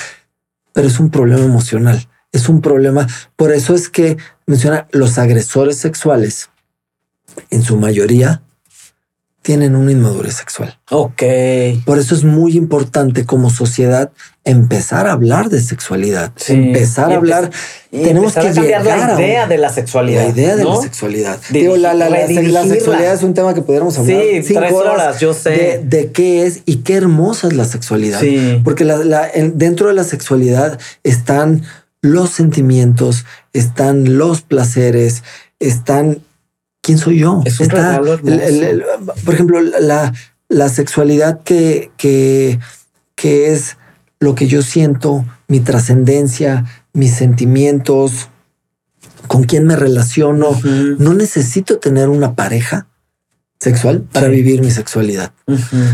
pero 0.74 0.88
es 0.88 1.00
un 1.00 1.10
problema 1.10 1.44
emocional, 1.44 2.08
es 2.32 2.50
un 2.50 2.62
problema. 2.62 3.08
Por 3.36 3.52
eso 3.52 3.76
es 3.76 3.90
que 3.90 4.18
menciona 4.46 4.88
los 4.92 5.18
agresores 5.18 5.78
sexuales, 5.78 6.50
en 7.50 7.64
su 7.64 7.78
mayoría, 7.78 8.44
tienen 9.44 9.76
una 9.76 9.92
inmadurez 9.92 10.36
sexual. 10.36 10.80
Ok. 10.90 11.22
Por 11.86 12.00
eso 12.00 12.16
es 12.16 12.24
muy 12.24 12.56
importante 12.58 13.26
como 13.26 13.50
sociedad 13.50 14.12
empezar 14.46 15.06
a 15.06 15.12
hablar 15.12 15.50
de 15.50 15.62
sexualidad, 15.62 16.32
Sí. 16.38 16.54
empezar 16.54 17.12
a 17.12 17.16
hablar. 17.18 17.52
Tenemos 17.92 18.36
empezar 18.36 18.44
que 18.44 18.50
a 18.50 18.54
cambiar 18.54 18.84
llegar 18.84 19.10
la 19.20 19.22
idea 19.22 19.48
de 19.48 19.58
la 19.58 19.70
sexualidad. 19.70 20.24
la 20.24 20.30
idea 20.30 20.56
de 20.56 20.64
¿no? 20.64 20.76
la 20.76 20.82
sexualidad. 20.82 21.40
Digo, 21.50 21.76
la, 21.76 21.94
la- 21.94 22.10
la- 22.10 22.26
sexualidad 22.28 23.14
es 23.14 23.22
un 23.24 23.34
tema 23.34 23.54
que 23.54 23.62
pudiéramos 23.62 23.98
hablar 24.00 24.18
Sí, 24.22 24.44
cinco 24.44 24.60
tres 24.62 24.74
horas, 24.74 25.20
yo 25.20 25.34
sé. 25.34 25.50
De, 25.50 25.82
de 25.84 26.12
qué 26.14 26.46
es 26.46 26.62
y 26.66 26.78
qué 26.78 26.96
hermosa 26.96 27.48
es 27.48 27.54
la 27.54 27.66
sexualidad. 27.66 28.22
Sí. 28.22 28.62
Porque 28.64 28.86
dentro 29.56 29.90
de 29.90 29.94
la 29.94 30.06
sexualidad 30.06 30.80
están 31.04 31.64
los 32.02 32.30
sentimientos, 32.30 33.26
están 33.52 34.18
los 34.18 34.42
placeres, 34.42 35.24
están 35.60 36.20
quién 36.84 37.00
soy 37.00 37.18
yo. 37.20 37.42
Es 37.46 37.60
un 37.60 37.64
Está 37.68 37.98
regalo 37.98 38.14
el- 38.14 38.40
el- 38.40 38.64
el- 38.64 38.84
por 39.26 39.34
ejemplo, 39.34 39.60
la, 39.62 40.14
la 40.50 40.70
sexualidad 40.70 41.42
que, 41.42 41.90
que, 41.98 42.60
que 43.16 43.52
es 43.52 43.78
lo 44.20 44.36
que 44.36 44.46
yo 44.48 44.62
siento, 44.62 45.26
mi 45.48 45.60
trascendencia, 45.62 46.66
mis 46.94 47.16
sentimientos, 47.16 48.30
con 49.28 49.44
quién 49.46 49.66
me 49.66 49.76
relaciono. 49.76 50.52
No 51.00 51.14
necesito 51.16 51.80
tener 51.80 52.10
una 52.10 52.36
pareja 52.36 52.88
sexual 53.60 54.02
para 54.12 54.28
Sí. 54.28 54.34
vivir 54.34 54.62
mi 54.62 54.70
sexualidad. 54.72 55.32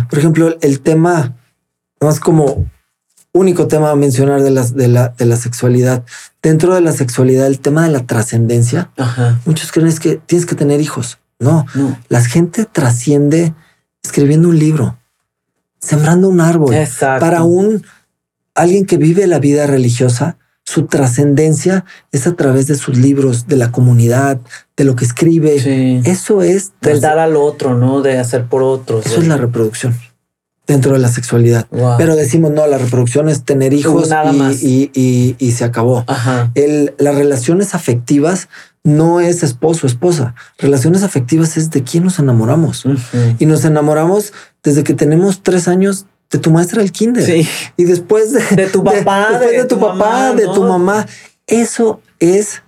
Por 0.09 0.19
ejemplo, 0.19 0.57
el 0.61 0.81
tema, 0.81 1.37
más 2.01 2.19
como 2.19 2.65
único 3.31 3.67
tema 3.67 3.91
a 3.91 3.95
mencionar 3.95 4.41
de, 4.41 4.51
las, 4.51 4.75
de, 4.75 4.87
la, 4.87 5.09
de 5.09 5.25
la 5.25 5.35
sexualidad. 5.37 6.03
Dentro 6.41 6.73
de 6.75 6.81
la 6.81 6.91
sexualidad, 6.91 7.47
el 7.47 7.59
tema 7.59 7.83
de 7.85 7.91
la 7.91 8.05
trascendencia, 8.05 8.91
muchos 9.45 9.71
creen 9.71 9.87
es 9.87 9.99
que 9.99 10.15
tienes 10.25 10.45
que 10.45 10.55
tener 10.55 10.81
hijos. 10.81 11.19
No, 11.39 11.65
No. 11.73 11.97
la 12.09 12.21
gente 12.23 12.65
trasciende 12.65 13.53
escribiendo 14.03 14.49
un 14.49 14.59
libro, 14.59 14.97
sembrando 15.79 16.27
un 16.27 16.41
árbol. 16.41 16.73
Exacto. 16.73 17.25
Para 17.25 17.43
un 17.43 17.85
alguien 18.55 18.85
que 18.85 18.97
vive 18.97 19.25
la 19.27 19.39
vida 19.39 19.65
religiosa, 19.67 20.37
su 20.65 20.85
trascendencia 20.87 21.85
es 22.11 22.27
a 22.27 22.35
través 22.35 22.67
de 22.67 22.75
sus 22.75 22.97
libros, 22.97 23.47
de 23.47 23.55
la 23.55 23.71
comunidad, 23.71 24.39
de 24.75 24.83
lo 24.83 24.95
que 24.95 25.05
escribe. 25.05 25.59
Sí. 25.59 26.01
Eso 26.09 26.41
es 26.41 26.73
Del 26.81 26.99
dar 26.99 27.19
al 27.19 27.35
otro, 27.37 27.75
¿no? 27.77 28.01
De 28.01 28.19
hacer 28.19 28.45
por 28.45 28.61
otros. 28.63 29.05
eso 29.05 29.21
es 29.21 29.27
la 29.27 29.37
reproducción 29.37 29.95
dentro 30.69 30.93
de 30.93 30.99
la 30.99 31.09
sexualidad. 31.09 31.67
Wow. 31.71 31.95
Pero 31.97 32.15
decimos, 32.15 32.51
no, 32.51 32.65
la 32.67 32.77
reproducción 32.77 33.27
es 33.27 33.43
tener 33.43 33.73
hijos 33.73 34.07
Nada 34.09 34.31
y, 34.31 34.37
más. 34.37 34.63
y- 34.63 34.91
y- 34.93 35.35
y 35.39 35.51
se 35.51 35.65
acabó. 35.65 36.05
Ajá. 36.07 36.51
El, 36.55 36.93
las 36.99 37.15
relaciones 37.15 37.73
afectivas 37.75 38.47
no 38.83 39.19
es 39.19 39.41
esposo, 39.43 39.87
esposa. 39.87 40.35
Relaciones 40.59 41.03
afectivas 41.03 41.57
es 41.57 41.71
de 41.71 41.83
quién 41.83 42.03
nos 42.03 42.19
enamoramos. 42.19 42.85
Y 43.39 43.45
nos 43.47 43.65
enamoramos 43.65 44.31
desde 44.63 44.83
que 44.83 44.93
tenemos 44.93 45.41
tres 45.43 45.67
años 45.67 46.05
de 46.31 46.37
tu 46.37 46.51
maestra 46.51 46.81
del 46.81 46.91
kinder. 46.91 47.25
Sí. 47.25 47.47
Y 47.75 47.85
después 47.85 48.31
de, 48.31 48.41
De 48.55 48.67
tu 48.67 48.83
papá, 48.83 49.29
después 49.31 49.49
de 49.51 49.57
de, 49.57 49.63
tu, 49.65 49.75
tu 49.75 49.81
papá, 49.81 49.95
mamá, 49.97 50.33
de 50.33 50.45
¿no? 50.45 50.53
tu 50.53 50.63
mamá. 50.63 51.05
Eso 51.47 51.99
es 52.19 52.61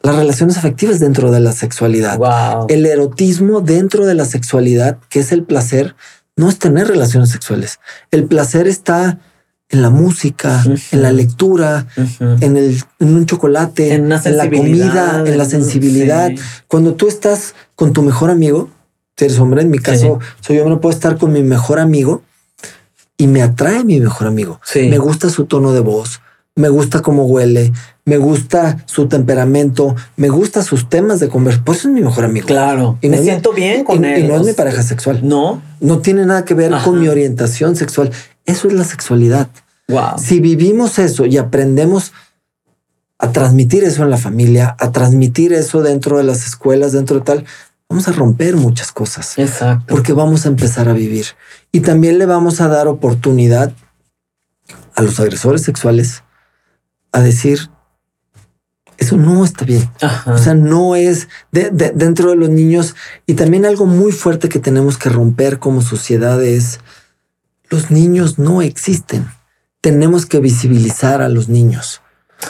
las 0.00 0.14
relaciones 0.14 0.56
afectivas 0.56 1.00
dentro 1.00 1.32
de 1.32 1.40
la 1.40 1.50
sexualidad. 1.52 2.18
Wow. 2.18 2.66
El 2.68 2.86
erotismo 2.86 3.60
dentro 3.60 4.06
de 4.06 4.14
la 4.14 4.24
sexualidad, 4.24 4.98
que 5.08 5.18
es 5.18 5.32
el 5.32 5.42
placer, 5.42 5.96
no 6.38 6.48
es 6.48 6.58
tener 6.58 6.88
relaciones 6.88 7.28
sexuales. 7.28 7.78
El 8.10 8.24
placer 8.24 8.66
está 8.66 9.18
en 9.68 9.82
la 9.82 9.90
música, 9.90 10.64
en 10.92 11.02
la 11.02 11.12
lectura, 11.12 11.86
en, 12.40 12.56
el, 12.56 12.82
en 13.00 13.14
un 13.14 13.26
chocolate, 13.26 13.92
En 13.92 14.08
la 14.08 14.18
comida, 14.50 15.22
en 15.26 15.36
la 15.36 15.44
en- 15.44 15.50
sensibilidad. 15.50 16.30
sí. 16.30 16.36
Cuando 16.68 16.94
tú 16.94 17.06
estás 17.08 17.54
con 17.74 17.92
tu 17.92 18.00
mejor 18.02 18.30
amigo, 18.30 18.70
si 19.16 19.26
eres 19.26 19.38
hombre, 19.38 19.60
en 19.62 19.70
mi 19.70 19.78
caso, 19.78 20.20
soy 20.40 20.58
hombre, 20.60 20.78
puedo 20.78 20.94
estar 20.94 21.18
con 21.18 21.32
mi 21.32 21.42
mejor 21.42 21.80
amigo 21.80 22.22
y 23.18 23.26
me 23.26 23.42
atrae 23.42 23.84
mi 23.84 24.00
mejor 24.00 24.28
amigo. 24.28 24.60
Sí. 24.64 24.88
Me 24.88 24.96
gusta 24.98 25.28
su 25.28 25.44
tono 25.44 25.72
de 25.72 25.80
voz, 25.80 26.20
me 26.58 26.68
gusta 26.68 27.02
cómo 27.02 27.24
huele, 27.26 27.72
me 28.04 28.18
gusta 28.18 28.78
su 28.86 29.06
temperamento, 29.06 29.94
me 30.16 30.28
gusta 30.28 30.62
sus 30.62 30.88
temas 30.88 31.20
de 31.20 31.28
conversación. 31.28 31.64
Por 31.64 31.76
eso 31.76 31.86
es 31.88 31.94
mi 31.94 32.00
mejor 32.00 32.24
amigo. 32.24 32.46
Claro. 32.48 32.98
Y 33.00 33.08
Me 33.08 33.22
siento 33.22 33.52
bien 33.52 33.84
con 33.84 34.04
y, 34.04 34.08
él. 34.08 34.24
y 34.24 34.28
no 34.28 34.34
es 34.36 34.42
mi 34.44 34.52
pareja 34.54 34.82
sexual. 34.82 35.20
No. 35.22 35.62
No 35.78 36.00
tiene 36.00 36.26
nada 36.26 36.44
que 36.44 36.54
ver 36.54 36.74
Ajá. 36.74 36.84
con 36.84 37.00
mi 37.00 37.06
orientación 37.06 37.76
sexual. 37.76 38.10
Eso 38.44 38.66
es 38.66 38.74
la 38.74 38.82
sexualidad. 38.82 39.48
Wow. 39.86 40.18
Si 40.18 40.40
vivimos 40.40 40.98
eso 40.98 41.26
y 41.26 41.38
aprendemos 41.38 42.12
a 43.20 43.30
transmitir 43.30 43.84
eso 43.84 44.02
en 44.02 44.10
la 44.10 44.16
familia, 44.18 44.76
a 44.80 44.90
transmitir 44.90 45.52
eso 45.52 45.82
dentro 45.82 46.18
de 46.18 46.24
las 46.24 46.44
escuelas, 46.46 46.90
dentro 46.92 47.18
de 47.18 47.24
tal, 47.24 47.44
vamos 47.88 48.08
a 48.08 48.12
romper 48.12 48.56
muchas 48.56 48.90
cosas 48.90 49.38
Exacto. 49.38 49.86
porque 49.94 50.12
vamos 50.12 50.44
a 50.44 50.48
empezar 50.48 50.88
a 50.88 50.92
vivir. 50.92 51.26
Y 51.70 51.80
también 51.80 52.18
le 52.18 52.26
vamos 52.26 52.60
a 52.60 52.66
dar 52.68 52.88
oportunidad 52.88 53.72
a 54.96 55.02
los 55.02 55.20
agresores 55.20 55.62
sexuales 55.62 56.22
a 57.18 57.22
decir, 57.22 57.70
eso 58.96 59.16
no 59.16 59.44
está 59.44 59.64
bien. 59.64 59.88
Ajá. 60.00 60.32
O 60.34 60.38
sea, 60.38 60.54
no 60.54 60.96
es 60.96 61.28
de- 61.52 61.70
de- 61.70 61.92
dentro 61.92 62.30
de 62.30 62.36
los 62.36 62.48
niños. 62.48 62.96
Y 63.26 63.34
también 63.34 63.64
algo 63.64 63.86
muy 63.86 64.10
fuerte 64.12 64.48
que 64.48 64.58
tenemos 64.58 64.98
que 64.98 65.08
romper 65.08 65.58
como 65.58 65.82
sociedad 65.82 66.42
es 66.42 66.80
los 67.70 67.90
niños 67.90 68.38
no 68.38 68.60
existen. 68.62 69.28
Tenemos 69.80 70.26
que 70.26 70.40
visibilizar 70.40 71.22
a 71.22 71.28
los 71.28 71.48
niños. 71.48 72.00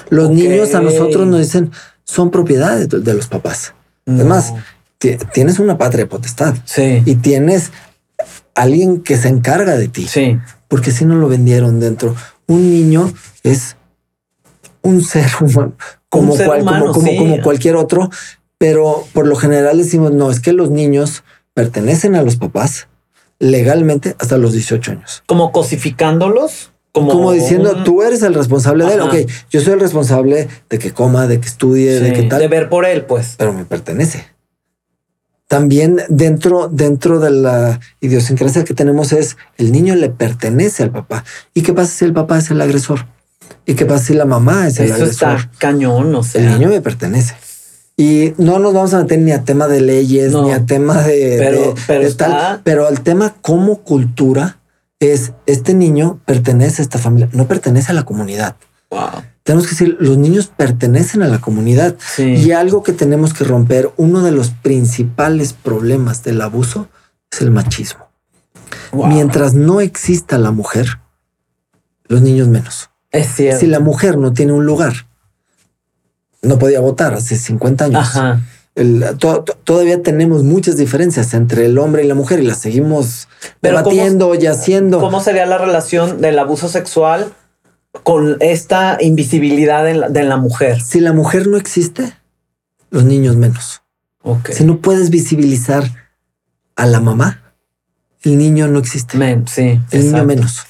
Los 0.09 0.31
niños 0.31 0.75
a 0.75 0.81
nosotros 0.81 1.27
nos 1.27 1.41
dicen 1.41 1.71
son 2.05 2.31
propiedades 2.31 2.89
de, 2.89 3.01
de 3.01 3.15
los 3.15 3.27
papás. 3.27 3.75
No. 4.07 4.15
Además, 4.15 4.55
ti- 4.97 5.19
tienes 5.35 5.59
una 5.59 5.77
patria 5.77 6.09
potestad 6.09 6.55
Sí. 6.65 7.03
y 7.05 7.17
tienes 7.17 7.73
alguien 8.55 9.03
que 9.03 9.17
se 9.19 9.29
encarga 9.29 9.77
de 9.77 9.89
ti 9.89 10.07
Sí. 10.09 10.39
porque 10.69 10.91
si 10.93 11.05
no 11.05 11.15
lo 11.17 11.29
vendieron 11.29 11.79
dentro. 11.81 12.17
Un 12.47 12.71
niño 12.71 13.13
es 13.43 13.77
un 14.89 15.03
ser 15.05 15.27
humano, 15.41 15.75
como, 16.09 16.37
ser 16.37 16.47
cual- 16.47 16.59
como- 16.61 16.71
humano, 16.71 16.93
como, 16.93 17.07
sí. 17.07 17.17
como 17.17 17.43
cualquier 17.43 17.77
otro, 17.77 18.11
pero 18.59 19.05
por 19.13 19.27
lo 19.27 19.37
general 19.37 19.79
decimos, 19.79 20.13
no, 20.13 20.31
es 20.31 20.41
que 20.41 20.53
los 20.53 20.71
niños 20.71 21.23
pertenecen 21.55 22.15
a 22.17 22.23
los 22.23 22.37
papás, 22.37 22.89
legalmente 23.39 24.17
hasta 24.19 24.37
los 24.39 24.53
18 24.53 24.93
años. 24.93 25.23
Como 25.27 25.53
cosificándolos. 25.53 26.73
Como, 26.93 27.31
diciendo, 27.31 27.85
tú 27.85 28.03
eres 28.03 28.23
el 28.23 28.35
responsable 28.35 28.85
de 28.85 28.95
él. 28.95 29.01
Ok, 29.03 29.15
yo 29.51 29.61
soy 29.61 29.75
el 29.75 29.81
responsable 29.81 30.49
de 30.69 30.79
que 30.81 30.93
coma, 30.93 31.29
de 31.29 31.39
que 31.39 31.47
estudie, 31.47 32.01
de 32.01 32.13
que 32.13 32.23
tal. 32.25 32.41
De 32.41 32.49
ver 32.49 32.69
por 32.69 32.85
él, 32.85 33.05
pues. 33.05 33.35
Pero 33.39 33.53
me 33.53 33.65
pertenece. 33.65 34.27
También 35.47 36.01
dentro, 36.09 36.69
dentro 36.69 37.21
de 37.21 37.31
la 37.31 37.81
idiosincrasia 38.01 38.65
que 38.65 38.75
tenemos 38.75 39.13
es 39.13 39.37
el 39.57 39.71
niño 39.71 39.95
le 39.95 40.11
pertenece 40.11 40.83
al 40.83 40.91
papá. 40.91 41.25
¿Y 41.55 41.63
qué 41.63 41.73
pasa 41.73 41.91
si 41.93 42.05
el 42.05 42.13
papá 42.13 42.39
es 42.39 42.51
el 42.51 42.61
agresor? 42.61 43.07
¿Y 43.67 43.75
qué 43.75 43.85
pasa 43.85 44.07
si 44.07 44.15
la 44.15 44.25
mamá 44.25 44.67
es 44.67 44.79
el 44.79 44.87
Eso 44.87 44.95
agresor? 44.95 45.37
Está 45.37 45.51
cañón, 45.59 46.15
o 46.15 46.23
sea. 46.23 46.43
El 46.43 46.59
niño 46.59 46.69
me 46.69 46.81
pertenece. 46.81 47.35
Y 47.97 48.33
no 48.39 48.59
nos 48.61 48.73
vamos 48.73 48.95
a 48.95 49.03
meter 49.03 49.19
ni 49.19 49.33
a 49.33 49.43
tema 49.43 49.67
de 49.67 49.81
leyes, 49.81 50.33
ni 50.33 50.53
a 50.53 50.65
tema 50.65 51.03
de, 51.03 51.37
pero, 51.39 51.75
pero, 51.87 52.15
tal, 52.15 52.61
pero 52.63 52.87
al 52.87 53.01
tema 53.01 53.35
como 53.43 53.83
cultura 53.83 54.61
es 55.01 55.33
este 55.47 55.75
niño 55.75 56.21
pertenece 56.25 56.81
a 56.81 56.85
esta 56.85 56.99
familia, 56.99 57.29
no 57.33 57.49
pertenece 57.49 57.91
a 57.91 57.95
la 57.95 58.05
comunidad. 58.05 58.55
Wow. 58.91 59.25
Tenemos 59.43 59.65
que 59.65 59.71
decir, 59.71 59.97
los 59.99 60.17
niños 60.17 60.53
pertenecen 60.55 61.23
a 61.23 61.27
la 61.27 61.41
comunidad 61.41 61.97
y 62.19 62.53
algo 62.53 62.83
que 62.83 62.93
tenemos 62.93 63.35
que 63.35 63.45
romper, 63.45 63.91
uno 63.97 64.23
de 64.23 64.31
los 64.31 64.51
principales 64.51 65.55
problemas 65.55 66.23
del 66.23 66.41
abuso 66.41 66.89
es 67.33 67.41
el 67.41 67.51
machismo. 67.51 68.09
Mientras 68.93 69.55
no 69.55 69.81
exista 69.81 70.39
la 70.39 70.51
mujer, 70.51 71.01
los 72.09 72.23
niños 72.23 72.49
menos. 72.49 72.91
Es 73.11 73.35
cierto. 73.35 73.61
Si 73.61 73.67
la 73.67 73.81
mujer 73.81 74.19
no 74.19 74.33
tiene 74.33 74.53
un 74.53 74.67
lugar, 74.67 74.93
no 76.43 76.59
podía 76.59 76.81
votar 76.81 77.15
hace 77.15 77.37
50 77.37 77.85
años. 77.87 78.09
todavía 79.65 80.03
tenemos 80.03 80.45
muchas 80.45 80.77
diferencias 80.77 81.35
entre 81.35 81.67
el 81.67 81.79
hombre 81.79 82.05
y 82.05 82.09
la 82.09 82.15
mujer 82.15 82.41
y 82.41 82.47
las 82.47 82.59
seguimos 82.59 83.29
debatiendo 83.63 84.35
y 84.35 84.47
haciendo. 84.47 85.01
¿Cómo 85.01 85.21
sería 85.21 85.47
la 85.47 85.59
relación 85.59 86.21
del 86.21 86.39
abuso 86.39 86.69
sexual 86.69 87.33
con 88.05 88.37
esta 88.41 88.99
invisibilidad 89.01 89.85
de 89.85 90.23
la, 90.23 90.37
mujer? 90.37 90.81
Si 90.81 91.01
la 91.01 91.13
mujer 91.13 91.49
no 91.49 91.57
existe, 91.57 92.15
los 92.91 93.05
niños 93.05 93.37
menos. 93.37 93.83
Si 94.51 94.65
no 94.65 94.79
puedes 94.81 95.11
visibilizar 95.11 95.85
a 96.77 96.87
la 96.87 97.01
mamá, 97.01 97.55
el 98.23 98.37
niño 98.37 98.69
no 98.69 98.79
existe. 98.79 99.19
sí, 99.47 99.81
el 99.91 100.13
niño 100.13 100.25
menos. 100.25 100.67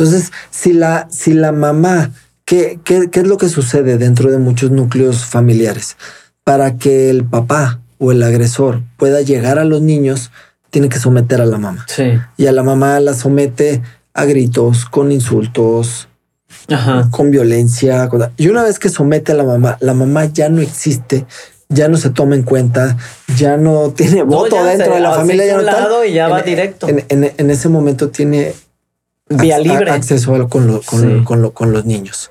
Entonces, 0.00 0.32
si 0.50 0.72
la, 0.72 1.08
si 1.10 1.34
la 1.34 1.52
mamá 1.52 2.10
¿Qué, 2.50 2.80
es 3.12 3.26
lo 3.28 3.38
que 3.38 3.48
sucede 3.48 3.96
dentro 3.96 4.28
de 4.32 4.38
muchos 4.38 4.72
núcleos 4.72 5.24
familiares? 5.24 5.96
Para 6.42 6.78
que 6.78 7.08
el 7.08 7.24
papá 7.24 7.78
o 7.98 8.10
el 8.10 8.24
agresor 8.24 8.82
pueda 8.96 9.20
llegar 9.20 9.60
a 9.60 9.64
los 9.64 9.80
niños, 9.82 10.32
tiene 10.70 10.88
que 10.88 10.98
someter 10.98 11.40
a 11.40 11.46
la 11.46 11.58
mamá. 11.58 11.86
Sí. 11.86 12.18
Y 12.36 12.46
a 12.48 12.52
la 12.52 12.64
mamá 12.64 12.98
la 12.98 13.14
somete 13.14 13.82
a 14.14 14.24
gritos, 14.24 14.84
con 14.84 15.12
insultos, 15.12 16.08
con 17.12 17.30
violencia. 17.30 18.08
Y 18.36 18.48
una 18.48 18.64
vez 18.64 18.80
que 18.80 18.88
somete 18.88 19.30
a 19.30 19.36
la 19.36 19.44
mamá, 19.44 19.76
la 19.78 19.94
mamá 19.94 20.24
ya 20.24 20.48
no 20.48 20.60
existe, 20.60 21.26
ya 21.68 21.86
no 21.86 21.98
se 21.98 22.10
toma 22.10 22.34
en 22.34 22.42
cuenta, 22.42 22.96
ya 23.36 23.58
no 23.58 23.92
tiene 23.92 24.24
voto 24.24 24.64
dentro 24.64 24.92
de 24.92 25.00
la 25.00 25.14
familia. 25.14 25.46
Ya 25.46 25.62
lado 25.62 26.04
y 26.04 26.14
ya 26.14 26.26
va 26.26 26.42
directo. 26.42 26.88
En, 26.88 27.50
ese 27.50 27.68
momento 27.68 28.08
tiene 28.08 28.54
vía 29.30 29.58
libre 29.58 29.90
acceso 29.90 30.48
con, 30.48 30.82
con 31.24 31.72
los 31.72 31.84
niños. 31.86 32.30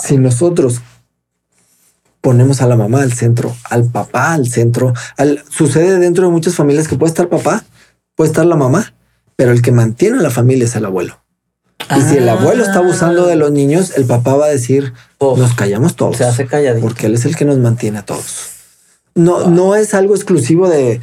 Si 0.00 0.16
nosotros 0.16 0.80
ponemos 2.20 2.60
a 2.62 2.66
la 2.66 2.76
mamá 2.76 3.02
al 3.02 3.12
centro, 3.12 3.54
al 3.70 3.84
papá 3.84 4.32
al 4.32 4.48
centro, 4.48 4.94
al, 5.16 5.44
sucede 5.48 5.98
dentro 5.98 6.24
de 6.26 6.32
muchas 6.32 6.54
familias 6.54 6.88
que 6.88 6.96
puede 6.96 7.10
estar 7.10 7.28
papá, 7.28 7.64
puede 8.16 8.30
estar 8.30 8.46
la 8.46 8.56
mamá, 8.56 8.94
pero 9.36 9.52
el 9.52 9.62
que 9.62 9.70
mantiene 9.72 10.18
a 10.18 10.22
la 10.22 10.30
familia 10.30 10.64
es 10.64 10.74
el 10.74 10.86
abuelo. 10.86 11.20
Y 11.96 12.00
si 12.00 12.16
el 12.16 12.28
abuelo 12.28 12.64
está 12.64 12.78
abusando 12.78 13.26
de 13.26 13.36
los 13.36 13.52
niños, 13.52 13.92
el 13.96 14.06
papá 14.06 14.34
va 14.34 14.46
a 14.46 14.48
decir, 14.48 14.92
nos 15.20 15.54
callamos 15.54 15.94
todos. 15.94 16.16
Se 16.16 16.24
hace 16.24 16.46
calladito. 16.46 16.84
Porque 16.84 17.06
él 17.06 17.14
es 17.14 17.24
el 17.26 17.36
que 17.36 17.44
nos 17.44 17.58
mantiene 17.58 17.98
a 17.98 18.04
todos. 18.04 18.55
No, 19.16 19.50
no 19.50 19.74
es 19.74 19.94
algo 19.94 20.14
exclusivo 20.14 20.68
de, 20.68 21.00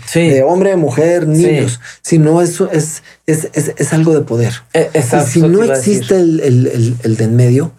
hombre, 0.48 0.78
mujer, 0.78 1.28
niños, 1.28 1.82
sino 2.02 2.42
eso 2.42 2.70
es, 2.72 3.04
es, 3.26 3.50
es, 3.54 3.92
algo 3.94 4.14
de 4.14 4.22
poder. 4.22 4.54
E, 4.74 4.90
y 4.94 5.28
si 5.28 5.42
no 5.42 5.64
existe 5.64 6.20
el, 6.20 6.40
el, 6.40 6.96
el 7.04 7.18
de 7.18 7.24
en 7.24 7.36
medio, 7.36 7.72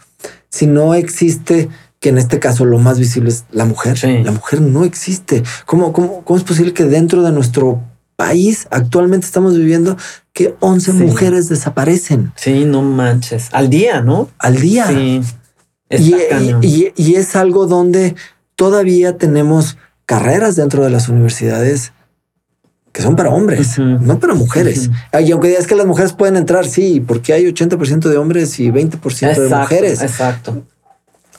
si 0.50 0.66
no 0.66 0.94
existe, 0.94 1.68
que 2.04 2.10
en 2.10 2.18
este 2.18 2.38
caso 2.38 2.66
lo 2.66 2.78
más 2.78 2.98
visible 2.98 3.30
es 3.30 3.44
la 3.50 3.64
mujer, 3.64 3.98
la 4.24 4.30
mujer 4.30 4.60
no 4.60 4.84
existe. 4.84 5.42
¿Cómo, 5.64 5.94
cómo, 5.94 6.22
cómo 6.22 6.38
es 6.38 6.44
posible 6.44 6.74
que 6.74 6.84
dentro 6.84 7.22
de 7.22 7.32
nuestro 7.32 7.80
país 8.16 8.68
actualmente 8.70 9.24
estamos 9.24 9.56
viviendo 9.56 9.96
que 10.34 10.54
11 10.60 10.92
mujeres 10.92 11.48
desaparecen? 11.48 12.32
Sí, 12.36 12.66
no 12.66 12.82
manches. 12.82 13.48
Al 13.52 13.70
día, 13.70 14.02
¿no? 14.02 14.28
Al 14.38 14.60
día. 14.60 14.86
Sí. 14.86 15.22
Y, 15.88 16.92
y, 16.94 17.14
es 17.14 17.36
algo 17.36 17.66
donde 17.66 18.14
todavía 18.54 19.16
tenemos 19.16 19.78
carreras 20.06 20.56
dentro 20.56 20.82
de 20.84 20.90
las 20.90 21.08
universidades 21.08 21.92
que 22.94 23.02
son 23.02 23.16
para 23.16 23.30
hombres, 23.30 23.76
no 23.76 24.20
para 24.20 24.34
mujeres. 24.34 24.88
Y 25.20 25.32
aunque 25.32 25.48
digas 25.48 25.66
que 25.66 25.74
las 25.74 25.84
mujeres 25.84 26.12
pueden 26.12 26.36
entrar, 26.36 26.64
sí, 26.64 27.02
porque 27.04 27.32
hay 27.32 27.44
80% 27.44 28.08
de 28.08 28.16
hombres 28.16 28.60
y 28.60 28.70
20% 28.70 29.36
de 29.36 29.48
mujeres. 29.48 30.00
Exacto. 30.00 30.62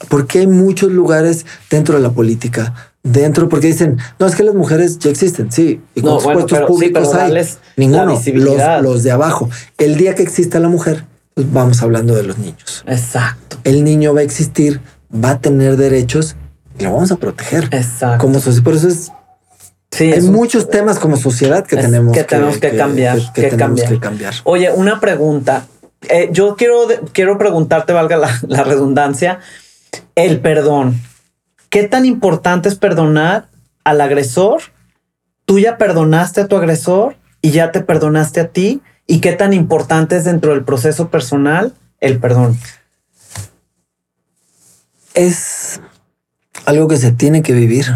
Porque 0.10 0.40
hay 0.40 0.48
muchos 0.48 0.92
lugares 0.92 1.46
dentro 1.70 1.96
de 1.96 2.02
la 2.02 2.10
política, 2.10 2.74
dentro, 3.04 3.48
porque 3.48 3.68
dicen, 3.68 3.98
no, 4.20 4.28
es 4.28 4.36
que 4.36 4.44
las 4.44 4.54
mujeres 4.54 5.00
ya 5.00 5.10
existen, 5.10 5.50
sí. 5.50 5.80
Y 5.96 6.02
no, 6.02 6.18
puestos 6.18 6.60
públicos 6.68 7.14
hay, 7.14 7.32
ninguno, 7.78 8.20
los, 8.34 8.82
los, 8.84 9.04
de 9.04 9.12
abajo. 9.12 9.50
El 9.78 9.96
día 9.96 10.14
que 10.14 10.24
exista 10.24 10.60
la 10.60 10.68
mujer, 10.68 11.06
pues 11.36 11.50
vamos 11.54 11.82
hablando 11.82 12.16
de 12.16 12.24
los 12.24 12.38
niños. 12.38 12.84
Exacto. 12.86 13.60
El 13.64 13.86
niño 13.86 14.14
va 14.14 14.20
a 14.20 14.24
existir, 14.24 14.82
va 15.10 15.30
a 15.32 15.40
tener 15.40 15.78
derechos 15.78 16.36
lo 16.80 16.94
vamos 16.94 17.12
a 17.12 17.16
proteger. 17.18 17.66
Exacto. 17.72 18.26
Como 18.26 18.40
por 18.40 18.74
eso 18.74 18.88
es 18.88 19.12
hay 20.00 20.22
muchos 20.22 20.70
temas 20.70 21.00
como 21.00 21.18
sociedad 21.18 21.66
que 21.66 21.78
tenemos 21.78 22.16
que, 22.16 22.24
tenemos 22.24 22.58
que, 22.58 22.76
cambiar, 22.76 23.18
que, 23.34 23.50
cambiar. 24.00 24.34
Oye, 24.44 24.72
una 24.72 25.00
pregunta. 25.00 25.68
Eh, 26.10 26.30
yo 26.32 26.56
quiero, 26.56 26.88
quiero 27.14 27.38
preguntarte, 27.38 27.94
valga 27.94 28.18
la, 28.18 28.64
redundancia, 28.64 29.40
el 30.16 30.40
perdón. 30.40 31.00
¿Qué 31.70 31.84
tan 31.88 32.06
importante 32.06 32.70
es 32.70 32.76
perdonar 32.76 33.48
al 33.84 34.02
agresor? 34.02 34.62
Tú 35.46 35.60
ya 35.60 35.78
perdonaste 35.78 36.42
a 36.42 36.48
tu 36.48 36.58
agresor 36.58 37.16
y 37.42 37.52
ya 37.52 37.72
te 37.72 37.82
perdonaste 37.82 38.40
a 38.40 38.48
ti. 38.50 38.82
¿Y 39.08 39.22
qué 39.22 39.34
tan 39.34 39.54
importante 39.54 40.18
es 40.18 40.26
dentro 40.26 40.52
del 40.52 40.64
proceso 40.64 41.10
personal 41.10 41.74
el 42.00 42.20
perdón? 42.20 42.58
Es 45.14 45.80
algo 46.66 46.88
que 46.88 46.98
se 46.98 47.12
tiene 47.12 47.42
que 47.42 47.54
vivir 47.54 47.88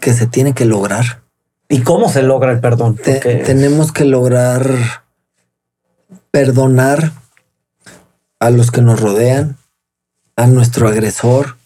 que 0.00 0.14
se 0.14 0.26
tiene 0.26 0.54
que 0.54 0.64
lograr. 0.64 1.22
¿Y 1.68 1.82
cómo 1.82 2.08
se 2.08 2.22
logra 2.22 2.50
el 2.50 2.60
perdón? 2.60 2.96
tenemos 2.96 3.92
que 3.92 4.04
lograr 4.04 4.68
perdonar 6.32 7.12
a 8.40 8.50
los 8.50 8.70
que 8.70 8.80
nos 8.80 8.98
rodean, 8.98 9.56
a 10.34 10.46
nuestro 10.46 10.88
agresor. 10.88 11.56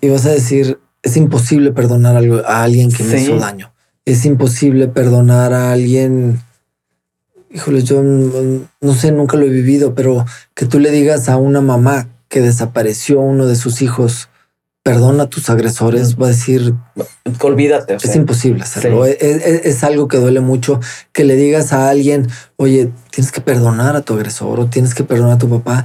Y 0.00 0.08
vas 0.08 0.26
a 0.26 0.30
decir, 0.30 0.80
es 1.02 1.16
imposible 1.16 1.72
perdonar 1.72 2.16
a 2.16 2.62
alguien 2.62 2.90
que 2.90 3.04
me 3.04 3.20
hizo 3.20 3.36
daño. 3.36 3.72
Es 4.04 4.24
imposible 4.24 4.88
perdonar 4.88 5.52
a 5.52 5.72
alguien. 5.72 6.40
Híjole, 7.50 7.82
yo 7.82 8.02
no 8.02 8.94
sé, 8.94 9.12
nunca 9.12 9.36
lo 9.36 9.44
he 9.44 9.50
vivido, 9.50 9.94
pero 9.94 10.24
que 10.54 10.66
tú 10.66 10.80
le 10.80 10.90
digas 10.90 11.28
a 11.28 11.36
una 11.36 11.60
mamá 11.60 12.08
que 12.28 12.40
desapareció 12.40 13.20
uno 13.20 13.46
de 13.46 13.56
sus 13.56 13.82
hijos 13.82 14.28
perdona 14.88 15.24
a 15.24 15.26
tus 15.28 15.50
agresores, 15.50 16.16
va 16.18 16.26
a 16.26 16.30
decir, 16.30 16.74
olvídate. 17.42 17.96
Es 17.96 18.16
imposible 18.16 18.62
hacerlo. 18.62 19.04
Es, 19.04 19.84
algo 19.84 20.08
que 20.08 20.16
duele 20.16 20.40
mucho 20.40 20.80
que 21.12 21.24
le 21.24 21.36
digas 21.36 21.74
a 21.74 21.90
alguien, 21.90 22.26
oye, 22.56 22.90
tienes 23.10 23.30
que 23.30 23.42
perdonar 23.42 23.96
a 23.96 24.00
tu 24.00 24.14
agresor 24.14 24.60
o 24.60 24.66
tienes 24.66 24.94
que 24.94 25.04
perdonar 25.04 25.34
a 25.34 25.38
tu 25.38 25.50
papá. 25.50 25.84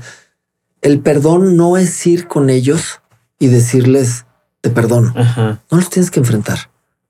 El 0.82 1.02
perdón 1.02 1.58
no 1.58 1.76
es 1.76 2.08
ir 2.08 2.30
con 2.30 2.50
ellos 2.50 3.02
y 3.40 3.48
decirles, 3.48 4.26
te 4.62 4.70
perdono. 4.70 5.14
No 5.70 5.78
los 5.78 5.90
tienes 5.90 6.10
que 6.10 6.22
enfrentar. 6.22 6.70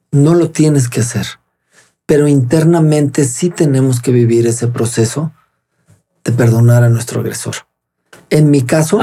No 0.10 0.34
lo 0.34 0.49
tienes 0.49 0.89
que 0.89 1.01
hacer. 1.01 1.27
Pero 2.07 2.27
internamente 2.27 3.23
sí 3.23 3.51
tenemos 3.51 4.01
que 4.01 4.11
vivir 4.11 4.47
ese 4.47 4.68
proceso 4.68 5.31
de 6.23 6.31
perdonar 6.31 6.84
a 6.84 6.89
nuestro 6.89 7.22
agresor. 7.22 7.55
En 8.34 8.49
mi 8.49 8.64
caso, 8.64 8.99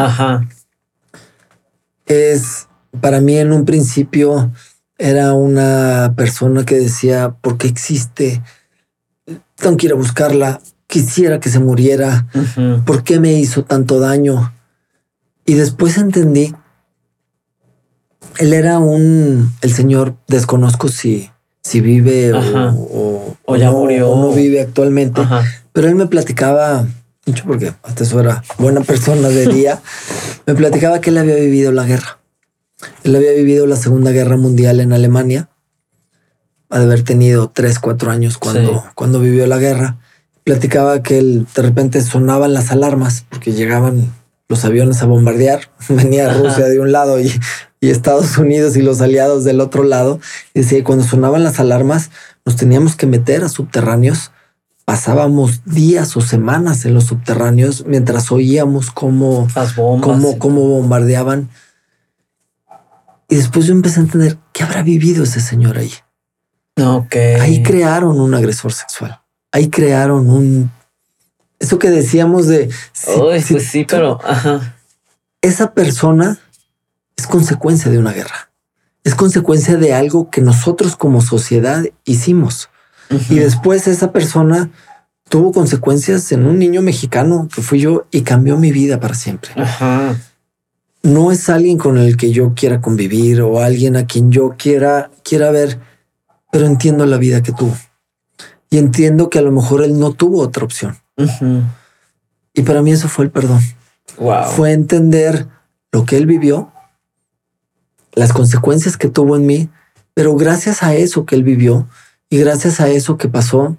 es 2.06 2.66
para 3.00 3.20
mí 3.20 3.36
en 3.36 3.52
un 3.52 3.64
principio 3.64 4.50
era 4.98 5.34
una 5.34 6.14
persona 6.16 6.64
que 6.64 6.74
decía, 6.74 7.36
¿por 7.40 7.56
qué 7.56 7.68
existe? 7.68 8.42
Tengo 9.54 9.76
que 9.76 9.86
ir 9.86 9.92
a 9.92 9.94
buscarla. 9.94 10.60
Quisiera 10.88 11.38
que 11.38 11.48
se 11.48 11.60
muriera. 11.60 12.26
¿Por 12.84 13.04
qué 13.04 13.20
me 13.20 13.34
hizo 13.34 13.62
tanto 13.62 14.00
daño? 14.00 14.52
Y 15.46 15.54
después 15.54 15.96
entendí, 15.96 16.52
él 18.38 18.52
era 18.52 18.80
un, 18.80 19.54
el 19.60 19.72
señor, 19.72 20.16
desconozco 20.26 20.88
si, 20.88 21.30
si 21.62 21.80
vive 21.80 22.32
o, 22.32 23.36
o, 23.44 23.56
ya 23.56 23.70
murió, 23.70 24.10
o 24.10 24.20
no 24.20 24.34
vive 24.34 24.60
actualmente. 24.60 25.22
Pero 25.72 25.86
él 25.86 25.94
me 25.94 26.06
platicaba 26.06 26.84
mucho 27.30 27.44
porque 27.46 27.72
hasta 27.82 28.04
eso 28.04 28.20
era 28.20 28.42
buena 28.58 28.80
persona 28.80 29.28
de 29.28 29.46
día. 29.46 29.80
me 30.46 30.54
platicaba 30.54 31.00
que 31.00 31.10
él 31.10 31.18
había 31.18 31.36
vivido 31.36 31.72
la 31.72 31.84
guerra. 31.84 32.18
Él 33.04 33.14
había 33.16 33.32
vivido 33.32 33.66
la 33.66 33.76
Segunda 33.76 34.10
Guerra 34.10 34.36
Mundial 34.36 34.80
en 34.80 34.92
Alemania. 34.92 35.48
Ha 36.70 36.78
de 36.78 36.84
haber 36.84 37.02
tenido 37.02 37.50
tres, 37.50 37.78
cuatro 37.78 38.10
años 38.10 38.38
cuando, 38.38 38.84
cuando 38.94 39.20
vivió 39.20 39.46
la 39.46 39.58
guerra. 39.58 39.98
Platicaba 40.44 41.02
que 41.02 41.18
él 41.18 41.46
de 41.54 41.62
repente 41.62 42.00
sonaban 42.00 42.54
las 42.54 42.70
alarmas 42.70 43.24
porque 43.28 43.52
llegaban 43.52 44.12
los 44.48 44.64
aviones 44.64 45.02
a 45.02 45.06
bombardear. 45.06 45.70
Venía 45.88 46.32
Rusia 46.32 46.66
de 46.66 46.80
un 46.80 46.92
lado 46.92 47.20
y, 47.20 47.32
Estados 47.80 48.36
Unidos 48.36 48.76
y 48.76 48.82
los 48.82 49.00
aliados 49.00 49.44
del 49.44 49.60
otro 49.60 49.84
lado. 49.84 50.20
Y 50.54 50.60
decía, 50.60 50.84
cuando 50.84 51.04
sonaban 51.04 51.44
las 51.44 51.60
alarmas, 51.60 52.10
nos 52.44 52.56
teníamos 52.56 52.94
que 52.94 53.06
meter 53.06 53.42
a 53.42 53.48
subterráneos. 53.48 54.32
Pasábamos 54.90 55.62
días 55.64 56.16
o 56.16 56.20
semanas 56.20 56.84
en 56.84 56.94
los 56.94 57.04
subterráneos 57.04 57.84
mientras 57.86 58.32
oíamos 58.32 58.90
cómo, 58.90 59.46
cómo, 59.76 60.36
cómo 60.40 60.62
bombardeaban. 60.62 61.48
Y 63.28 63.36
después 63.36 63.66
yo 63.66 63.72
empecé 63.72 64.00
a 64.00 64.02
entender 64.02 64.36
qué 64.52 64.64
habrá 64.64 64.82
vivido 64.82 65.22
ese 65.22 65.40
señor 65.40 65.78
ahí. 65.78 65.92
Okay. 66.76 67.34
Ahí 67.34 67.62
crearon 67.62 68.18
un 68.18 68.34
agresor 68.34 68.72
sexual. 68.72 69.20
Ahí 69.52 69.70
crearon 69.70 70.28
un 70.28 70.72
eso 71.60 71.78
que 71.78 71.90
decíamos 71.90 72.48
de. 72.48 72.68
pues 73.48 73.68
sí, 73.68 73.84
pero. 73.84 74.18
Ajá. 74.24 74.74
Esa 75.40 75.72
persona 75.72 76.40
es 77.14 77.28
consecuencia 77.28 77.92
de 77.92 77.98
una 77.98 78.12
guerra. 78.12 78.50
Es 79.04 79.14
consecuencia 79.14 79.76
de 79.76 79.94
algo 79.94 80.30
que 80.30 80.40
nosotros 80.40 80.96
como 80.96 81.22
sociedad 81.22 81.84
hicimos. 82.04 82.69
Y 83.28 83.36
después 83.36 83.88
esa 83.88 84.12
persona 84.12 84.70
tuvo 85.28 85.52
consecuencias 85.52 86.30
en 86.32 86.46
un 86.46 86.58
niño 86.58 86.82
mexicano 86.82 87.48
que 87.52 87.62
fui 87.62 87.80
yo 87.80 88.06
y 88.10 88.22
cambió 88.22 88.56
mi 88.56 88.72
vida 88.72 89.00
para 89.00 89.14
siempre. 89.14 89.50
Ajá. 89.56 90.16
No 91.02 91.32
es 91.32 91.48
alguien 91.48 91.78
con 91.78 91.98
el 91.98 92.16
que 92.16 92.30
yo 92.30 92.54
quiera 92.54 92.80
convivir 92.80 93.40
o 93.40 93.60
alguien 93.60 93.96
a 93.96 94.06
quien 94.06 94.30
yo 94.30 94.54
quiera, 94.58 95.10
quiera 95.22 95.50
ver, 95.50 95.80
pero 96.52 96.66
entiendo 96.66 97.06
la 97.06 97.16
vida 97.16 97.42
que 97.42 97.52
tuvo. 97.52 97.76
Y 98.68 98.78
entiendo 98.78 99.30
que 99.30 99.38
a 99.38 99.42
lo 99.42 99.50
mejor 99.50 99.82
él 99.82 99.98
no 99.98 100.12
tuvo 100.12 100.40
otra 100.42 100.64
opción. 100.64 100.96
Y 102.54 102.62
para 102.62 102.82
mí 102.82 102.92
eso 102.92 103.08
fue 103.08 103.24
el 103.24 103.30
perdón. 103.30 103.60
Fue 104.54 104.72
entender 104.72 105.48
lo 105.92 106.04
que 106.04 106.16
él 106.16 106.26
vivió, 106.26 106.70
las 108.12 108.32
consecuencias 108.32 108.96
que 108.96 109.08
tuvo 109.08 109.36
en 109.36 109.46
mí, 109.46 109.70
pero 110.14 110.36
gracias 110.36 110.82
a 110.82 110.94
eso 110.94 111.24
que 111.24 111.34
él 111.34 111.42
vivió 111.42 111.88
y 112.30 112.38
gracias 112.38 112.80
a 112.80 112.88
eso 112.88 113.18
que 113.18 113.28
pasó, 113.28 113.76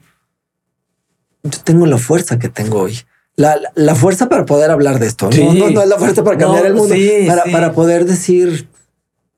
yo 1.44 1.60
tengo 1.64 1.88
la 1.88 1.98
fuerza 1.98 2.38
que 2.38 2.50
tengo 2.50 2.82
hoy. 2.82 3.00
La, 3.36 3.96
fuerza 3.96 4.30
para 4.30 4.46
poder 4.46 4.70
hablar 4.70 5.00
de 5.00 5.08
esto. 5.08 5.30
No, 5.32 5.54
no, 5.54 5.82
es 5.82 5.88
la 5.88 5.98
fuerza 5.98 6.24
para 6.24 6.38
cambiar 6.38 6.68
el 6.68 6.76
mundo, 6.76 6.94
para, 7.26 7.46
para, 7.46 7.74
poder 7.74 8.06
decir, 8.06 8.70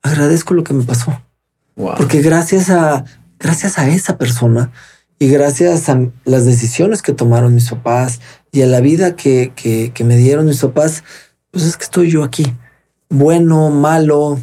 agradezco 0.02 0.54
lo 0.54 0.66
que 0.66 0.74
me 0.74 0.84
pasó. 0.84 1.22
Porque 1.76 2.22
gracias 2.22 2.70
a, 2.70 3.06
gracias 3.40 3.80
a 3.80 3.88
esa 3.88 4.18
persona, 4.18 4.72
y 5.24 5.30
gracias 5.30 5.88
a 5.88 6.02
las 6.26 6.46
decisiones 6.46 7.02
que 7.02 7.14
tomaron 7.14 7.56
mis 7.56 7.70
papás 7.70 8.20
y 8.52 8.62
a 8.62 8.68
la 8.68 8.82
vida 8.82 9.16
que, 9.16 9.54
que, 9.56 10.04
me 10.04 10.18
dieron 10.18 10.48
mis 10.48 10.60
papás, 10.60 11.06
pues 11.50 11.64
es 11.64 11.78
que 11.78 11.86
estoy 11.86 12.12
yo 12.12 12.26
aquí. 12.26 12.54
Bueno, 13.08 13.70
malo, 13.70 14.38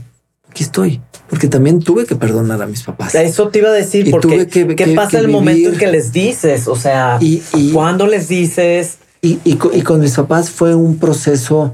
aquí 0.49 0.63
estoy. 0.63 1.03
Porque 1.31 1.47
también 1.47 1.79
tuve 1.79 2.07
que 2.07 2.17
perdonar 2.17 2.61
a 2.61 2.67
mis 2.67 2.83
papás. 2.83 3.15
Eso 3.15 3.49
te 3.49 3.61
iba 3.61 3.69
a 3.69 3.73
decir, 3.73 4.11
porque 4.11 4.49
¿qué 4.49 4.95
pasa 4.97 5.21
el 5.21 5.29
momento 5.29 5.69
en 5.71 5.79
que 5.79 5.87
les 5.87 6.13
dices? 6.13 6.67
O 6.67 6.75
sea, 6.75 7.19
y, 7.21 7.41
¿cuándo 7.73 8.09
les 8.09 8.27
dices? 8.27 8.99
Y, 9.23 9.39
y, 9.45 9.55
con, 9.55 10.01
mis 10.01 10.17
papás 10.17 10.51
fue 10.51 10.75
un 10.75 10.99
proceso. 10.99 11.73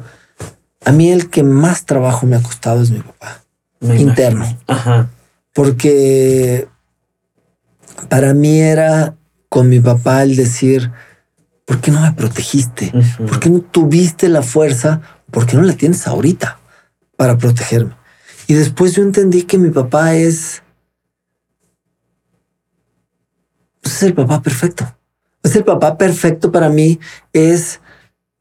A 0.84 0.92
mí 0.92 1.10
el 1.10 1.30
que 1.30 1.42
más 1.42 1.86
trabajo 1.86 2.26
me 2.26 2.36
ha 2.36 2.42
costado 2.42 2.82
es 2.82 2.90
mi 2.90 3.00
papá. 3.00 3.42
interno. 3.80 4.46
Ajá. 4.66 5.08
Porque 5.54 6.68
para 8.10 8.34
mí 8.34 8.60
era 8.60 9.14
con 9.48 9.70
mi 9.70 9.80
papá 9.80 10.22
el 10.22 10.36
decir, 10.36 10.92
¿por 11.64 11.80
qué 11.80 11.90
no 11.90 12.02
me 12.02 12.12
protegiste? 12.12 12.92
¿Por 13.26 13.40
qué 13.40 13.48
no 13.48 13.60
tuviste 13.60 14.28
la 14.28 14.42
fuerza? 14.42 15.00
¿Por 15.30 15.46
qué 15.46 15.56
no 15.56 15.62
la 15.62 15.72
tienes 15.72 16.06
ahorita 16.06 16.58
para 17.16 17.38
protegerme? 17.38 17.94
Y 18.46 18.54
después 18.54 18.94
yo 18.94 19.02
entendí 19.02 19.42
que 19.42 19.58
mi 19.58 19.70
papá 19.70 20.14
es, 20.14 20.62
es 23.82 24.02
el 24.02 24.14
papá 24.14 24.42
perfecto. 24.42 24.96
Es 25.42 25.56
el 25.56 25.64
papá 25.64 25.98
perfecto 25.98 26.52
para 26.52 26.68
mí. 26.68 27.00
Es, 27.32 27.80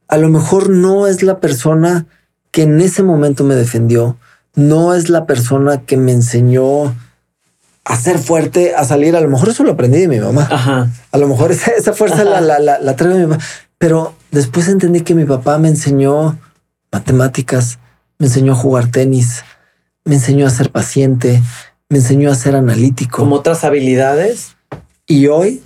a 0.07 0.17
lo 0.17 0.29
mejor 0.29 0.69
no 0.69 1.07
es 1.07 1.23
la 1.23 1.39
persona 1.39 2.05
que 2.51 2.63
en 2.63 2.81
ese 2.81 3.03
momento 3.03 3.43
me 3.43 3.55
defendió. 3.55 4.17
No 4.55 4.93
es 4.93 5.09
la 5.09 5.25
persona 5.25 5.81
que 5.81 5.97
me 5.97 6.11
enseñó 6.11 6.95
a 7.83 7.95
ser 7.95 8.19
fuerte, 8.19 8.75
a 8.75 8.83
salir. 8.85 9.15
A 9.15 9.21
lo 9.21 9.29
mejor 9.29 9.49
eso 9.49 9.63
lo 9.63 9.71
aprendí 9.71 9.99
de 9.99 10.07
mi 10.07 10.19
mamá. 10.19 10.47
Ajá. 10.49 10.89
A 11.11 11.17
lo 11.17 11.27
mejor 11.27 11.51
esa, 11.51 11.93
fuerza 11.93 12.23
la, 12.23 12.41
la, 12.41 12.59
la, 12.59 12.93
de 12.93 13.05
mi 13.15 13.27
mamá. 13.27 13.39
Pero 13.77 14.15
después 14.31 14.67
entendí 14.67 15.01
que 15.01 15.15
mi 15.15 15.25
papá 15.25 15.57
me 15.57 15.67
enseñó 15.67 16.37
matemáticas, 16.91 17.79
me 18.17 18.27
enseñó 18.27 18.53
a 18.53 18.55
jugar 18.55 18.87
tenis, 18.87 19.43
me 20.05 20.15
enseñó 20.15 20.47
a 20.47 20.49
ser 20.49 20.71
paciente, 20.71 21.41
me 21.89 21.97
enseñó 21.97 22.31
a 22.31 22.35
ser 22.35 22.55
analítico. 22.55 23.17
Como 23.17 23.35
otras 23.35 23.63
habilidades. 23.63 24.55
Y 25.07 25.27
hoy. 25.27 25.63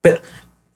Pero, 0.00 0.20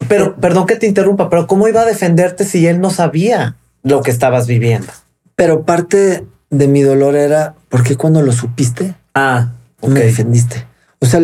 pero, 0.09 0.37
perdón 0.37 0.67
que 0.67 0.77
te 0.77 0.87
interrumpa, 0.87 1.29
pero 1.29 1.47
¿cómo 1.47 1.69
iba 1.69 1.83
a 1.83 1.87
defenderte 1.87 2.45
si 2.45 2.67
él 2.67 2.81
no 2.81 2.91
sabía 2.91 3.57
lo 3.83 4.03
que 4.03 4.11
estabas 4.11 4.47
viviendo? 4.47 4.93
Pero 5.37 5.65
parte 5.65 6.27
de 6.51 6.69
mi 6.69 6.83
dolor 6.83 7.17
era, 7.17 7.55
¿por 7.69 7.83
qué 7.83 7.97
cuando 7.97 8.23
lo 8.23 8.33
supiste? 8.33 8.95
Ah 9.15 9.51
me 9.89 10.01
defendiste. 10.01 10.67
O 11.01 11.07
sea, 11.07 11.21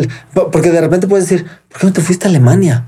porque 0.52 0.70
de 0.70 0.80
repente 0.80 1.06
puedes 1.06 1.28
decir, 1.28 1.46
¿por 1.68 1.80
qué 1.80 1.86
no 1.86 1.92
te 1.92 2.00
fuiste 2.00 2.26
a 2.26 2.30
Alemania? 2.30 2.86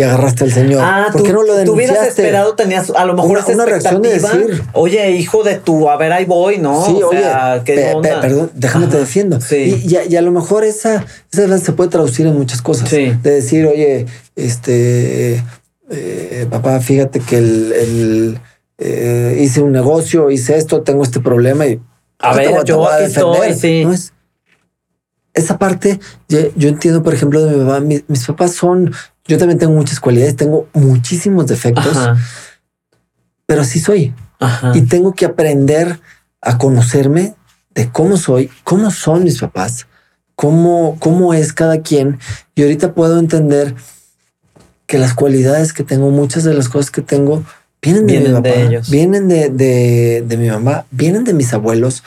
Y 0.00 0.02
agarraste 0.02 0.44
al 0.44 0.50
señor. 0.50 0.80
Ah, 0.82 1.08
¿por 1.12 1.22
qué 1.22 1.30
no 1.30 1.42
lo 1.42 1.54
denunciaste? 1.54 1.66
Tú 1.66 1.74
hubieras 1.74 2.08
esperado, 2.08 2.54
tenías 2.54 2.88
a 2.88 3.04
lo 3.04 3.12
mejor 3.12 3.32
una, 3.32 3.46
una 3.46 3.66
reacción 3.66 4.00
de 4.00 4.14
decir, 4.14 4.62
oye, 4.72 5.10
hijo 5.10 5.42
de 5.42 5.56
tu, 5.56 5.90
a 5.90 5.98
ver, 5.98 6.10
ahí 6.10 6.24
voy, 6.24 6.56
¿no? 6.56 6.86
Sí, 6.86 7.02
oye, 7.02 7.22
perdón, 7.66 8.50
déjame 8.54 8.86
te 8.86 8.96
defiendo. 8.96 9.42
Sí. 9.42 9.82
Y, 9.84 10.16
a 10.16 10.22
lo 10.22 10.30
mejor 10.30 10.64
esa, 10.64 11.04
esa 11.30 11.58
se 11.58 11.72
puede 11.72 11.90
traducir 11.90 12.26
en 12.26 12.34
muchas 12.34 12.62
cosas. 12.62 12.88
Sí. 12.88 13.12
De 13.22 13.30
decir, 13.30 13.66
oye, 13.66 14.06
este, 14.36 15.44
eh, 15.90 16.46
papá, 16.48 16.80
fíjate 16.80 17.20
que 17.20 17.36
el, 17.36 18.38
eh, 18.78 19.36
hice 19.38 19.60
un 19.60 19.72
negocio, 19.72 20.30
hice 20.30 20.56
esto, 20.56 20.80
tengo 20.80 21.02
este 21.02 21.20
problema 21.20 21.66
y 21.66 21.78
a 22.20 22.34
ver, 22.34 22.64
yo 22.64 22.88
aquí 22.88 23.04
estoy, 23.04 23.52
sí. 23.52 23.84
No 23.84 23.92
es, 23.92 24.14
esa 25.34 25.58
parte, 25.58 26.00
yo, 26.28 26.68
entiendo, 26.68 27.02
por 27.02 27.14
ejemplo, 27.14 27.44
de 27.44 27.56
mi 27.56 27.64
papá, 27.64 27.80
mis, 27.80 28.26
papás 28.26 28.52
son, 28.52 28.92
yo 29.30 29.38
también 29.38 29.58
tengo 29.58 29.72
muchas 29.72 30.00
cualidades, 30.00 30.36
tengo 30.36 30.68
muchísimos 30.72 31.46
defectos, 31.46 31.96
pero 33.46 33.62
así 33.62 33.78
soy. 33.78 34.12
Y 34.74 34.82
tengo 34.82 35.14
que 35.14 35.26
aprender 35.26 36.00
a 36.40 36.58
conocerme 36.58 37.34
de 37.74 37.90
cómo 37.90 38.16
soy, 38.16 38.50
cómo 38.64 38.90
son 38.90 39.24
mis 39.24 39.38
papás, 39.38 39.86
cómo, 40.34 40.96
cómo 40.98 41.32
es 41.32 41.52
cada 41.52 41.80
quien. 41.80 42.18
Y 42.54 42.62
ahorita 42.62 42.94
puedo 42.94 43.18
entender 43.18 43.74
que 44.86 44.98
las 44.98 45.14
cualidades 45.14 45.72
que 45.72 45.84
tengo, 45.84 46.10
muchas 46.10 46.44
de 46.44 46.54
las 46.54 46.68
cosas 46.68 46.90
que 46.90 47.02
tengo, 47.02 47.44
vienen 47.80 48.06
de 48.06 48.20
mi 48.20 48.32
papá, 48.32 48.50
vienen 48.88 49.28
de, 49.28 50.24
de 50.26 50.36
mi 50.36 50.48
mamá, 50.48 50.86
vienen 50.90 51.24
de 51.24 51.34
mis 51.34 51.52
abuelos 51.54 52.02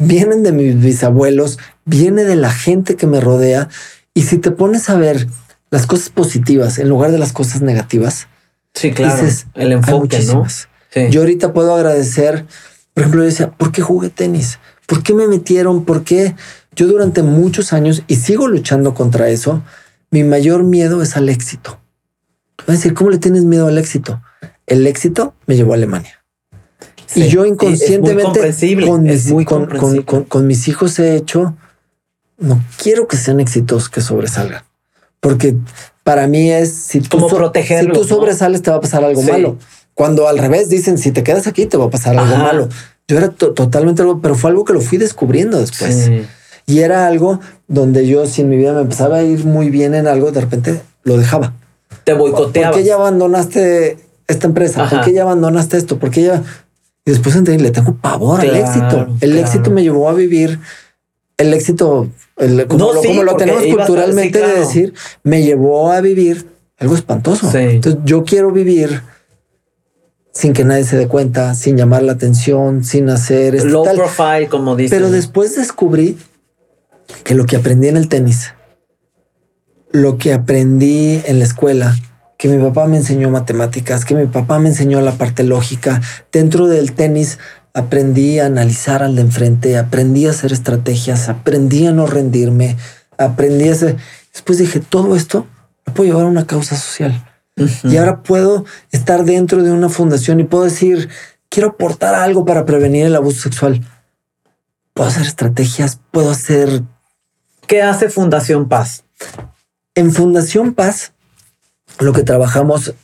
vienen 0.00 0.42
de 0.42 0.52
mis 0.52 0.80
bisabuelos, 0.80 1.58
viene 1.84 2.24
de 2.24 2.34
la 2.34 2.50
gente 2.50 2.96
que 2.96 3.06
me 3.06 3.20
rodea. 3.20 3.68
Y 4.14 4.22
si 4.22 4.38
te 4.38 4.50
pones 4.50 4.88
a 4.88 4.96
ver 4.96 5.28
las 5.70 5.86
cosas 5.86 6.10
positivas 6.10 6.78
en 6.78 6.88
lugar 6.88 7.12
de 7.12 7.18
las 7.18 7.32
cosas 7.32 7.62
negativas, 7.62 8.28
sí, 8.74 8.90
claro, 8.92 9.26
el 9.54 9.72
enfoque, 9.72 10.22
¿no? 10.24 10.46
Yo 11.10 11.20
ahorita 11.20 11.52
puedo 11.52 11.74
agradecer, 11.74 12.46
por 12.94 13.02
ejemplo, 13.02 13.22
yo 13.22 13.26
decía, 13.26 13.50
¿por 13.50 13.70
qué 13.70 13.80
jugué 13.80 14.10
tenis? 14.10 14.58
¿Por 14.86 15.02
qué 15.02 15.14
me 15.14 15.28
metieron? 15.28 15.84
¿Por 15.84 16.02
qué 16.02 16.34
yo 16.74 16.88
durante 16.88 17.22
muchos 17.22 17.72
años 17.72 18.02
y 18.08 18.16
sigo 18.16 18.48
luchando 18.48 18.94
contra 18.94 19.28
eso? 19.28 19.62
Mi 20.10 20.24
mayor 20.24 20.64
miedo 20.64 21.00
es 21.02 21.16
al 21.16 21.28
éxito. 21.28 21.78
Voy 22.66 22.74
a 22.74 22.76
decir, 22.76 22.94
¿cómo 22.94 23.10
le 23.10 23.18
tienes 23.18 23.44
miedo 23.44 23.68
al 23.68 23.78
éxito? 23.78 24.20
El 24.66 24.86
éxito 24.86 25.34
me 25.46 25.54
llevó 25.54 25.72
a 25.72 25.76
Alemania 25.76 26.20
y 27.14 27.28
yo 27.28 27.44
inconscientemente 27.44 28.40
con, 30.28 30.46
mis, 30.46 30.68
hijos 30.68 30.98
he 30.98 31.16
hecho, 31.16 31.56
no 32.38 32.62
quiero 32.80 33.08
que 33.08 33.16
sean 33.16 33.40
exitosos, 33.40 33.88
que 33.88 34.00
sobresalgan. 34.00 34.62
Porque 35.20 35.56
para 36.02 36.26
mí 36.26 36.50
es, 36.50 36.72
si 36.72 37.00
tú, 37.00 37.20
si 37.20 37.86
tú 37.88 38.04
sobresales 38.04 38.62
te 38.62 38.70
va 38.70 38.78
a 38.78 38.80
pasar 38.80 39.04
algo 39.04 39.22
malo. 39.22 39.56
Cuando 39.94 40.28
al 40.28 40.38
revés 40.38 40.68
dicen, 40.68 40.98
si 40.98 41.12
te 41.12 41.22
quedas 41.22 41.46
aquí 41.46 41.66
te 41.66 41.76
va 41.76 41.84
a 41.86 41.90
pasar 41.90 42.16
algo 42.16 42.36
malo. 42.36 42.68
Yo 43.06 43.18
era 43.18 43.28
totalmente 43.30 44.02
algo, 44.02 44.20
pero 44.20 44.34
fue 44.34 44.50
algo 44.50 44.64
que 44.64 44.72
lo 44.72 44.80
fui 44.80 44.96
descubriendo 44.96 45.58
después. 45.58 46.10
Y 46.66 46.80
era 46.80 47.06
algo 47.06 47.40
donde 47.66 48.06
yo, 48.06 48.26
si 48.26 48.42
en 48.42 48.48
mi 48.48 48.56
vida 48.56 48.72
me 48.72 48.82
empezaba 48.82 49.18
a 49.18 49.22
ir 49.22 49.44
muy 49.44 49.70
bien 49.70 49.94
en 49.94 50.06
algo, 50.06 50.30
de 50.30 50.40
repente 50.40 50.80
lo 51.02 51.18
dejaba. 51.18 51.54
Te 52.04 52.14
boicoteaba. 52.14 52.70
¿Por 52.70 52.80
qué 52.80 52.86
ya 52.86 52.94
abandonaste 52.94 53.98
esta 54.28 54.46
empresa? 54.46 54.88
¿Por 54.88 55.02
qué 55.02 55.12
ya 55.12 55.22
abandonaste 55.22 55.76
esto? 55.76 55.98
¿Por 55.98 56.10
qué 56.10 56.22
ya? 56.22 56.42
Y 57.04 57.10
después 57.10 57.34
entendí, 57.34 57.62
le 57.62 57.72
tengo 57.72 57.96
pavor 57.96 58.40
al 58.40 58.54
éxito. 58.54 59.08
El 59.20 59.36
éxito 59.36 59.70
me 59.70 59.82
llevó 59.82 60.08
a 60.08 60.12
vivir 60.12 60.60
el 61.40 61.54
éxito, 61.54 62.08
como, 62.68 62.92
lo, 63.22 63.36
tenemos 63.36 63.64
culturalmente 63.64 64.38
de 64.38 64.54
decir, 64.60 64.94
me 65.22 65.42
llevó 65.42 65.90
a 65.90 66.00
vivir 66.00 66.46
algo 66.78 66.94
espantoso. 66.94 67.50
Entonces 67.58 68.00
yo 68.04 68.24
quiero 68.24 68.52
vivir 68.52 69.02
sin 70.32 70.52
que 70.52 70.64
nadie 70.64 70.84
se 70.84 70.96
dé 70.96 71.08
cuenta, 71.08 71.54
sin 71.54 71.76
llamar 71.76 72.02
la 72.02 72.12
atención, 72.12 72.84
sin 72.84 73.08
hacer 73.08 73.54
esto, 73.54 73.68
low 73.68 73.84
profile, 73.94 74.48
como 74.48 74.76
dice. 74.76 74.94
Pero 74.94 75.10
después 75.10 75.56
descubrí 75.56 76.18
que 77.24 77.34
lo 77.34 77.46
que 77.46 77.56
aprendí 77.56 77.88
en 77.88 77.96
el 77.96 78.08
tenis, 78.08 78.52
lo 79.90 80.18
que 80.18 80.32
aprendí 80.32 81.20
en 81.24 81.38
la 81.38 81.44
escuela, 81.44 81.96
que 82.36 82.48
mi 82.48 82.62
papá 82.62 82.86
me 82.86 82.96
enseñó 82.96 83.30
matemáticas, 83.30 84.04
que 84.04 84.14
mi 84.14 84.26
papá 84.26 84.58
me 84.58 84.68
enseñó 84.68 85.00
la 85.00 85.12
parte 85.12 85.42
lógica, 85.42 86.00
dentro 86.32 86.68
del 86.68 86.92
tenis 86.92 87.38
aprendí 87.74 88.38
a 88.38 88.46
analizar 88.46 89.02
al 89.02 89.16
de 89.16 89.22
enfrente, 89.22 89.78
aprendí 89.78 90.26
a 90.26 90.30
hacer 90.30 90.52
estrategias, 90.52 91.28
aprendí 91.28 91.86
a 91.86 91.92
no 91.92 92.06
rendirme, 92.06 92.76
aprendí 93.18 93.68
a 93.68 93.72
hacer... 93.72 93.96
Después 94.32 94.58
dije, 94.58 94.80
todo 94.80 95.16
esto 95.16 95.46
lo 95.86 95.94
puedo 95.94 96.10
llevar 96.10 96.24
a 96.24 96.28
una 96.28 96.46
causa 96.46 96.76
social. 96.76 97.26
Y 97.84 97.96
ahora 97.98 98.22
puedo 98.22 98.64
estar 98.90 99.24
dentro 99.24 99.62
de 99.62 99.70
una 99.70 99.88
fundación 99.88 100.40
y 100.40 100.44
puedo 100.44 100.64
decir, 100.64 101.10
quiero 101.48 101.70
aportar 101.70 102.14
algo 102.14 102.44
para 102.44 102.64
prevenir 102.64 103.06
el 103.06 103.16
abuso 103.16 103.42
sexual. 103.42 103.84
Puedo 104.94 105.08
hacer 105.08 105.26
estrategias, 105.26 106.00
puedo 106.10 106.30
hacer... 106.30 106.82
¿Qué 107.66 107.82
hace 107.82 108.08
Fundación 108.08 108.68
Paz? 108.68 109.04
En 109.94 110.12
Fundación 110.12 110.74
Paz, 110.74 111.12
lo 111.98 112.12
que 112.12 112.22
trabajamos 112.22 112.94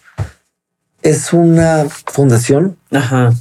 es 1.03 1.33
una 1.33 1.87
fundación 2.07 2.77
Ajá 2.91 3.33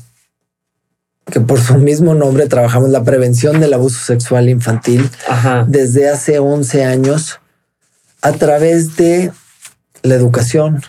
que 1.26 1.40
por 1.42 1.60
su 1.60 1.76
mismo 1.78 2.14
nombre 2.14 2.48
trabajamos 2.48 2.90
la 2.90 3.04
prevención 3.04 3.60
del 3.60 3.74
abuso 3.74 4.00
sexual 4.00 4.50
infantil 4.50 5.10
desde 5.68 6.10
hace 6.10 6.40
11 6.40 6.86
años 6.86 7.40
a 8.22 8.32
través 8.34 8.96
de 8.96 9.32
la 10.04 10.16
educación, 10.16 10.84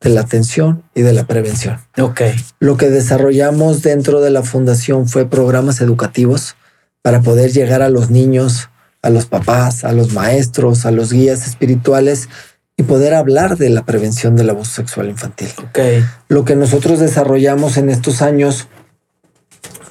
de 0.00 0.10
la 0.10 0.20
atención 0.20 0.84
y 0.94 1.02
de 1.02 1.12
la 1.12 1.26
prevención. 1.26 1.78
Ok. 1.98 2.22
Lo 2.60 2.76
que 2.76 2.88
desarrollamos 2.88 3.82
dentro 3.82 4.20
de 4.20 4.30
la 4.30 4.42
fundación 4.42 5.08
fue 5.08 5.28
programas 5.28 5.80
educativos 5.80 6.56
para 7.02 7.20
poder 7.20 7.52
llegar 7.52 7.82
a 7.82 7.88
los 7.88 8.10
niños, 8.10 8.70
a 9.02 9.10
los 9.10 9.26
papás, 9.26 9.84
a 9.84 9.92
los 9.92 10.12
maestros, 10.12 10.86
a 10.86 10.92
los 10.92 11.12
guías 11.12 11.46
espirituales 11.46 12.28
y 12.76 12.84
poder 12.84 13.14
hablar 13.14 13.56
de 13.56 13.70
la 13.70 13.84
prevención 13.84 14.36
del 14.36 14.50
abuso 14.50 14.72
sexual 14.72 15.08
infantil. 15.08 15.48
Okay. 15.70 16.04
Lo 16.28 16.44
que 16.44 16.54
nosotros 16.54 17.00
desarrollamos 17.00 17.76
en 17.76 17.90
estos 17.90 18.22
años 18.22 18.68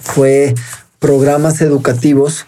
fue 0.08 0.56
programas 1.00 1.62
educativos 1.62 2.46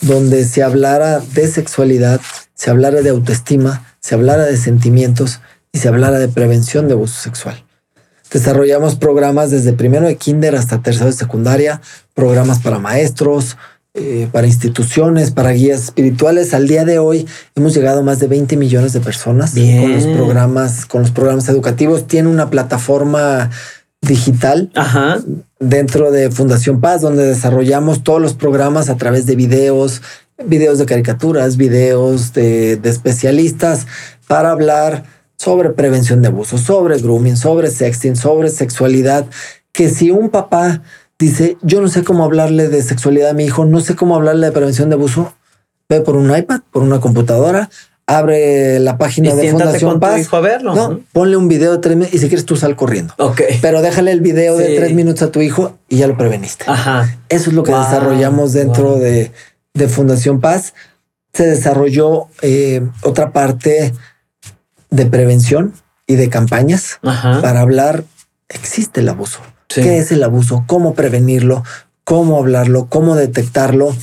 donde 0.00 0.44
se 0.44 0.62
hablara 0.62 1.20
de 1.20 1.46
sexualidad, 1.48 2.20
se 2.54 2.70
hablara 2.70 3.02
de 3.02 3.10
autoestima, 3.10 3.94
se 4.00 4.14
hablara 4.14 4.44
de 4.44 4.56
sentimientos 4.56 5.40
y 5.72 5.78
se 5.78 5.88
hablara 5.88 6.18
de 6.18 6.28
prevención 6.28 6.88
de 6.88 6.94
abuso 6.94 7.20
sexual. 7.20 7.64
Desarrollamos 8.32 8.96
programas 8.96 9.50
desde 9.50 9.74
primero 9.74 10.06
de 10.06 10.16
kinder 10.16 10.56
hasta 10.56 10.80
tercero 10.80 11.06
de 11.06 11.12
secundaria, 11.12 11.82
programas 12.14 12.60
para 12.60 12.78
maestros, 12.78 13.58
eh, 13.94 14.26
para 14.32 14.46
instituciones, 14.46 15.32
para 15.32 15.50
guías 15.50 15.84
espirituales. 15.84 16.54
Al 16.54 16.66
día 16.66 16.86
de 16.86 16.98
hoy 16.98 17.26
hemos 17.54 17.74
llegado 17.74 18.00
a 18.00 18.02
más 18.02 18.20
de 18.20 18.28
20 18.28 18.56
millones 18.56 18.94
de 18.94 19.00
personas 19.00 19.52
con 19.52 19.92
los 19.92 20.06
programas, 20.06 20.86
con 20.86 21.02
los 21.02 21.10
programas 21.10 21.48
educativos. 21.50 22.06
Tiene 22.06 22.28
una 22.30 22.48
plataforma 22.48 23.50
digital 24.02 24.70
dentro 25.60 26.10
de 26.10 26.30
Fundación 26.30 26.80
Paz, 26.80 27.00
donde 27.00 27.24
desarrollamos 27.24 28.02
todos 28.02 28.20
los 28.20 28.34
programas 28.34 28.90
a 28.90 28.96
través 28.96 29.26
de 29.26 29.36
videos, 29.36 30.02
videos 30.44 30.78
de 30.78 30.86
caricaturas, 30.86 31.56
videos 31.56 32.32
de, 32.32 32.80
especialistas 32.84 33.86
para 34.26 34.50
hablar 34.50 35.04
sobre 35.36 35.70
prevención 35.70 36.20
de 36.20 36.28
abuso, 36.28 36.58
sobre 36.58 36.98
grooming, 36.98 37.36
sobre 37.36 37.70
sexting, 37.70 38.16
sobre 38.16 38.50
sexualidad, 38.50 39.26
que 39.72 39.88
si 39.88 40.10
un 40.10 40.30
papá 40.30 40.82
dice, 41.18 41.56
yo 41.62 41.80
no 41.80 41.88
sé 41.88 42.04
cómo 42.04 42.24
hablarle 42.24 42.68
de 42.68 42.82
sexualidad 42.82 43.30
a 43.30 43.34
mi 43.34 43.44
hijo, 43.44 43.64
no 43.64 43.80
sé 43.80 43.94
cómo 43.94 44.16
hablarle 44.16 44.46
de 44.46 44.52
prevención 44.52 44.88
de 44.88 44.96
abuso, 44.96 45.32
ve 45.88 46.00
por 46.00 46.16
un 46.16 46.36
iPad, 46.36 46.60
por 46.70 46.82
una 46.82 47.00
computadora, 47.00 47.70
abre 48.18 48.78
la 48.78 48.98
página 48.98 49.34
de 49.34 49.50
Fundación 49.50 50.00
Paz. 50.00 50.32
a 50.32 50.40
verlo. 50.40 50.74
No, 50.74 51.00
ponle 51.12 51.36
un 51.36 51.48
video 51.48 51.72
de 51.72 51.78
tres 51.78 51.96
minutos 51.96 52.14
y 52.14 52.18
si 52.18 52.28
quieres 52.28 52.46
tú 52.46 52.56
sal 52.56 52.76
corriendo. 52.76 53.14
Ok. 53.18 53.42
Pero 53.60 53.82
déjale 53.82 54.12
el 54.12 54.20
video 54.20 54.56
de 54.56 54.76
tres 54.76 54.92
minutos 54.94 55.22
a 55.22 55.30
tu 55.30 55.40
hijo 55.40 55.78
y 55.88 55.98
ya 55.98 56.06
lo 56.06 56.16
preveniste. 56.16 56.64
Ajá. 56.68 57.16
Eso 57.28 57.50
es 57.50 57.56
lo 57.56 57.62
que 57.62 57.72
desarrollamos 57.72 58.52
dentro 58.52 58.98
de, 58.98 59.32
Fundación 59.88 60.40
Paz. 60.40 60.74
Se 61.32 61.46
desarrolló 61.46 62.26
eh, 62.42 62.86
otra 63.02 63.32
parte 63.32 63.92
de 64.90 65.06
prevención 65.06 65.72
y 66.06 66.16
de 66.16 66.28
campañas 66.28 66.98
para 67.02 67.60
hablar. 67.60 68.04
Existe 68.48 69.00
el 69.00 69.08
abuso. 69.08 69.40
¿Qué 69.68 69.98
es 69.98 70.12
el 70.12 70.22
abuso? 70.22 70.64
¿Cómo 70.66 70.94
prevenirlo? 70.94 71.64
¿Cómo 72.04 72.38
hablarlo? 72.38 72.86
¿Cómo 72.90 73.16
detectarlo? 73.16 73.96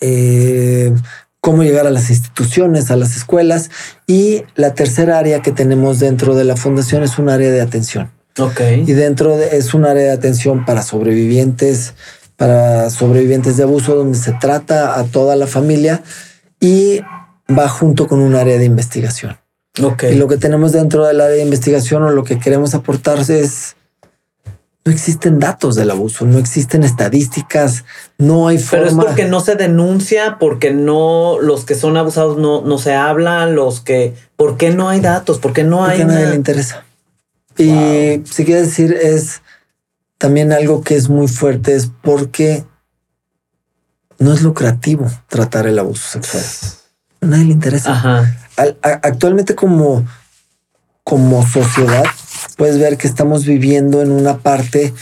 Eh, 0.00 0.92
cómo 1.42 1.64
llegar 1.64 1.88
a 1.88 1.90
las 1.90 2.08
instituciones, 2.08 2.90
a 2.90 2.96
las 2.96 3.16
escuelas. 3.16 3.70
Y 4.06 4.44
la 4.54 4.74
tercera 4.74 5.18
área 5.18 5.42
que 5.42 5.50
tenemos 5.50 5.98
dentro 5.98 6.34
de 6.34 6.44
la 6.44 6.56
fundación 6.56 7.02
es 7.02 7.18
un 7.18 7.28
área 7.28 7.50
de 7.50 7.60
atención. 7.60 8.10
Ok. 8.38 8.60
Y 8.86 8.92
dentro 8.92 9.36
de, 9.36 9.58
es 9.58 9.74
un 9.74 9.84
área 9.84 10.04
de 10.04 10.12
atención 10.12 10.64
para 10.64 10.82
sobrevivientes, 10.82 11.94
para 12.36 12.88
sobrevivientes 12.90 13.56
de 13.56 13.64
abuso, 13.64 13.96
donde 13.96 14.16
se 14.16 14.32
trata 14.32 14.98
a 14.98 15.04
toda 15.04 15.36
la 15.36 15.48
familia 15.48 16.02
y 16.60 17.00
va 17.50 17.68
junto 17.68 18.06
con 18.06 18.20
un 18.20 18.36
área 18.36 18.56
de 18.56 18.64
investigación. 18.64 19.36
Ok. 19.82 20.04
Y 20.12 20.14
lo 20.14 20.28
que 20.28 20.36
tenemos 20.36 20.70
dentro 20.70 21.04
del 21.04 21.20
área 21.20 21.36
de 21.36 21.42
investigación 21.42 22.04
o 22.04 22.10
lo 22.10 22.22
que 22.22 22.38
queremos 22.38 22.74
aportar 22.74 23.18
es 23.18 23.74
no 24.84 24.92
existen 24.92 25.38
datos 25.38 25.76
del 25.76 25.90
abuso, 25.90 26.24
no 26.26 26.38
existen 26.38 26.82
estadísticas, 26.82 27.84
no 28.18 28.48
hay 28.48 28.58
forma. 28.58 28.86
Pero 28.86 29.00
es 29.00 29.06
porque 29.06 29.24
no 29.26 29.40
se 29.40 29.54
denuncia, 29.54 30.38
porque 30.40 30.72
no 30.72 31.38
los 31.40 31.64
que 31.64 31.76
son 31.76 31.96
abusados 31.96 32.36
no, 32.38 32.62
no 32.62 32.78
se 32.78 32.94
hablan, 32.94 33.54
los 33.54 33.80
que, 33.80 34.14
¿por 34.36 34.56
qué 34.56 34.70
no 34.70 34.88
hay 34.88 35.00
datos? 35.00 35.38
¿Por 35.38 35.52
qué 35.52 35.62
no 35.62 35.84
hay? 35.84 35.98
Porque 35.98 36.02
a 36.02 36.14
nadie 36.14 36.30
le 36.30 36.34
interesa. 36.34 36.84
Y 37.58 38.22
si 38.24 38.44
quiere 38.44 38.62
decir 38.62 38.92
es 38.92 39.42
también 40.18 40.52
algo 40.52 40.82
que 40.82 40.96
es 40.96 41.08
muy 41.08 41.28
fuerte, 41.28 41.74
es 41.74 41.90
porque 42.02 42.64
no 44.18 44.32
es 44.32 44.42
lucrativo 44.42 45.10
tratar 45.28 45.66
el 45.66 45.78
abuso 45.78 46.08
sexual. 46.08 46.44
A 47.20 47.26
nadie 47.26 47.44
le 47.44 47.52
interesa. 47.52 48.24
actualmente 48.82 49.54
como, 49.54 50.04
como 51.04 51.46
sociedad 51.46 52.04
puedes 52.56 52.78
ver 52.78 52.96
que 52.96 53.06
estamos 53.06 53.44
viviendo 53.44 54.02
en 54.02 54.10
una 54.10 54.38
parte 54.38 54.92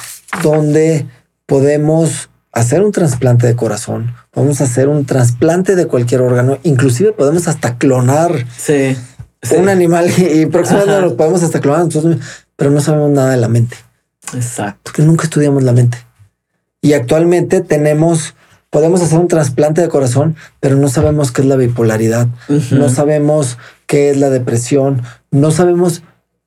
donde 0.42 1.06
podemos 1.46 2.30
hacer 2.52 2.82
un 2.82 2.92
trasplante 2.92 3.46
de 3.46 3.54
corazón, 3.54 4.14
podemos 4.30 4.60
hacer 4.60 4.88
un 4.88 5.04
trasplante 5.04 5.76
de 5.76 5.86
cualquier 5.86 6.22
órgano, 6.22 6.58
inclusive 6.62 7.12
podemos 7.12 7.48
hasta 7.48 7.78
clonar 7.78 8.32
un 9.56 9.68
animal 9.68 10.10
y, 10.18 10.46
próximamente 10.46 11.00
nos 11.00 11.12
podemos 11.14 11.42
hasta 11.42 11.60
clonar, 11.60 11.86
pero 12.56 12.70
no 12.70 12.80
sabemos 12.80 13.10
nada 13.10 13.30
de 13.30 13.36
la 13.36 13.48
mente. 13.48 13.76
Exacto. 14.34 14.80
Porque 14.84 15.02
nunca 15.02 15.24
estudiamos 15.24 15.62
la 15.62 15.72
mente. 15.72 15.98
Y 16.82 16.94
actualmente 16.94 17.60
tenemos, 17.60 18.34
podemos 18.70 19.02
hacer 19.02 19.18
un 19.18 19.28
trasplante 19.28 19.80
de 19.80 19.88
corazón, 19.88 20.36
pero 20.60 20.76
no 20.76 20.88
sabemos 20.88 21.30
qué 21.32 21.42
es 21.42 21.48
la 21.48 21.56
bipolaridad, 21.56 22.28
no 22.70 22.88
sabemos 22.88 23.58
qué 23.86 24.10
es 24.10 24.16
la 24.16 24.30
depresión, 24.30 25.02
no 25.30 25.50
sabemos 25.50 26.02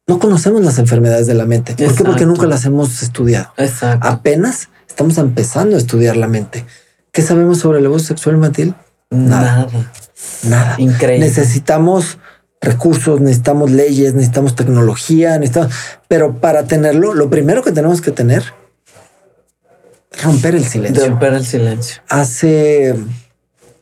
no 0.07 0.19
conocemos 0.19 0.61
las 0.63 0.79
enfermedades 0.79 1.27
de 1.27 1.33
la 1.33 1.45
mente. 1.45 1.75
¿Por 1.75 1.95
qué? 1.95 2.03
Porque 2.03 2.25
nunca 2.25 2.45
las 2.45 2.65
hemos 2.65 3.01
estudiado. 3.01 3.53
Exacto. 3.57 4.07
Apenas 4.07 4.69
estamos 4.87 5.17
empezando 5.17 5.75
a 5.75 5.79
estudiar 5.79 6.17
la 6.17 6.27
mente. 6.27 6.65
¿Qué 7.11 7.21
sabemos 7.21 7.59
sobre 7.59 7.79
el 7.79 7.85
abuso 7.85 8.05
sexual 8.05 8.35
infantil? 8.35 8.75
Nada. 9.09 9.67
Nada. 10.43 10.75
Increíble. 10.77 11.25
Necesitamos 11.25 12.17
recursos, 12.59 13.21
necesitamos 13.21 13.71
leyes, 13.71 14.13
necesitamos 14.13 14.55
tecnología, 14.55 15.37
necesitamos... 15.37 15.73
Pero 16.07 16.39
para 16.39 16.63
tenerlo, 16.63 17.13
lo 17.13 17.29
primero 17.29 17.63
que 17.63 17.71
tenemos 17.71 18.01
que 18.01 18.11
tener 18.11 18.43
es 20.11 20.23
romper 20.23 20.55
el 20.55 20.65
silencio. 20.65 21.07
Romper 21.07 21.33
el 21.33 21.45
silencio. 21.45 22.01
Hace 22.09 22.95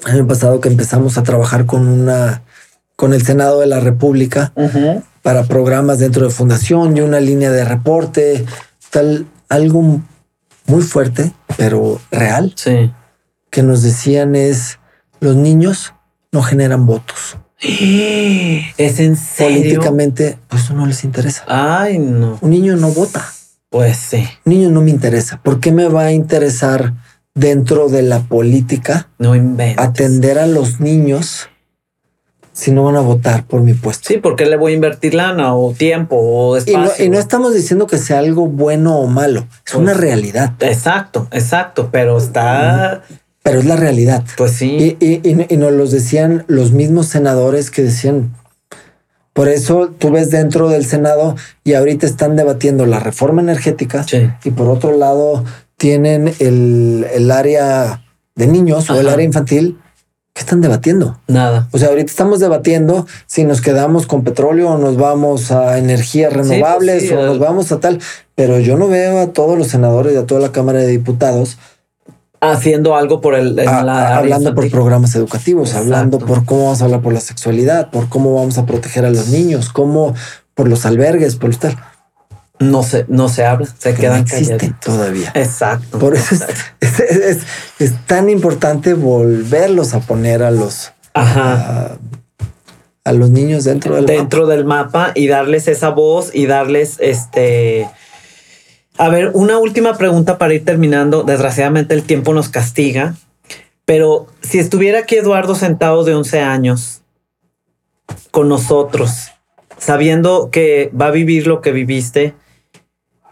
año 0.04 0.28
pasado 0.28 0.60
que 0.62 0.70
empezamos 0.70 1.18
a 1.18 1.24
trabajar 1.24 1.66
con 1.66 1.88
una 1.88 2.44
con 2.96 3.14
el 3.14 3.26
Senado 3.26 3.60
de 3.60 3.66
la 3.66 3.80
República 3.80 4.54
para 5.22 5.44
programas 5.44 6.00
dentro 6.00 6.26
de 6.26 6.32
fundación 6.32 6.98
y 6.98 7.02
una 7.02 7.20
línea 7.20 7.52
de 7.52 7.66
reporte, 7.66 8.46
tal, 8.90 9.28
algo 9.50 10.02
muy 10.68 10.82
fuerte, 10.82 11.32
pero 11.58 12.00
real. 12.12 12.54
Sí. 12.56 12.92
Que 13.50 13.64
nos 13.64 13.84
decían 13.84 14.36
es, 14.36 14.80
los 15.20 15.36
niños 15.36 15.94
no 16.32 16.42
generan 16.42 16.86
votos. 16.86 17.38
Es 18.78 19.00
en 19.00 19.16
serio. 19.16 19.60
Políticamente, 19.60 20.38
pues 20.48 20.64
eso 20.64 20.74
no 20.74 20.86
les 20.86 21.04
interesa. 21.04 21.44
Ay, 21.48 22.00
no. 22.00 22.40
Un 22.42 22.50
niño 22.50 22.76
no 22.76 22.90
vota. 22.90 23.24
Pues 23.70 23.98
sí. 23.98 24.28
Un 24.46 24.54
niño 24.54 24.70
no 24.70 24.82
me 24.82 24.90
interesa. 24.90 25.42
¿Por 25.42 25.60
qué 25.60 25.72
me 25.72 25.88
va 25.88 26.06
a 26.06 26.12
interesar 26.12 26.94
dentro 27.34 27.88
de 27.88 28.02
la 28.02 28.20
política 28.20 29.10
no 29.18 29.34
atender 29.78 30.38
a 30.40 30.48
los 30.48 30.80
niños 30.80 31.50
si 32.62 32.72
no 32.72 32.84
van 32.84 32.96
a 32.96 33.02
votar 33.02 33.46
por 33.46 33.62
mi 33.62 33.74
puesto? 33.74 34.08
Sí, 34.08 34.18
porque 34.18 34.46
le 34.46 34.56
voy 34.56 34.74
a 34.74 34.76
invertir 34.76 35.16
lana 35.16 35.56
o 35.56 35.74
tiempo 35.74 36.16
o 36.16 36.58
espacio. 36.58 37.06
Y 37.06 37.10
no, 37.10 37.18
estamos 37.18 37.54
diciendo 37.54 37.88
que 37.88 37.98
sea 37.98 38.20
algo 38.20 38.48
bueno 38.48 39.00
o 39.00 39.08
malo. 39.08 39.48
Es 39.66 39.74
una 39.74 39.94
pues, 39.94 40.02
realidad. 40.02 40.54
Exacto, 40.60 41.28
exacto. 41.32 41.90
Pero 41.92 42.18
está 42.18 43.02
pero 43.44 43.60
es 43.60 43.66
la 43.66 43.76
realidad. 43.76 44.24
Pues 44.38 44.52
sí. 44.52 44.98
Y, 45.00 45.28
y, 45.28 45.58
nos 45.58 45.72
los 45.72 45.92
decían 45.92 46.44
los 46.48 46.72
mismos 46.72 47.08
senadores 47.08 47.72
que 47.72 47.82
decían, 47.82 48.36
por 49.34 49.48
eso 49.48 49.90
tú 49.98 50.12
ves 50.12 50.30
dentro 50.30 50.70
del 50.70 50.86
Senado 50.86 51.36
y 51.64 51.74
ahorita 51.74 52.06
están 52.06 52.36
debatiendo 52.36 52.86
la 52.86 53.00
reforma 53.00 53.42
energética 53.42 54.06
y 54.44 54.52
por 54.52 54.70
otro 54.70 54.96
lado 54.96 55.44
tienen 55.78 56.34
el, 56.40 57.32
área 57.32 58.04
de 58.36 58.48
niños 58.48 58.90
o 58.90 59.00
el 59.00 59.10
área 59.10 59.26
infantil. 59.26 59.80
¿Qué 60.34 60.42
están 60.42 60.62
debatiendo? 60.62 61.20
Nada. 61.28 61.68
O 61.72 61.78
sea, 61.78 61.90
ahorita 61.90 62.10
estamos 62.10 62.40
debatiendo 62.40 63.06
si 63.26 63.44
nos 63.44 63.60
quedamos 63.60 64.08
con 64.08 64.24
petróleo 64.24 64.70
o 64.70 64.78
nos 64.78 64.96
vamos 64.96 65.52
a 65.52 65.78
energías 65.78 66.34
pues 66.34 66.48
renovables 66.48 67.12
o 67.12 67.16
nos 67.16 67.38
vamos 67.38 67.72
a 67.72 67.80
tal, 67.80 68.00
pero 68.36 68.60
yo 68.60 68.78
no 68.78 68.88
veo 68.88 69.20
a 69.20 69.28
todos 69.34 69.58
los 69.58 69.68
senadores 69.68 70.14
y 70.14 70.18
a 70.18 70.26
toda 70.26 70.40
la 70.40 70.52
Cámara 70.52 70.80
de 70.80 70.88
Diputados 70.88 71.58
haciendo 72.42 72.96
algo 72.96 73.22
por 73.22 73.36
el 73.36 73.60
ah, 73.60 74.18
hablando 74.18 74.56
por 74.56 74.70
programas 74.72 75.14
educativos, 75.16 75.76
hablando 75.76 76.18
por 76.18 76.44
cómo 76.44 76.64
vamos 76.64 76.82
a 76.82 76.86
hablar 76.86 77.02
por 77.02 77.14
la 77.14 77.22
sexualidad, 77.22 77.92
por 77.92 78.10
cómo 78.10 78.34
vamos 78.34 78.58
a 78.58 78.66
proteger 78.66 79.06
a 79.06 79.12
los 79.12 79.28
niños, 79.30 79.70
cómo 79.70 80.16
por 80.56 80.68
los 80.68 80.86
albergues, 80.86 81.36
por 81.36 81.56
tal. 81.56 81.78
No 82.62 82.84
se, 82.84 83.06
no 83.08 83.28
se 83.28 83.44
habla, 83.44 83.68
se 83.78 83.94
quedan 83.94 84.24
no 84.24 84.70
todavía. 84.84 85.32
Exacto. 85.36 86.00
Por 86.00 86.16
eso 86.16 86.36
Es, 86.80 87.94
tan 88.06 88.30
importante 88.30 88.94
volverlos 88.94 89.94
a 89.94 90.00
poner 90.00 90.44
a 90.44 90.52
los 90.52 90.92
a, 91.14 91.98
los 93.12 93.30
niños 93.32 93.64
dentro 93.64 93.96
del 93.96 94.06
dentro 94.06 94.46
del 94.48 94.64
mapa 94.64 95.12
y 95.16 95.28
darles 95.28 95.68
esa 95.68 95.90
voz 95.90 96.34
y 96.34 96.46
darles 96.46 96.98
este 97.00 97.88
a 98.98 99.10
ver, 99.10 99.32
una 99.34 99.58
última 99.58 99.98
pregunta 99.98 100.38
para 100.38 100.54
ir 100.54 100.64
terminando. 100.64 101.24
Desgraciadamente 101.24 101.96
el 101.96 102.04
tiempo 102.04 102.34
nos 102.34 102.50
castiga, 102.50 103.16
pero 103.86 104.28
si 104.42 104.60
estuviera 104.60 105.00
aquí 105.00 105.16
Eduardo 105.16 105.56
sentado 105.56 106.04
de 106.04 106.14
11 106.14 106.42
años 106.42 107.02
con 108.30 108.48
nosotros, 108.48 109.32
sabiendo 109.78 110.50
que 110.52 110.92
va 111.00 111.08
a 111.08 111.12
vivir 111.12 111.48
lo 111.48 111.62
que 111.62 111.72
viviste, 111.72 112.36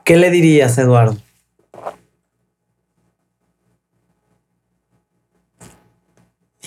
¿qué 0.10 0.18
le 0.18 0.32
dirías, 0.32 0.76
Eduardo? 0.80 1.16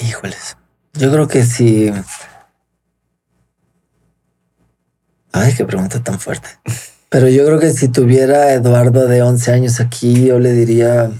Híjoles, 0.01 0.56
yo 0.93 1.10
creo 1.10 1.27
que 1.27 1.43
si... 1.43 1.90
Ay, 5.32 5.55
qué 5.56 5.64
pregunta 5.64 6.01
tan 6.05 6.20
fuerte. 6.20 6.51
Pero 7.09 7.28
yo 7.28 7.44
creo 7.44 7.59
que 7.59 7.73
si 7.73 7.89
tuviera 7.89 8.52
Eduardo 8.52 9.09
de 9.09 9.23
11 9.23 9.52
años 9.52 9.81
aquí, 9.81 10.27
yo 10.27 10.39
le 10.39 10.52
diría, 10.52 11.10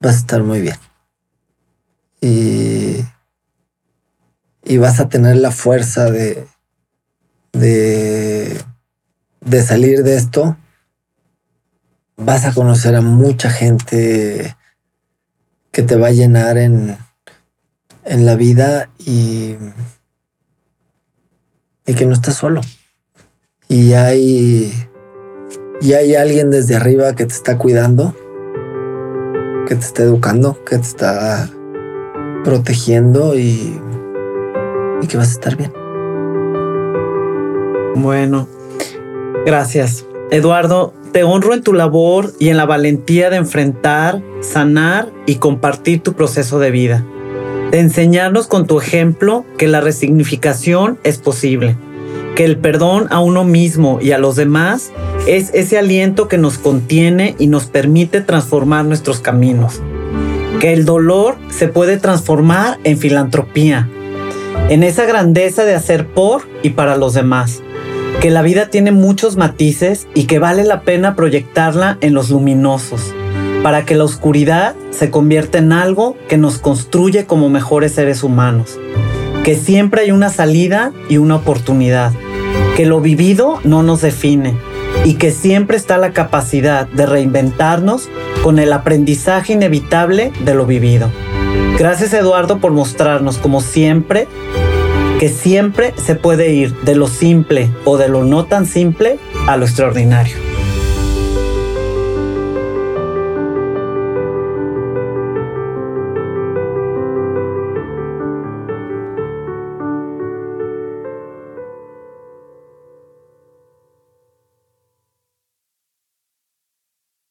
vas 0.00 0.14
a 0.14 0.18
estar 0.20 0.42
muy 0.42 0.62
bien. 0.62 0.78
Y, 2.22 3.04
y 4.64 4.78
vas 4.78 5.00
a 5.00 5.10
tener 5.10 5.36
la 5.36 5.50
fuerza 5.50 6.10
de, 6.10 6.48
de, 7.52 8.58
de 9.42 9.62
salir 9.62 10.02
de 10.02 10.16
esto. 10.16 10.56
Vas 12.18 12.44
a 12.44 12.52
conocer 12.52 12.94
a 12.94 13.00
mucha 13.00 13.48
gente 13.48 14.56
que 15.72 15.82
te 15.82 15.96
va 15.96 16.08
a 16.08 16.12
llenar 16.12 16.58
en, 16.58 16.98
en 18.04 18.26
la 18.26 18.36
vida 18.36 18.90
y, 18.98 19.56
y 21.86 21.94
que 21.94 22.04
no 22.04 22.12
estás 22.12 22.34
solo 22.34 22.60
y 23.68 23.92
hay, 23.92 24.72
y 25.80 25.92
hay 25.92 26.14
alguien 26.14 26.50
desde 26.50 26.74
arriba 26.74 27.14
que 27.14 27.26
te 27.26 27.34
está 27.34 27.58
cuidando, 27.58 28.14
que 29.66 29.74
te 29.74 29.80
está 29.80 30.02
educando, 30.02 30.64
que 30.64 30.76
te 30.76 30.82
está 30.82 31.48
protegiendo 32.44 33.38
y, 33.38 33.78
y 35.02 35.06
que 35.06 35.16
vas 35.18 35.28
a 35.28 35.32
estar 35.32 35.56
bien. 35.56 35.72
Bueno, 37.96 38.48
gracias. 39.44 40.06
Eduardo, 40.30 40.94
te 41.12 41.24
honro 41.24 41.54
en 41.54 41.62
tu 41.62 41.72
labor 41.72 42.32
y 42.38 42.48
en 42.48 42.56
la 42.56 42.66
valentía 42.66 43.30
de 43.30 43.36
enfrentar, 43.36 44.22
sanar 44.40 45.10
y 45.26 45.36
compartir 45.36 46.02
tu 46.02 46.14
proceso 46.14 46.58
de 46.58 46.70
vida. 46.70 47.04
De 47.70 47.80
enseñarnos 47.80 48.46
con 48.46 48.66
tu 48.66 48.80
ejemplo 48.80 49.44
que 49.56 49.68
la 49.68 49.80
resignificación 49.80 50.98
es 51.04 51.18
posible 51.18 51.76
que 52.38 52.44
el 52.44 52.56
perdón 52.56 53.08
a 53.10 53.18
uno 53.18 53.42
mismo 53.42 53.98
y 54.00 54.12
a 54.12 54.18
los 54.18 54.36
demás 54.36 54.92
es 55.26 55.50
ese 55.54 55.76
aliento 55.76 56.28
que 56.28 56.38
nos 56.38 56.56
contiene 56.56 57.34
y 57.36 57.48
nos 57.48 57.66
permite 57.66 58.20
transformar 58.20 58.84
nuestros 58.84 59.18
caminos. 59.18 59.82
Que 60.60 60.72
el 60.72 60.84
dolor 60.84 61.36
se 61.50 61.66
puede 61.66 61.96
transformar 61.96 62.78
en 62.84 62.96
filantropía, 62.96 63.88
en 64.68 64.84
esa 64.84 65.04
grandeza 65.04 65.64
de 65.64 65.74
hacer 65.74 66.06
por 66.06 66.42
y 66.62 66.70
para 66.70 66.96
los 66.96 67.14
demás. 67.14 67.60
Que 68.20 68.30
la 68.30 68.42
vida 68.42 68.66
tiene 68.68 68.90
muchos 68.90 69.36
matices 69.36 70.08
y 70.14 70.24
que 70.24 70.38
vale 70.38 70.64
la 70.64 70.80
pena 70.80 71.14
proyectarla 71.14 71.98
en 72.00 72.14
los 72.14 72.30
luminosos, 72.30 73.14
para 73.62 73.84
que 73.84 73.94
la 73.94 74.04
oscuridad 74.04 74.74
se 74.90 75.10
convierta 75.10 75.58
en 75.58 75.72
algo 75.72 76.16
que 76.28 76.36
nos 76.36 76.58
construye 76.58 77.26
como 77.26 77.48
mejores 77.48 77.92
seres 77.92 78.24
humanos. 78.24 78.78
Que 79.44 79.54
siempre 79.54 80.02
hay 80.02 80.10
una 80.10 80.30
salida 80.30 80.92
y 81.08 81.18
una 81.18 81.36
oportunidad 81.36 82.12
que 82.76 82.86
lo 82.86 83.00
vivido 83.00 83.60
no 83.64 83.82
nos 83.82 84.02
define 84.02 84.56
y 85.04 85.14
que 85.14 85.30
siempre 85.30 85.76
está 85.76 85.98
la 85.98 86.12
capacidad 86.12 86.86
de 86.86 87.06
reinventarnos 87.06 88.08
con 88.42 88.58
el 88.58 88.72
aprendizaje 88.72 89.54
inevitable 89.54 90.32
de 90.44 90.54
lo 90.54 90.66
vivido. 90.66 91.10
Gracias 91.78 92.12
Eduardo 92.12 92.58
por 92.58 92.72
mostrarnos 92.72 93.38
como 93.38 93.60
siempre 93.60 94.28
que 95.18 95.28
siempre 95.28 95.94
se 95.96 96.14
puede 96.14 96.52
ir 96.52 96.74
de 96.82 96.94
lo 96.94 97.08
simple 97.08 97.70
o 97.84 97.96
de 97.96 98.08
lo 98.08 98.24
no 98.24 98.44
tan 98.44 98.66
simple 98.66 99.18
a 99.46 99.56
lo 99.56 99.64
extraordinario. 99.64 100.47